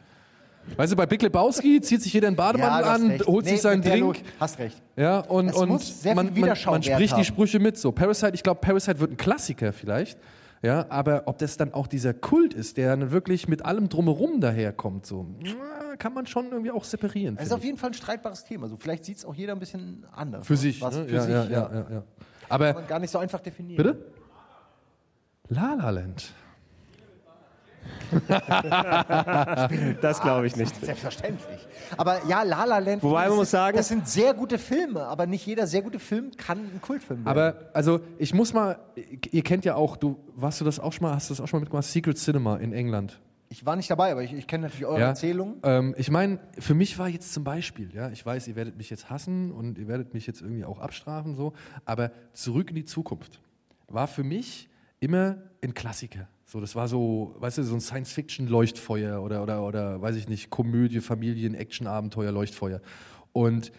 Weißt 0.77 0.93
du, 0.93 0.97
bei 0.97 1.07
Big 1.07 1.23
Lebowski 1.23 1.81
zieht 1.81 2.03
sich 2.03 2.13
jeder 2.13 2.27
einen 2.27 2.37
Bademantel 2.37 2.83
du 2.83 2.89
hast 2.91 3.01
an, 3.01 3.07
recht. 3.13 3.27
holt 3.27 3.45
Nee, 3.45 3.51
sich 3.53 3.63
seinen 3.63 3.77
mit 3.79 3.85
der 3.87 3.93
Drink. 3.93 4.05
Logik 4.07 4.25
Hast 4.41 4.59
recht. 4.59 4.83
Ja, 4.97 5.21
und, 5.21 5.49
Es 5.49 5.57
und 5.57 5.69
muss 5.69 6.03
sehr 6.03 6.13
viel 6.17 6.25
man, 6.25 6.35
man, 6.39 6.49
man 6.67 6.83
spricht 6.83 7.13
die 7.13 7.15
haben. 7.15 7.25
Sprüche 7.25 7.61
mit. 7.61 7.79
So, 7.79 7.93
Parasite, 7.93 8.33
ich 8.35 8.43
glaube, 8.43 8.61
Parasite 8.61 8.99
wird 9.01 9.13
ein 9.13 9.17
Klassiker 9.17 9.73
vielleicht. 9.73 10.19
Ja, 10.63 10.87
aber 10.89 11.23
ob 11.27 11.39
das 11.39 11.57
dann 11.57 11.73
auch 11.75 11.87
dieser 11.87 12.15
Kult 12.15 12.55
ist, 12.55 12.77
der 12.77 12.97
dann 12.97 13.11
wirklich 13.11 13.47
mit 13.47 13.65
allem 13.65 13.89
drumherum 13.89 14.41
daherkommt, 14.41 15.07
so, 15.07 15.27
na, 15.41 15.97
kann 15.97 16.15
man 16.15 16.27
schon 16.27 16.51
irgendwie 16.51 16.71
auch 16.71 16.85
separieren. 16.85 17.37
Es 17.39 17.47
ist 17.47 17.53
auf 17.53 17.65
jeden 17.65 17.79
Fall 17.79 17.91
ein 17.91 17.95
streitbares 17.95 18.45
Thema. 18.45 18.65
Also 18.65 18.77
vielleicht 18.77 19.05
sieht 19.05 19.19
es 19.19 19.25
auch 19.25 19.35
jeder 19.35 19.53
ein 19.53 19.59
bisschen 19.59 20.07
anders. 20.13 20.47
für 20.47 20.57
sich. 20.57 20.81
Was 20.81 20.97
ne? 20.97 21.07
für 21.07 21.15
ja, 21.15 21.23
sich, 21.23 21.33
ja, 21.33 21.45
ja. 21.45 21.51
ja, 21.51 21.75
ja, 21.75 21.87
ja. 21.91 22.03
Aber, 22.49 22.67
Kann 22.67 22.83
man 22.83 22.87
gar 22.87 22.99
nicht 22.99 23.11
so 23.11 23.19
einfach 23.19 23.41
definieren. 23.41 23.77
bitte? 23.77 24.13
La 25.49 25.75
La 25.75 25.91
Land. 25.91 26.33
Das 30.01 30.21
glaube 30.21 30.47
ich 30.47 30.57
nicht. 30.57 30.75
Selbstverständlich. 30.85 31.67
Aber 31.97 32.25
ja, 32.27 32.43
La 32.43 32.65
La 32.65 32.79
Land. 32.79 33.03
Wobei 33.03 33.23
man 33.23 33.29
das 33.31 33.37
muss 33.37 33.51
sagen- 33.51 33.77
das 33.77 33.89
sind 33.89 34.09
sehr 34.09 34.35
gute 34.35 34.59
Filme, 34.59 35.03
aber 35.05 35.27
nicht 35.27 35.47
jeder 35.47 35.67
sehr 35.67 35.83
gute 35.83 35.99
Film 35.99 36.31
kann 36.37 36.59
ein 36.59 36.81
Kultfilm 36.81 37.25
werden. 37.25 37.29
Aber 37.39 37.71
also 37.73 38.01
ich 38.19 38.35
muss 38.35 38.53
mal, 38.53 38.79
ihr 39.31 39.43
kennt 39.43 39.65
ja 39.65 39.75
auch, 39.75 39.97
du 39.97 40.19
warst 40.35 40.61
du 40.61 40.65
das 40.65 40.79
auch 40.81 40.93
schon 40.93 41.07
mal, 41.09 41.15
hast 41.15 41.31
du 41.31 41.35
das 41.35 41.41
auch 41.41 41.49
schon 41.49 41.59
mal 41.59 41.63
mitgemacht, 41.63 41.87
Secret 41.87 42.19
Cinema 42.19 42.57
in 42.57 42.73
England. 42.73 43.21
ich 43.49 43.65
war 43.65 43.77
nicht 43.77 43.91
dabei, 43.91 44.11
aber 44.13 44.23
ich, 44.23 44.33
ich 44.33 44.47
kenne 44.47 44.65
natürlich 44.65 44.87
eure 44.87 45.01
Ja. 45.01 45.07
Erzählung. 45.09 45.57
Ähm, 45.63 45.95
ich 45.97 46.11
meine, 46.11 46.39
für 46.59 46.75
mich 46.75 46.99
war 46.99 47.09
jetzt 47.09 47.33
zum 47.33 47.45
Beispiel, 47.45 47.91
ja, 47.95 48.11
ich 48.11 48.25
weiß, 48.27 48.49
ihr 48.49 48.57
werdet 48.57 48.77
mich 48.77 48.91
jetzt 48.91 49.09
hassen 49.11 49.53
und 49.53 49.79
ihr 49.79 49.87
werdet 49.89 50.15
mich 50.15 50.27
jetzt 50.27 50.41
irgendwie 50.43 50.65
auch 50.65 50.81
abstrafen, 50.81 51.37
so, 51.37 51.53
aber 51.85 52.11
zurück 52.33 52.71
in 52.71 52.77
die 52.77 52.85
Zukunft 52.85 53.41
war 53.89 54.09
für 54.09 54.25
mich 54.25 54.69
immer 55.01 55.39
ein 55.63 55.75
Klassiker. 55.75 56.29
So, 56.45 56.61
das 56.61 56.77
war 56.77 56.87
so, 56.89 57.35
weißt 57.39 57.59
du, 57.59 57.63
so 57.65 57.75
ein 57.75 57.81
Science-Fiction-Leuchtfeuer 57.81 59.21
oder, 59.21 59.43
oder, 59.43 59.65
oder, 59.65 60.01
weiß 60.01 60.17
ich 60.17 60.29
nicht, 60.29 60.51
Komödie, 60.51 61.01
Familien, 61.01 61.55
Action-Abenteuer, 61.55 62.31
Leuchtfeuer. 62.31 62.81
Und 63.33 63.73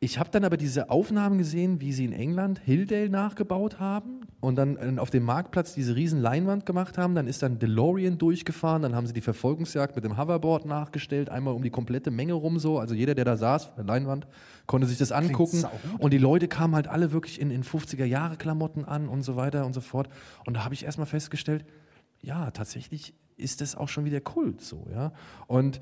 ich 0.00 0.18
habe 0.20 0.30
dann 0.30 0.44
aber 0.44 0.56
diese 0.56 0.90
Aufnahmen 0.90 1.38
gesehen, 1.38 1.80
wie 1.80 1.92
sie 1.92 2.04
in 2.04 2.12
England 2.12 2.60
Hilldale 2.64 3.10
nachgebaut 3.10 3.80
haben 3.80 4.20
und 4.38 4.54
dann 4.54 4.76
äh, 4.76 5.00
auf 5.00 5.10
dem 5.10 5.24
Marktplatz 5.24 5.74
diese 5.74 5.96
riesen 5.96 6.20
Leinwand 6.20 6.66
gemacht 6.66 6.96
haben. 6.96 7.16
Dann 7.16 7.26
ist 7.26 7.42
dann 7.42 7.58
DeLorean 7.58 8.16
durchgefahren, 8.16 8.82
dann 8.82 8.94
haben 8.94 9.08
sie 9.08 9.12
die 9.12 9.20
Verfolgungsjagd 9.20 9.96
mit 9.96 10.04
dem 10.04 10.16
Hoverboard 10.16 10.66
nachgestellt, 10.66 11.30
einmal 11.30 11.54
um 11.54 11.64
die 11.64 11.70
komplette 11.70 12.12
Menge 12.12 12.34
rum 12.34 12.60
so. 12.60 12.78
Also 12.78 12.94
jeder, 12.94 13.16
der 13.16 13.24
da 13.24 13.36
saß, 13.36 13.74
der 13.74 13.84
Leinwand, 13.84 14.28
konnte 14.66 14.86
sich 14.86 14.98
das 14.98 15.10
angucken. 15.10 15.64
Und 15.98 16.12
die 16.12 16.18
Leute 16.18 16.46
kamen 16.46 16.76
halt 16.76 16.86
alle 16.86 17.10
wirklich 17.10 17.40
in, 17.40 17.50
in 17.50 17.64
50er-Jahre-Klamotten 17.64 18.84
an 18.84 19.08
und 19.08 19.22
so 19.22 19.34
weiter 19.34 19.66
und 19.66 19.72
so 19.72 19.80
fort. 19.80 20.08
Und 20.46 20.54
da 20.54 20.64
habe 20.64 20.74
ich 20.74 20.84
erstmal 20.84 21.08
festgestellt, 21.08 21.64
ja, 22.22 22.52
tatsächlich 22.52 23.14
ist 23.36 23.60
das 23.60 23.76
auch 23.76 23.88
schon 23.88 24.04
wieder 24.04 24.20
Kult 24.20 24.60
so, 24.60 24.86
ja. 24.92 25.12
Und 25.46 25.80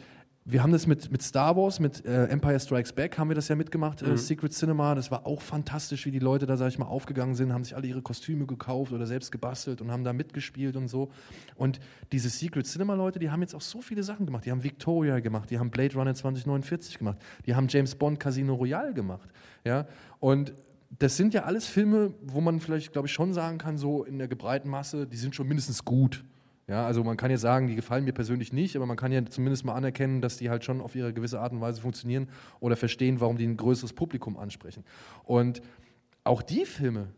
wir 0.49 0.63
haben 0.63 0.71
das 0.71 0.87
mit, 0.87 1.11
mit 1.11 1.23
Star 1.23 1.57
Wars, 1.57 1.81
mit 1.81 2.07
äh, 2.07 2.27
Empire 2.27 2.61
Strikes 2.61 2.93
Back 2.93 3.19
haben 3.19 3.29
wir 3.29 3.35
das 3.35 3.49
ja 3.49 3.57
mitgemacht, 3.57 4.01
äh, 4.03 4.17
Secret 4.17 4.53
Cinema. 4.53 4.95
Das 4.95 5.11
war 5.11 5.27
auch 5.27 5.43
fantastisch, 5.43 6.07
wie 6.07 6.13
die 6.13 6.21
Leute 6.21 6.47
da, 6.47 6.57
sag 6.57 6.69
ich 6.69 6.79
mal, 6.79 6.87
aufgegangen 6.87 7.35
sind, 7.35 7.53
haben 7.53 7.65
sich 7.65 7.75
alle 7.75 7.89
ihre 7.89 8.01
Kostüme 8.01 8.47
gekauft 8.47 8.93
oder 8.93 9.07
selbst 9.07 9.33
gebastelt 9.33 9.81
und 9.81 9.91
haben 9.91 10.05
da 10.05 10.13
mitgespielt 10.13 10.77
und 10.77 10.87
so. 10.87 11.11
Und 11.57 11.81
diese 12.13 12.29
Secret 12.29 12.67
Cinema-Leute, 12.67 13.19
die 13.19 13.29
haben 13.29 13.43
jetzt 13.43 13.57
auch 13.57 13.61
so 13.61 13.83
viele 13.83 14.05
Sachen 14.05 14.25
gemacht. 14.25 14.47
Die 14.47 14.53
haben 14.53 14.63
Victoria 14.63 15.19
gemacht, 15.19 15.51
die 15.51 15.59
haben 15.59 15.71
Blade 15.71 15.95
Runner 15.95 16.15
2049 16.15 16.99
gemacht, 16.99 17.19
die 17.45 17.57
haben 17.57 17.67
James 17.69 17.97
Bond 17.97 18.21
Casino 18.21 18.55
Royale 18.55 18.95
gemacht. 18.95 19.29
Ja? 19.65 19.89
Und 20.21 20.55
das 20.97 21.17
sind 21.17 21.35
ja 21.35 21.43
alles 21.43 21.67
Filme, 21.67 22.15
wo 22.23 22.41
man 22.41 22.61
vielleicht, 22.61 22.93
glaube 22.93 23.09
ich, 23.09 23.13
schon 23.13 23.35
sagen 23.35 23.59
kann, 23.59 23.79
so 23.79 24.05
in 24.05 24.19
der 24.19 24.29
gebreiten 24.29 24.69
Masse, 24.69 25.09
die 25.09 25.17
sind 25.17 25.35
schon 25.35 25.49
mindestens 25.49 25.85
gut. 25.85 26.25
Ja, 26.69 26.85
also 26.85 27.05
man 27.05 27.17
kann 27.17 27.31
ja 27.31 27.39
sagen, 27.39 27.69
die 27.69 27.77
gefallen 27.77 28.05
mir 28.05 28.13
persönlich 28.13 28.53
nicht, 28.53 28.75
aber 28.75 28.87
man 28.87 28.97
kann 28.97 29.13
ja 29.13 29.25
zumindest 29.25 29.65
mal 29.65 29.75
anerkennen, 29.75 30.21
dass 30.21 30.37
die 30.37 30.51
halt 30.51 30.65
schon 30.65 30.81
auf 30.81 30.97
ihre 30.97 31.13
gewisse 31.13 31.41
Art 31.41 31.53
und 31.53 31.61
Weise 31.61 31.81
funktionieren 31.81 32.29
oder 32.59 32.75
verstehen, 32.75 33.21
warum 33.21 33.37
die 33.39 33.47
ein 33.47 33.57
größeres 33.57 33.93
Publikum 33.93 34.37
ansprechen. 34.37 34.85
Und 35.23 35.63
auch 36.25 36.43
die 36.43 36.65
Filme 36.65 37.09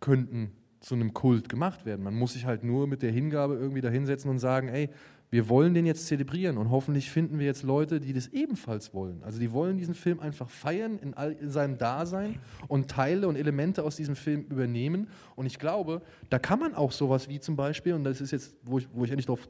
könnten 0.00 0.50
zu 0.80 0.96
einem 0.96 1.14
Kult 1.14 1.48
gemacht 1.48 1.86
werden. 1.86 2.02
Man 2.02 2.14
muss 2.14 2.32
sich 2.32 2.46
halt 2.46 2.64
nur 2.64 2.88
mit 2.88 3.02
der 3.02 3.12
Hingabe 3.12 3.54
irgendwie 3.54 3.80
dahinsetzen 3.80 4.28
und 4.30 4.40
sagen, 4.40 4.68
ey, 4.68 4.90
wir 5.30 5.48
wollen 5.48 5.74
den 5.74 5.86
jetzt 5.86 6.06
zelebrieren 6.06 6.56
und 6.56 6.70
hoffentlich 6.70 7.10
finden 7.10 7.38
wir 7.38 7.46
jetzt 7.46 7.62
Leute, 7.62 8.00
die 8.00 8.12
das 8.12 8.28
ebenfalls 8.28 8.94
wollen. 8.94 9.22
Also 9.24 9.40
die 9.40 9.52
wollen 9.52 9.76
diesen 9.76 9.94
Film 9.94 10.20
einfach 10.20 10.48
feiern 10.48 10.98
in, 10.98 11.14
all, 11.14 11.32
in 11.32 11.50
seinem 11.50 11.78
Dasein 11.78 12.38
und 12.68 12.88
Teile 12.88 13.26
und 13.26 13.36
Elemente 13.36 13.82
aus 13.82 13.96
diesem 13.96 14.14
Film 14.14 14.42
übernehmen. 14.42 15.08
Und 15.34 15.46
ich 15.46 15.58
glaube, 15.58 16.02
da 16.30 16.38
kann 16.38 16.60
man 16.60 16.74
auch 16.74 16.92
sowas 16.92 17.28
wie 17.28 17.40
zum 17.40 17.56
Beispiel, 17.56 17.94
und 17.94 18.04
das 18.04 18.20
ist 18.20 18.30
jetzt, 18.30 18.54
wo 18.62 18.78
ich, 18.78 18.88
wo 18.92 19.04
ich 19.04 19.10
endlich 19.10 19.26
drauf 19.26 19.48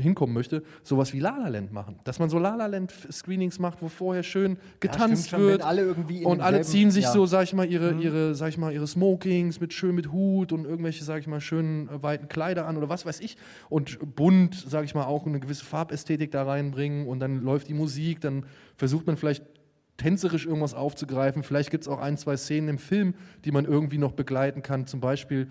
hinkommen 0.00 0.34
möchte, 0.34 0.62
sowas 0.82 1.12
wie 1.12 1.20
La 1.20 1.36
La 1.36 1.48
Land 1.48 1.72
machen. 1.72 1.98
Dass 2.04 2.18
man 2.18 2.28
so 2.28 2.38
La 2.38 2.54
La 2.54 2.66
Land 2.66 2.92
Screenings 3.10 3.58
macht, 3.58 3.82
wo 3.82 3.88
vorher 3.88 4.22
schön 4.22 4.58
getanzt 4.80 5.28
stimmt 5.28 5.42
schon, 5.42 5.50
wird 5.50 5.62
alle 5.62 5.94
und 6.24 6.40
alle 6.40 6.62
ziehen 6.62 6.90
sich 6.90 7.04
ja. 7.04 7.12
so, 7.12 7.26
sag 7.26 7.44
ich 7.44 7.52
mal, 7.52 7.66
ihre, 7.66 7.94
ihre, 7.94 8.34
sag 8.34 8.48
ich 8.48 8.58
mal, 8.58 8.72
ihre 8.72 8.86
Smokings 8.86 9.60
mit 9.60 9.72
schön 9.72 9.94
mit 9.94 10.12
Hut 10.12 10.52
und 10.52 10.64
irgendwelche, 10.64 11.04
sag 11.04 11.20
ich 11.20 11.26
mal, 11.26 11.40
schönen 11.40 11.88
äh, 11.88 12.02
weiten 12.02 12.28
Kleider 12.28 12.66
an 12.66 12.76
oder 12.76 12.88
was 12.88 13.06
weiß 13.06 13.20
ich 13.20 13.36
und 13.68 13.98
bunt, 14.14 14.54
sag 14.54 14.84
ich 14.84 14.94
mal, 14.94 15.04
auch 15.04 15.26
eine 15.26 15.40
gewisse 15.40 15.64
Farbästhetik 15.64 16.30
da 16.30 16.44
reinbringen 16.44 17.06
und 17.06 17.20
dann 17.20 17.42
läuft 17.42 17.68
die 17.68 17.74
Musik, 17.74 18.20
dann 18.20 18.46
versucht 18.76 19.06
man 19.06 19.16
vielleicht 19.16 19.44
tänzerisch 20.00 20.46
irgendwas 20.46 20.72
aufzugreifen. 20.72 21.42
Vielleicht 21.42 21.70
gibt 21.70 21.84
es 21.84 21.88
auch 21.88 22.00
ein, 22.00 22.16
zwei 22.16 22.36
Szenen 22.36 22.68
im 22.68 22.78
Film, 22.78 23.14
die 23.44 23.52
man 23.52 23.66
irgendwie 23.66 23.98
noch 23.98 24.12
begleiten 24.12 24.62
kann. 24.62 24.86
Zum 24.86 25.00
Beispiel 25.00 25.50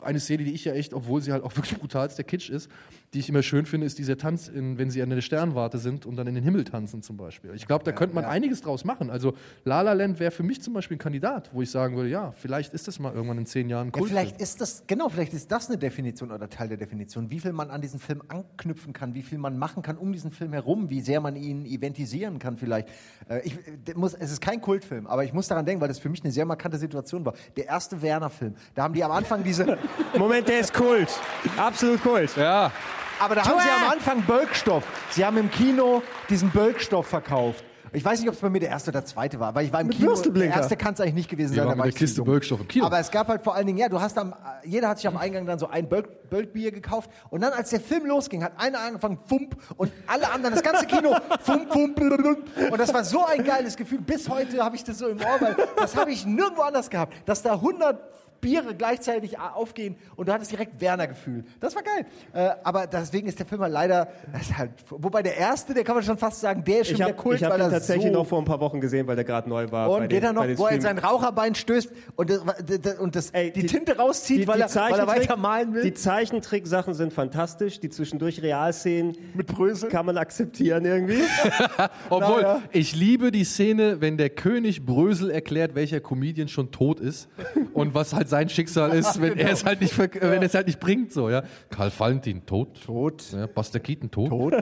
eine 0.00 0.20
Szene, 0.20 0.44
die 0.44 0.52
ich 0.52 0.64
ja 0.64 0.72
echt, 0.72 0.94
obwohl 0.94 1.20
sie 1.20 1.32
halt 1.32 1.42
auch 1.42 1.56
wirklich 1.56 1.78
brutalst 1.78 2.16
der 2.18 2.24
Kitsch 2.24 2.50
ist, 2.50 2.70
die 3.14 3.20
ich 3.20 3.28
immer 3.28 3.42
schön 3.42 3.64
finde, 3.64 3.86
ist 3.86 3.98
dieser 3.98 4.18
Tanz, 4.18 4.48
in, 4.48 4.76
wenn 4.76 4.90
sie 4.90 5.00
an 5.00 5.08
der 5.08 5.20
Sternwarte 5.20 5.78
sind 5.78 6.04
und 6.04 6.16
dann 6.16 6.26
in 6.26 6.34
den 6.34 6.42
Himmel 6.42 6.64
tanzen 6.64 7.00
zum 7.00 7.16
Beispiel. 7.16 7.52
Ich 7.54 7.66
glaube, 7.66 7.84
da 7.84 7.92
könnte 7.92 8.14
man 8.14 8.24
einiges 8.24 8.60
draus 8.60 8.84
machen. 8.84 9.08
Also 9.08 9.34
La 9.64 9.82
La 9.82 9.92
Land 9.92 10.18
wäre 10.18 10.32
für 10.32 10.42
mich 10.42 10.60
zum 10.62 10.74
Beispiel 10.74 10.96
ein 10.96 10.98
Kandidat, 10.98 11.50
wo 11.52 11.62
ich 11.62 11.70
sagen 11.70 11.96
würde, 11.96 12.10
ja, 12.10 12.32
vielleicht 12.32 12.74
ist 12.74 12.88
das 12.88 12.98
mal 12.98 13.14
irgendwann 13.14 13.38
in 13.38 13.46
zehn 13.46 13.68
Jahren 13.68 13.86
Ja, 13.88 13.92
Kult. 13.92 14.08
vielleicht 14.08 14.40
ist 14.40 14.60
das, 14.60 14.82
genau, 14.88 15.08
vielleicht 15.08 15.32
ist 15.32 15.50
das 15.52 15.68
eine 15.68 15.78
Definition 15.78 16.32
oder 16.32 16.50
Teil 16.50 16.68
der 16.68 16.76
Definition, 16.76 17.30
wie 17.30 17.38
viel 17.38 17.52
man 17.52 17.70
an 17.70 17.80
diesen 17.80 18.00
Film 18.00 18.20
anknüpfen 18.28 18.92
kann, 18.92 19.14
wie 19.14 19.22
viel 19.22 19.38
man 19.38 19.58
machen 19.58 19.82
kann 19.82 19.96
um 19.96 20.12
diesen 20.12 20.32
Film 20.32 20.52
herum, 20.52 20.90
wie 20.90 21.00
sehr 21.00 21.20
man 21.20 21.36
ihn 21.36 21.64
eventisieren 21.66 22.40
kann 22.40 22.56
vielleicht. 22.56 22.88
Äh, 23.28 23.42
ich, 23.44 23.56
muss, 23.94 24.14
es 24.14 24.32
ist 24.32 24.40
kein 24.40 24.60
Kultfilm, 24.60 25.06
aber 25.06 25.22
ich 25.24 25.32
muss 25.32 25.46
daran 25.46 25.64
denken, 25.64 25.80
weil 25.80 25.88
das 25.88 26.00
für 26.00 26.08
mich 26.08 26.24
eine 26.24 26.32
sehr 26.32 26.46
markante 26.46 26.78
Situation 26.78 27.24
war. 27.24 27.34
Der 27.56 27.66
erste 27.66 28.02
Werner-Film, 28.02 28.56
da 28.74 28.82
haben 28.82 28.94
die 28.94 29.04
am 29.04 29.12
Anfang 29.12 29.44
diese, 29.44 29.78
Moment, 30.18 30.48
der 30.48 30.58
ist 30.58 30.74
Kult. 30.74 31.08
Absolut 31.56 32.02
Kult. 32.02 32.36
ja, 32.36 32.72
aber 33.20 33.34
da 33.34 33.44
haben 33.44 33.60
sie 33.60 33.68
am 33.84 33.90
Anfang 33.92 34.22
Bölkstoff. 34.22 34.84
Sie 35.10 35.24
haben 35.24 35.36
im 35.36 35.50
Kino 35.50 36.02
diesen 36.28 36.50
Bölkstoff 36.50 37.06
verkauft. 37.06 37.64
Ich 37.96 38.04
weiß 38.04 38.18
nicht, 38.18 38.28
ob 38.28 38.34
es 38.34 38.40
bei 38.40 38.50
mir 38.50 38.58
der 38.58 38.70
erste 38.70 38.90
oder 38.90 39.04
zweite 39.04 39.38
war, 39.38 39.54
weil 39.54 39.66
ich 39.66 39.72
war 39.72 39.80
im 39.80 39.86
Mit 39.86 39.96
Kino. 39.98 40.12
Der 40.16 40.46
erste 40.50 40.76
kann 40.76 40.94
es 40.94 41.00
eigentlich 41.00 41.14
nicht 41.14 41.28
gewesen 41.30 41.54
Wir 41.54 41.62
sein. 41.62 41.68
waren 41.68 41.68
da 41.68 41.74
mit 41.76 41.78
war 41.78 41.84
der 41.84 41.90
ich 41.90 41.94
zu 41.94 42.04
Kiste. 42.04 42.22
Bölkstoff 42.22 42.60
im 42.60 42.66
Kino. 42.66 42.86
Aber 42.86 42.98
es 42.98 43.08
gab 43.08 43.28
halt 43.28 43.44
vor 43.44 43.54
allen 43.54 43.66
Dingen, 43.68 43.78
ja, 43.78 43.88
du 43.88 44.00
hast 44.00 44.18
am, 44.18 44.34
jeder 44.64 44.88
hat 44.88 44.96
sich 44.98 45.06
am 45.06 45.16
Eingang 45.16 45.46
dann 45.46 45.60
so 45.60 45.68
ein 45.68 45.88
Bölk, 45.88 46.28
Bölkbier 46.28 46.72
gekauft 46.72 47.08
und 47.30 47.40
dann, 47.40 47.52
als 47.52 47.70
der 47.70 47.78
Film 47.80 48.06
losging, 48.06 48.42
hat 48.42 48.54
einer 48.58 48.80
angefangen, 48.80 49.20
Fump 49.28 49.56
und 49.76 49.92
alle 50.08 50.28
anderen, 50.32 50.54
das 50.56 50.64
ganze 50.64 50.86
Kino, 50.86 51.14
Fump, 51.42 51.72
Fump, 51.72 51.94
blablabla. 51.94 52.34
und 52.72 52.78
das 52.80 52.92
war 52.92 53.04
so 53.04 53.24
ein 53.26 53.44
geiles 53.44 53.76
Gefühl. 53.76 54.00
Bis 54.00 54.28
heute 54.28 54.64
habe 54.64 54.74
ich 54.74 54.82
das 54.82 54.98
so 54.98 55.06
im 55.06 55.18
Ohr, 55.18 55.36
weil 55.40 55.56
das 55.76 55.94
habe 55.94 56.10
ich 56.10 56.26
nirgendwo 56.26 56.62
anders 56.62 56.90
gehabt, 56.90 57.14
dass 57.26 57.42
da 57.42 57.52
100 57.52 57.96
Biere 58.44 58.74
gleichzeitig 58.74 59.38
aufgehen 59.38 59.96
und 60.16 60.28
du 60.28 60.32
hattest 60.32 60.52
direkt 60.52 60.80
Werner-Gefühl. 60.80 61.44
Das 61.60 61.74
war 61.74 61.82
geil. 61.82 62.04
Äh, 62.34 62.50
aber 62.62 62.86
deswegen 62.86 63.26
ist 63.26 63.38
der 63.38 63.46
Film 63.46 63.62
halt 63.62 63.72
leider, 63.72 64.08
halt, 64.56 64.70
wobei 64.90 65.22
der 65.22 65.36
erste, 65.38 65.72
der 65.72 65.82
kann 65.82 65.94
man 65.94 66.04
schon 66.04 66.18
fast 66.18 66.40
sagen, 66.40 66.62
der 66.62 66.80
ist 66.80 66.88
schon 66.88 66.92
Ich 66.94 66.98
der 66.98 67.06
habe 67.08 67.16
Kult, 67.16 67.42
hab 67.42 67.52
weil 67.52 67.60
ihn 67.62 67.70
tatsächlich 67.70 68.12
so 68.12 68.18
noch 68.18 68.26
vor 68.26 68.38
ein 68.38 68.44
paar 68.44 68.60
Wochen 68.60 68.80
gesehen, 68.80 69.06
weil 69.06 69.16
der 69.16 69.24
gerade 69.24 69.48
neu 69.48 69.70
war. 69.70 69.88
und 69.90 70.00
bei 70.00 70.06
geht 70.08 70.18
den- 70.22 70.24
er 70.24 70.32
noch, 70.34 70.42
bei 70.42 70.48
den 70.48 70.58
wo 70.58 70.66
er 70.66 70.74
in 70.74 70.80
sein 70.82 70.98
Raucherbein 70.98 71.54
stößt 71.54 71.90
und, 72.16 72.28
das, 72.30 72.98
und, 72.98 73.16
das, 73.16 73.30
Ey, 73.30 73.50
die, 73.50 73.60
die- 73.62 73.66
Tinte 73.66 73.96
rauszieht, 73.96 74.42
Die, 74.42 74.46
weil, 74.46 74.56
die, 74.56 74.62
er, 74.62 74.74
weil 74.90 74.98
er 75.00 75.06
weiter 75.06 75.36
malen 75.36 75.72
will. 75.74 75.82
die 75.82 75.94
Zeichentricksachen 75.94 76.92
sind 76.94 77.12
fantastisch. 77.12 77.80
Die 77.80 77.88
zwischendurch 77.88 78.42
Realszenen 78.42 79.16
Mit 79.34 79.46
Brösel. 79.46 79.88
kann 79.88 80.04
man 80.06 80.18
akzeptieren 80.18 80.84
irgendwie. 80.84 81.22
Obwohl, 82.10 82.42
Naja. 82.42 82.62
ich 82.72 82.94
liebe 82.94 83.30
die 83.32 83.44
Szene, 83.44 84.00
wenn 84.00 84.16
der 84.18 84.30
König 84.30 84.84
Brösel 84.84 85.30
erklärt, 85.30 85.74
welcher 85.74 86.00
Comedian 86.00 86.48
schon 86.48 86.70
tot 86.70 87.00
ist 87.00 87.28
und 87.72 87.94
was 87.94 88.12
halt 88.12 88.28
sein 88.34 88.48
Schicksal 88.48 88.92
ist, 88.94 89.20
wenn 89.20 89.38
er 89.38 89.52
es 89.52 89.64
halt 89.64 89.80
nicht, 89.80 89.96
äh, 89.96 90.08
wenn 90.20 90.42
er 90.42 90.42
es 90.42 90.54
halt 90.54 90.66
nicht 90.66 90.80
bringt, 90.80 91.12
so, 91.12 91.30
ja. 91.30 91.44
Karl 91.70 91.92
Valentin, 91.96 92.44
tot. 92.44 92.82
Tot. 92.84 93.22
Ja, 93.32 93.46
Buster 93.46 93.78
Keaton, 93.78 94.10
tot. 94.10 94.30
Tot. 94.30 94.54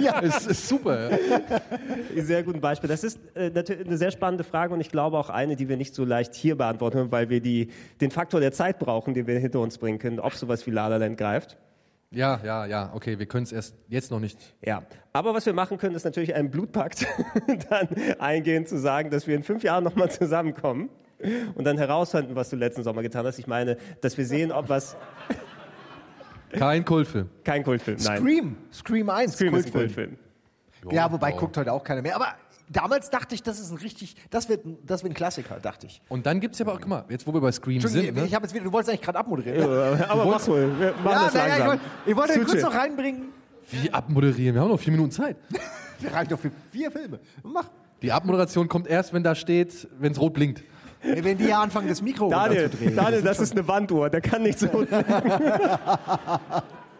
Ja, 0.00 0.12
also, 0.12 0.38
Es 0.38 0.46
ist 0.46 0.68
super, 0.68 1.10
ja. 1.10 1.18
Sehr 2.22 2.44
guten 2.44 2.60
Beispiel. 2.60 2.88
Das 2.88 3.02
ist 3.02 3.18
äh, 3.34 3.50
natürlich 3.50 3.86
eine 3.86 3.96
sehr 3.96 4.12
spannende 4.12 4.44
Frage 4.44 4.72
und 4.72 4.80
ich 4.80 4.90
glaube 4.90 5.18
auch 5.18 5.30
eine, 5.30 5.56
die 5.56 5.68
wir 5.68 5.76
nicht 5.76 5.96
so 5.96 6.04
leicht 6.04 6.34
hier 6.36 6.56
beantworten 6.56 6.98
können, 6.98 7.12
weil 7.12 7.28
wir 7.28 7.40
die, 7.40 7.70
den 8.00 8.12
Faktor 8.12 8.38
der 8.38 8.52
Zeit 8.52 8.78
brauchen, 8.78 9.14
den 9.14 9.26
wir 9.26 9.36
hinter 9.38 9.58
uns 9.58 9.78
bringen 9.78 9.98
können, 9.98 10.20
ob 10.20 10.34
sowas 10.34 10.64
wie 10.66 10.70
La 10.70 10.86
La 10.86 10.98
Land 10.98 11.18
greift. 11.18 11.56
Ja, 12.12 12.40
ja, 12.44 12.66
ja, 12.66 12.92
okay, 12.94 13.18
wir 13.18 13.26
können 13.26 13.44
es 13.44 13.52
erst 13.52 13.74
jetzt 13.88 14.10
noch 14.12 14.20
nicht. 14.20 14.38
Ja, 14.64 14.84
aber 15.12 15.34
was 15.34 15.46
wir 15.46 15.54
machen 15.54 15.78
können, 15.78 15.96
ist 15.96 16.04
natürlich 16.04 16.34
einen 16.34 16.50
Blutpakt 16.50 17.06
dann 17.70 17.88
eingehen, 18.20 18.66
zu 18.66 18.78
sagen, 18.78 19.10
dass 19.10 19.26
wir 19.26 19.34
in 19.34 19.42
fünf 19.42 19.64
Jahren 19.64 19.82
nochmal 19.82 20.10
zusammenkommen 20.10 20.90
und 21.54 21.64
dann 21.64 21.78
herausfinden, 21.78 22.34
was 22.34 22.50
du 22.50 22.56
letzten 22.56 22.82
Sommer 22.82 23.02
getan 23.02 23.24
hast. 23.26 23.38
Ich 23.38 23.46
meine, 23.46 23.76
dass 24.00 24.16
wir 24.18 24.26
sehen, 24.26 24.52
ob 24.52 24.68
was... 24.68 24.96
Kein 26.50 26.84
Kultfilm. 26.84 27.30
Kein 27.44 27.64
Kultfilm, 27.64 27.96
nein. 28.04 28.18
Scream. 28.18 28.56
Scream 28.72 29.08
1. 29.10 29.32
Scream 29.34 29.54
ist 29.54 29.66
ein 29.66 29.72
Kultfilm. 29.72 30.16
Kultfilm. 30.82 30.94
Ja, 30.94 31.10
wobei 31.10 31.30
ja. 31.30 31.36
guckt 31.36 31.56
heute 31.56 31.72
auch 31.72 31.82
keiner 31.82 32.02
mehr. 32.02 32.14
Aber 32.14 32.26
damals 32.68 33.08
dachte 33.08 33.34
ich, 33.34 33.42
das 33.42 33.58
ist 33.58 33.70
ein 33.70 33.78
richtig, 33.78 34.16
das 34.30 34.48
wird, 34.48 34.66
ein- 34.66 34.76
das 34.84 35.02
wird 35.02 35.12
ein 35.12 35.14
Klassiker, 35.14 35.58
dachte 35.60 35.86
ich. 35.86 36.02
Und 36.08 36.26
dann 36.26 36.40
gibt 36.40 36.54
es 36.54 36.58
ja 36.58 36.66
aber 36.66 36.74
auch, 36.74 36.80
guck 36.80 36.88
mal, 36.88 37.04
jetzt 37.08 37.26
wo 37.26 37.32
wir 37.32 37.40
bei 37.40 37.52
Scream 37.52 37.80
sind, 37.80 38.14
ne? 38.14 38.26
ich 38.26 38.34
habe 38.34 38.44
jetzt 38.44 38.54
wieder, 38.54 38.64
du 38.64 38.72
wolltest 38.72 38.90
eigentlich 38.90 39.02
gerade 39.02 39.18
abmoderieren. 39.18 39.62
Aber 40.08 40.26
mach 40.26 40.46
wohl, 40.46 40.78
wir 40.78 40.92
machen 40.92 41.04
Ja, 41.06 41.24
das 41.24 41.34
naja, 41.34 41.56
ich 41.56 41.66
wollte 41.66 41.80
ich 42.06 42.16
wollte 42.16 42.44
kurz 42.44 42.62
noch 42.62 42.74
reinbringen. 42.74 43.22
wie 43.70 43.90
abmoderieren? 43.90 44.54
Wir 44.54 44.60
haben 44.62 44.70
noch 44.70 44.80
vier 44.80 44.92
Minuten 44.92 45.10
Zeit. 45.12 45.36
Der 46.02 46.12
reicht 46.12 46.32
doch 46.32 46.38
für 46.38 46.50
vier 46.70 46.90
Filme. 46.90 47.20
Mach. 47.42 47.70
Die 48.02 48.10
Abmoderation 48.10 48.68
kommt 48.68 48.88
erst, 48.88 49.12
wenn 49.12 49.22
da 49.22 49.34
steht, 49.36 49.86
wenn 50.00 50.10
es 50.10 50.20
rot 50.20 50.34
blinkt. 50.34 50.64
Wenn 51.02 51.36
die 51.38 51.44
hier 51.44 51.58
anfangen, 51.58 51.88
das 51.88 52.00
Mikro 52.02 52.30
Daniel, 52.30 52.62
runterzudrehen. 52.62 52.96
Daniel, 52.96 53.22
das 53.22 53.40
ist 53.40 53.52
eine 53.52 53.66
Wanduhr, 53.66 54.08
der 54.10 54.20
kann 54.20 54.42
nicht 54.42 54.58
so... 54.58 54.68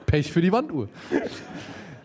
Pech 0.06 0.32
für 0.32 0.40
die 0.42 0.52
Wanduhr. 0.52 0.88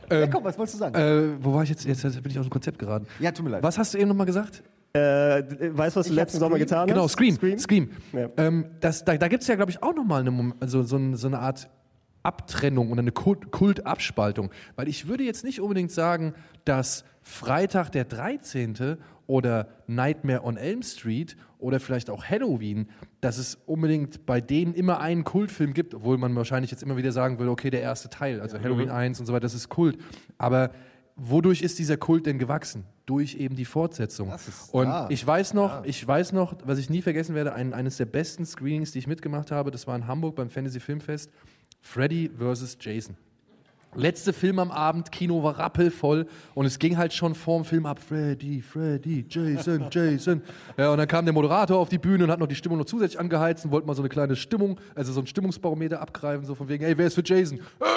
Ja, 0.10 0.28
komm, 0.28 0.44
was 0.44 0.58
wolltest 0.58 0.76
du 0.76 0.80
sagen? 0.80 0.96
Äh, 0.96 1.44
wo 1.44 1.54
war 1.54 1.64
ich 1.64 1.70
jetzt? 1.70 1.84
Jetzt 1.86 2.02
bin 2.04 2.32
ich 2.32 2.40
aus 2.40 2.46
dem 2.46 2.50
Konzept 2.52 2.80
geraten. 2.80 3.08
ja, 3.20 3.32
tut 3.32 3.44
mir 3.44 3.52
leid. 3.52 3.64
Was 3.64 3.78
hast 3.78 3.94
du 3.94 3.98
eben 3.98 4.08
nochmal 4.08 4.26
gesagt? 4.26 4.64
äh, 4.94 5.44
weißt 5.78 5.96
du, 5.96 6.00
was 6.00 6.08
du 6.08 6.14
letzten 6.14 6.40
Sommer 6.40 6.58
getan 6.58 6.88
Genau, 6.88 7.04
hast? 7.04 7.12
Scream. 7.14 7.36
Scream. 7.36 7.60
Scream? 7.60 7.90
Ja. 8.14 8.30
Ähm, 8.38 8.66
das, 8.80 9.04
da 9.04 9.18
da 9.18 9.28
gibt 9.28 9.42
es 9.42 9.48
ja, 9.50 9.56
glaube 9.56 9.72
ich, 9.72 9.84
auch 9.84 9.94
nochmal 9.94 10.22
eine, 10.22 10.54
also 10.62 10.84
so, 10.84 10.98
so 11.16 11.28
eine 11.28 11.40
Art 11.40 11.70
Abtrennung 12.24 12.92
oder 12.92 13.02
eine 13.02 13.12
Kult, 13.12 13.52
Kultabspaltung. 13.52 14.50
Weil 14.76 14.88
ich 14.88 15.08
würde 15.08 15.24
jetzt 15.24 15.44
nicht 15.44 15.60
unbedingt 15.62 15.92
sagen, 15.92 16.34
dass 16.66 17.04
Freitag 17.22 17.92
der 17.92 18.06
13. 18.06 18.98
oder 19.28 19.68
Nightmare 19.88 20.44
on 20.44 20.56
Elm 20.58 20.82
Street 20.84 21.36
oder 21.60 21.80
vielleicht 21.80 22.10
auch 22.10 22.24
Halloween, 22.24 22.90
dass 23.22 23.38
es 23.38 23.56
unbedingt 23.66 24.26
bei 24.26 24.42
denen 24.42 24.74
immer 24.74 25.00
einen 25.00 25.24
Kultfilm 25.24 25.74
gibt, 25.74 25.94
obwohl 25.96 26.18
man 26.18 26.36
wahrscheinlich 26.36 26.72
jetzt 26.72 26.84
immer 26.84 26.98
wieder 26.98 27.12
sagen 27.12 27.40
würde, 27.40 27.52
okay, 27.52 27.70
der 27.70 27.82
erste 27.82 28.10
Teil, 28.10 28.42
also 28.42 28.60
Halloween 28.60 28.90
1 28.90 29.20
und 29.20 29.26
so 29.26 29.34
weiter, 29.34 29.42
das 29.42 29.54
ist 29.54 29.70
Kult. 29.70 29.98
Aber 30.38 30.72
wodurch 31.16 31.62
ist 31.62 31.80
dieser 31.80 31.98
Kult 31.98 32.26
denn 32.26 32.38
gewachsen? 32.38 32.86
Durch 33.06 33.36
eben 33.36 33.56
die 33.56 33.66
Fortsetzung. 33.66 34.32
Und 34.72 34.88
ah, 34.88 35.08
ich 35.10 35.26
weiß 35.26 35.54
noch, 35.54 35.86
ich 35.86 36.06
weiß 36.06 36.34
noch, 36.34 36.56
was 36.64 36.78
ich 36.78 36.90
nie 36.90 37.02
vergessen 37.02 37.36
werde, 37.36 37.54
ein, 37.54 37.74
eines 37.74 37.98
der 37.98 38.06
besten 38.06 38.46
Screenings, 38.46 38.92
die 38.92 39.00
ich 39.00 39.08
mitgemacht 39.08 39.52
habe, 39.52 39.72
das 39.72 39.88
war 39.88 39.96
in 39.96 40.08
Hamburg 40.08 40.36
beim 40.36 40.50
Fantasy 40.50 40.80
Filmfest, 40.80 41.32
Freddy 41.82 42.30
vs. 42.38 42.78
Jason. 42.80 43.16
Letzte 43.96 44.32
Film 44.32 44.60
am 44.60 44.70
Abend, 44.70 45.12
Kino 45.12 45.42
war 45.44 45.58
rappelvoll 45.58 46.28
und 46.54 46.66
es 46.66 46.78
ging 46.78 46.98
halt 46.98 47.14
schon 47.14 47.34
vorm 47.34 47.66
Film 47.66 47.86
ab, 47.86 48.00
Freddy, 48.00 48.62
Freddy, 48.62 49.26
Jason, 49.28 49.88
Jason. 49.92 50.42
Ja, 50.78 50.92
und 50.92 50.98
dann 50.98 51.08
kam 51.08 51.26
der 51.26 51.34
Moderator 51.34 51.80
auf 51.80 51.90
die 51.90 51.98
Bühne 51.98 52.26
und 52.26 52.32
hat 52.32 52.40
noch 52.40 52.48
die 52.48 52.56
Stimmung 52.56 52.78
noch 52.78 52.86
zusätzlich 52.86 53.20
angeheizt 53.20 53.66
und 53.66 53.72
wollte 53.72 53.88
mal 53.88 53.96
so 53.96 54.02
eine 54.02 54.10
kleine 54.10 54.36
Stimmung, 54.36 54.80
also 54.94 55.12
so 55.14 55.22
ein 55.22 55.28
Stimmungsbarometer 55.28 56.00
abgreifen, 56.02 56.46
so 56.46 56.54
von 56.54 56.70
wegen, 56.70 56.84
ey, 56.84 56.98
wer 56.98 57.08
ist 57.08 57.16
für 57.16 57.24
Jason? 57.26 57.60
Hey, 57.80 57.88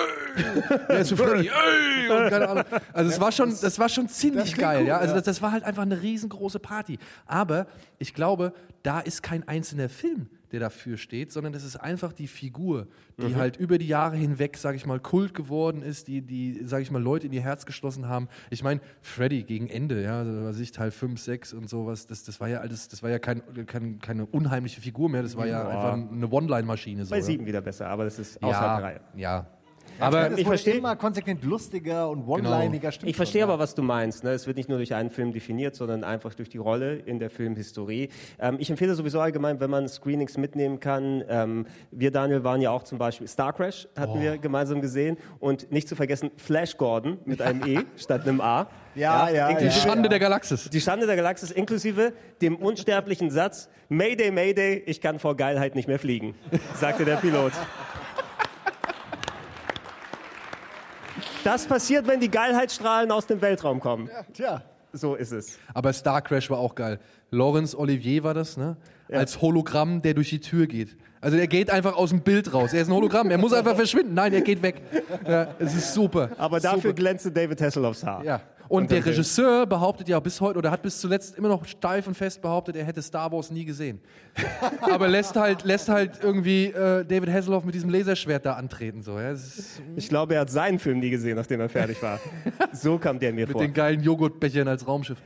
Der 0.89 0.99
ist 1.01 1.09
so 1.09 1.17
Freddy, 1.17 1.49
ey, 1.49 2.11
und 2.11 2.29
keine 2.31 2.49
Ahnung. 2.49 2.65
Also 2.93 3.11
es 3.11 3.21
war 3.21 3.33
schon, 3.33 3.51
das 3.61 3.79
war 3.79 3.89
schon 3.89 4.09
ziemlich 4.09 4.57
geil, 4.57 4.83
cool, 4.83 4.89
ja. 4.89 4.99
Also 4.99 5.11
ja. 5.15 5.17
das, 5.17 5.25
das 5.25 5.43
war 5.43 5.53
halt 5.53 5.65
einfach 5.65 5.83
eine 5.83 6.01
riesengroße 6.01 6.59
Party. 6.59 6.99
Aber 7.27 7.67
ich 7.99 8.15
glaube, 8.15 8.53
da 8.83 9.01
ist 9.01 9.23
kein 9.23 9.47
einzelner 9.47 9.89
Film, 9.89 10.29
der 10.53 10.61
dafür 10.61 10.97
steht, 10.97 11.31
sondern 11.31 11.53
das 11.53 11.63
ist 11.65 11.77
einfach 11.77 12.13
die 12.13 12.27
Figur, 12.27 12.89
die 13.21 13.27
Mhm. 13.27 13.37
halt 13.37 13.57
über 13.59 13.77
die 13.79 13.87
Jahre 13.87 14.17
hinweg, 14.17 14.57
sage 14.57 14.77
ich 14.77 14.87
mal, 14.87 14.99
Kult 14.99 15.35
geworden 15.35 15.83
ist, 15.83 16.09
die, 16.09 16.23
die, 16.23 16.63
sage 16.65 16.83
ich 16.83 16.91
mal, 16.91 17.01
Leute 17.03 17.27
in 17.27 17.33
ihr 17.35 17.43
Herz 17.43 17.67
geschlossen 17.67 18.09
haben. 18.09 18.29
Ich 18.49 18.63
meine, 18.65 18.81
Freddy 19.03 19.43
gegen 19.45 19.69
Ende, 19.69 20.03
ja, 20.03 20.21
also, 20.21 20.45
was 20.45 20.59
ich 20.59 20.73
Teil 20.73 20.91
5, 20.91 21.21
6 21.21 21.53
und 21.53 21.69
sowas, 21.69 22.07
das, 22.07 22.25
das 22.25 22.41
war 22.41 22.49
ja 22.49 22.61
alles, 22.61 22.89
das 22.89 23.03
war 23.03 23.11
ja 23.11 23.19
kein, 23.19 23.43
kein, 23.67 23.99
keine 24.01 24.25
unheimliche 24.27 24.81
Figur 24.81 25.09
mehr, 25.11 25.23
das 25.23 25.37
war 25.37 25.47
ja 25.47 25.69
einfach 25.69 25.93
eine 25.93 26.29
One-Line-Maschine. 26.29 27.05
So, 27.05 27.11
Bei 27.11 27.19
ja. 27.19 27.23
sieben 27.23 27.45
wieder 27.47 27.61
besser, 27.61 27.89
aber 27.89 28.05
das 28.05 28.19
ist 28.19 28.43
außerhalb 28.43 28.81
der 28.81 28.89
Ja, 28.89 28.95
Reihe. 28.95 29.01
ja. 29.17 29.47
Aber 30.01 30.39
ich 30.39 30.47
verstehe- 30.47 30.75
immer 30.77 30.97
konsequent 30.97 31.45
lustiger 31.45 32.09
und 32.09 32.27
one-liniger. 32.27 32.91
stimmt 32.93 33.11
Ich 33.11 33.17
verstehe 33.17 33.43
aber, 33.45 33.59
was 33.59 33.75
du 33.75 33.83
meinst. 33.83 34.25
Ne? 34.25 34.31
Es 34.31 34.47
wird 34.47 34.57
nicht 34.57 34.69
nur 34.69 34.79
durch 34.79 34.95
einen 34.95 35.11
Film 35.11 35.33
definiert, 35.33 35.75
sondern 35.75 36.05
einfach 36.05 36.35
durch 36.35 36.49
die 36.49 36.59
Rolle 36.59 36.97
in 36.97 37.19
der 37.19 37.31
Filmhistorie. 37.31 38.09
Ähm, 38.39 38.57
ich 38.59 38.71
empfehle 38.71 38.95
sowieso 38.95 39.21
allgemein, 39.21 39.61
wenn 39.61 39.71
man 39.71 39.89
Screenings 39.89 40.37
mitnehmen 40.39 40.81
kann. 40.81 41.23
Ähm, 41.29 41.67
wir, 41.91 42.11
Daniel, 42.11 42.45
waren 42.45 42.61
ja 42.61 42.71
auch 42.71 42.83
zum 42.83 42.99
Beispiel 42.99 43.27
Star 43.29 43.53
Crash, 43.53 43.89
hatten 43.97 44.19
Oh. 44.19 44.21
wir 44.21 44.39
gemeinsam 44.39 44.81
gesehen. 44.81 45.17
Und 45.39 45.71
nicht 45.73 45.89
zu 45.89 45.97
vergessen, 45.97 46.31
Flash 46.37 46.77
Gordon 46.77 47.19
mit 47.25 47.43
einem 47.43 47.67
E 47.67 47.81
statt 47.97 48.23
einem 48.27 48.41
A. 48.41 48.69
Ja, 48.95 49.29
ja, 49.31 49.47
die 49.49 49.53
inklusive- 49.55 49.87
Schande 49.89 50.09
der 50.09 50.19
Galaxis. 50.19 50.69
Die 50.71 50.81
Schande 50.81 51.07
der 51.07 51.15
Galaxis 51.17 51.51
inklusive 51.53 52.13
dem 52.43 52.57
unsterblichen 52.57 53.31
Satz 53.31 53.69
Mayday, 53.89 54.31
Mayday, 54.33 54.83
ich 54.87 55.01
kann 55.01 55.19
vor 55.19 55.37
Geilheit 55.37 55.75
nicht 55.77 55.87
mehr 55.89 55.99
fliegen, 55.99 56.35
sagte 56.75 57.05
der 57.05 57.17
Pilot. 57.17 57.53
Das 61.45 61.67
passiert, 61.67 62.07
wenn 62.07 62.21
die 62.21 62.31
Geilheitsstrahlen 62.31 63.11
aus 63.11 63.27
dem 63.27 63.41
Weltraum 63.41 63.81
kommen. 63.81 64.09
Ja. 64.13 64.23
Tja. 64.33 64.63
So 64.93 65.15
ist 65.15 65.33
es. 65.33 65.59
Aber 65.73 65.93
Star 65.93 66.21
Crash 66.21 66.51
war 66.51 66.59
auch 66.59 66.75
geil. 66.75 66.99
Laurence 67.31 67.77
Olivier 67.77 68.25
war 68.25 68.35
das, 68.35 68.57
ne? 68.57 68.77
Als 69.11 69.41
Hologramm, 69.41 70.03
der 70.03 70.15
durch 70.15 70.31
die 70.31 70.41
Tür 70.41 70.67
geht. 70.67 70.97
Also 71.21 71.37
der 71.37 71.47
geht 71.47 71.71
einfach 71.71 71.97
aus 71.97 72.11
dem 72.11 72.23
Bild 72.23 72.53
raus. 72.53 72.73
Er 72.73 72.83
ist 72.83 72.89
ein 72.89 72.95
Hologramm. 72.95 73.31
Er 73.31 73.39
muss 73.39 73.53
einfach 73.53 73.77
verschwinden. 73.77 74.15
Nein, 74.15 74.33
er 74.33 74.41
geht 74.41 74.63
weg. 74.63 74.83
Ja, 75.27 75.55
es 75.59 75.75
ist 75.75 75.95
super. 75.95 76.31
Aber 76.39 76.61
dafür 76.61 76.81
super. 76.81 76.95
glänzte 76.95 77.31
David 77.31 77.61
Hasselhoffs 77.61 78.05
Haar. 78.05 78.25
Ja. 78.25 78.41
Und, 78.71 78.85
Und 78.85 78.93
der 78.93 79.05
Regisseur 79.05 79.67
behauptet 79.67 80.09
ja 80.09 80.21
bis 80.21 80.41
heute 80.41 80.57
oder 80.57 80.71
hat 80.71 80.81
bis 80.83 81.01
zuletzt 81.01 81.37
immer 81.37 81.49
noch 81.49 81.65
steif 81.65 82.07
und 82.07 82.15
fest 82.15 82.41
behauptet, 82.41 82.77
er 82.77 82.85
hätte 82.85 83.03
Star 83.03 83.33
Wars 83.33 83.51
nie 83.51 83.65
gesehen. 83.65 84.01
Aber 84.83 85.09
lässt 85.09 85.35
halt, 85.35 85.65
lässt 85.65 85.89
halt 85.89 86.21
irgendwie 86.23 86.67
äh, 86.67 87.05
David 87.05 87.31
Hasselhoff 87.31 87.65
mit 87.65 87.75
diesem 87.75 87.91
Laserschwert 87.91 88.47
da 88.47 88.53
antreten. 88.53 89.03
So, 89.03 89.19
ja? 89.19 89.33
Ist 89.33 89.83
Ich 89.97 90.09
glaube, 90.09 90.35
er 90.35 90.43
hat 90.43 90.51
seinen 90.51 90.79
Film 90.79 91.01
nie 91.01 91.11
gesehen, 91.11 91.35
nachdem 91.35 91.59
er 91.59 91.69
fertig 91.69 92.01
war. 92.01 92.21
So 92.73 92.97
kam 92.97 93.19
der 93.19 93.33
mir 93.33 93.47
mit 93.47 93.53
vor. 93.53 93.61
den 93.61 93.75
geilen 93.75 94.01
Joghurtbechern 94.05 94.69
als 94.69 94.87
Raumschiff. 94.87 95.19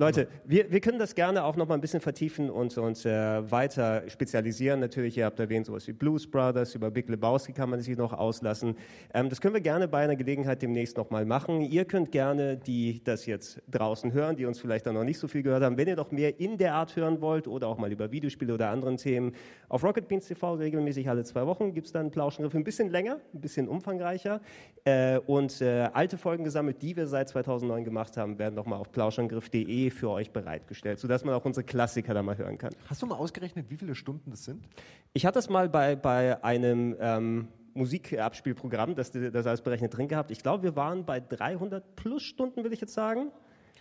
Leute, 0.00 0.28
wir, 0.46 0.72
wir 0.72 0.80
können 0.80 0.98
das 0.98 1.14
gerne 1.14 1.44
auch 1.44 1.56
noch 1.56 1.68
mal 1.68 1.74
ein 1.74 1.82
bisschen 1.82 2.00
vertiefen 2.00 2.48
und 2.48 2.78
uns 2.78 3.04
äh, 3.04 3.50
weiter 3.50 4.02
spezialisieren. 4.08 4.80
Natürlich, 4.80 5.18
ihr 5.18 5.26
habt 5.26 5.38
erwähnt, 5.38 5.66
sowas 5.66 5.86
wie 5.88 5.92
Blues 5.92 6.26
Brothers, 6.26 6.74
über 6.74 6.90
Big 6.90 7.10
Lebowski 7.10 7.52
kann 7.52 7.68
man 7.68 7.82
sich 7.82 7.98
noch 7.98 8.14
auslassen. 8.14 8.78
Ähm, 9.12 9.28
das 9.28 9.42
können 9.42 9.52
wir 9.52 9.60
gerne 9.60 9.88
bei 9.88 10.02
einer 10.02 10.16
Gelegenheit 10.16 10.62
demnächst 10.62 10.96
noch 10.96 11.10
mal 11.10 11.26
machen. 11.26 11.60
Ihr 11.60 11.84
könnt 11.84 12.12
gerne, 12.12 12.56
die 12.56 13.04
das 13.04 13.26
jetzt 13.26 13.60
draußen 13.70 14.14
hören, 14.14 14.36
die 14.36 14.46
uns 14.46 14.58
vielleicht 14.58 14.86
dann 14.86 14.94
noch 14.94 15.04
nicht 15.04 15.18
so 15.18 15.28
viel 15.28 15.42
gehört 15.42 15.62
haben, 15.62 15.76
wenn 15.76 15.86
ihr 15.86 15.96
noch 15.96 16.12
mehr 16.12 16.40
in 16.40 16.56
der 16.56 16.76
Art 16.76 16.96
hören 16.96 17.20
wollt 17.20 17.46
oder 17.46 17.66
auch 17.66 17.76
mal 17.76 17.92
über 17.92 18.10
Videospiele 18.10 18.54
oder 18.54 18.70
anderen 18.70 18.96
Themen, 18.96 19.32
auf 19.68 19.84
Rocket 19.84 20.08
Beans 20.08 20.26
TV 20.26 20.54
regelmäßig 20.54 21.10
alle 21.10 21.24
zwei 21.24 21.46
Wochen 21.46 21.74
gibt 21.74 21.88
es 21.88 21.92
dann 21.92 22.04
einen 22.04 22.10
Plauschangriff, 22.10 22.54
ein 22.54 22.64
bisschen 22.64 22.88
länger, 22.88 23.18
ein 23.34 23.40
bisschen 23.42 23.68
umfangreicher 23.68 24.40
äh, 24.84 25.18
und 25.18 25.60
äh, 25.60 25.90
alte 25.92 26.16
Folgen 26.16 26.44
gesammelt, 26.44 26.80
die 26.80 26.96
wir 26.96 27.06
seit 27.06 27.28
2009 27.28 27.84
gemacht 27.84 28.16
haben, 28.16 28.38
werden 28.38 28.54
noch 28.54 28.64
mal 28.64 28.76
auf 28.76 28.90
plauschangriff.de 28.90 29.89
für 29.90 30.10
euch 30.10 30.30
bereitgestellt, 30.32 30.98
sodass 30.98 31.24
man 31.24 31.34
auch 31.34 31.44
unsere 31.44 31.64
Klassiker 31.64 32.14
da 32.14 32.22
mal 32.22 32.36
hören 32.38 32.58
kann. 32.58 32.74
Hast 32.88 33.02
du 33.02 33.06
mal 33.06 33.16
ausgerechnet, 33.16 33.66
wie 33.70 33.76
viele 33.76 33.94
Stunden 33.94 34.30
das 34.30 34.44
sind? 34.44 34.64
Ich 35.12 35.26
hatte 35.26 35.34
das 35.38 35.48
mal 35.48 35.68
bei, 35.68 35.96
bei 35.96 36.42
einem 36.44 36.96
ähm, 37.00 37.48
Musikabspielprogramm, 37.74 38.94
das 38.94 39.10
das 39.12 39.46
alles 39.46 39.60
berechnet 39.62 39.96
drin 39.96 40.08
gehabt. 40.08 40.30
Ich 40.30 40.42
glaube, 40.42 40.62
wir 40.62 40.76
waren 40.76 41.04
bei 41.04 41.20
300 41.20 41.96
plus 41.96 42.22
Stunden, 42.22 42.64
will 42.64 42.72
ich 42.72 42.80
jetzt 42.80 42.94
sagen. 42.94 43.30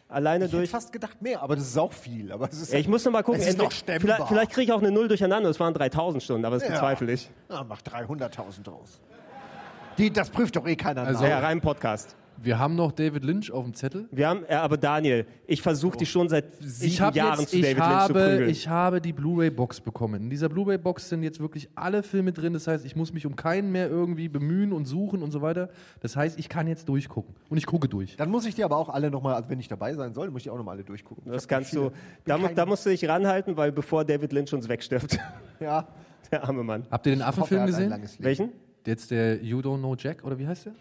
Alleine 0.08 0.46
Ich 0.46 0.52
hätte 0.52 0.58
durch. 0.58 0.70
fast 0.72 0.92
gedacht 0.92 1.22
mehr, 1.22 1.42
aber 1.44 1.56
das 1.56 1.68
ist 1.68 1.78
auch 1.78 1.94
viel. 1.94 2.32
Aber 2.32 2.50
es 2.50 2.60
ist 2.60 2.74
Ja, 2.74 2.80
ich 2.80 2.88
muss 2.88 3.06
noch 3.06 3.12
mal 3.12 3.22
gucken. 3.22 3.42
Es 3.42 3.48
ist 3.48 3.54
entweder- 3.54 3.66
noch 3.66 3.72
stemmbar. 3.72 4.02
vielleicht 4.18 4.28
vielleicht 4.28 4.52
kriege 4.52 4.64
ich 4.66 4.72
auch 4.72 4.82
eine 4.82 4.92
Null 4.92 5.08
durcheinander. 5.08 5.50
Es 5.50 5.60
waren 5.60 5.74
3000 5.74 6.24
Stunden, 6.24 6.46
aber 6.46 6.56
das 6.56 6.64
Ja. 6.64 6.72
bezweifle 6.72 7.12
ich. 7.14 7.30
Ja, 7.50 7.64
mach 7.64 7.82
300.000 7.84 8.64
draus. 8.68 9.00
Die, 10.00 10.12
das 10.12 10.30
prüft 10.32 10.56
doch 10.56 10.66
eh 10.68 10.76
keiner 10.76 11.04
Also- 11.04 11.22
nach. 11.22 11.30
Ja, 11.30 11.40
rein 11.40 11.62
Podcast. 11.62 12.16
Wir 12.42 12.58
haben 12.58 12.76
noch 12.76 12.92
David 12.92 13.24
Lynch 13.24 13.52
auf 13.52 13.64
dem 13.66 13.74
Zettel. 13.74 14.08
Wir 14.12 14.30
haben, 14.30 14.46
ja, 14.50 14.62
aber 14.62 14.78
Daniel, 14.78 15.26
ich 15.46 15.62
versuche 15.62 15.98
dich 15.98 16.10
schon 16.10 16.30
seit 16.30 16.46
sieben 16.62 17.14
Jahren 17.14 17.40
jetzt, 17.42 17.50
zu 17.52 17.58
David 17.62 17.78
Lynch 17.78 17.78
zu 17.78 17.84
habe, 17.86 18.14
prügeln. 18.14 18.50
ich 18.50 18.68
habe 18.68 19.02
die 19.02 19.14
Blu-ray-Box 19.14 19.82
bekommen. 19.82 20.24
In 20.24 20.30
dieser 20.30 20.48
Blu-ray-Box 20.50 21.10
sind 21.10 21.24
jetzt 21.24 21.40
wirklich 21.40 21.70
alle 21.76 22.02
Filme 22.04 22.32
drin. 22.32 22.54
Das 22.54 22.68
heißt, 22.68 22.86
ich 22.86 22.96
muss 22.96 23.12
mich 23.14 23.26
um 23.26 23.36
keinen 23.36 23.72
mehr 23.72 23.90
irgendwie 23.90 24.30
bemühen 24.30 24.72
und 24.74 24.86
suchen 24.86 25.22
und 25.22 25.32
so 25.32 25.42
weiter. 25.42 25.70
Das 26.02 26.16
heißt, 26.16 26.40
ich 26.40 26.48
kann 26.50 26.68
jetzt 26.68 26.88
durchgucken. 26.90 27.36
Und 27.50 27.58
ich 27.58 27.66
gucke 27.66 27.88
durch. 27.90 28.16
Dann 28.16 28.30
muss 28.30 28.46
ich 28.46 28.56
die 28.56 28.64
aber 28.64 28.78
auch 28.78 28.90
alle 28.90 29.12
nochmal, 29.12 29.36
also 29.36 29.50
wenn 29.50 29.60
ich 29.60 29.68
dabei 29.68 29.94
sein 29.94 30.14
soll, 30.14 30.30
muss 30.32 30.42
ich 30.44 30.50
auch 30.50 30.58
nochmal 30.58 30.76
alle 30.76 30.84
durchgucken. 30.86 31.32
Das 31.32 31.48
kannst 31.48 31.72
viele- 31.72 31.82
du, 31.90 31.92
da, 32.26 32.38
mu- 32.38 32.48
da 32.56 32.66
musst 32.66 32.86
du 32.86 32.90
dich 32.90 33.08
ranhalten, 33.08 33.58
weil 33.58 33.72
bevor 33.72 34.06
David 34.06 34.32
Lynch 34.34 34.54
uns 34.54 34.68
wegstirbt, 34.70 35.20
Ja, 35.60 35.88
der 36.32 36.44
arme 36.46 36.64
Mann. 36.64 36.84
Habt 36.90 37.06
ihr 37.06 37.14
den 37.16 37.22
Affenfilm 37.22 37.66
gesehen? 37.66 37.90
langes 37.90 38.14
Leben. 38.14 38.24
Welchen? 38.24 38.50
Jetzt 38.86 39.12
der 39.12 39.44
You 39.44 39.60
Don't 39.60 39.80
Know 39.80 39.96
Jack, 39.98 40.24
oder 40.24 40.40
wie 40.40 40.48
heißt 40.48 40.68
der? 40.68 40.74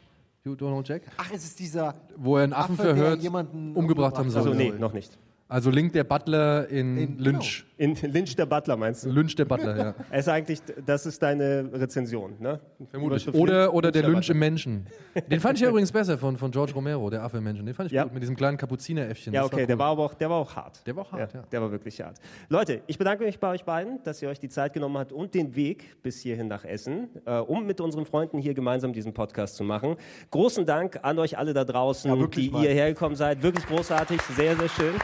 Know 0.56 0.82
Jack? 0.84 1.02
Ach, 1.16 1.30
es 1.32 1.44
ist 1.44 1.58
dieser 1.58 1.94
Wo 2.16 2.36
er 2.36 2.44
einen 2.44 2.52
Affen 2.52 2.74
Affe, 2.74 2.82
der 2.82 2.96
verhört, 2.96 3.22
jemanden 3.22 3.74
umgebracht 3.74 4.16
haben 4.18 4.30
umgebracht 4.30 4.30
soll. 4.30 4.42
Also 4.42 4.54
nee, 4.54 4.70
noch 4.70 4.92
nicht. 4.92 5.18
Also 5.50 5.70
Link 5.70 5.94
der 5.94 6.04
Butler 6.04 6.68
in, 6.68 6.98
In- 6.98 7.18
Lynch. 7.18 7.64
In 7.78 7.94
Lynch 7.94 8.36
der 8.36 8.44
Butler 8.44 8.76
meinst 8.76 9.04
du? 9.06 9.10
Lynch 9.10 9.34
der 9.36 9.46
Butler, 9.46 9.76
ja. 9.78 9.94
Er 10.10 10.18
ist 10.18 10.28
eigentlich, 10.28 10.60
das 10.84 11.06
ist 11.06 11.22
deine 11.22 11.70
Rezension, 11.72 12.34
ne? 12.38 12.60
Vermutlich. 12.90 13.32
Oder, 13.32 13.72
oder 13.72 13.90
der 13.90 14.02
Lynch 14.02 14.26
Butler. 14.26 14.32
im 14.34 14.38
Menschen. 14.40 14.86
Den 15.30 15.40
fand 15.40 15.56
ich 15.56 15.62
ja 15.62 15.68
übrigens 15.70 15.90
besser 15.90 16.18
von, 16.18 16.36
von 16.36 16.50
George 16.50 16.72
Romero, 16.74 17.08
der 17.08 17.22
Affe 17.22 17.38
im 17.38 17.44
Menschen. 17.44 17.64
Den 17.64 17.74
fand 17.74 17.86
ich 17.86 17.92
Ja. 17.94 18.02
gut, 18.02 18.12
mit 18.12 18.22
diesem 18.22 18.36
kleinen 18.36 18.58
Kapuzineräffchen. 18.58 19.32
Ja, 19.32 19.40
Das 19.42 19.52
okay, 19.52 19.62
cool. 19.62 19.66
der, 19.68 19.78
war 19.78 19.86
aber 19.92 20.04
auch, 20.04 20.12
der 20.14 20.28
war 20.28 20.36
auch 20.36 20.54
hart. 20.54 20.86
Der 20.86 20.96
war 20.96 21.04
auch 21.04 21.12
hart, 21.12 21.32
ja. 21.32 21.42
Der 21.50 21.62
war 21.62 21.70
wirklich 21.70 21.98
hart. 22.02 22.18
Leute, 22.50 22.82
ich 22.86 22.98
bedanke 22.98 23.24
mich 23.24 23.38
bei 23.38 23.48
euch 23.48 23.64
beiden, 23.64 24.02
dass 24.02 24.20
ihr 24.20 24.28
euch 24.28 24.40
die 24.40 24.48
Zeit 24.50 24.74
genommen 24.74 24.98
habt 24.98 25.12
und 25.12 25.32
den 25.32 25.54
Weg 25.54 26.02
bis 26.02 26.20
hierhin 26.20 26.48
nach 26.48 26.64
Essen, 26.64 27.08
äh, 27.24 27.38
um 27.38 27.64
mit 27.64 27.80
unseren 27.80 28.04
Freunden 28.04 28.38
hier 28.38 28.52
gemeinsam 28.52 28.92
diesen 28.92 29.14
Podcast 29.14 29.56
zu 29.56 29.64
machen. 29.64 29.96
Großen 30.30 30.66
Dank 30.66 30.98
an 31.02 31.18
euch 31.20 31.38
alle 31.38 31.54
da 31.54 31.64
draußen, 31.64 32.10
Ja, 32.14 32.26
die 32.26 32.50
mal. 32.50 32.60
hierher 32.60 32.88
gekommen 32.92 33.14
seid. 33.14 33.42
Wirklich 33.42 33.64
großartig, 33.66 34.20
sehr, 34.36 34.56
sehr 34.56 34.68
schön. 34.68 34.94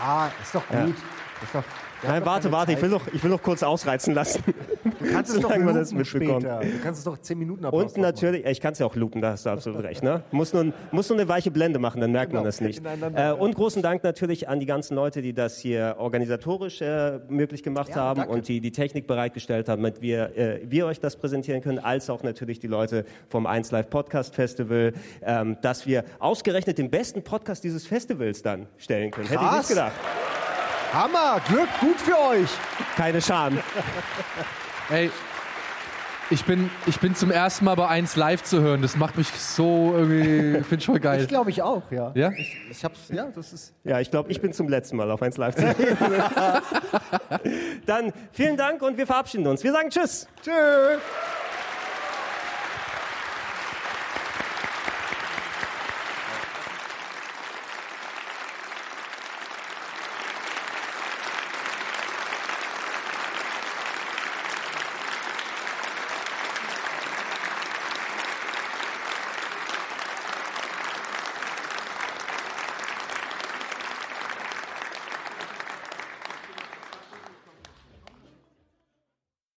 Ja, 0.00 0.30
ist 0.42 0.54
doch 0.54 0.66
gut. 0.68 0.94
Ist 1.42 1.54
doch, 1.54 1.64
warte, 2.44 2.52
warte, 2.52 2.72
ich 2.72 2.82
will, 2.82 2.88
noch, 2.90 3.06
ich 3.12 3.22
will 3.22 3.30
noch 3.30 3.42
kurz 3.42 3.62
ausreizen 3.62 4.14
lassen. 4.14 4.42
Du 4.98 5.06
kannst 5.12 5.34
es 5.34 5.40
doch 5.40 5.50
man 5.56 5.74
das 5.74 5.92
mitbekommt. 5.92 6.42
später. 6.42 6.60
Du 6.60 6.82
kannst 6.82 6.98
es 6.98 7.04
doch 7.04 7.18
10 7.18 7.38
Minuten 7.38 7.64
Applaus 7.64 7.92
Und 7.92 7.96
natürlich, 8.02 8.44
ich 8.46 8.60
kann 8.60 8.72
es 8.72 8.78
ja 8.78 8.86
auch 8.86 8.94
loopen, 8.96 9.20
da 9.20 9.32
hast 9.32 9.46
du 9.46 9.50
absolut 9.50 9.82
recht. 9.82 10.02
Ne? 10.02 10.22
Muss, 10.30 10.52
nur, 10.52 10.72
muss 10.90 11.08
nur 11.08 11.18
eine 11.18 11.28
weiche 11.28 11.50
Blende 11.50 11.78
machen, 11.78 12.00
dann 12.00 12.12
merkt 12.12 12.32
man 12.32 12.42
Genau, 12.42 12.48
das 12.48 12.60
nicht. 12.60 12.82
Äh, 13.14 13.32
und 13.32 13.54
großen 13.54 13.82
Dank 13.82 14.02
natürlich 14.04 14.48
an 14.48 14.60
die 14.60 14.66
ganzen 14.66 14.94
Leute, 14.94 15.22
die 15.22 15.32
das 15.32 15.58
hier 15.58 15.96
organisatorisch 15.98 16.80
äh, 16.80 17.18
möglich 17.28 17.62
gemacht 17.62 17.90
Ja, 17.90 17.96
haben 17.96 18.20
danke. 18.20 18.32
und 18.34 18.48
die 18.48 18.60
die 18.60 18.72
Technik 18.72 19.06
bereitgestellt 19.06 19.68
haben, 19.68 19.82
damit 19.82 20.00
wir, 20.02 20.36
äh, 20.36 20.60
wir 20.64 20.86
euch 20.86 21.00
das 21.00 21.16
präsentieren 21.16 21.60
können, 21.60 21.78
als 21.78 22.08
auch 22.10 22.22
natürlich 22.22 22.58
die 22.58 22.66
Leute 22.66 23.04
vom 23.28 23.46
1 23.46 23.70
Live 23.70 23.90
Podcast 23.90 24.34
Festival, 24.34 24.92
ähm, 25.22 25.56
dass 25.62 25.86
wir 25.86 26.04
ausgerechnet 26.18 26.78
den 26.78 26.90
besten 26.90 27.22
Podcast 27.22 27.64
dieses 27.64 27.86
Festivals 27.86 28.42
dann 28.42 28.66
stellen 28.78 29.10
können. 29.10 29.28
Hätte 29.28 29.42
ich 29.42 29.48
Krass. 29.50 29.58
nicht 29.58 29.68
gedacht. 29.68 29.92
Hammer, 30.92 31.40
Glück, 31.46 31.68
gut 31.80 32.00
für 32.00 32.18
euch. 32.18 32.50
Keine 32.96 33.22
Scham. 33.22 33.58
Ey, 34.90 35.10
ich 36.30 36.44
bin, 36.44 36.70
ich 36.86 36.98
bin 36.98 37.14
zum 37.14 37.30
ersten 37.30 37.64
Mal 37.64 37.76
bei 37.76 37.86
1 37.86 38.16
live 38.16 38.42
zu 38.42 38.60
hören. 38.60 38.82
Das 38.82 38.96
macht 38.96 39.16
mich 39.16 39.28
so 39.28 39.94
irgendwie, 39.96 40.62
finde 40.62 40.76
ich 40.76 40.86
voll 40.86 41.00
geil. 41.00 41.20
Ich 41.22 41.28
glaube 41.28 41.50
ich 41.50 41.62
auch, 41.62 41.82
ja. 41.90 42.10
Ja? 42.14 42.30
Ich, 42.36 42.56
ich 42.70 42.84
hab's, 42.84 43.08
ja, 43.08 43.26
das 43.34 43.52
ist. 43.52 43.74
Ja, 43.84 44.00
ich 44.00 44.10
glaube, 44.10 44.30
ich 44.30 44.40
bin 44.40 44.52
zum 44.52 44.68
letzten 44.68 44.96
Mal 44.96 45.10
auf 45.10 45.22
1 45.22 45.36
Live. 45.36 45.54
zu 45.54 45.62
sehen. 45.62 45.96
dann 47.86 48.12
vielen 48.32 48.56
Dank 48.56 48.82
und 48.82 48.96
wir 48.96 49.06
verabschieden 49.06 49.46
uns. 49.46 49.62
Wir 49.62 49.72
sagen 49.72 49.90
Tschüss. 49.90 50.26
Tschüss. 50.42 51.00